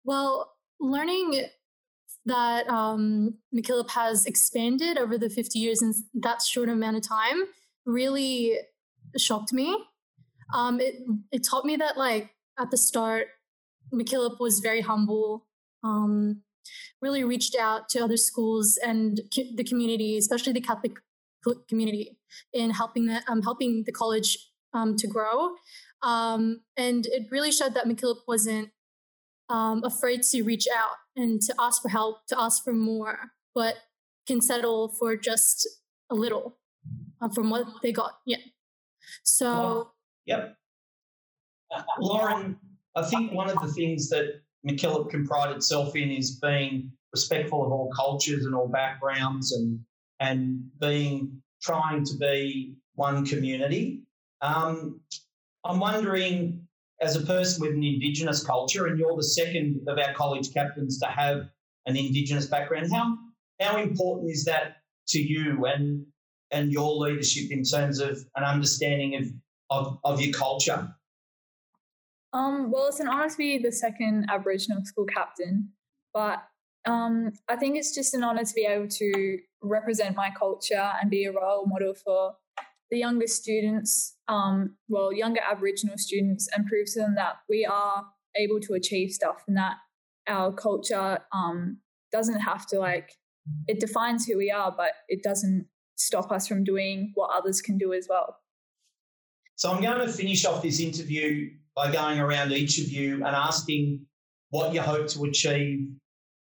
Well, 0.05 0.50
learning 0.81 1.45
that 2.25 2.67
um, 2.67 3.35
MacKillop 3.55 3.91
has 3.91 4.25
expanded 4.25 4.97
over 4.97 5.17
the 5.17 5.29
50 5.29 5.57
years 5.57 5.81
in 5.81 5.93
that 6.15 6.41
short 6.41 6.69
amount 6.69 6.97
of 6.97 7.07
time 7.07 7.45
really 7.85 8.57
shocked 9.17 9.53
me. 9.53 9.77
Um, 10.53 10.79
it, 10.79 10.95
it 11.31 11.43
taught 11.49 11.65
me 11.65 11.75
that, 11.77 11.97
like, 11.97 12.31
at 12.59 12.71
the 12.71 12.77
start, 12.77 13.27
MacKillop 13.93 14.39
was 14.39 14.59
very 14.59 14.81
humble, 14.81 15.47
um, 15.83 16.41
really 17.01 17.23
reached 17.23 17.55
out 17.55 17.89
to 17.89 17.99
other 18.03 18.17
schools 18.17 18.77
and 18.83 19.21
the 19.55 19.63
community, 19.63 20.17
especially 20.17 20.53
the 20.53 20.61
Catholic 20.61 20.93
community, 21.67 22.17
in 22.53 22.71
helping 22.71 23.07
the, 23.07 23.21
um, 23.27 23.41
helping 23.41 23.83
the 23.85 23.91
college 23.91 24.37
um, 24.73 24.95
to 24.97 25.07
grow. 25.07 25.51
Um, 26.03 26.61
and 26.77 27.05
it 27.07 27.27
really 27.31 27.51
showed 27.51 27.73
that 27.73 27.85
MacKillop 27.85 28.21
wasn't 28.27 28.69
um, 29.51 29.83
afraid 29.83 30.23
to 30.23 30.43
reach 30.43 30.67
out 30.75 30.95
and 31.15 31.41
to 31.41 31.53
ask 31.59 31.81
for 31.81 31.89
help, 31.89 32.25
to 32.29 32.39
ask 32.39 32.63
for 32.63 32.73
more, 32.73 33.31
but 33.53 33.75
can 34.27 34.41
settle 34.41 34.95
for 34.97 35.15
just 35.17 35.67
a 36.09 36.15
little 36.15 36.57
uh, 37.21 37.29
from 37.35 37.49
what 37.49 37.67
they 37.83 37.91
got. 37.91 38.13
Yeah. 38.25 38.37
So. 39.23 39.91
Yep. 40.25 40.55
Lauren, 41.99 42.57
I 42.95 43.03
think 43.03 43.33
one 43.33 43.49
of 43.49 43.59
the 43.61 43.71
things 43.73 44.09
that 44.09 44.41
MacKillop 44.67 45.09
can 45.09 45.25
pride 45.25 45.55
itself 45.55 45.95
in 45.95 46.11
is 46.11 46.39
being 46.39 46.91
respectful 47.13 47.65
of 47.65 47.71
all 47.71 47.91
cultures 47.95 48.45
and 48.45 48.55
all 48.55 48.67
backgrounds 48.67 49.51
and 49.51 49.79
and 50.19 50.61
being 50.79 51.41
trying 51.61 52.05
to 52.05 52.15
be 52.17 52.75
one 52.95 53.25
community. 53.25 54.03
Um, 54.41 55.01
I'm 55.65 55.79
wondering, 55.79 56.67
as 57.01 57.15
a 57.15 57.21
person 57.21 57.61
with 57.61 57.71
an 57.71 57.83
Indigenous 57.83 58.43
culture, 58.43 58.87
and 58.87 58.97
you're 58.97 59.15
the 59.15 59.23
second 59.23 59.81
of 59.87 59.97
our 59.97 60.13
college 60.13 60.53
captains 60.53 60.99
to 60.99 61.07
have 61.07 61.49
an 61.87 61.97
Indigenous 61.97 62.45
background, 62.45 62.91
how 62.91 63.17
how 63.59 63.77
important 63.77 64.31
is 64.31 64.45
that 64.45 64.77
to 65.07 65.19
you 65.21 65.65
and 65.65 66.05
and 66.51 66.71
your 66.71 66.95
leadership 66.95 67.51
in 67.51 67.63
terms 67.63 67.99
of 67.99 68.23
an 68.35 68.43
understanding 68.43 69.15
of 69.15 69.27
of, 69.69 69.99
of 70.03 70.21
your 70.21 70.33
culture? 70.33 70.93
Um, 72.33 72.71
well, 72.71 72.87
it's 72.87 72.99
an 72.99 73.09
honour 73.09 73.29
to 73.29 73.37
be 73.37 73.57
the 73.57 73.71
second 73.71 74.27
Aboriginal 74.29 74.85
school 74.85 75.05
captain, 75.05 75.69
but 76.13 76.43
um, 76.85 77.31
I 77.49 77.55
think 77.55 77.77
it's 77.77 77.93
just 77.93 78.13
an 78.13 78.23
honour 78.23 78.45
to 78.45 78.53
be 78.53 78.65
able 78.65 78.87
to 78.87 79.39
represent 79.61 80.15
my 80.15 80.31
culture 80.37 80.91
and 81.01 81.09
be 81.09 81.25
a 81.25 81.31
role 81.31 81.65
model 81.65 81.93
for 81.93 82.35
the 82.91 82.97
younger 82.97 83.27
students, 83.27 84.17
um, 84.27 84.75
well, 84.89 85.13
younger 85.13 85.39
Aboriginal 85.49 85.97
students, 85.97 86.49
and 86.55 86.67
prove 86.67 86.87
to 86.93 86.99
them 86.99 87.15
that 87.15 87.37
we 87.49 87.65
are 87.65 88.05
able 88.35 88.59
to 88.59 88.73
achieve 88.73 89.11
stuff 89.11 89.43
and 89.47 89.57
that 89.57 89.77
our 90.27 90.53
culture 90.53 91.19
um, 91.33 91.77
doesn't 92.11 92.41
have 92.41 92.67
to 92.67 92.79
like, 92.79 93.13
it 93.67 93.79
defines 93.79 94.25
who 94.25 94.37
we 94.37 94.51
are, 94.51 94.73
but 94.75 94.91
it 95.07 95.23
doesn't 95.23 95.67
stop 95.95 96.31
us 96.31 96.47
from 96.47 96.63
doing 96.63 97.11
what 97.15 97.31
others 97.33 97.61
can 97.61 97.77
do 97.77 97.93
as 97.93 98.07
well. 98.09 98.37
So 99.55 99.71
I'm 99.71 99.81
going 99.81 99.99
to 99.99 100.11
finish 100.11 100.45
off 100.45 100.61
this 100.61 100.79
interview 100.79 101.49
by 101.75 101.91
going 101.91 102.19
around 102.19 102.51
each 102.51 102.79
of 102.79 102.89
you 102.89 103.15
and 103.15 103.35
asking 103.35 104.05
what 104.49 104.73
you 104.73 104.81
hope 104.81 105.07
to 105.07 105.23
achieve 105.23 105.87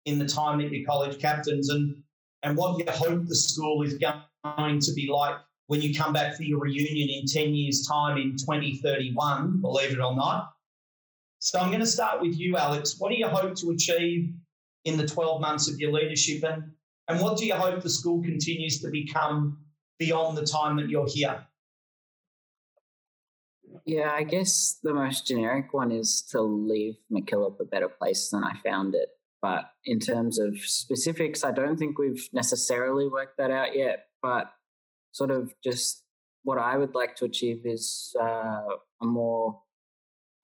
in 0.06 0.18
the 0.18 0.26
time 0.26 0.58
that 0.58 0.72
you're 0.72 0.86
college 0.86 1.20
captains 1.20 1.68
and, 1.68 2.02
and 2.42 2.56
what 2.56 2.78
you 2.78 2.92
hope 2.92 3.26
the 3.26 3.36
school 3.36 3.82
is 3.82 3.94
going 3.94 4.80
to 4.80 4.92
be 4.94 5.08
like 5.12 5.36
when 5.66 5.80
you 5.80 5.94
come 5.94 6.12
back 6.12 6.34
for 6.36 6.42
your 6.42 6.60
reunion 6.60 7.08
in 7.08 7.26
10 7.26 7.54
years' 7.54 7.86
time 7.86 8.16
in 8.18 8.36
2031, 8.36 9.60
believe 9.60 9.92
it 9.92 10.00
or 10.00 10.14
not. 10.14 10.52
So 11.38 11.58
I'm 11.58 11.68
going 11.68 11.80
to 11.80 11.86
start 11.86 12.20
with 12.20 12.38
you, 12.38 12.56
Alex. 12.56 12.96
What 12.98 13.10
do 13.10 13.16
you 13.16 13.26
hope 13.26 13.54
to 13.56 13.70
achieve 13.70 14.32
in 14.84 14.96
the 14.96 15.06
12 15.06 15.40
months 15.40 15.68
of 15.68 15.78
your 15.80 15.92
leadership? 15.92 16.44
And, 16.44 16.72
and 17.08 17.20
what 17.20 17.38
do 17.38 17.46
you 17.46 17.54
hope 17.54 17.82
the 17.82 17.90
school 17.90 18.22
continues 18.22 18.80
to 18.80 18.90
become 18.90 19.58
beyond 19.98 20.36
the 20.36 20.46
time 20.46 20.76
that 20.76 20.88
you're 20.88 21.08
here? 21.08 21.44
Yeah, 23.84 24.12
I 24.12 24.22
guess 24.22 24.78
the 24.82 24.94
most 24.94 25.26
generic 25.26 25.72
one 25.72 25.90
is 25.90 26.22
to 26.30 26.40
leave 26.40 26.96
MacKillop 27.10 27.58
a 27.60 27.64
better 27.64 27.88
place 27.88 28.28
than 28.30 28.44
I 28.44 28.52
found 28.64 28.94
it. 28.94 29.08
But 29.40 29.64
in 29.84 29.98
terms 29.98 30.38
of 30.38 30.56
specifics, 30.60 31.42
I 31.42 31.50
don't 31.50 31.76
think 31.76 31.98
we've 31.98 32.28
necessarily 32.32 33.08
worked 33.08 33.38
that 33.38 33.50
out 33.50 33.76
yet. 33.76 34.06
But 34.22 34.52
sort 35.12 35.30
of 35.30 35.54
just 35.62 36.04
what 36.44 36.58
I 36.58 36.76
would 36.76 36.94
like 36.94 37.14
to 37.16 37.24
achieve 37.24 37.64
is 37.64 38.14
uh, 38.20 38.62
a 39.00 39.04
more 39.04 39.60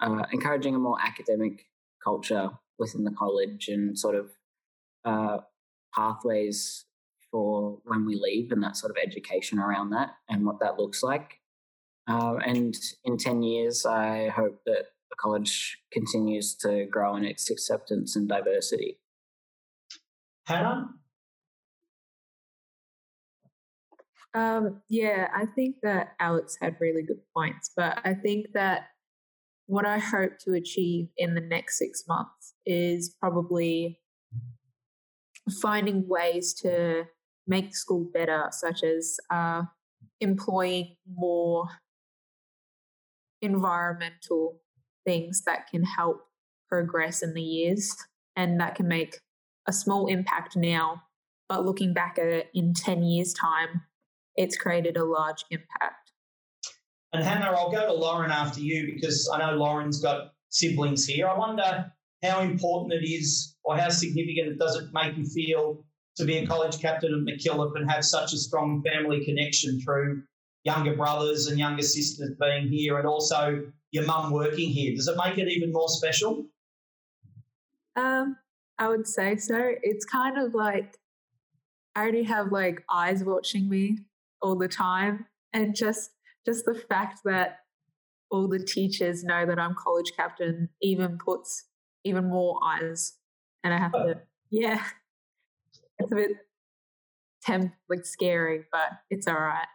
uh, 0.00 0.24
encouraging 0.32 0.74
a 0.74 0.78
more 0.78 0.96
academic 1.04 1.66
culture 2.02 2.50
within 2.78 3.04
the 3.04 3.10
college 3.10 3.68
and 3.68 3.98
sort 3.98 4.14
of 4.14 4.30
uh, 5.04 5.38
pathways 5.94 6.84
for 7.30 7.78
when 7.84 8.06
we 8.06 8.14
leave 8.14 8.52
and 8.52 8.62
that 8.62 8.76
sort 8.76 8.90
of 8.90 8.96
education 9.04 9.58
around 9.58 9.90
that 9.90 10.10
and 10.28 10.46
what 10.46 10.60
that 10.60 10.78
looks 10.78 11.02
like. 11.02 11.38
Uh, 12.06 12.36
and 12.46 12.74
in 13.04 13.18
10 13.18 13.42
years, 13.42 13.84
I 13.84 14.28
hope 14.28 14.60
that 14.64 14.86
the 15.10 15.16
college 15.20 15.78
continues 15.92 16.54
to 16.56 16.86
grow 16.86 17.16
in 17.16 17.24
its 17.24 17.50
acceptance 17.50 18.16
and 18.16 18.28
diversity. 18.28 18.98
Hannah? 20.46 20.88
Um, 24.34 24.82
yeah, 24.88 25.28
I 25.34 25.46
think 25.46 25.76
that 25.82 26.14
Alex 26.20 26.56
had 26.60 26.76
really 26.80 27.02
good 27.02 27.20
points, 27.34 27.70
but 27.76 27.98
I 28.04 28.14
think 28.14 28.48
that 28.54 28.88
what 29.66 29.86
I 29.86 29.98
hope 29.98 30.38
to 30.44 30.52
achieve 30.52 31.08
in 31.16 31.34
the 31.34 31.40
next 31.40 31.78
six 31.78 32.04
months 32.08 32.54
is 32.64 33.14
probably 33.20 34.00
finding 35.62 36.06
ways 36.08 36.54
to 36.62 37.04
make 37.46 37.74
school 37.74 38.08
better, 38.12 38.48
such 38.50 38.82
as 38.82 39.16
uh, 39.30 39.62
employing 40.20 40.96
more 41.10 41.68
environmental 43.40 44.60
things 45.06 45.42
that 45.46 45.68
can 45.68 45.84
help 45.84 46.20
progress 46.68 47.22
in 47.22 47.34
the 47.34 47.42
years 47.42 47.94
and 48.36 48.60
that 48.60 48.74
can 48.74 48.88
make 48.88 49.20
a 49.66 49.72
small 49.72 50.06
impact 50.06 50.56
now. 50.56 51.02
But 51.48 51.64
looking 51.64 51.94
back 51.94 52.18
at 52.18 52.26
it 52.26 52.50
in 52.54 52.74
10 52.74 53.02
years' 53.04 53.32
time, 53.32 53.82
it's 54.38 54.56
created 54.56 54.96
a 54.96 55.04
large 55.04 55.44
impact. 55.50 56.12
And 57.12 57.24
Hannah, 57.24 57.56
I'll 57.56 57.72
go 57.72 57.86
to 57.86 57.92
Lauren 57.92 58.30
after 58.30 58.60
you 58.60 58.94
because 58.94 59.28
I 59.32 59.38
know 59.38 59.56
Lauren's 59.56 60.00
got 60.00 60.32
siblings 60.48 61.04
here. 61.04 61.26
I 61.26 61.36
wonder 61.36 61.92
how 62.22 62.40
important 62.40 62.92
it 62.92 63.06
is 63.06 63.56
or 63.64 63.76
how 63.76 63.88
significant 63.88 64.48
it 64.48 64.58
does 64.58 64.76
it 64.76 64.90
make 64.92 65.16
you 65.16 65.24
feel 65.24 65.84
to 66.16 66.24
be 66.24 66.38
a 66.38 66.46
college 66.46 66.80
captain 66.80 67.12
at 67.14 67.34
MacKillop 67.34 67.76
and 67.76 67.90
have 67.90 68.04
such 68.04 68.32
a 68.32 68.36
strong 68.36 68.82
family 68.82 69.24
connection 69.24 69.80
through 69.80 70.22
younger 70.64 70.94
brothers 70.94 71.48
and 71.48 71.58
younger 71.58 71.82
sisters 71.82 72.30
being 72.40 72.68
here 72.68 72.98
and 72.98 73.06
also 73.06 73.66
your 73.90 74.04
mum 74.04 74.30
working 74.30 74.68
here. 74.68 74.94
Does 74.94 75.08
it 75.08 75.16
make 75.16 75.38
it 75.38 75.48
even 75.48 75.72
more 75.72 75.88
special? 75.88 76.46
Um, 77.96 78.36
I 78.78 78.88
would 78.88 79.06
say 79.06 79.36
so. 79.36 79.72
It's 79.82 80.04
kind 80.04 80.38
of 80.38 80.54
like 80.54 80.96
I 81.96 82.02
already 82.02 82.24
have 82.24 82.52
like 82.52 82.84
eyes 82.92 83.24
watching 83.24 83.68
me 83.68 83.98
all 84.42 84.56
the 84.56 84.68
time, 84.68 85.26
and 85.52 85.74
just 85.74 86.10
just 86.46 86.64
the 86.64 86.74
fact 86.74 87.20
that 87.24 87.58
all 88.30 88.48
the 88.48 88.58
teachers 88.58 89.24
know 89.24 89.46
that 89.46 89.58
I'm 89.58 89.74
college 89.74 90.12
captain 90.16 90.68
even 90.82 91.18
puts 91.18 91.64
even 92.04 92.28
more 92.28 92.58
eyes, 92.64 93.14
and 93.64 93.72
I 93.74 93.78
have 93.78 93.94
oh. 93.94 94.06
to 94.06 94.20
yeah, 94.50 94.82
it's 95.98 96.12
a 96.12 96.14
bit 96.14 96.30
temp 97.42 97.72
like 97.88 98.04
scary, 98.04 98.64
but 98.70 98.90
it's 99.10 99.26
all 99.26 99.34
right. 99.34 99.66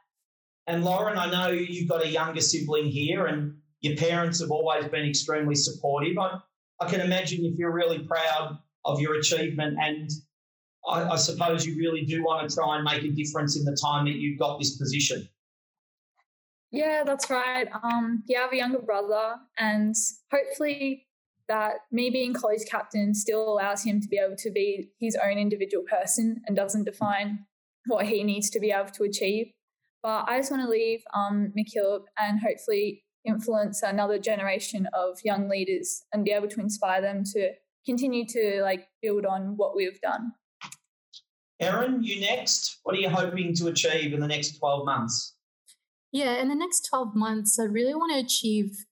And 0.67 0.83
Lauren, 0.83 1.17
I 1.17 1.29
know 1.29 1.49
you've 1.49 1.89
got 1.89 2.03
a 2.03 2.07
younger 2.07 2.41
sibling 2.41 2.85
here, 2.85 3.25
and 3.25 3.57
your 3.81 3.97
parents 3.97 4.39
have 4.39 4.51
always 4.51 4.85
been 4.85 5.05
extremely 5.05 5.55
supportive. 5.55 6.17
I, 6.17 6.39
I 6.79 6.89
can 6.89 7.01
imagine 7.01 7.43
you 7.43 7.55
feel 7.55 7.67
really 7.67 7.99
proud 7.99 8.57
of 8.85 8.99
your 8.99 9.15
achievement, 9.15 9.77
and 9.81 10.09
I, 10.87 11.03
I 11.03 11.15
suppose 11.15 11.65
you 11.65 11.77
really 11.77 12.05
do 12.05 12.23
want 12.23 12.49
to 12.49 12.55
try 12.55 12.75
and 12.75 12.83
make 12.83 13.03
a 13.03 13.09
difference 13.09 13.57
in 13.57 13.63
the 13.65 13.77
time 13.81 14.05
that 14.05 14.15
you've 14.15 14.39
got 14.39 14.59
this 14.59 14.77
position. 14.77 15.27
Yeah, 16.71 17.03
that's 17.05 17.29
right. 17.29 17.67
Um, 17.83 18.23
yeah, 18.27 18.39
I 18.39 18.41
have 18.43 18.53
a 18.53 18.57
younger 18.57 18.79
brother, 18.79 19.35
and 19.57 19.95
hopefully 20.31 21.05
that 21.47 21.75
me 21.91 22.09
being 22.09 22.33
college 22.33 22.63
captain 22.69 23.13
still 23.13 23.47
allows 23.47 23.83
him 23.83 24.01
to 24.01 24.07
be 24.07 24.17
able 24.17 24.35
to 24.37 24.49
be 24.49 24.89
his 24.99 25.15
own 25.15 25.37
individual 25.37 25.83
person 25.83 26.41
and 26.47 26.55
doesn't 26.55 26.85
define 26.85 27.45
what 27.85 28.05
he 28.07 28.23
needs 28.23 28.49
to 28.49 28.59
be 28.59 28.71
able 28.71 28.89
to 28.91 29.03
achieve. 29.03 29.51
But 30.01 30.25
I 30.27 30.39
just 30.39 30.51
want 30.51 30.63
to 30.63 30.69
leave 30.69 31.01
um, 31.13 31.53
MacKillop 31.57 32.05
and 32.17 32.39
hopefully 32.39 33.03
influence 33.25 33.83
another 33.83 34.19
generation 34.19 34.87
of 34.93 35.19
young 35.23 35.47
leaders 35.47 36.03
and 36.11 36.25
be 36.25 36.31
able 36.31 36.47
to 36.49 36.59
inspire 36.59 37.01
them 37.01 37.23
to 37.33 37.51
continue 37.85 38.25
to 38.27 38.61
like 38.61 38.87
build 39.01 39.25
on 39.25 39.55
what 39.57 39.75
we've 39.75 39.99
done. 40.01 40.33
Erin, 41.63 42.03
you 42.03 42.19
next. 42.19 42.79
What 42.83 42.95
are 42.95 42.99
you 42.99 43.09
hoping 43.09 43.53
to 43.55 43.67
achieve 43.67 44.13
in 44.13 44.19
the 44.19 44.27
next 44.27 44.57
12 44.57 44.85
months? 44.85 45.35
Yeah, 46.11 46.41
in 46.41 46.49
the 46.49 46.55
next 46.55 46.87
12 46.89 47.15
months, 47.15 47.59
I 47.59 47.63
really 47.63 47.95
want 47.95 48.11
to 48.13 48.19
achieve 48.19 48.85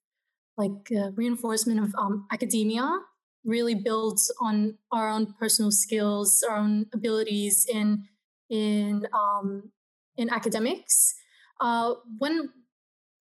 like 0.56 0.90
uh, 0.96 1.10
reinforcement 1.12 1.80
of 1.80 1.94
um, 1.96 2.26
academia, 2.32 2.98
really 3.44 3.74
builds 3.74 4.32
on 4.40 4.78
our 4.90 5.08
own 5.08 5.34
personal 5.38 5.70
skills, 5.70 6.44
our 6.48 6.56
own 6.56 6.86
abilities 6.92 7.66
in 7.72 8.04
in 8.50 9.06
um, 9.14 9.70
in 10.16 10.30
academics. 10.30 11.14
Uh, 11.60 11.94
when 12.18 12.50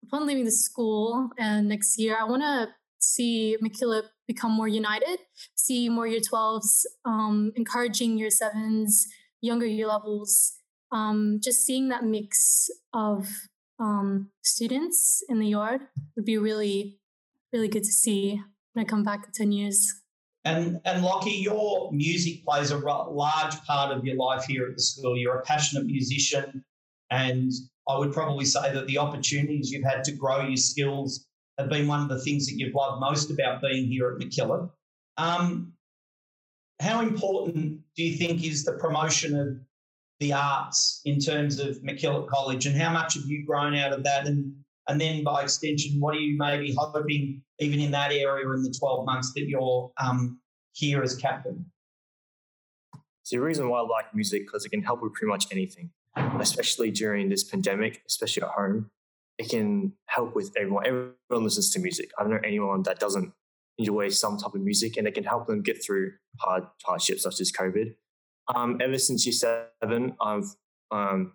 upon 0.03 0.27
leaving 0.27 0.45
the 0.45 0.51
school 0.51 1.29
and 1.37 1.67
next 1.67 1.97
year, 1.97 2.17
I 2.19 2.25
want 2.25 2.43
to 2.43 2.67
see 2.99 3.57
MacKillop 3.63 4.03
become 4.27 4.51
more 4.51 4.67
united, 4.67 5.19
see 5.55 5.89
more 5.89 6.07
year 6.07 6.19
12s, 6.19 6.85
um, 7.05 7.51
encouraging 7.55 8.17
year 8.17 8.29
sevens, 8.29 9.07
younger 9.41 9.65
year 9.65 9.87
levels, 9.87 10.53
um, 10.91 11.39
just 11.43 11.65
seeing 11.65 11.89
that 11.89 12.03
mix 12.03 12.69
of 12.93 13.27
um, 13.79 14.29
students 14.43 15.23
in 15.29 15.39
the 15.39 15.47
yard 15.47 15.81
would 16.15 16.25
be 16.25 16.37
really, 16.37 16.99
really 17.51 17.67
good 17.67 17.83
to 17.83 17.91
see 17.91 18.41
when 18.73 18.85
I 18.85 18.87
come 18.87 19.03
back 19.03 19.25
in 19.25 19.31
10 19.31 19.51
years. 19.51 20.01
And 20.45 20.79
and 20.85 21.03
Lockie, 21.03 21.31
your 21.31 21.91
music 21.91 22.45
plays 22.45 22.69
a 22.69 22.77
large 22.77 23.63
part 23.65 23.91
of 23.91 24.05
your 24.05 24.15
life 24.15 24.45
here 24.45 24.67
at 24.67 24.75
the 24.75 24.81
school. 24.81 25.17
You're 25.17 25.39
a 25.39 25.41
passionate 25.41 25.87
musician, 25.87 26.63
and 27.09 27.51
I 27.89 27.97
would 27.97 28.13
probably 28.13 28.45
say 28.45 28.71
that 28.71 28.85
the 28.85 28.99
opportunities 28.99 29.71
you've 29.71 29.83
had 29.83 30.03
to 30.03 30.11
grow 30.11 30.45
your 30.45 30.55
skills 30.55 31.25
have 31.57 31.69
been 31.69 31.87
one 31.87 32.01
of 32.01 32.09
the 32.09 32.19
things 32.19 32.45
that 32.45 32.59
you've 32.59 32.75
loved 32.75 33.01
most 33.01 33.31
about 33.31 33.61
being 33.61 33.87
here 33.87 34.11
at 34.11 34.19
MacKillop. 34.19 34.69
Um, 35.17 35.73
how 36.79 37.01
important 37.01 37.79
do 37.95 38.03
you 38.03 38.17
think 38.17 38.43
is 38.43 38.63
the 38.63 38.73
promotion 38.73 39.39
of 39.39 39.57
the 40.19 40.33
arts 40.33 41.01
in 41.05 41.19
terms 41.19 41.59
of 41.59 41.77
MacKillop 41.77 42.27
College, 42.27 42.65
and 42.65 42.79
how 42.79 42.91
much 42.91 43.15
have 43.15 43.25
you 43.25 43.45
grown 43.45 43.75
out 43.75 43.93
of 43.93 44.03
that? 44.03 44.27
And 44.27 44.53
and 44.87 45.01
then 45.01 45.23
by 45.23 45.43
extension, 45.43 45.99
what 45.99 46.15
are 46.15 46.19
you 46.19 46.37
maybe 46.37 46.75
hoping, 46.77 47.41
even 47.59 47.79
in 47.79 47.89
that 47.91 48.11
area, 48.11 48.47
in 48.51 48.61
the 48.61 48.73
12 48.77 49.05
months 49.05 49.33
that 49.33 49.47
you're 49.47 49.91
um, 49.99 50.39
here 50.73 51.01
as 51.01 51.15
captain? 51.15 51.65
So 53.23 53.37
the 53.37 53.41
reason 53.41 53.67
why 53.67 53.79
I 53.79 53.81
like 53.81 54.13
music 54.13 54.45
because 54.45 54.65
it 54.65 54.69
can 54.69 54.83
help 54.83 55.01
with 55.01 55.13
pretty 55.13 55.29
much 55.29 55.47
anything, 55.51 55.89
especially 56.39 56.91
during 56.91 57.29
this 57.29 57.43
pandemic, 57.43 58.03
especially 58.07 58.43
at 58.43 58.49
home. 58.49 58.91
It 59.37 59.49
can 59.49 59.93
help 60.05 60.35
with 60.35 60.53
everyone. 60.55 60.85
Everyone 60.85 61.43
listens 61.43 61.71
to 61.71 61.79
music. 61.79 62.11
I 62.17 62.23
don't 62.23 62.31
know 62.31 62.39
anyone 62.43 62.83
that 62.83 62.99
doesn't 62.99 63.33
enjoy 63.77 64.09
some 64.09 64.37
type 64.37 64.53
of 64.53 64.61
music, 64.61 64.97
and 64.97 65.07
it 65.07 65.13
can 65.13 65.23
help 65.23 65.47
them 65.47 65.61
get 65.61 65.83
through 65.83 66.13
hard 66.39 66.63
hardships 66.83 67.23
such 67.23 67.41
as 67.41 67.51
COVID. 67.51 67.95
Um, 68.53 68.77
ever 68.81 68.97
since 68.97 69.25
year 69.25 69.33
seven, 69.81 70.15
I've 70.21 70.55
um, 70.91 71.33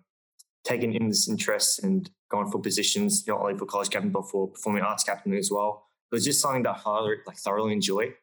taken 0.63 0.93
in 0.93 1.09
this 1.09 1.27
interest 1.27 1.83
and 1.83 2.09
gone 2.29 2.49
for 2.49 2.59
positions, 2.59 3.27
not 3.27 3.41
only 3.41 3.57
for 3.57 3.65
college 3.65 3.89
captain, 3.89 4.11
but 4.11 4.29
for 4.29 4.47
performing 4.47 4.83
arts 4.83 5.03
captain 5.03 5.33
as 5.33 5.49
well. 5.51 5.87
It 6.11 6.15
was 6.15 6.25
just 6.25 6.41
something 6.41 6.63
that 6.63 6.81
I 6.85 6.99
like 7.25 7.37
thoroughly 7.37 7.73
enjoy. 7.73 8.13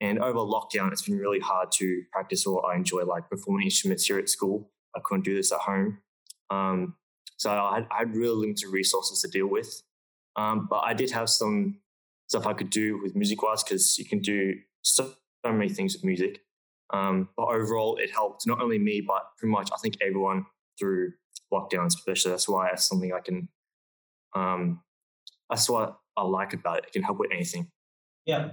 And 0.00 0.18
over 0.18 0.38
lockdown, 0.40 0.92
it's 0.92 1.02
been 1.02 1.18
really 1.18 1.40
hard 1.40 1.72
to 1.72 2.02
practice 2.12 2.46
what 2.46 2.62
I 2.62 2.76
enjoy, 2.76 3.04
like 3.04 3.30
performing 3.30 3.64
instruments 3.64 4.06
here 4.06 4.18
at 4.18 4.28
school. 4.28 4.70
I 4.94 5.00
couldn't 5.02 5.24
do 5.24 5.34
this 5.34 5.52
at 5.52 5.60
home. 5.60 5.98
Um, 6.50 6.96
so 7.38 7.50
I 7.50 7.76
had, 7.76 7.86
I 7.90 7.98
had, 7.98 8.14
really 8.14 8.34
limited 8.34 8.68
resources 8.68 9.20
to 9.22 9.28
deal 9.28 9.46
with. 9.46 9.82
Um, 10.36 10.66
but 10.70 10.80
I 10.84 10.94
did 10.94 11.10
have 11.10 11.28
some 11.28 11.78
stuff 12.28 12.46
I 12.46 12.52
could 12.52 12.70
do 12.70 13.00
with 13.02 13.14
music 13.14 13.42
wise 13.42 13.62
because 13.62 13.98
you 13.98 14.04
can 14.04 14.20
do 14.20 14.54
so, 14.82 15.12
so, 15.44 15.52
many 15.52 15.68
things 15.68 15.94
with 15.94 16.04
music. 16.04 16.40
Um, 16.92 17.28
but 17.36 17.44
overall, 17.44 17.96
it 17.96 18.10
helped 18.10 18.46
not 18.46 18.60
only 18.60 18.78
me, 18.78 19.00
but 19.00 19.22
pretty 19.38 19.52
much 19.52 19.70
I 19.72 19.76
think 19.78 19.96
everyone 20.00 20.46
through 20.78 21.12
lockdowns, 21.52 21.88
especially. 21.88 22.30
That's 22.30 22.48
why 22.48 22.68
it's 22.70 22.86
something 22.86 23.12
I 23.12 23.20
can. 23.20 23.48
Um, 24.34 24.82
that's 25.50 25.68
what 25.68 25.98
I 26.16 26.22
like 26.22 26.52
about 26.52 26.78
it. 26.78 26.84
It 26.86 26.92
can 26.92 27.02
help 27.02 27.18
with 27.18 27.30
anything. 27.32 27.70
Yeah, 28.24 28.50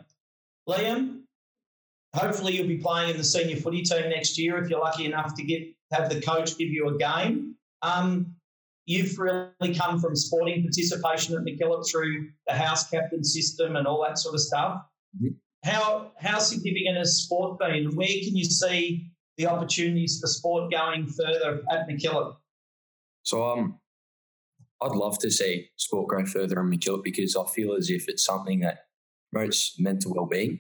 Liam. 0.68 1.22
Hopefully, 2.16 2.56
you'll 2.56 2.68
be 2.68 2.78
playing 2.78 3.12
in 3.12 3.18
the 3.18 3.24
senior 3.24 3.56
footy 3.56 3.82
team 3.82 4.10
next 4.10 4.38
year 4.38 4.58
if 4.58 4.70
you're 4.70 4.80
lucky 4.80 5.06
enough 5.06 5.34
to 5.36 5.44
get 5.44 5.64
have 5.92 6.10
the 6.10 6.22
coach 6.22 6.58
give 6.58 6.70
you 6.70 6.90
a 6.90 6.98
game. 6.98 7.56
Um, 7.82 8.33
you've 8.86 9.18
really 9.18 9.74
come 9.74 10.00
from 10.00 10.16
sporting 10.16 10.62
participation 10.62 11.36
at 11.36 11.44
MacKillop 11.44 11.90
through 11.90 12.30
the 12.48 12.54
house 12.54 12.90
captain 12.90 13.24
system 13.24 13.76
and 13.76 13.88
all 13.88 14.04
that 14.04 14.18
sort 14.18 14.36
of 14.36 14.42
stuff. 14.42 14.82
Mm-hmm. 15.18 15.30
How 15.64 16.12
how 16.20 16.40
significant 16.40 16.98
has 16.98 17.24
sport 17.24 17.60
been? 17.60 17.96
Where 17.96 18.08
can 18.08 18.36
you 18.36 18.44
see 18.44 19.12
the 19.38 19.48
opportunities 19.48 20.20
for 20.20 20.28
sport 20.28 20.72
going 20.72 21.08
further 21.08 21.62
at 21.72 21.88
MacKillop? 21.88 22.36
So 23.24 23.50
um, 23.50 23.80
I'd 24.82 24.92
love 24.92 25.18
to 25.20 25.32
see 25.32 25.70
sport 25.78 26.10
grow 26.10 26.26
further 26.26 26.60
in 26.60 26.70
MacKillop 26.70 27.04
because 27.04 27.36
I 27.36 27.46
feel 27.46 27.74
as 27.74 27.90
if 27.90 28.10
it's 28.10 28.26
something 28.26 28.60
that 28.60 28.80
promotes 29.32 29.80
mental 29.80 30.14
well-being 30.14 30.60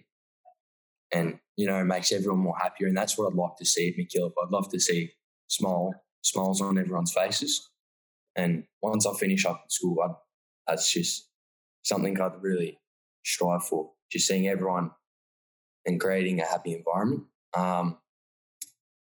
and 1.14 1.38
you 1.58 1.68
know 1.68 1.84
makes 1.84 2.12
everyone 2.12 2.40
more 2.40 2.58
happier, 2.58 2.88
and 2.88 2.98
that's 2.98 3.18
what 3.18 3.28
I'd 3.28 3.38
like 3.38 3.58
to 3.58 3.66
see 3.66 3.90
at 3.90 3.96
MacKillop. 3.96 4.32
I'd 4.42 4.52
love 4.52 4.70
to 4.70 4.80
see 4.80 5.12
smile 5.48 5.94
smiles 6.22 6.62
on 6.62 6.78
everyone's 6.78 7.14
faces, 7.14 7.70
and 8.36 8.64
once 8.82 9.06
I 9.06 9.14
finish 9.14 9.46
up 9.46 9.62
at 9.64 9.72
school, 9.72 10.02
I'd, 10.02 10.16
that's 10.68 10.92
just 10.92 11.30
something 11.84 12.20
I'd 12.20 12.42
really 12.42 12.80
strive 13.26 13.64
for. 13.64 13.92
Just 14.12 14.28
seeing 14.28 14.48
everyone 14.48 14.92
and 15.86 16.00
creating 16.00 16.40
a 16.40 16.46
happy 16.46 16.74
environment. 16.74 17.24
Um, 17.56 17.98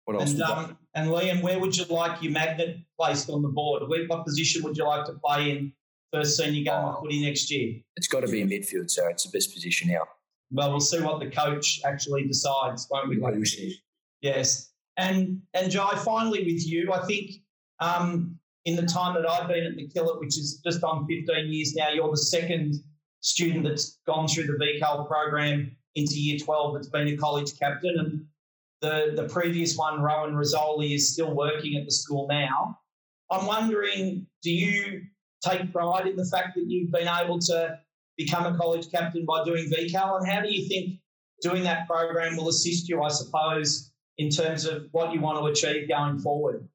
what 0.05 0.20
else? 0.20 0.32
And, 0.32 0.43
um, 0.43 0.78
and 0.94 1.11
Liam, 1.11 1.43
where 1.43 1.59
would 1.59 1.77
you 1.77 1.85
like 1.86 2.23
your 2.23 2.32
magnet 2.32 2.78
placed 2.98 3.28
on 3.28 3.43
the 3.43 3.48
board? 3.48 3.89
Where, 3.89 4.07
what 4.07 4.24
position 4.24 4.62
would 4.62 4.77
you 4.77 4.85
like 4.85 5.07
to 5.07 5.15
play 5.15 5.51
in 5.51 5.73
first 6.12 6.36
senior 6.36 6.65
game 6.65 6.85
of 6.85 7.01
footy 7.01 7.24
next 7.24 7.51
year? 7.51 7.81
It's 7.97 8.09
got 8.09 8.20
to 8.20 8.28
be 8.28 8.43
a 8.43 8.47
midfield, 8.47 8.90
so 8.90 9.09
it's 9.09 9.24
the 9.24 9.36
best 9.36 9.53
position 9.53 9.89
now. 9.89 10.07
Well, 10.53 10.70
we'll 10.70 10.81
see 10.81 11.01
what 11.01 11.19
the 11.20 11.31
coach 11.31 11.81
actually 11.85 12.24
decides, 12.27 12.86
won't 12.90 13.09
we? 13.09 13.81
Yes. 14.20 14.70
And 14.97 15.43
and 15.55 15.70
Jai, 15.70 15.97
finally 15.97 16.44
with 16.44 16.66
you, 16.66 16.93
I 16.93 17.05
think 17.05 17.32
um, 17.81 18.35
in 18.66 18.74
the 18.74 18.82
time 18.82 19.14
that 19.14 19.28
I've 19.30 19.48
been 19.48 19.64
at 19.64 19.76
MacKillop, 19.76 20.18
which 20.18 20.36
is 20.36 20.60
just 20.64 20.82
on 20.82 21.06
15 21.06 21.52
years 21.52 21.74
now, 21.74 21.88
you're 21.90 22.10
the 22.10 22.16
second 22.16 22.74
student 23.20 23.64
that's 23.64 24.01
gone 24.06 24.26
through 24.26 24.47
the 24.47 24.52
VCAL 24.55 25.06
program 25.06 25.74
into 25.94 26.14
year 26.14 26.36
12 26.38 26.74
that's 26.74 26.88
been 26.88 27.06
a 27.06 27.16
college 27.16 27.56
captain. 27.59 27.97
And 27.97 28.26
the, 28.82 29.22
the 29.22 29.28
previous 29.28 29.76
one, 29.76 30.02
Rowan 30.02 30.34
Rizzoli, 30.34 30.97
is 30.97 31.12
still 31.12 31.32
working 31.32 31.76
at 31.76 31.84
the 31.84 31.93
school 31.93 32.26
now. 32.28 32.76
I'm 33.30 33.47
wondering, 33.47 34.26
do 34.43 34.51
you 34.51 35.02
take 35.44 35.72
pride 35.72 36.09
in 36.09 36.16
the 36.16 36.26
fact 36.26 36.56
that 36.56 36.64
you've 36.66 36.90
been 36.90 37.09
able 37.09 37.38
to 37.38 37.78
become 38.16 38.52
a 38.52 38.59
college 38.59 38.90
captain 38.90 39.24
by 39.24 39.44
doing 39.44 39.70
VCAL? 39.70 40.18
And 40.18 40.28
how 40.28 40.40
do 40.40 40.52
you 40.52 40.68
think 40.68 40.98
doing 41.40 41.62
that 41.62 41.86
program 41.86 42.36
will 42.36 42.48
assist 42.48 42.88
you, 42.88 43.01
I 43.02 43.09
suppose, 43.09 43.93
in 44.18 44.28
terms 44.28 44.64
of 44.64 44.88
what 44.90 45.12
you 45.12 45.20
want 45.20 45.38
to 45.38 45.47
achieve 45.47 45.88
going 45.88 46.18
forward? 46.18 46.68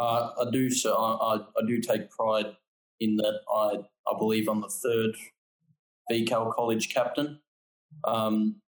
Uh, 0.00 0.30
I 0.40 0.50
do, 0.50 0.70
so 0.70 0.94
I, 0.96 1.34
I, 1.36 1.66
do 1.66 1.78
take 1.78 2.08
pride 2.10 2.56
in 3.00 3.16
that 3.16 3.40
I, 3.54 3.80
I 4.10 4.18
believe 4.18 4.48
I'm 4.48 4.62
the 4.62 4.68
third 4.70 5.14
VCAL 6.10 6.54
college 6.54 6.94
captain. 6.94 7.38
Um, 8.04 8.62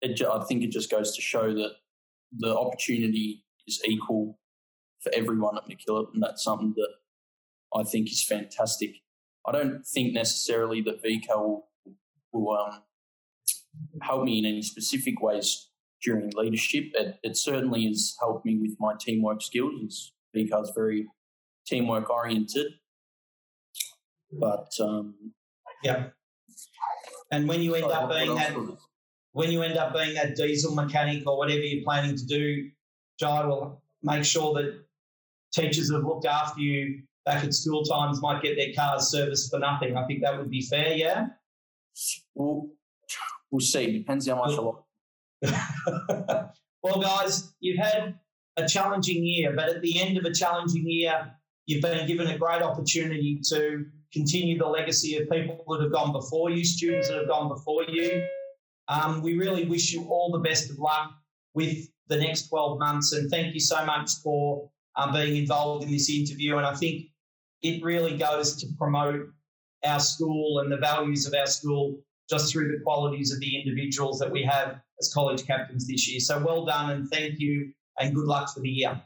it, 0.00 0.18
I 0.22 0.42
think 0.44 0.64
it 0.64 0.70
just 0.70 0.90
goes 0.90 1.14
to 1.14 1.20
show 1.20 1.52
that 1.52 1.72
the 2.38 2.56
opportunity 2.56 3.44
is 3.66 3.82
equal 3.86 4.38
for 5.02 5.12
everyone 5.14 5.58
at 5.58 5.64
MacKillop, 5.68 6.14
and 6.14 6.22
that's 6.22 6.42
something 6.42 6.72
that 6.76 7.78
I 7.78 7.82
think 7.82 8.10
is 8.10 8.24
fantastic. 8.24 9.02
I 9.46 9.52
don't 9.52 9.86
think 9.86 10.14
necessarily 10.14 10.80
that 10.82 11.04
VCAL 11.04 11.36
will, 11.36 11.68
will 12.32 12.56
um, 12.56 12.80
help 14.00 14.24
me 14.24 14.38
in 14.38 14.46
any 14.46 14.62
specific 14.62 15.20
ways 15.20 15.67
during 16.02 16.30
leadership. 16.34 16.90
It, 16.94 17.18
it, 17.22 17.36
certainly 17.36 17.86
has 17.86 18.16
helped 18.20 18.44
me 18.44 18.58
with 18.58 18.76
my 18.78 18.94
teamwork 18.98 19.42
skills. 19.42 20.12
Is 20.34 20.70
very 20.74 21.06
teamwork 21.66 22.10
oriented, 22.10 22.68
but 24.32 24.70
um, 24.80 25.14
yeah. 25.82 26.08
And 27.30 27.48
when 27.48 27.60
you 27.60 27.74
end 27.74 27.86
up 27.86 28.10
being 28.10 28.34
that, 28.34 28.54
when 29.32 29.50
you 29.50 29.62
end 29.62 29.76
up 29.76 29.92
being 29.92 30.14
that 30.14 30.36
diesel 30.36 30.74
mechanic 30.74 31.26
or 31.26 31.36
whatever 31.36 31.60
you're 31.60 31.84
planning 31.84 32.16
to 32.16 32.26
do, 32.26 32.70
Jai 33.18 33.44
will 33.44 33.82
make 34.02 34.24
sure 34.24 34.54
that 34.54 34.84
teachers 35.52 35.88
that 35.88 35.96
have 35.96 36.04
looked 36.04 36.26
after 36.26 36.60
you 36.60 37.02
back 37.24 37.44
at 37.44 37.52
school 37.52 37.82
times 37.84 38.22
might 38.22 38.42
get 38.42 38.56
their 38.56 38.72
cars 38.74 39.10
serviced 39.10 39.50
for 39.50 39.58
nothing. 39.58 39.96
I 39.96 40.06
think 40.06 40.22
that 40.22 40.38
would 40.38 40.50
be 40.50 40.62
fair, 40.62 40.94
yeah? 40.94 41.26
We'll, 42.34 42.68
we'll 43.50 43.60
see. 43.60 43.98
Depends 43.98 44.28
how 44.28 44.36
much 44.36 44.56
I 44.56 44.60
want. 44.60 44.78
well, 46.82 47.00
guys, 47.00 47.52
you've 47.60 47.78
had 47.78 48.18
a 48.56 48.66
challenging 48.66 49.24
year, 49.24 49.54
but 49.54 49.68
at 49.68 49.82
the 49.82 50.00
end 50.00 50.18
of 50.18 50.24
a 50.24 50.32
challenging 50.32 50.84
year, 50.86 51.32
you've 51.66 51.82
been 51.82 52.06
given 52.06 52.28
a 52.28 52.38
great 52.38 52.62
opportunity 52.62 53.40
to 53.48 53.84
continue 54.12 54.58
the 54.58 54.66
legacy 54.66 55.16
of 55.16 55.28
people 55.30 55.64
that 55.68 55.82
have 55.82 55.92
gone 55.92 56.12
before 56.12 56.50
you, 56.50 56.64
students 56.64 57.08
that 57.08 57.18
have 57.18 57.28
gone 57.28 57.48
before 57.48 57.84
you. 57.84 58.26
Um, 58.88 59.22
we 59.22 59.36
really 59.36 59.64
wish 59.66 59.92
you 59.92 60.04
all 60.08 60.32
the 60.32 60.38
best 60.38 60.70
of 60.70 60.78
luck 60.78 61.12
with 61.54 61.88
the 62.08 62.16
next 62.16 62.48
12 62.48 62.78
months. 62.78 63.12
And 63.12 63.30
thank 63.30 63.52
you 63.54 63.60
so 63.60 63.84
much 63.84 64.10
for 64.22 64.70
um, 64.96 65.12
being 65.12 65.36
involved 65.36 65.84
in 65.84 65.92
this 65.92 66.10
interview. 66.10 66.56
And 66.56 66.66
I 66.66 66.74
think 66.74 67.08
it 67.62 67.82
really 67.82 68.16
goes 68.16 68.56
to 68.56 68.66
promote 68.78 69.26
our 69.84 70.00
school 70.00 70.60
and 70.60 70.72
the 70.72 70.78
values 70.78 71.26
of 71.26 71.34
our 71.34 71.46
school 71.46 71.98
just 72.30 72.52
through 72.52 72.72
the 72.72 72.82
qualities 72.82 73.32
of 73.32 73.40
the 73.40 73.60
individuals 73.60 74.18
that 74.18 74.30
we 74.30 74.42
have 74.42 74.80
as 75.00 75.12
college 75.12 75.46
captains 75.46 75.86
this 75.86 76.10
year. 76.10 76.20
So 76.20 76.42
well 76.42 76.64
done 76.64 76.90
and 76.90 77.10
thank 77.10 77.38
you 77.38 77.72
and 77.98 78.14
good 78.14 78.26
luck 78.26 78.52
for 78.52 78.60
the 78.60 78.68
year. 78.68 79.00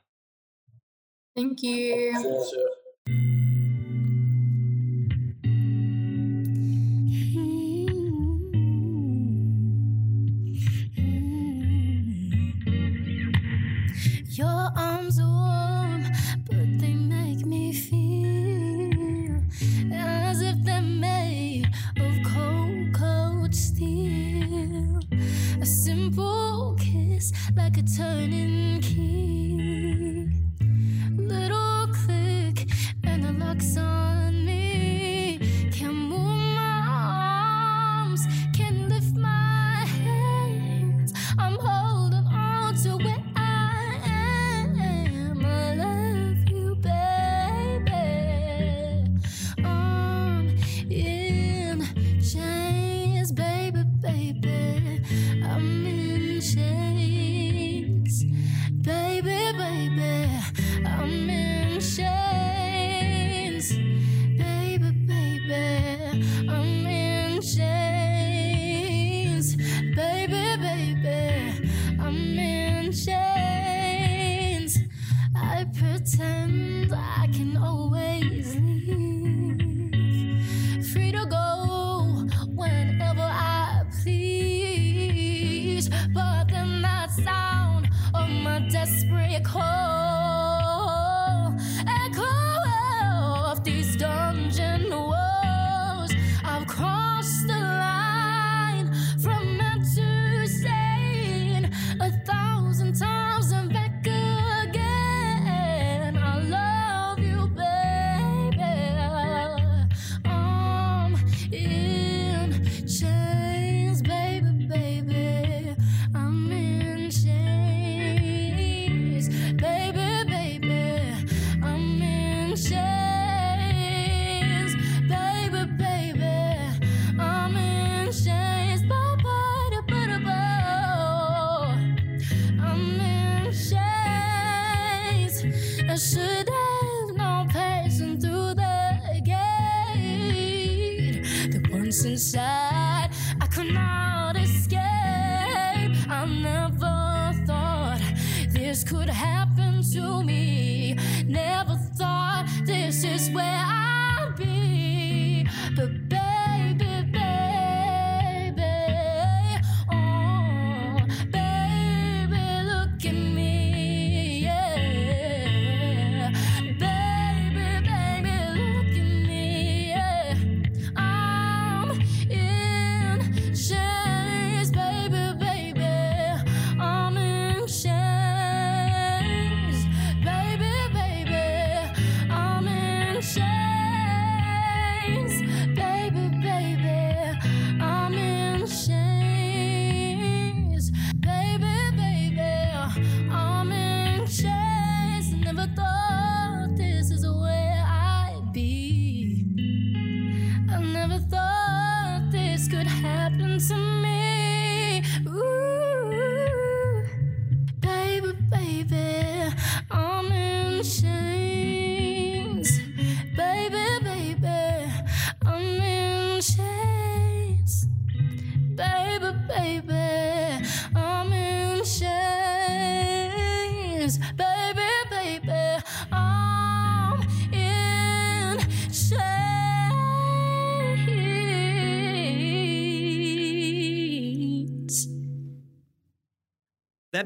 Thank 1.35 1.63
you. 1.63 2.69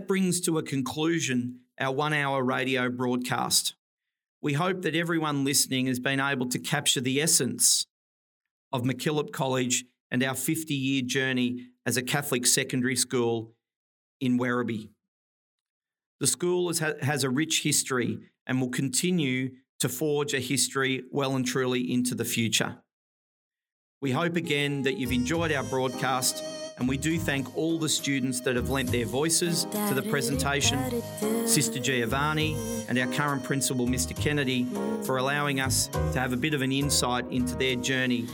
Brings 0.06 0.40
to 0.42 0.58
a 0.58 0.62
conclusion 0.62 1.60
our 1.80 1.92
one 1.92 2.12
hour 2.12 2.44
radio 2.44 2.88
broadcast. 2.88 3.74
We 4.40 4.52
hope 4.52 4.82
that 4.82 4.94
everyone 4.94 5.44
listening 5.44 5.86
has 5.86 5.98
been 5.98 6.20
able 6.20 6.48
to 6.50 6.60
capture 6.60 7.00
the 7.00 7.20
essence 7.20 7.86
of 8.72 8.82
MacKillop 8.82 9.32
College 9.32 9.84
and 10.10 10.22
our 10.22 10.36
50 10.36 10.74
year 10.74 11.02
journey 11.02 11.66
as 11.84 11.96
a 11.96 12.02
Catholic 12.02 12.46
secondary 12.46 12.94
school 12.94 13.54
in 14.20 14.38
Werribee. 14.38 14.90
The 16.20 16.28
school 16.28 16.68
has, 16.68 16.78
has 17.02 17.24
a 17.24 17.30
rich 17.30 17.62
history 17.64 18.20
and 18.46 18.60
will 18.60 18.70
continue 18.70 19.50
to 19.80 19.88
forge 19.88 20.34
a 20.34 20.40
history 20.40 21.02
well 21.10 21.34
and 21.34 21.44
truly 21.44 21.92
into 21.92 22.14
the 22.14 22.24
future. 22.24 22.76
We 24.00 24.12
hope 24.12 24.36
again 24.36 24.82
that 24.82 24.98
you've 24.98 25.10
enjoyed 25.10 25.50
our 25.50 25.64
broadcast 25.64 26.44
and 26.78 26.86
we 26.88 26.96
do 26.98 27.18
thank 27.18 27.56
all 27.56 27.78
the 27.78 27.88
students 27.88 28.40
that 28.40 28.56
have 28.56 28.68
lent 28.68 28.90
their 28.92 29.06
voices 29.06 29.64
to 29.88 29.94
the 29.94 30.02
presentation, 30.02 30.78
Sister 31.46 31.78
Giovanni 31.78 32.56
and 32.88 32.98
our 32.98 33.06
current 33.06 33.42
principal, 33.42 33.86
Mr. 33.86 34.14
Kennedy, 34.14 34.66
for 35.04 35.16
allowing 35.16 35.60
us 35.60 35.88
to 35.88 36.20
have 36.20 36.32
a 36.32 36.36
bit 36.36 36.52
of 36.52 36.62
an 36.62 36.72
insight 36.72 37.24
into 37.30 37.54
their 37.56 37.76
journey 37.76 38.26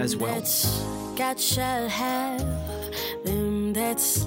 as 0.00 0.16
well. 0.16 0.40
God 1.16 1.38
shall 1.38 1.88
have 1.88 2.40
them 3.24 3.72
that's 3.74 4.26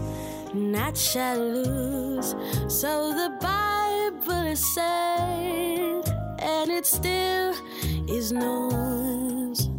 not 0.54 0.96
shall 0.96 1.40
lose. 1.40 2.36
So 2.68 3.10
the 3.14 3.36
Bible 3.42 4.46
is 4.48 4.74
said, 4.74 6.04
and 6.40 6.72
it 6.72 6.86
still 6.86 7.56
is 8.08 8.32
news. 8.32 9.75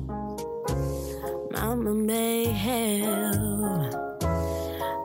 Mama 1.58 1.94
may 1.94 2.44
have, 2.44 3.90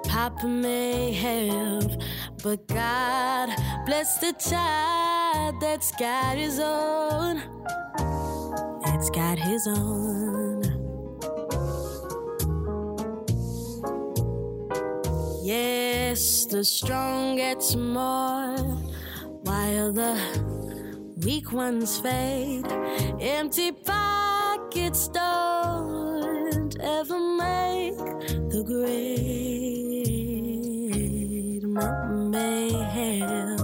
Papa 0.04 0.46
may 0.46 1.14
have, 1.14 1.98
but 2.44 2.68
God 2.68 3.50
bless 3.86 4.18
the 4.18 4.34
child 4.34 5.62
that's 5.62 5.92
got 5.94 6.36
his 6.36 6.60
own. 6.60 7.42
That's 8.84 9.10
got 9.12 9.40
his 9.40 9.66
own. 9.66 10.64
Yes, 15.44 16.46
the 16.48 16.66
strong 16.66 17.38
gets 17.38 17.78
more 17.78 18.58
while 19.46 19.94
the 19.94 20.20
weak 21.24 21.54
ones 21.54 21.98
fade. 21.98 22.68
Empty 23.22 23.72
pockets 23.72 25.08
don't 25.08 25.51
ever 26.82 27.20
make 27.20 27.98
the 28.50 28.64
grade. 28.64 30.02
Mama 31.64 32.30
may 32.30 32.72
have, 32.72 33.60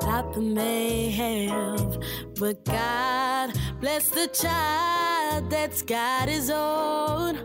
Papa 0.00 0.40
may 0.40 1.10
have, 1.10 1.98
But 2.38 2.64
God 2.64 3.52
bless 3.80 4.08
the 4.10 4.28
child 4.28 5.50
that's 5.50 5.82
got 5.82 6.28
his 6.28 6.50
own. 6.50 7.36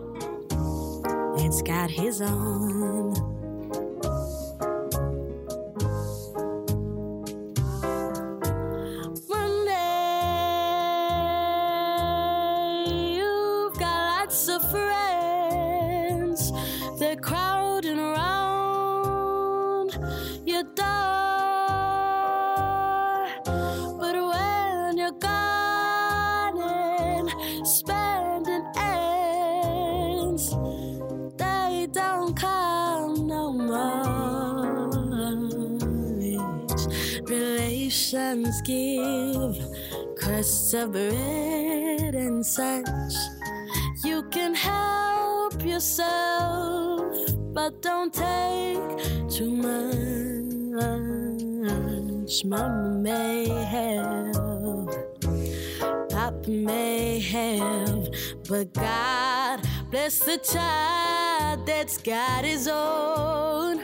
It's 1.38 1.62
got 1.62 1.90
his 1.90 2.22
own. 2.22 2.73
Crusts 40.44 40.74
of 40.74 40.92
bread 40.92 42.16
and 42.16 42.46
such. 42.46 43.16
You 44.04 44.24
can 44.24 44.54
help 44.54 45.64
yourself, 45.64 47.16
but 47.54 47.82
don't 47.82 48.14
take 48.14 49.30
too 49.30 49.52
much. 49.56 50.04
Mama 52.46 52.90
may 53.00 53.48
have, 53.48 54.34
Papa 56.10 56.50
may 56.50 57.20
have, 57.20 58.10
but 58.50 58.74
God 58.74 59.62
bless 59.92 60.20
the 60.20 60.40
child 60.40 61.66
that's 61.66 61.98
got 62.00 62.44
his 62.44 62.68
own. 62.68 63.80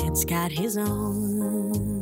It's 0.00 0.26
got 0.26 0.50
his 0.50 0.76
own. 0.76 1.97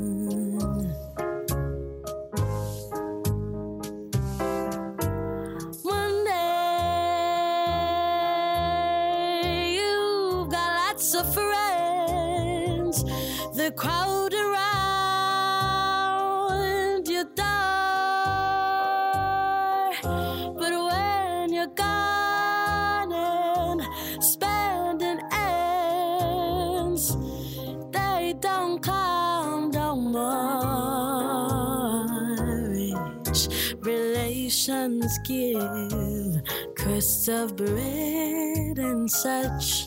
Give 35.24 36.42
crusts 36.76 37.28
of 37.28 37.56
bread 37.56 38.78
and 38.78 39.10
such. 39.10 39.86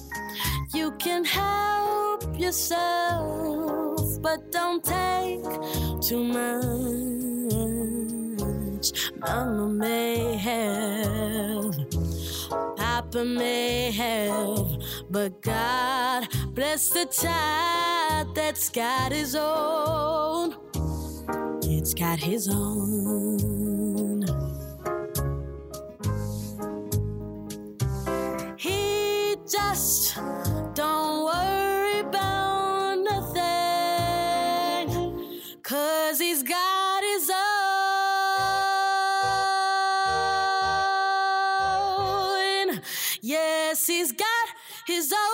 You 0.73 0.91
can 0.91 1.25
help 1.25 2.23
yourself, 2.39 4.21
but 4.21 4.51
don't 4.51 4.83
take 4.83 5.43
too 6.01 6.23
much. 6.23 7.59
Mama 9.17 9.67
may 9.67 10.37
have, 10.37 11.75
Papa 12.77 13.25
may 13.25 13.91
have, 13.91 14.77
but 15.09 15.41
God 15.41 16.27
bless 16.53 16.89
the 16.89 17.05
child 17.05 18.33
that's 18.35 18.69
got 18.69 19.11
his 19.11 19.35
own. 19.35 20.55
It's 21.63 21.93
got 21.93 22.19
his 22.19 22.47
own. 22.47 24.38
He 28.61 29.37
just 29.49 30.17
don't 30.73 31.23
worry 31.23 31.99
about 32.01 32.95
nothing, 32.95 33.39
cause 35.63 36.19
he's 36.19 36.43
got 36.43 37.01
his 37.01 37.29
own. 42.67 42.81
Yes, 43.21 43.87
he's 43.87 44.11
got 44.11 44.49
his 44.87 45.13
own. 45.13 45.28